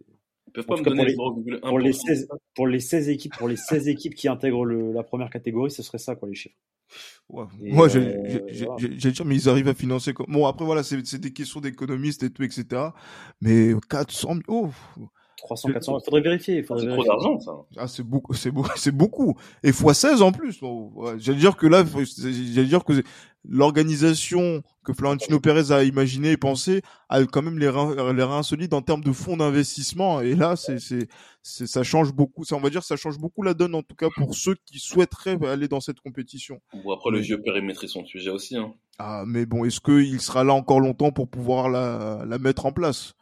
Ils 0.51 0.63
peuvent 0.63 0.65
En 0.67 0.75
pas 0.75 0.75
tout 0.75 0.89
me 0.89 0.95
cas, 0.95 1.03
donner 1.03 1.15
pour 1.15 1.37
les 1.45 1.51
0,1%. 1.53 1.59
pour 1.69 1.79
les 1.79 1.93
16, 1.93 2.27
pour 2.55 2.67
les 2.67 2.79
16 2.81 3.09
équipes, 3.09 3.37
pour 3.37 3.47
les 3.47 3.55
16 3.55 3.87
équipes 3.87 4.15
qui 4.15 4.27
intègrent 4.27 4.65
le, 4.65 4.91
la 4.91 5.03
première 5.03 5.29
catégorie, 5.29 5.71
ce 5.71 5.81
serait 5.81 5.97
ça, 5.97 6.15
quoi, 6.15 6.27
les 6.27 6.35
chiffres. 6.35 6.57
Moi, 7.29 7.87
euh, 7.95 8.41
j'ai- 8.77 8.89
dire, 9.11 9.25
mais 9.25 9.35
ils 9.35 9.47
arrivent 9.47 9.69
à 9.69 9.73
financer. 9.73 10.13
Bon, 10.27 10.45
après, 10.45 10.65
voilà, 10.65 10.83
c'est 10.83 11.05
c'est 11.07 11.19
des 11.19 11.31
questions 11.31 11.61
d'économistes 11.61 12.23
et 12.23 12.29
tout, 12.31 12.43
etc. 12.43 12.91
Mais 13.39 13.71
400 13.89 14.33
000, 14.33 14.41
oh, 14.49 14.71
300, 15.41 15.69
400, 15.73 15.99
faudrait 16.05 16.21
vérifier, 16.21 16.63
faudrait 16.63 16.85
C'est 16.85 16.93
trop 16.93 17.03
d'argent, 17.03 17.39
ça. 17.39 17.51
ah, 17.77 17.87
c'est 17.87 18.03
beaucoup, 18.03 18.33
c'est 18.33 18.51
beaucoup, 18.51 18.69
c'est 18.77 18.91
beaucoup. 18.95 19.35
Et 19.63 19.71
fois 19.71 19.93
16 19.93 20.21
en 20.21 20.31
plus. 20.31 20.59
Bon, 20.59 20.91
ouais, 20.95 21.13
j'allais 21.17 21.39
dire 21.39 21.57
que 21.57 21.67
là, 21.67 21.83
j'allais 22.53 22.67
dire 22.67 22.83
que 22.83 22.93
l'organisation 23.43 24.61
que 24.83 24.93
Florentino 24.93 25.39
Pérez 25.39 25.71
a 25.71 25.83
imaginé 25.83 26.31
et 26.31 26.37
pensé 26.37 26.81
a 27.09 27.23
quand 27.25 27.41
même 27.41 27.57
les 27.59 27.69
reins, 27.69 28.13
les 28.13 28.23
reins 28.23 28.43
solides 28.43 28.73
en 28.73 28.81
termes 28.81 29.03
de 29.03 29.11
fonds 29.11 29.37
d'investissement. 29.37 30.21
Et 30.21 30.35
là, 30.35 30.55
c'est, 30.55 30.79
c'est, 30.79 31.07
c'est, 31.41 31.67
ça 31.67 31.83
change 31.83 32.13
beaucoup. 32.13 32.43
Ça, 32.45 32.55
on 32.55 32.59
va 32.59 32.69
dire, 32.69 32.83
ça 32.83 32.95
change 32.95 33.17
beaucoup 33.17 33.41
la 33.43 33.53
donne, 33.53 33.73
en 33.75 33.81
tout 33.83 33.95
cas, 33.95 34.07
pour 34.15 34.35
ceux 34.35 34.55
qui 34.65 34.79
souhaiteraient 34.79 35.37
aller 35.47 35.67
dans 35.67 35.79
cette 35.81 35.99
compétition. 35.99 36.59
Bon, 36.83 36.93
après, 36.93 37.11
le 37.11 37.19
vieux 37.19 37.41
périmétrie 37.41 37.87
son 37.89 38.05
sujet 38.05 38.29
aussi. 38.29 38.57
Hein. 38.57 38.73
Ah, 38.99 39.23
mais 39.25 39.45
bon, 39.45 39.65
est-ce 39.65 39.79
qu'il 39.81 40.21
sera 40.21 40.43
là 40.43 40.53
encore 40.53 40.79
longtemps 40.79 41.11
pour 41.11 41.27
pouvoir 41.27 41.69
la, 41.69 42.23
la 42.27 42.37
mettre 42.37 42.65
en 42.65 42.71
place? 42.71 43.13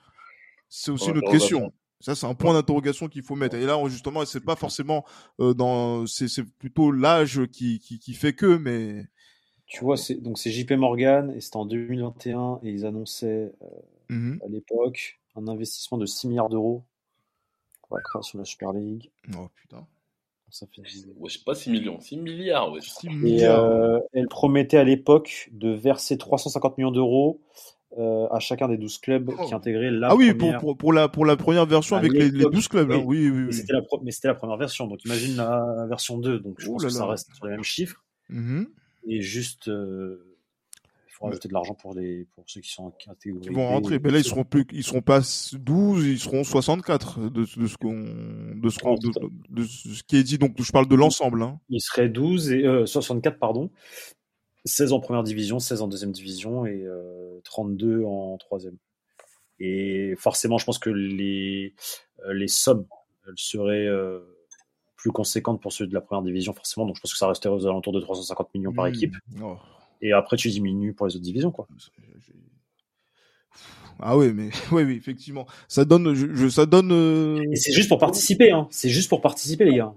C'est 0.68 0.92
aussi 0.92 1.06
Ouais, 1.06 1.12
une 1.12 1.18
autre 1.20 1.32
question. 1.32 1.74
Ça, 2.02 2.16
c'est 2.16 2.26
un 2.26 2.34
point 2.34 2.54
d'interrogation 2.54 3.08
qu'il 3.10 3.24
faut 3.24 3.36
mettre. 3.36 3.56
Et 3.56 3.66
là, 3.66 3.78
justement, 3.88 4.24
c'est 4.26 4.44
pas 4.44 4.56
forcément 4.56 5.04
euh, 5.42 5.54
dans, 5.54 6.06
c'est 6.08 6.28
c'est 6.30 6.44
plutôt 6.46 6.92
l'âge 6.92 7.42
qui, 7.52 7.80
qui 7.80 8.00
qui 8.00 8.14
fait 8.14 8.34
que, 8.34 8.58
mais 8.58 9.06
Tu 9.68 9.84
vois, 9.84 9.98
c'est, 9.98 10.16
donc 10.16 10.38
c'est 10.40 10.52
JP 10.52 10.72
Morgan, 10.74 11.32
et 11.36 11.42
c'était 11.42 11.58
en 11.58 11.66
2021, 11.66 12.60
et 12.64 12.70
ils 12.72 12.86
annonçaient, 12.86 13.52
euh, 13.62 13.66
Mhm. 14.12 14.40
à 14.44 14.48
l'époque 14.50 15.20
un 15.36 15.48
investissement 15.48 15.98
de 16.00 16.06
6 16.08 16.28
milliards 16.28 16.50
d'euros 16.50 16.84
pour 17.88 17.98
la 17.98 18.02
création 18.04 18.40
de 18.40 18.42
la 18.42 18.46
Super 18.46 18.74
League. 18.74 19.12
oh 19.38 19.48
putain, 19.56 19.86
Ça 20.50 20.66
fait... 20.74 20.82
Ouais, 21.18 21.30
je 21.30 21.38
sais 21.38 21.44
pas 21.46 21.54
6 21.54 21.70
millions, 21.70 22.00
6 22.00 22.18
milliards, 22.18 22.72
ouais. 22.72 22.82
6 22.82 23.06
Et 23.08 23.10
milliards. 23.10 23.64
euh, 23.66 24.00
elle 24.14 24.28
promettait 24.28 24.78
à 24.78 24.84
l'époque 24.84 25.50
de 25.52 25.70
verser 25.70 26.18
350 26.18 26.78
millions 26.80 26.92
d'euros 26.92 27.40
euh, 27.98 28.28
à 28.30 28.40
chacun 28.40 28.68
des 28.68 28.78
12 28.78 29.00
clubs 29.00 29.32
Oh. 29.38 29.46
qui 29.48 29.54
intégraient 29.54 29.90
la 29.92 30.10
ah 30.10 30.16
oui, 30.16 30.30
pour, 30.34 30.38
première. 30.50 30.60
pour 30.60 30.78
pour 30.78 30.94
la 30.94 31.08
pour 31.10 31.26
la 31.26 31.36
première 31.36 31.66
version 31.66 31.96
À 31.96 32.00
avec 32.00 32.12
les, 32.14 32.26
les 32.30 32.32
l'époque, 32.32 32.54
12 32.54 32.68
clubs. 32.68 32.92
hein. 32.92 33.02
oui. 33.06 33.18
Oui, 33.20 33.30
oui, 33.30 33.38
Mais 33.42 33.46
oui. 33.48 33.54
c'était 33.54 33.74
la, 33.74 33.82
pro- 33.82 34.00
mais 34.04 34.12
c'était 34.12 34.28
la 34.28 34.36
première 34.36 34.58
version, 34.58 34.86
donc 34.88 35.04
imagine 35.06 35.36
la 35.38 35.86
version 35.90 36.18
2, 36.20 36.40
donc 36.40 36.56
je 36.60 36.68
Oh 36.68 36.74
pense 36.74 36.84
là 36.84 36.88
que 36.90 36.94
ça 36.94 37.00
là. 37.06 37.12
reste 37.12 37.34
sur 37.34 37.46
les 37.46 37.52
mêmes 37.52 37.64
chiffres. 37.64 38.04
Mhm. 38.30 38.68
Et 39.08 39.22
juste, 39.22 39.68
euh, 39.70 40.24
il 41.08 41.12
faut 41.14 41.26
Ouais. 41.26 41.30
rajouter 41.32 41.48
de 41.50 41.54
l'argent 41.54 41.74
pour, 41.74 41.96
les, 41.96 42.28
pour 42.36 42.44
ceux 42.48 42.62
qui 42.62 42.70
sont 42.70 42.84
en 42.84 42.92
catégorie 42.92 43.42
Qui 43.48 43.50
vont 43.54 43.68
rentrer. 43.68 43.98
Mais 44.00 44.12
là, 44.12 44.20
ils 44.20 44.24
seront 44.24 44.44
plus, 44.44 44.66
ils 44.72 44.84
seront 44.84 45.02
pas 45.02 45.20
12, 45.54 46.06
ils 46.06 46.20
seront 46.20 46.44
64 46.44 47.22
de, 47.22 47.30
de 47.30 47.46
ce 47.68 47.76
qu'on, 47.76 47.94
de 48.56 48.70
ce 48.70 48.78
qu'on, 48.80 48.94
de, 48.96 49.10
de 49.50 49.64
ce 49.64 50.04
qui 50.04 50.18
est 50.18 50.24
dit. 50.24 50.38
Donc, 50.38 50.54
je 50.62 50.72
parle 50.72 50.88
de 50.88 50.96
l'ensemble. 50.96 51.42
Hein. 51.44 51.60
Il 51.70 51.82
serait 51.82 52.08
12 52.08 52.52
et 52.52 52.66
euh, 52.66 52.86
64 52.86 53.38
pardon, 53.40 53.70
16 54.66 54.94
en 54.94 55.00
première 55.00 55.24
division, 55.24 55.60
16 55.60 55.82
en 55.82 55.88
deuxième 55.88 56.12
division 56.12 56.66
et 56.66 56.84
euh, 56.84 57.40
32 57.44 58.04
en 58.04 58.38
troisième. 58.38 58.78
Et 59.60 60.14
forcément, 60.18 60.58
je 60.58 60.66
pense 60.66 60.80
que 60.80 60.90
les 60.90 61.74
euh, 62.26 62.34
les 62.34 62.48
sommes 62.48 62.86
elles 63.28 63.34
seraient 63.38 63.86
euh, 63.88 64.20
plus 64.96 65.12
conséquentes 65.12 65.62
pour 65.62 65.72
ceux 65.74 65.88
de 65.88 65.94
la 65.94 66.02
première 66.02 66.24
division 66.24 66.54
forcément. 66.54 66.86
Donc 66.86 66.96
je 66.98 67.02
pense 67.02 67.12
que 67.14 67.18
ça 67.18 67.28
resterait 67.28 67.54
aux 67.54 67.66
alentours 67.66 67.94
de 67.94 68.00
350 68.02 68.54
millions 68.54 68.74
par 68.74 68.86
Mmh. 68.86 68.90
équipe. 68.90 69.16
Oh. 69.42 69.58
Et 70.02 70.14
après 70.14 70.38
tu 70.38 70.50
diminues 70.50 70.94
pour 70.94 71.08
les 71.08 71.16
autres 71.16 71.24
divisions 71.24 71.52
quoi. 71.52 71.68
Ah 74.02 74.18
ouais, 74.18 74.32
mais 74.32 74.50
oui, 74.72 74.84
oui, 74.84 74.96
effectivement, 74.96 75.46
ça 75.68 75.84
donne, 75.84 76.14
je- 76.14 76.48
ça 76.50 76.66
donne. 76.66 76.92
euh, 76.92 77.44
Et 77.52 77.56
c'est 77.58 77.74
juste 77.74 77.90
pour 77.90 77.98
participer, 77.98 78.52
hein. 78.52 78.68
C'est 78.72 78.90
juste 78.90 79.10
pour 79.10 79.20
participer 79.22 79.66
les 79.66 79.76
gars. 79.78 79.94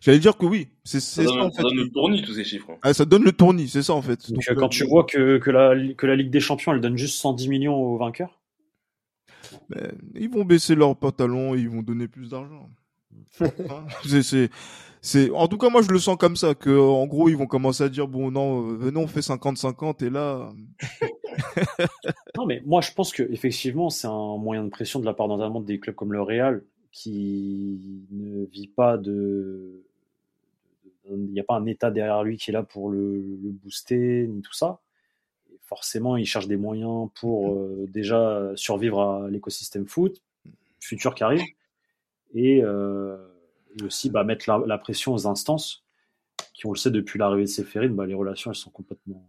J'allais 0.00 0.18
dire 0.18 0.36
que 0.36 0.46
oui, 0.46 0.68
c'est 0.84 1.00
Ça 1.00 1.22
c'est 1.22 1.24
ça, 1.26 1.32
donne, 1.34 1.40
en 1.40 1.50
ça 1.50 1.56
fait. 1.58 1.62
donne 1.62 1.76
le 1.76 1.88
tournis, 1.90 2.22
tous 2.22 2.34
ces 2.34 2.44
chiffres. 2.44 2.70
hein. 2.70 2.78
Ah, 2.82 2.94
ça 2.94 3.04
donne 3.04 3.24
le 3.24 3.32
tournis, 3.32 3.68
c'est 3.68 3.82
ça 3.82 3.94
en 3.94 4.02
fait. 4.02 4.30
Donc, 4.30 4.44
Donc, 4.46 4.48
euh, 4.50 4.54
quand 4.54 4.66
euh, 4.66 4.68
tu 4.68 4.84
vois 4.86 5.04
que, 5.04 5.38
que, 5.38 5.50
la, 5.50 5.74
que 5.94 6.06
la 6.06 6.16
Ligue 6.16 6.30
des 6.30 6.40
Champions 6.40 6.72
elle 6.72 6.80
donne 6.80 6.96
juste 6.98 7.16
110 7.18 7.48
millions 7.48 7.74
aux 7.74 7.98
vainqueurs? 7.98 8.40
ben, 9.68 9.92
ils 10.14 10.28
vont 10.30 10.44
baisser 10.44 10.74
leurs 10.74 10.96
pantalons 10.96 11.54
et 11.54 11.60
ils 11.60 11.68
vont 11.70 11.82
donner 11.82 12.08
plus 12.08 12.30
d'argent. 12.30 12.68
Hein, 13.40 13.86
c'est, 14.06 14.22
c'est, 14.22 14.50
c'est, 15.00 15.30
en 15.30 15.48
tout 15.48 15.56
cas, 15.58 15.68
moi, 15.70 15.82
je 15.82 15.88
le 15.90 15.98
sens 15.98 16.16
comme 16.18 16.36
ça, 16.36 16.54
que, 16.54 16.70
en 16.78 17.06
gros, 17.06 17.28
ils 17.28 17.36
vont 17.36 17.46
commencer 17.46 17.82
à 17.84 17.88
dire, 17.88 18.08
bon, 18.08 18.30
non, 18.30 18.72
euh, 18.72 18.76
venez, 18.76 18.98
on 18.98 19.06
fait 19.06 19.20
50-50, 19.22 20.04
et 20.04 20.10
là, 20.10 20.52
Non, 22.36 22.46
mais 22.46 22.62
moi, 22.66 22.80
je 22.80 22.92
pense 22.92 23.12
que 23.12 23.22
effectivement, 23.30 23.90
c'est 23.90 24.06
un 24.06 24.36
moyen 24.38 24.64
de 24.64 24.68
pression 24.70 25.00
de 25.00 25.04
la 25.06 25.14
part 25.14 25.28
notamment 25.28 25.60
des 25.60 25.78
clubs 25.80 25.94
comme 25.94 26.12
le 26.12 26.22
Real, 26.22 26.62
qui 26.96 28.06
ne 28.10 28.46
vit 28.46 28.68
pas 28.68 28.96
de. 28.96 29.84
Il 31.10 31.30
n'y 31.30 31.40
a 31.40 31.44
pas 31.44 31.54
un 31.54 31.66
État 31.66 31.90
derrière 31.90 32.24
lui 32.24 32.38
qui 32.38 32.50
est 32.50 32.54
là 32.54 32.62
pour 32.62 32.88
le, 32.90 33.16
le 33.18 33.50
booster, 33.50 34.26
ni 34.26 34.40
tout 34.40 34.54
ça. 34.54 34.80
Et 35.52 35.58
forcément, 35.60 36.16
il 36.16 36.24
cherche 36.24 36.48
des 36.48 36.56
moyens 36.56 37.10
pour 37.14 37.52
euh, 37.52 37.86
déjà 37.92 38.50
survivre 38.56 39.02
à 39.02 39.28
l'écosystème 39.30 39.86
foot, 39.86 40.22
futur 40.80 41.14
qui 41.14 41.22
arrive, 41.22 41.44
et, 42.34 42.62
euh, 42.64 43.16
et 43.78 43.84
aussi 43.84 44.08
bah, 44.08 44.24
mettre 44.24 44.48
la, 44.48 44.62
la 44.66 44.78
pression 44.78 45.12
aux 45.12 45.26
instances, 45.26 45.84
qui, 46.54 46.66
on 46.66 46.72
le 46.72 46.78
sait, 46.78 46.90
depuis 46.90 47.18
l'arrivée 47.18 47.44
de 47.44 47.48
Séphérine, 47.48 47.94
bah, 47.94 48.06
les 48.06 48.14
relations, 48.14 48.50
elles 48.50 48.56
sont 48.56 48.70
complètement. 48.70 49.24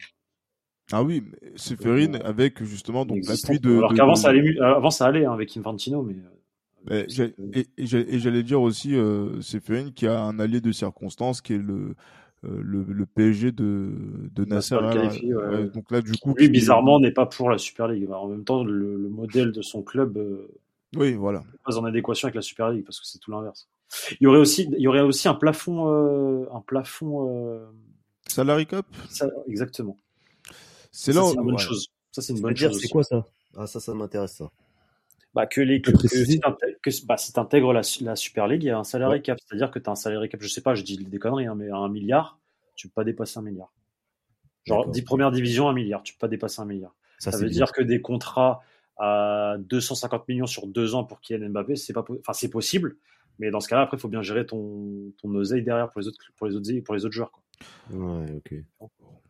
ah 0.94 1.04
oui, 1.04 1.22
Séphérine, 1.58 2.16
avec, 2.24 2.64
justement, 2.64 3.06
donc, 3.06 3.26
l'appui 3.28 3.60
de, 3.60 3.76
Alors 3.76 3.94
qu'avant, 3.94 4.14
de- 4.14 4.18
ça 4.18 4.30
allait, 4.30 4.58
avant, 4.62 4.90
ça 4.90 5.06
allait 5.06 5.26
hein, 5.26 5.34
avec 5.34 5.56
Infantino, 5.58 6.02
mais. 6.02 6.16
Euh, 6.92 7.06
Mais 7.38 7.62
et, 7.62 7.68
et 7.78 7.86
j'ai- 7.86 8.16
et 8.16 8.20
j'allais 8.20 8.44
dire 8.44 8.62
aussi, 8.62 8.96
euh, 8.96 9.42
c'est 9.42 9.62
qui 9.94 10.08
a 10.08 10.22
un 10.22 10.40
allié 10.40 10.62
de 10.62 10.72
circonstance 10.72 11.42
qui 11.42 11.54
est 11.54 11.58
le, 11.58 11.96
euh, 12.46 12.62
le, 12.64 12.84
le 12.84 13.06
PSG 13.06 13.52
de, 13.52 13.92
de 14.34 14.46
Nasser. 14.46 14.76
Nasser 14.80 15.34
ouais, 15.34 15.46
ouais. 15.46 15.70
donc 15.70 15.92
là, 15.92 16.02
du 16.02 16.14
coup, 16.14 16.34
Lui, 16.38 16.46
qui- 16.46 16.52
bizarrement, 16.52 17.00
n'est 17.00 17.12
pas 17.12 17.26
pour 17.26 17.50
la 17.50 17.58
Super 17.58 17.88
League. 17.88 18.10
En 18.12 18.28
même 18.28 18.44
temps, 18.44 18.64
le, 18.64 18.96
le 18.96 19.10
modèle 19.10 19.52
de 19.52 19.62
son 19.62 19.82
club 19.84 20.18
euh, 20.18 20.48
Oui, 20.96 21.14
voilà. 21.14 21.40
n'est 21.40 21.60
pas 21.66 21.78
en 21.78 21.84
adéquation 21.86 22.28
avec 22.28 22.36
la 22.36 22.42
Super 22.42 22.70
League 22.72 22.86
parce 22.86 23.00
que 23.00 23.06
c'est 23.08 23.20
tout 23.20 23.32
l'inverse. 23.32 23.68
Il 24.12 24.18
y 24.26 24.28
aurait 24.28 24.40
aussi, 24.40 24.70
il 24.78 24.82
y 24.82 24.88
aurait 24.88 25.02
aussi 25.02 25.28
un 25.28 25.34
plafond, 25.34 25.88
euh, 25.92 26.46
un 26.54 26.62
plafond. 26.62 27.28
euh, 27.30 27.66
Salary 28.28 28.66
Cup, 28.66 28.86
ça- 29.10 29.30
exactement. 29.48 29.98
c'est 30.92 31.14
Ça, 31.14 31.22
là. 31.22 31.28
c'est 31.28 31.36
une 31.36 31.44
bonne 31.44 31.54
ouais. 31.56 31.58
chose. 31.62 31.88
Ça, 32.12 32.22
c'est 32.22 32.34
une 32.34 32.42
bonne 32.42 32.56
chose. 32.56 32.80
c'est 32.82 32.90
quoi 32.90 33.04
ça? 33.04 33.26
Ah, 33.56 33.66
ça, 33.68 33.80
ça 33.80 33.94
m'intéresse, 33.94 34.34
ça. 34.36 34.50
Bah, 35.38 35.46
que 35.46 35.62
les 35.62 35.84
que, 35.84 35.92
que 35.92 36.08
si 36.08 36.40
que- 36.40 37.06
bah, 37.06 37.16
si 37.16 37.32
t'intègres 37.32 37.72
la, 37.72 37.82
la 38.02 38.16
Super 38.16 38.48
League, 38.48 38.64
il 38.64 38.68
y 38.68 38.70
a 38.72 38.80
un 38.80 38.84
salary 38.84 39.12
Ouais. 39.18 39.22
cap. 39.22 39.38
C'est-à-dire 39.46 39.70
que 39.70 39.78
tu 39.78 39.88
as 39.88 39.92
un 39.92 39.96
salary 39.96 40.30
cap, 40.30 40.42
je 40.42 40.48
sais 40.48 40.62
pas, 40.62 40.74
je 40.74 40.82
dis 40.82 40.98
des 40.98 41.20
conneries, 41.20 41.46
hein, 41.46 41.54
mais 41.54 41.70
à 41.70 41.76
un 41.78 41.90
milliard, 41.90 42.40
tu 42.76 42.88
peux 42.88 42.94
pas 42.96 43.04
dépasser 43.04 43.38
un 43.38 43.44
milliard. 43.44 43.72
Genre, 44.66 44.80
D'accord. 44.80 44.92
10 44.94 45.02
premières 45.04 45.30
divisions, 45.32 45.70
un 45.70 45.74
milliard, 45.74 46.02
tu 46.02 46.14
peux 46.16 46.20
pas 46.22 46.28
dépasser 46.28 46.60
un 46.60 46.66
milliard. 46.66 46.96
Ça, 47.20 47.30
veut 47.30 47.44
bien. 47.46 47.50
dire 47.50 47.72
que 47.72 47.84
des 47.84 48.02
contrats 48.02 48.64
à 48.98 49.58
250 49.60 50.28
millions 50.28 50.48
sur 50.48 50.66
deux 50.66 50.96
ans 50.96 51.04
pour 51.04 51.22
Kylian 51.22 51.50
Mbappé, 51.52 51.76
c'est 51.76 51.94
pas, 51.94 52.04
enfin, 52.20 52.34
c'est 52.34 52.50
possible. 52.50 52.98
Mais 53.38 53.52
dans 53.52 53.60
ce 53.60 53.68
cas-là, 53.68 53.84
après, 53.84 53.98
il 53.98 54.00
faut 54.00 54.08
bien 54.10 54.24
gérer 54.24 54.48
ton, 54.48 55.14
ton 55.22 55.36
oseille 55.36 55.62
derrière 55.62 55.92
pour 55.92 56.02
les 56.02 56.08
autres, 56.08 56.18
pour 56.36 56.48
les 56.48 56.56
autres, 56.56 56.68
pour 56.84 56.96
les 56.96 57.06
autres 57.06 57.14
joueurs. 57.14 57.32
Quoi. 57.32 57.44
Ouais, 57.92 58.26
ok. 58.38 58.90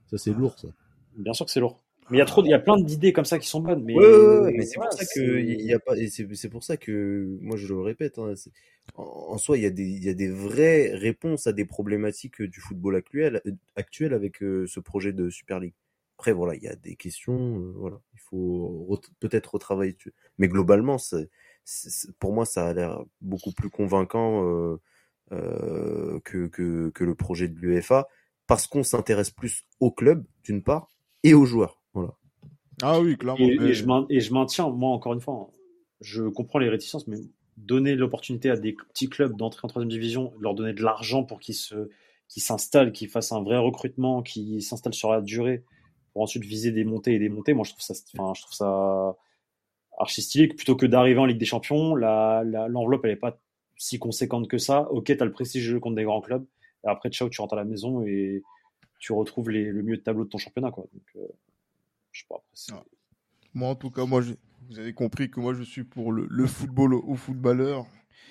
Ça, 0.09 0.17
c'est 0.17 0.31
lourd, 0.31 0.57
ça. 0.57 0.69
Bien 1.17 1.33
sûr 1.33 1.45
que 1.45 1.51
c'est 1.51 1.59
lourd. 1.59 1.83
Mais 2.09 2.17
il 2.17 2.19
y 2.19 2.21
a 2.21 2.25
trop, 2.25 2.43
il 2.43 2.49
y 2.49 2.53
a 2.53 2.59
plein 2.59 2.77
d'idées 2.79 3.13
comme 3.13 3.25
ça 3.25 3.39
qui 3.39 3.47
sont 3.47 3.61
bonnes. 3.61 3.83
Mais, 3.83 3.93
Ouais, 3.93 4.03
ouais, 4.05 4.37
ouais, 4.39 4.51
mais 4.53 4.65
c'est 4.65 4.79
pour 4.79 4.91
ça 4.93 5.05
que 5.05 5.39
il 5.39 5.61
y 5.65 5.73
a 5.73 5.79
pas, 5.79 5.97
et 5.97 6.09
c'est 6.09 6.49
pour 6.49 6.63
ça 6.63 6.77
que 6.77 7.37
moi 7.41 7.55
je 7.57 7.67
le 7.73 7.79
répète, 7.81 8.19
hein, 8.19 8.33
en, 8.95 9.03
en 9.03 9.37
soi 9.37 9.57
il 9.57 9.63
y 9.63 9.65
a 9.65 9.69
des 9.69 9.83
il 9.85 10.03
y 10.03 10.09
a 10.09 10.13
des 10.13 10.29
vraies 10.29 10.93
réponses 10.93 11.47
à 11.47 11.53
des 11.53 11.65
problématiques 11.65 12.41
du 12.41 12.59
football 12.59 12.95
actuel 12.97 13.41
actuel 13.75 14.13
avec 14.13 14.43
euh, 14.43 14.67
ce 14.67 14.79
projet 14.81 15.13
de 15.13 15.29
Super 15.29 15.59
League. 15.59 15.73
Après 16.19 16.33
voilà, 16.33 16.55
il 16.55 16.63
y 16.63 16.67
a 16.67 16.75
des 16.75 16.95
questions, 16.95 17.59
euh, 17.59 17.73
voilà, 17.77 17.99
il 18.13 18.19
faut 18.19 18.85
re- 18.89 19.09
peut-être 19.19 19.53
retravailler 19.55 19.93
dessus. 19.93 20.13
Mais 20.37 20.47
globalement, 20.49 20.97
c'est- 20.97 21.29
pour 22.19 22.33
moi 22.33 22.45
ça 22.45 22.67
a 22.67 22.73
l'air 22.73 23.03
beaucoup 23.21 23.51
plus 23.51 23.69
convaincant 23.69 24.43
euh, 24.45 24.77
euh, 25.33 26.19
que, 26.23 26.47
que 26.47 26.89
que 26.89 27.03
le 27.03 27.15
projet 27.15 27.47
de 27.47 27.55
l'UEFA 27.59 28.07
parce 28.47 28.67
qu'on 28.67 28.83
s'intéresse 28.83 29.31
plus 29.31 29.65
au 29.79 29.91
club 29.91 30.25
d'une 30.43 30.63
part 30.63 30.89
et 31.23 31.33
aux 31.33 31.45
joueurs. 31.45 31.81
Voilà. 31.97 32.13
Ah 32.81 32.99
oui, 32.99 33.17
clairement. 33.17 33.43
Et, 33.43 33.57
mais- 33.57 33.69
et 33.69 33.73
je 33.73 34.27
je 34.27 34.33
maintiens, 34.33 34.69
moi, 34.69 34.91
encore 34.91 35.13
une 35.13 35.21
fois, 35.21 35.33
hein, 35.49 35.53
je 36.01 36.23
comprends 36.23 36.59
les 36.59 36.69
réticences, 36.69 37.07
mais 37.07 37.17
donner 37.57 37.95
l'opportunité 37.95 38.49
à 38.51 38.55
des 38.57 38.73
petits 38.73 39.09
clubs 39.09 39.35
d'entrer 39.35 39.61
en 39.65 39.67
troisième 39.67 39.89
division, 39.89 40.33
leur 40.39 40.53
donner 40.53 40.73
de 40.73 40.83
l'argent 40.83 41.23
pour 41.23 41.39
qu'ils 41.39 41.55
se, 41.55 41.89
qu'ils 42.27 42.43
s'installent, 42.43 42.91
qu'ils 42.91 43.09
fassent 43.09 43.31
un 43.31 43.41
vrai 43.41 43.57
recrutement, 43.57 44.21
qu'ils 44.21 44.61
s'installent 44.61 44.93
sur 44.93 45.11
la 45.11 45.21
durée, 45.21 45.63
pour 46.13 46.21
ensuite 46.21 46.43
viser 46.43 46.71
des 46.71 46.83
montées 46.83 47.15
et 47.15 47.19
des 47.19 47.29
montées. 47.29 47.53
Moi, 47.53 47.63
je 47.65 47.71
trouve 47.71 47.81
ça, 47.81 47.93
enfin, 48.17 48.33
je 48.35 48.41
trouve 48.43 48.53
ça 48.53 49.17
archi 49.97 50.21
stylé. 50.21 50.47
Plutôt 50.47 50.75
que 50.75 50.85
d'arriver 50.85 51.19
en 51.19 51.25
Ligue 51.25 51.39
des 51.39 51.45
Champions, 51.45 51.95
l'enveloppe, 51.95 53.05
elle 53.05 53.11
est 53.11 53.15
pas 53.15 53.39
si 53.75 53.97
conséquente 53.97 54.47
que 54.47 54.59
ça. 54.59 54.91
Ok, 54.91 55.15
t'as 55.17 55.25
le 55.25 55.31
prestige 55.31 55.65
de 55.65 55.71
jouer 55.71 55.79
contre 55.79 55.95
des 55.95 56.03
grands 56.03 56.21
clubs. 56.21 56.45
Et 56.85 56.89
après, 56.89 57.09
ciao, 57.09 57.27
tu 57.29 57.41
rentres 57.41 57.55
à 57.55 57.57
la 57.57 57.65
maison 57.65 58.03
et 58.03 58.43
tu 58.99 59.13
retrouves 59.13 59.49
les, 59.49 59.65
le 59.65 59.81
mieux 59.81 59.97
de 59.97 60.01
tableau 60.03 60.25
de 60.25 60.29
ton 60.29 60.37
championnat, 60.37 60.69
quoi. 60.71 60.85
Donc, 60.93 61.03
euh, 61.15 61.27
Ouais. 62.71 62.77
Moi, 63.53 63.69
en 63.69 63.75
tout 63.75 63.89
cas, 63.89 64.05
moi, 64.05 64.21
vous 64.21 64.79
avez 64.79 64.93
compris 64.93 65.29
que 65.29 65.39
moi, 65.39 65.53
je 65.53 65.63
suis 65.63 65.83
pour 65.83 66.11
le, 66.11 66.27
le 66.29 66.47
football 66.47 66.93
aux 66.93 67.15
footballeurs 67.15 67.85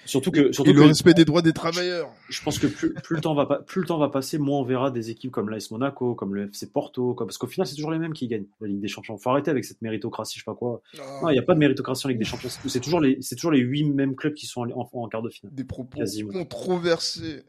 Surtout 0.07 0.31
que, 0.31 0.53
surtout 0.53 0.71
et 0.71 0.73
le 0.75 0.81
que 0.83 0.87
respect 0.87 1.13
des 1.15 1.25
droits 1.25 1.43
des 1.43 1.53
travailleurs. 1.53 2.11
je 2.29 2.43
pense 2.43 2.59
que 2.59 2.67
plus, 2.67 2.95
plus 2.95 3.17
le 3.17 3.21
temps 3.21 3.35
va 3.35 3.47
pas, 3.47 3.59
plus 3.59 3.81
le 3.83 3.87
temps 3.87 3.99
va 3.99 4.09
passer, 4.09 4.39
moins 4.39 4.61
on 4.61 4.65
verra 4.65 4.91
des 4.91 5.11
équipes 5.11 5.31
comme 5.33 5.51
l'AS 5.51 5.71
Monaco, 5.71 6.15
comme 6.15 6.35
le 6.35 6.45
FC 6.49 6.71
Porto, 6.71 7.15
comme, 7.15 7.27
parce 7.27 7.39
qu'au 7.39 7.47
final 7.47 7.67
c'est 7.67 7.75
toujours 7.75 7.91
les 7.91 7.99
mêmes 7.99 8.13
qui 8.15 8.29
gagnent 8.29 8.47
la 8.61 8.69
Ligue 8.69 8.81
des 8.81 8.89
Champions. 8.89 9.17
Faut 9.19 9.31
arrêter 9.31 9.51
avec 9.51 9.65
cette 9.65 9.83
méritocratie, 9.83 10.39
je 10.39 10.41
sais 10.41 10.45
pas 10.45 10.55
quoi. 10.55 10.81
Non, 11.23 11.29
il 11.29 11.33
n'y 11.33 11.39
a 11.39 11.43
pas 11.43 11.55
de 11.55 11.59
méritocratie 11.59 12.07
en 12.07 12.09
Ligue 12.09 12.19
des 12.19 12.25
Champions. 12.25 12.49
C'est 12.49 12.69
c'est 12.69 12.81
toujours 12.81 13.01
les, 13.01 13.19
c'est 13.21 13.35
toujours 13.37 13.51
les 13.53 13.61
huit 13.61 13.85
mêmes 13.85 14.15
clubs 14.17 14.35
qui 14.35 14.47
sont 14.47 14.61
en, 14.63 14.71
en- 14.71 14.89
en 14.93 15.09
quart 15.09 15.23
de 15.23 15.29
finale. 15.31 15.55
Des 15.55 15.65
propos 15.65 15.97
Quasiment. 15.99 16.33
controversés. 16.33 17.43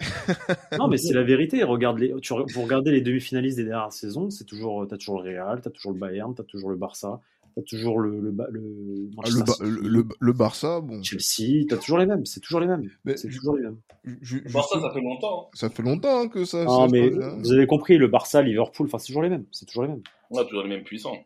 Non, 0.77 0.87
mais 0.87 0.97
c'est 0.97 1.13
la 1.13 1.23
vérité. 1.23 1.63
Regarde 1.63 1.99
les, 1.99 2.13
tu, 2.21 2.33
vous 2.33 2.61
regardez 2.61 2.91
les 2.91 3.01
demi-finalistes 3.01 3.57
des 3.57 3.65
dernières 3.65 3.91
saisons, 3.93 4.29
c'est 4.29 4.45
toujours, 4.45 4.85
t'as 4.87 4.97
toujours 4.97 5.21
le 5.21 5.29
Real, 5.31 5.61
t'as 5.61 5.69
toujours 5.69 5.91
le 5.91 5.99
Bayern, 5.99 6.33
t'as 6.35 6.43
toujours 6.43 6.69
le 6.69 6.75
Barça, 6.75 7.19
t'as 7.57 7.63
toujours 7.63 7.99
le, 7.99 8.19
le, 8.21 8.31
Ba- 8.31 8.47
le 8.51 9.09
Ah, 9.17 9.29
le, 9.61 9.89
le, 9.89 10.05
le- 10.19 10.33
Barça, 10.33 10.79
bon. 10.79 11.01
Chelsea, 11.01 11.65
t'as 11.67 11.77
toujours 11.77 11.97
les 11.97 12.05
mêmes. 12.05 12.25
C'est 12.25 12.39
toujours 12.39 12.59
les 12.59 12.67
mêmes. 12.67 12.87
Mais 13.03 13.17
C'est 13.17 13.29
toujours 13.29 13.55
les 13.57 13.63
mêmes. 13.63 13.77
je- 14.21 14.37
Le 14.37 14.51
Barça, 14.51 14.79
ça 14.79 14.91
fait 14.93 15.01
longtemps. 15.01 15.41
hein. 15.45 15.49
ça 15.53 15.69
fait 15.69 15.83
longtemps 15.83 16.19
hein, 16.21 16.27
que 16.27 16.45
ça. 16.45 16.63
Non, 16.65 16.81
ça 16.83 16.87
se 16.87 16.91
mais 16.93 17.09
bien. 17.09 17.29
vous 17.39 17.51
avez 17.53 17.65
compris, 17.67 17.97
le 17.97 18.07
Barça, 18.07 18.41
Liverpool, 18.43 18.85
enfin, 18.87 18.99
c'est 18.99 19.07
toujours 19.07 19.23
les 19.23 19.29
mêmes. 19.29 19.45
C'est 19.51 19.65
toujours 19.65 19.83
les 19.83 19.89
mêmes. 19.89 20.01
On 20.29 20.37
a 20.37 20.45
toujours 20.45 20.63
les 20.63 20.69
mêmes 20.69 20.83
puissants. 20.83 21.17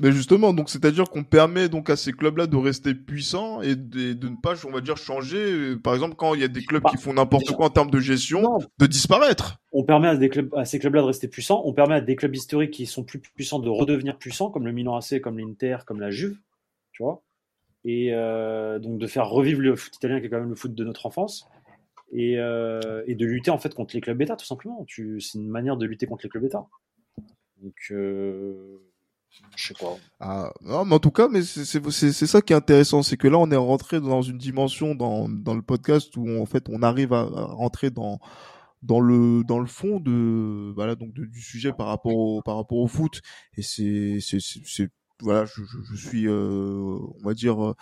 Mais 0.00 0.12
justement, 0.12 0.52
donc 0.52 0.70
c'est-à-dire 0.70 1.04
qu'on 1.10 1.24
permet 1.24 1.68
donc 1.68 1.90
à 1.90 1.96
ces 1.96 2.12
clubs-là 2.12 2.46
de 2.46 2.56
rester 2.56 2.94
puissants 2.94 3.60
et 3.62 3.76
de, 3.76 4.12
de 4.12 4.28
ne 4.28 4.36
pas, 4.42 4.54
on 4.66 4.70
va 4.70 4.80
dire, 4.80 4.96
changer. 4.96 5.38
euh, 5.52 5.76
Par 5.78 5.94
exemple, 5.94 6.14
quand 6.16 6.34
il 6.34 6.40
y 6.40 6.44
a 6.44 6.48
des 6.48 6.62
clubs 6.64 6.82
Bah, 6.82 6.90
qui 6.90 6.96
font 6.96 7.12
n'importe 7.12 7.50
quoi 7.52 7.66
en 7.66 7.70
termes 7.70 7.90
de 7.90 8.00
gestion, 8.00 8.42
Non, 8.42 8.58
de 8.78 8.86
disparaître. 8.86 9.58
on 9.72 9.84
permet 9.84 10.08
à, 10.08 10.16
des 10.16 10.28
clubs, 10.28 10.54
à 10.54 10.64
ces 10.64 10.78
clubs-là 10.78 11.02
de 11.02 11.06
rester 11.06 11.28
puissants. 11.28 11.62
On 11.64 11.72
permet 11.72 11.94
à 11.96 12.00
des 12.00 12.16
clubs 12.16 12.34
historiques 12.34 12.70
qui 12.72 12.86
sont 12.86 13.04
plus 13.04 13.18
puissants 13.20 13.58
de 13.58 13.68
redevenir 13.68 14.16
puissants, 14.18 14.50
comme 14.50 14.66
le 14.66 14.72
Milan 14.72 14.96
AC, 14.96 15.20
comme 15.20 15.38
l'Inter, 15.38 15.78
comme 15.86 16.00
la 16.00 16.10
Juve, 16.10 16.36
tu 16.92 17.02
vois. 17.02 17.22
Et 17.84 18.08
euh, 18.12 18.78
donc 18.78 18.98
de 18.98 19.06
faire 19.06 19.28
revivre 19.28 19.60
le 19.60 19.74
foot 19.76 19.94
italien, 19.96 20.20
qui 20.20 20.26
est 20.26 20.28
quand 20.28 20.40
même 20.40 20.50
le 20.50 20.54
foot 20.54 20.74
de 20.74 20.84
notre 20.84 21.06
enfance, 21.06 21.46
et, 22.12 22.38
euh, 22.38 23.02
et 23.06 23.14
de 23.14 23.24
lutter 23.24 23.50
en 23.50 23.58
fait 23.58 23.72
contre 23.74 23.94
les 23.94 24.00
clubs 24.00 24.18
bêta, 24.18 24.36
tout 24.36 24.44
simplement. 24.46 24.84
Tu, 24.86 25.20
c'est 25.20 25.38
une 25.38 25.48
manière 25.48 25.76
de 25.76 25.86
lutter 25.86 26.06
contre 26.06 26.24
les 26.24 26.28
clubs 26.28 26.42
bêta. 26.42 26.66
Donc, 27.62 27.74
euh, 27.90 28.78
je 29.56 29.68
sais 29.68 29.74
pas. 29.74 29.96
Ah, 30.20 30.52
non, 30.62 30.84
mais 30.84 30.94
en 30.94 30.98
tout 30.98 31.10
cas, 31.10 31.28
mais 31.28 31.42
c'est 31.42 31.64
c'est- 31.64 31.90
c'est- 32.12 32.26
ça 32.26 32.40
qui 32.42 32.52
est 32.52 32.56
intéressant, 32.56 33.02
c'est 33.02 33.16
que 33.16 33.28
là, 33.28 33.38
on 33.38 33.50
est 33.50 33.56
rentré 33.56 34.00
dans 34.00 34.22
une 34.22 34.38
dimension 34.38 34.94
dans, 34.94 35.28
dans 35.28 35.54
le 35.54 35.62
podcast 35.62 36.16
où 36.16 36.40
en 36.40 36.46
fait, 36.46 36.64
on 36.68 36.82
arrive 36.82 37.12
à, 37.12 37.20
à 37.20 37.44
rentrer 37.46 37.90
dans 37.90 38.18
dans 38.82 39.00
le 39.00 39.44
dans 39.44 39.58
le 39.58 39.66
fond 39.66 40.00
de 40.00 40.72
voilà 40.74 40.94
donc 40.94 41.12
de- 41.12 41.26
du 41.26 41.40
sujet 41.42 41.72
par 41.72 41.86
rapport 41.88 42.14
au 42.16 42.40
par 42.42 42.56
rapport 42.56 42.78
au 42.78 42.88
foot 42.88 43.20
et 43.56 43.62
c'est- 43.62 44.20
c'est- 44.20 44.40
voilà 45.22 45.44
je, 45.44 45.62
je, 45.64 45.78
je 45.92 46.08
suis 46.08 46.26
euh, 46.26 46.98
on 47.22 47.26
va 47.26 47.34
dire 47.34 47.62
euh, 47.64 47.74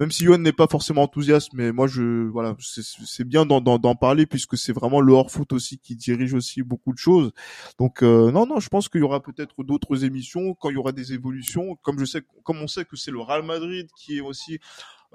même 0.00 0.10
si 0.10 0.24
Yohan 0.24 0.38
n'est 0.38 0.52
pas 0.52 0.66
forcément 0.66 1.02
enthousiaste 1.02 1.50
mais 1.52 1.72
moi 1.72 1.86
je 1.86 2.28
voilà 2.28 2.56
c'est 2.60 3.24
bien 3.24 3.46
d'en 3.46 3.94
parler 3.94 4.26
puisque 4.26 4.56
c'est 4.56 4.72
vraiment 4.72 5.00
le 5.00 5.12
hors 5.12 5.30
foot 5.30 5.52
aussi 5.52 5.78
qui 5.78 5.96
dirige 5.96 6.34
aussi 6.34 6.62
beaucoup 6.62 6.92
de 6.92 6.98
choses. 6.98 7.32
Donc 7.78 8.02
euh, 8.02 8.30
non 8.30 8.46
non 8.46 8.60
je 8.60 8.68
pense 8.68 8.88
qu'il 8.88 9.00
y 9.00 9.04
aura 9.04 9.22
peut-être 9.22 9.62
d'autres 9.64 10.04
émissions 10.04 10.54
quand 10.54 10.70
il 10.70 10.74
y 10.74 10.78
aura 10.78 10.92
des 10.92 11.12
évolutions 11.12 11.76
comme 11.82 11.98
je 11.98 12.04
sais 12.04 12.22
comme 12.42 12.58
on 12.60 12.66
sait 12.66 12.84
que 12.84 12.96
c'est 12.96 13.10
le 13.10 13.20
Real 13.20 13.42
Madrid 13.42 13.88
qui 13.96 14.18
est 14.18 14.20
aussi 14.20 14.58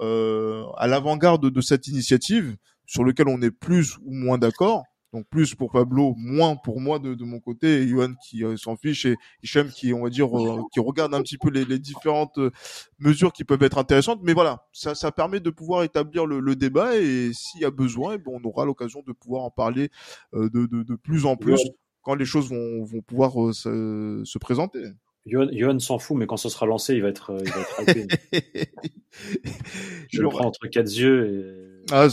euh, 0.00 0.64
à 0.76 0.86
l'avant-garde 0.86 1.50
de 1.50 1.60
cette 1.60 1.86
initiative 1.86 2.56
sur 2.86 3.04
lequel 3.04 3.28
on 3.28 3.40
est 3.42 3.50
plus 3.50 3.98
ou 4.04 4.12
moins 4.12 4.38
d'accord 4.38 4.84
donc 5.12 5.26
plus 5.28 5.54
pour 5.54 5.72
Pablo, 5.72 6.14
moins 6.16 6.56
pour 6.56 6.80
moi 6.80 6.98
de, 6.98 7.14
de 7.14 7.24
mon 7.24 7.40
côté, 7.40 7.82
et 7.82 7.88
Johan 7.88 8.12
qui 8.28 8.44
euh, 8.44 8.56
s'en 8.56 8.76
fiche 8.76 9.06
et 9.06 9.16
Hichem 9.42 9.68
qui, 9.68 9.92
on 9.92 10.02
va 10.04 10.10
dire, 10.10 10.28
euh, 10.38 10.62
qui 10.72 10.80
regarde 10.80 11.14
un 11.14 11.22
petit 11.22 11.38
peu 11.38 11.50
les, 11.50 11.64
les 11.64 11.78
différentes 11.78 12.38
euh, 12.38 12.50
mesures 12.98 13.32
qui 13.32 13.44
peuvent 13.44 13.62
être 13.62 13.78
intéressantes. 13.78 14.20
Mais 14.22 14.32
voilà, 14.34 14.66
ça, 14.72 14.94
ça 14.94 15.10
permet 15.10 15.40
de 15.40 15.50
pouvoir 15.50 15.82
établir 15.82 16.26
le, 16.26 16.38
le 16.40 16.56
débat 16.56 16.96
et 16.96 17.32
s'il 17.32 17.60
y 17.60 17.64
a 17.64 17.70
besoin, 17.70 18.14
eh 18.14 18.18
ben, 18.18 18.32
on 18.32 18.48
aura 18.48 18.64
l'occasion 18.64 19.02
de 19.06 19.12
pouvoir 19.12 19.42
en 19.42 19.50
parler 19.50 19.90
euh, 20.34 20.48
de, 20.50 20.66
de, 20.66 20.82
de 20.82 20.94
plus 20.94 21.26
en 21.26 21.36
plus 21.36 21.60
quand 22.02 22.14
les 22.14 22.24
choses 22.24 22.48
vont, 22.48 22.84
vont 22.84 23.02
pouvoir 23.02 23.32
se, 23.54 24.22
se 24.24 24.38
présenter. 24.38 24.80
Johan, 25.26 25.78
s'en 25.78 25.98
fout, 25.98 26.16
mais 26.16 26.26
quand 26.26 26.38
ce 26.38 26.48
sera 26.48 26.64
lancé, 26.66 26.94
il 26.94 27.02
va 27.02 27.08
être, 27.08 27.36
il 27.44 27.50
va 27.50 27.92
être. 27.92 28.16
Je 30.08 30.22
le 30.22 30.28
prends 30.28 30.46
entre 30.46 30.66
quatre 30.68 30.90
yeux 30.90 31.82
et 31.90 31.92
Ah, 31.92 32.08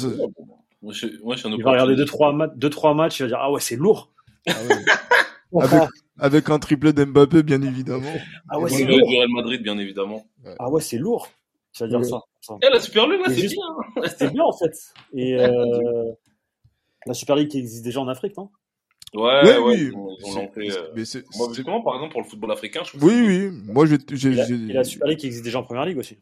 Moi, 0.82 0.94
je, 0.94 1.08
moi, 1.24 1.36
je 1.36 1.40
suis 1.40 1.50
un 1.50 1.52
il 1.58 1.64
va 1.64 1.72
regarder 1.72 1.96
deux 1.96 2.04
opportuniste. 2.04 2.14
trois, 2.14 2.34
ma- 2.34 2.48
deux, 2.48 2.70
trois 2.70 2.94
matchs, 2.94 3.20
il 3.20 3.24
va 3.24 3.28
dire 3.30 3.38
ah 3.42 3.52
ouais 3.52 3.60
c'est 3.60 3.76
lourd. 3.76 4.12
ah 4.48 4.52
ouais. 5.52 5.64
avec, 5.64 5.90
avec 6.20 6.50
un 6.50 6.60
triplé 6.60 6.94
d'Mbappé, 6.94 7.42
bien 7.44 7.62
évidemment. 7.62 8.12
Ah 8.50 8.56
ouais 8.60 8.70
Moi, 8.70 8.78
c'est 8.78 8.86
lourd. 8.86 8.98
du 9.08 9.16
Real 9.18 9.28
Madrid, 9.30 9.64
bien 9.64 9.78
évidemment. 9.78 10.26
Ah 10.60 10.70
ouais 10.70 10.82
c'est 10.82 10.98
lourd. 10.98 11.30
Ça. 11.74 11.86
ça. 12.42 12.56
Eh, 12.64 12.70
la 12.74 12.80
Super 12.80 13.08
League, 13.08 13.20
là, 13.26 13.26
c'est 13.34 13.42
juste- 13.42 13.56
bien. 13.56 14.04
C'était 14.08 14.30
bien 14.32 14.44
en 14.44 14.54
fait. 14.58 14.74
Et 15.14 15.36
euh, 15.40 16.12
la 17.06 17.14
Super 17.14 17.36
League 17.36 17.50
qui 17.50 17.60
existe 17.60 17.84
déjà 17.84 18.00
en 18.02 18.08
Afrique, 18.08 18.36
non? 18.38 18.50
Ouais, 19.14 19.22
Ouais, 19.44 19.58
ouais, 19.58 19.92
oui. 19.92 19.92
C'est- 20.24 20.78
euh, 20.78 20.92
mais 20.96 21.06
c'est- 21.06 21.24
Moi, 21.38 21.48
c'est- 21.50 21.56
justement, 21.56 21.82
par 21.82 21.96
exemple, 21.96 22.12
pour 22.14 22.22
le 22.22 22.28
football 22.28 22.52
africain, 22.52 22.82
je 22.84 22.90
trouve 22.90 23.04
Oui, 23.04 23.10
que 23.12 23.26
c'est- 23.32 23.48
oui. 23.50 23.62
Moi, 23.74 23.86
j'ai, 23.86 23.98
j'ai, 24.12 24.30
et 24.30 24.34
la, 24.36 24.46
j'ai- 24.46 24.54
et 24.56 24.74
la 24.74 24.84
Super 24.84 25.08
League 25.08 25.20
qui 25.20 25.28
existe 25.28 25.44
déjà 25.46 25.60
en 25.60 25.64
Première 25.64 25.86
Ligue 25.86 25.98
aussi. 25.98 26.18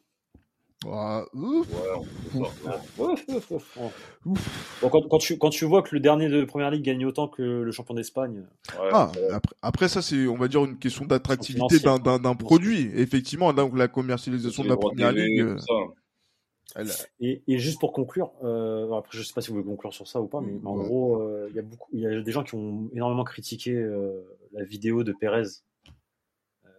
Ah, 0.87 1.25
ouf, 1.33 1.67
Ouais. 2.33 2.41
Ouf. 4.25 4.79
Bon, 4.81 4.89
quand, 4.89 5.01
quand 5.07 5.17
tu, 5.19 5.37
quand 5.37 5.49
tu 5.49 5.65
vois 5.65 5.81
que 5.83 5.93
le 5.95 6.01
dernier 6.01 6.27
de 6.29 6.43
Première 6.45 6.71
Ligue 6.71 6.83
gagne 6.83 7.05
autant 7.05 7.27
que 7.27 7.41
le 7.43 7.71
champion 7.71 7.93
d'Espagne, 7.93 8.43
Ouais, 8.79 8.89
Ah, 8.91 9.11
après, 9.31 9.55
après 9.61 9.87
ça, 9.87 10.01
c'est, 10.01 10.27
on 10.27 10.35
va 10.35 10.47
dire, 10.47 10.65
une 10.65 10.77
question 10.77 11.05
d'attractivité 11.05 11.79
d'un, 11.79 11.97
d'un, 11.99 12.19
d'un 12.19 12.35
produit. 12.35 12.91
Effectivement, 12.95 13.53
donc 13.53 13.77
la 13.77 13.87
commercialisation 13.87 14.63
de 14.63 14.69
la 14.69 14.77
première 14.77 15.13
TV, 15.13 15.21
ligue. 15.27 15.39
euh. 15.41 15.57
Elle- 16.75 16.87
Et, 17.21 17.41
et 17.47 17.57
juste 17.59 17.79
pour 17.79 17.93
conclure, 17.93 18.31
euh, 18.43 18.91
après 18.97 19.17
je 19.17 19.23
sais 19.23 19.33
pas 19.33 19.39
si 19.41 19.49
vous 19.49 19.55
voulez 19.57 19.67
conclure 19.67 19.93
sur 19.93 20.07
ça 20.07 20.19
ou 20.19 20.27
pas, 20.27 20.41
mais, 20.41 20.51
mais 20.61 20.67
en 20.67 20.75
Ouais. 20.77 20.83
gros, 20.83 21.21
euh, 21.21 21.47
il 21.51 21.55
y 21.55 21.59
a 21.59 21.61
beaucoup, 21.61 21.87
il 21.93 22.01
y 22.01 22.07
a 22.07 22.21
des 22.21 22.31
gens 22.31 22.43
qui 22.43 22.55
ont 22.55 22.89
énormément 22.93 23.23
critiqué 23.23 23.71
euh, 23.71 24.11
la 24.51 24.63
vidéo 24.65 25.03
de 25.03 25.13
Pérez 25.13 25.43
euh, 26.65 26.69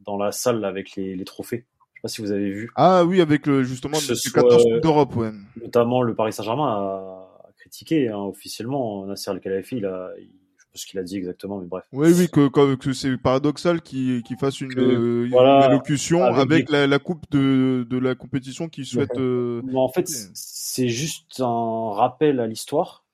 dans 0.00 0.16
la 0.16 0.32
salle 0.32 0.60
là, 0.60 0.68
avec 0.68 0.94
les, 0.96 1.14
les 1.14 1.24
trophées. 1.24 1.66
Sais 2.02 2.08
pas 2.08 2.08
si 2.08 2.20
vous 2.20 2.32
avez 2.32 2.50
vu. 2.50 2.70
Ah 2.74 3.04
oui, 3.04 3.20
avec 3.20 3.46
le, 3.46 3.62
justement 3.62 3.96
Que 3.98 4.02
ce 4.02 4.10
le 4.10 4.16
soit, 4.16 4.42
14 4.42 4.64
euh, 4.72 4.80
d'Europe, 4.80 5.14
ouais. 5.14 5.30
Notamment 5.60 6.02
le 6.02 6.14
Paris 6.16 6.32
Saint-Germain 6.32 6.66
a, 6.68 7.48
a 7.48 7.52
critiqué 7.58 8.08
hein, 8.08 8.18
officiellement 8.18 9.06
Nasser 9.06 9.30
Al 9.30 9.40
Khelaifi. 9.40 9.76
Il 9.76 9.86
a, 9.86 10.10
il- 10.18 10.24
je 10.24 10.62
sais 10.64 10.68
pas 10.72 10.78
ce 10.78 10.86
qu'il 10.86 10.98
a 10.98 11.02
dit 11.04 11.16
exactement, 11.16 11.58
mais 11.60 11.66
bref. 11.66 11.84
Oui, 11.92 12.08
oui, 12.16 12.28
que, 12.28 12.48
que, 12.48 12.74
que 12.76 12.92
c'est 12.92 13.16
paradoxal 13.18 13.82
qu'il 13.82 14.22
qu'il 14.24 14.36
fasse 14.36 14.60
une, 14.60 14.74
Que, 14.74 14.80
euh, 14.80 15.26
une 15.26 15.34
allocution 15.36 16.24
avec, 16.24 16.38
avec 16.52 16.70
la, 16.70 16.86
la 16.88 16.98
coupe 16.98 17.24
de, 17.30 17.86
de 17.88 17.98
la 17.98 18.14
compétition 18.16 18.68
qu'il 18.68 18.84
souhaite. 18.86 19.16
euh, 19.18 19.60
en 19.74 19.88
fait, 19.90 20.08
c'est 20.34 20.88
juste 20.88 21.40
un 21.40 21.90
rappel 21.92 22.40
à 22.40 22.46
l'histoire 22.48 23.04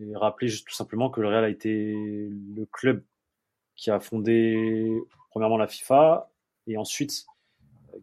et 0.00 0.16
rappeler 0.16 0.48
juste 0.48 0.66
tout 0.66 0.74
simplement 0.74 1.10
que 1.10 1.20
le 1.20 1.28
Real 1.28 1.44
a 1.44 1.48
été 1.50 1.94
le 1.94 2.64
club 2.72 3.02
qui 3.76 3.90
a 3.90 4.00
fondé 4.00 4.88
premièrement 5.30 5.58
la 5.58 5.66
FIFA 5.66 6.30
et 6.68 6.76
ensuite 6.78 7.26
euh, 7.28 7.29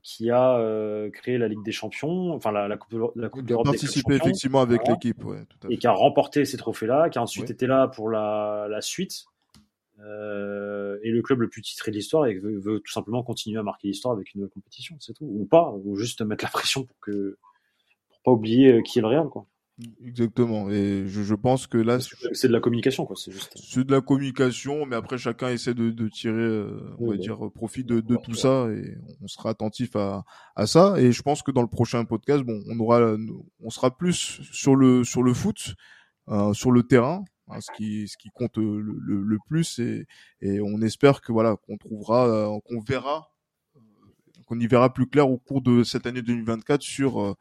qui 0.04 0.30
a 0.32 0.58
euh, 0.58 1.10
créé 1.10 1.38
la 1.38 1.48
Ligue 1.48 1.64
des 1.64 1.72
Champions, 1.72 2.34
enfin 2.34 2.52
la, 2.52 2.68
la 2.68 2.78
Coupe, 2.78 2.94
de- 2.94 3.22
la 3.22 3.30
coupe 3.30 3.46
d'Europe 3.46 3.70
des 3.72 3.78
champions, 3.78 4.16
effectivement 4.16 4.62
avec 4.62 4.88
l'équipe, 4.88 5.24
ouais, 5.26 5.46
tout 5.50 5.58
à 5.68 5.68
et 5.70 5.76
fait. 5.76 5.78
qui 5.80 5.88
a 5.88 5.92
remporté 5.92 6.46
ces 6.46 6.58
trophées-là, 6.58 7.10
qui 7.10 7.18
a 7.18 7.22
ensuite 7.22 7.46
Ouais. 7.46 7.52
été 7.52 7.68
là 7.68 7.88
pour 7.88 8.10
la, 8.10 8.68
la 8.70 8.82
suite. 8.82 9.26
Euh, 10.00 11.00
et 11.02 11.10
le 11.10 11.22
club 11.24 11.42
le 11.42 11.50
plus 11.50 11.62
titré 11.64 11.90
de 11.92 11.96
l'histoire 11.96 12.28
et 12.28 12.36
veut, 12.36 12.60
veut 12.60 12.80
tout 12.82 12.92
simplement 12.92 13.24
continuer 13.24 13.60
à 13.60 13.64
marquer 13.64 13.88
l'histoire 13.88 14.14
avec 14.14 14.34
une 14.34 14.42
nouvelle 14.42 14.54
compétition, 14.54 14.96
c'est 15.00 15.14
tout. 15.14 15.26
Ou 15.26 15.46
pas, 15.46 15.74
ou 15.84 15.96
juste 15.96 16.22
mettre 16.22 16.44
la 16.46 16.52
pression 16.52 16.84
pour 16.84 17.00
que 17.00 17.38
pour 18.10 18.20
pas 18.24 18.32
oublier 18.32 18.74
euh, 18.74 18.82
qui 18.82 19.00
est 19.00 19.02
le 19.02 19.08
Real, 19.08 19.28
quoi. 19.28 19.48
Exactement. 20.04 20.72
Et 20.72 21.04
je, 21.08 21.22
je 21.22 21.36
pense 21.36 21.68
que 21.68 21.78
là, 21.78 22.00
C'est 22.34 22.48
de 22.48 22.54
la 22.54 22.60
communication, 22.60 23.06
quoi. 23.06 23.16
C'est 23.16 23.32
juste. 23.32 23.54
c'est 23.64 23.84
de 23.86 23.92
la 23.92 24.02
communication, 24.02 24.88
mais 24.88 24.96
après 24.96 25.20
chacun 25.20 25.50
essaie 25.50 25.76
de, 25.76 25.92
de 25.92 26.08
tirer, 26.10 26.34
euh, 26.42 26.96
on 26.98 27.04
Oui, 27.04 27.10
va 27.10 27.12
oui. 27.14 27.20
dire, 27.20 27.38
profit 27.54 27.84
de, 27.84 28.00
de 28.00 28.16
tout 28.16 28.34
ça 28.34 28.68
et 28.72 28.98
on 29.22 29.28
sera 29.28 29.52
attentif 29.52 29.96
à, 29.96 30.24
à 30.56 30.66
ça. 30.66 30.96
Et 30.98 31.12
je 31.12 31.22
pense 31.22 31.44
que 31.44 31.52
dans 31.52 31.62
le 31.62 31.68
prochain 31.68 32.04
podcast, 32.06 32.44
bon, 32.44 32.60
on 32.68 32.80
aura, 32.80 33.16
on 33.62 33.70
sera 33.70 33.96
plus 33.96 34.42
sur 34.52 34.76
le 34.76 35.04
sur 35.04 35.22
le 35.22 35.34
foot, 35.36 35.76
euh, 36.30 36.54
sur 36.54 36.72
le 36.72 36.82
terrain, 36.82 37.24
hein, 37.48 37.62
ce 37.62 37.70
qui 37.78 38.08
ce 38.08 38.18
qui 38.18 38.30
compte 38.32 38.58
le, 38.58 38.82
le, 38.82 39.22
le 39.22 39.38
plus 39.48 39.78
et, 39.78 40.08
et 40.42 40.60
on 40.60 40.82
espère 40.82 41.22
que 41.22 41.32
voilà 41.32 41.56
qu'on 41.56 41.78
trouvera, 41.78 42.28
euh, 42.28 42.60
qu'on 42.66 42.80
verra 42.82 43.18
euh, 43.18 43.37
qu'on 44.48 44.60
y 44.60 44.66
verra 44.68 44.92
plus 44.94 45.06
clair 45.08 45.30
au 45.30 45.38
cours 45.38 45.62
de 45.62 45.84
cette 45.84 46.06
année 46.08 46.22
2024 46.24 46.82
sur 46.82 47.22
euh, 47.22 47.34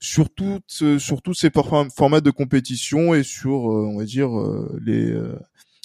sur 0.00 0.30
toutes 0.30 0.64
euh, 0.82 0.98
sur 0.98 1.22
tous 1.22 1.34
ces 1.34 1.50
forma- 1.50 1.88
formats 1.90 2.20
de 2.20 2.30
compétition 2.30 3.14
et 3.14 3.22
sur 3.22 3.70
euh, 3.70 3.86
on 3.86 3.98
va 3.98 4.04
dire 4.04 4.36
euh, 4.38 4.76
les 4.84 5.10
euh, 5.12 5.38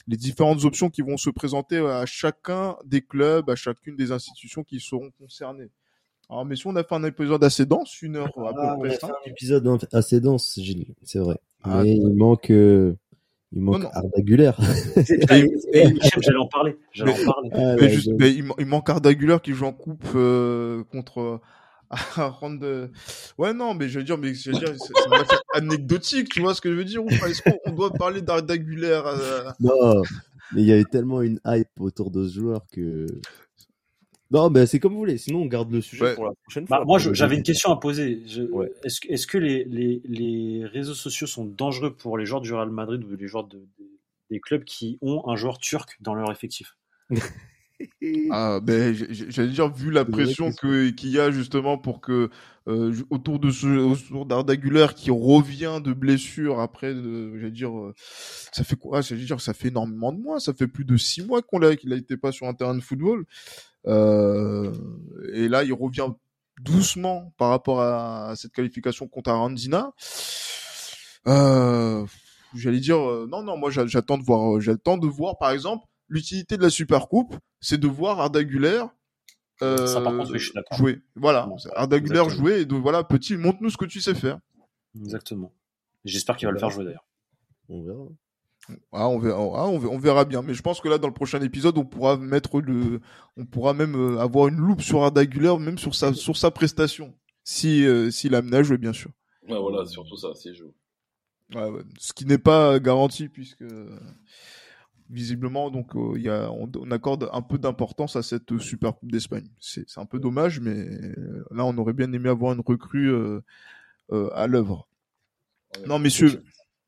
les 0.08 0.18
différentes 0.18 0.64
options 0.66 0.90
qui 0.90 1.02
vont 1.02 1.18
se 1.18 1.30
présenter 1.30 1.78
à 1.80 2.06
chacun 2.06 2.76
des 2.86 3.02
clubs, 3.02 3.50
à 3.50 3.56
chacune 3.56 3.96
des 3.96 4.12
institutions 4.12 4.64
qui 4.64 4.80
seront 4.80 5.10
concernées. 5.20 5.70
Alors 6.30 6.46
messieurs, 6.46 6.70
on 6.70 6.76
a 6.76 6.84
fait 6.84 6.96
un 6.96 7.04
épisode 7.04 7.44
assez 7.44 7.66
dense, 7.66 8.02
une 8.02 8.16
heure 8.16 8.28
à 8.38 8.50
Ah, 8.50 8.54
peu 8.54 8.62
on 8.62 8.80
près 8.80 8.96
a 8.96 9.00
cinq. 9.00 9.08
fait 9.08 9.14
un 9.14 9.32
épisode 9.32 9.88
assez 9.92 10.20
dense, 10.22 10.60
Gilles, 10.60 10.88
c'est 11.04 11.20
vrai. 11.20 11.38
Ah, 11.64 11.82
Mais 11.84 11.96
il 11.96 12.14
manque, 12.16 12.52
euh, 12.52 12.96
il 13.52 13.62
manque 13.62 13.84
non. 13.84 13.90
Arda 13.94 14.22
Güler. 14.22 14.52
J'allais 14.98 16.38
en 16.38 16.48
parler. 16.48 16.78
J'allais 16.92 17.14
en 17.14 17.26
parler. 17.32 17.50
Ah, 17.54 17.76
Mais 17.76 17.82
ouais, 17.82 17.90
juste, 17.90 18.10
je- 18.10 18.16
mais 18.16 18.32
il, 18.34 18.44
man- 18.44 18.56
il 18.60 18.66
manque 18.66 18.90
Arda 18.90 19.14
Güler 19.14 19.38
qui 19.44 19.54
joue 19.54 19.66
en 19.66 19.74
coupe 19.74 20.06
euh, 20.16 20.84
contre 20.92 21.40
rendre. 22.16 22.90
Ouais 23.38 23.54
non, 23.54 23.74
mais 23.74 23.88
je 23.90 24.00
veux 24.00 24.06
dire, 24.06 24.18
mais 24.18 24.34
je 24.34 24.52
veux 24.52 24.58
dire, 24.58 24.74
c'est 24.78 24.94
une 25.08 25.14
affaire 25.14 25.42
anecdotique, 25.54 26.30
tu 26.30 26.42
vois 26.42 26.54
ce 26.54 26.62
que 26.62 26.72
je 26.72 26.76
veux 26.76 26.84
dire 26.86 27.02
Est-ce 27.28 27.42
qu'on 27.42 27.58
on 27.66 27.72
doit 27.72 27.92
parler 27.92 28.22
d'Arda 28.22 28.58
Güler 28.58 29.02
euh, 29.06 29.50
Non, 29.60 30.02
mais 30.54 30.62
il 30.62 30.68
y 30.68 30.72
avait 30.74 30.84
tellement 30.86 31.22
une 31.22 31.40
hype 31.46 31.70
autour 31.80 32.12
de 32.12 32.28
ce 32.28 32.40
joueur 32.40 32.62
que. 32.74 33.06
Non, 34.32 34.50
mais 34.50 34.66
c'est 34.66 34.80
comme 34.80 34.94
vous 34.94 35.00
voulez. 35.00 35.18
Sinon, 35.18 35.42
on 35.44 35.46
garde 35.46 35.72
le 35.72 35.82
sujet 35.82 36.04
Ouais. 36.04 36.16
pour 36.16 36.26
la 36.26 36.32
prochaine 36.44 36.66
Bah, 36.66 36.78
fois. 36.78 36.86
moi, 36.86 36.98
j'avais 37.00 37.36
une 37.36 37.44
question 37.44 37.72
à 37.72 37.80
poser. 37.80 38.22
Je- 38.28 38.42
Ouais. 38.44 38.72
Est-ce 38.84 39.28
que, 39.28 39.38
les, 39.38 39.64
les, 39.66 40.02
les 40.06 40.66
réseaux 40.66 40.94
sociaux 40.96 41.28
sont 41.28 41.46
dangereux 41.46 41.94
pour 41.94 42.18
les 42.18 42.26
joueurs 42.26 42.42
du 42.42 42.52
Real 42.54 42.70
Madrid 42.72 43.04
ou 43.04 43.16
les 43.16 43.28
joueurs 43.28 43.48
de, 43.48 43.58
de- 43.58 43.90
des 44.32 44.40
clubs 44.40 44.64
qui 44.64 44.98
ont 45.02 45.28
un 45.30 45.36
joueur 45.36 45.60
turc 45.60 45.98
dans 46.02 46.16
leur 46.16 46.32
effectif? 46.32 46.76
Ah 48.32 48.62
ben 48.64 48.94
j'allais 48.94 49.50
dire 49.52 49.70
vu 49.74 49.92
la 49.92 50.06
pression 50.06 50.50
qu'il 50.54 51.10
y 51.10 51.20
a 51.20 51.30
justement 51.30 51.78
pour 51.78 52.00
que 52.00 52.30
euh, 52.70 52.94
autour 53.10 53.38
de 53.38 53.50
ce 53.50 53.68
autour 53.68 54.26
d'Arda 54.26 54.56
Güler 54.56 54.88
qui 54.96 55.12
revient 55.12 55.82
de 55.84 55.92
blessure 55.92 56.62
après 56.62 56.94
j'allais 56.94 57.52
dire 57.52 57.78
euh, 57.78 57.94
ça 58.54 58.64
fait 58.64 58.78
quoi? 58.78 59.02
J'allais 59.02 59.26
dire 59.26 59.42
ça 59.42 59.54
fait 59.54 59.68
énormément 59.68 60.14
de 60.14 60.20
mois 60.22 60.40
ça 60.40 60.54
fait 60.54 60.68
plus 60.68 60.86
de 60.86 60.96
six 60.96 61.22
mois 61.26 61.42
qu'on 61.42 61.60
l'a 61.60 61.76
qu'il 61.76 61.92
a 61.92 61.98
été 61.98 62.16
pas 62.16 62.32
sur 62.32 62.48
un 62.48 62.54
terrain 62.54 62.76
de 62.76 62.80
football 62.82 63.26
et 63.88 65.48
là 65.48 65.64
il 65.64 65.74
revient 65.74 66.08
doucement 66.62 67.34
par 67.38 67.50
rapport 67.50 67.82
à, 67.82 68.30
à 68.30 68.36
cette 68.36 68.52
qualification 68.54 69.08
contre 69.08 69.30
Arandina 69.30 69.92
euh, 71.28 72.06
j'allais 72.56 72.80
dire 72.80 72.98
euh, 72.98 73.28
non 73.30 73.44
non 73.44 73.58
moi 73.58 73.70
j'a- 73.70 73.88
j'attends 73.88 74.18
de 74.18 74.24
voir 74.24 74.56
euh, 74.56 74.60
j'attends 74.60 74.98
de 74.98 75.08
voir 75.08 75.38
par 75.38 75.52
exemple 75.52 75.86
l'utilité 76.08 76.58
de 76.58 76.62
la 76.62 76.70
Super 76.70 77.08
Coupe 77.08 77.36
c'est 77.60 77.80
de 77.80 77.88
voir 77.88 78.20
Arda 78.20 78.44
Güler 78.44 78.84
euh, 79.62 79.88
Ça, 79.88 80.02
par 80.02 80.16
contre, 80.18 80.32
oui, 80.32 80.40
je 80.40 80.44
suis 80.46 80.54
d'accord. 80.54 80.78
jouer 80.78 81.02
voilà 81.16 81.46
Bon, 81.48 81.56
Arda 81.76 82.00
Güler 82.00 82.30
jouer 82.30 82.62
et 82.62 82.66
de 82.66 82.76
voilà 82.76 83.04
petit 83.04 83.38
montre-nous 83.38 83.70
ce 83.70 83.78
que 83.78 83.86
tu 83.86 84.02
sais 84.02 84.14
faire 84.16 84.40
Exactement. 84.98 85.52
J'espère 86.06 86.38
qu'il 86.38 86.48
va 86.48 86.54
le 86.54 86.60
faire 86.60 86.70
jouer 86.70 86.86
d'ailleurs. 86.86 87.06
On 87.68 87.84
verra. 87.84 88.04
Ah, 88.92 89.08
on 89.10 89.20
verra 89.20 89.38
ah, 89.38 89.68
on, 89.68 89.78
ver- 89.80 89.92
on 89.92 89.98
verra 90.00 90.26
bien 90.26 90.42
mais 90.42 90.54
je 90.54 90.62
pense 90.62 90.82
que 90.82 90.88
là 90.90 90.98
dans 90.98 91.08
le 91.08 91.14
prochain 91.14 91.42
épisode 91.42 91.78
on 91.78 91.86
pourra 91.86 92.18
mettre 92.18 92.60
le 92.62 93.00
on 93.38 93.46
pourra 93.46 93.74
même 93.74 93.96
euh, 93.96 94.20
avoir 94.20 94.48
une 94.48 94.58
loupe 94.58 94.82
sur 94.82 95.04
Arda 95.04 95.26
Güler 95.26 95.58
même 95.60 95.78
sur 95.78 95.94
sa 95.96 96.14
sur 96.14 96.36
sa 96.38 96.52
prestation 96.52 97.14
si 97.44 97.86
euh, 97.86 98.10
s'il 98.12 98.34
amène 98.36 98.54
à 98.56 98.64
jouer 98.64 98.78
bien 98.78 98.94
sûr 98.94 99.12
Ouais, 99.48 99.60
voilà, 99.60 99.86
surtout 99.86 100.18
ça, 100.18 100.30
c'est 100.34 100.56
joue. 100.56 100.74
Ouais, 101.54 101.70
ouais. 101.70 101.84
Ce 102.00 102.14
qui 102.14 102.26
n'est 102.26 102.40
pas 102.40 102.80
garanti 102.80 103.30
puisque 103.30 103.64
visiblement 105.10 105.70
donc 105.70 105.96
euh, 105.96 106.14
il 106.16 106.24
y 106.24 106.30
a 106.30 106.50
on, 106.52 106.68
on 106.80 106.90
accorde 106.90 107.30
un 107.32 107.44
peu 107.44 107.60
d'importance 107.60 108.16
à 108.16 108.24
cette 108.24 108.58
Super 108.58 108.96
Coupe 108.98 109.12
d'Espagne. 109.12 109.48
C'est 109.60 109.86
un 109.98 110.06
peu 110.06 110.20
dommage, 110.20 110.60
mais 110.60 110.76
euh, 110.76 111.46
là 111.52 111.64
on 111.66 111.78
aurait 111.78 111.94
bien 111.94 112.12
aimé 112.12 112.30
avoir 112.30 112.54
une 112.54 112.62
recrue 112.66 113.12
euh, 113.14 113.42
à 114.34 114.48
l'œuvre. 114.48 114.88
Ouais. 115.78 115.86
Non 115.88 116.00
messieurs, 116.00 116.44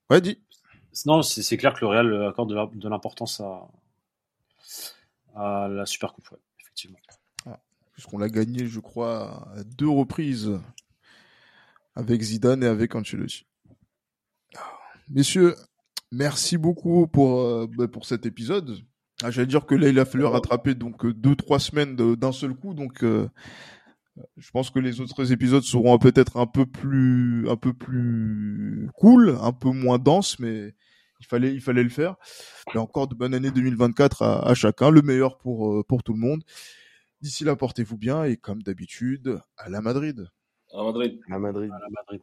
ouais 0.10 0.22
dis. 0.22 0.40
Non, 1.06 1.22
c'est 1.22 1.58
clair 1.58 1.74
que 1.74 1.82
le 1.82 1.88
Real 1.88 2.28
accorde 2.28 2.50
de 2.76 2.90
l'importance 2.90 3.42
à, 5.36 5.68
la 5.68 5.86
Super 5.86 6.14
Coupe, 6.14 6.32
ouais, 6.32 6.40
effectivement. 6.60 6.98
Puisqu'on 7.94 8.18
l'a 8.20 8.30
gagné, 8.30 8.68
je 8.68 8.80
crois, 8.80 9.50
à 9.56 9.64
deux 9.64 9.90
reprises 9.90 10.60
avec 11.96 12.22
Zidane 12.22 12.64
et 12.64 12.68
avec 12.68 12.94
Ancelotti. 12.94 13.46
Messieurs, 15.10 15.56
merci 16.12 16.58
beaucoup 16.58 17.08
pour, 17.08 17.40
euh, 17.40 17.68
bah, 17.76 17.88
pour 17.88 18.06
cet 18.06 18.26
épisode. 18.26 18.78
Ah, 19.24 19.32
J'allais 19.32 19.48
dire 19.48 19.66
que 19.66 19.74
là, 19.74 19.88
il 19.88 19.98
a 20.00 20.06
fallu 20.06 20.26
rattraper 20.26 20.76
donc 20.76 21.06
euh, 21.06 21.14
deux, 21.14 21.36
trois 21.36 21.60
semaines 21.60 21.96
d'un 21.96 22.32
seul 22.32 22.54
coup. 22.54 22.74
Donc, 22.74 23.04
euh, 23.04 23.28
je 24.38 24.52
pense 24.52 24.70
que 24.70 24.80
les 24.80 25.02
autres 25.02 25.32
épisodes 25.32 25.64
seront 25.64 25.98
peut-être 25.98 26.38
un 26.38 26.46
peu 26.46 26.66
plus, 26.66 27.50
un 27.50 27.56
peu 27.56 27.74
plus 27.74 28.90
cool, 28.96 29.38
un 29.42 29.54
peu 29.54 29.70
moins 29.70 29.98
denses, 29.98 30.38
mais 30.40 30.76
il 31.20 31.26
fallait, 31.26 31.54
il 31.54 31.62
fallait 31.62 31.84
le 31.84 31.90
faire. 31.90 32.16
Et 32.74 32.78
encore 32.78 33.08
de 33.08 33.16
bonne 33.16 33.34
année 33.34 33.52
2024 33.52 34.22
à, 34.22 34.48
à 34.48 34.54
chacun, 34.54 34.90
le 34.90 35.02
meilleur 35.02 35.38
pour, 35.38 35.72
euh, 35.72 35.84
pour 35.84 36.04
tout 36.04 36.14
le 36.14 36.20
monde. 36.20 36.44
D'ici 37.22 37.44
là, 37.44 37.56
portez-vous 37.56 37.98
bien 37.98 38.24
et 38.24 38.38
comme 38.38 38.62
d'habitude, 38.62 39.40
à 39.58 39.70
la 39.70 39.82
Madrid. 39.82 40.28
À 40.74 40.84
Madrid. 40.84 41.20
À 41.30 41.40
Madrid. 41.40 41.72
À 41.72 41.80
la 41.80 41.88
Madrid. 41.90 42.22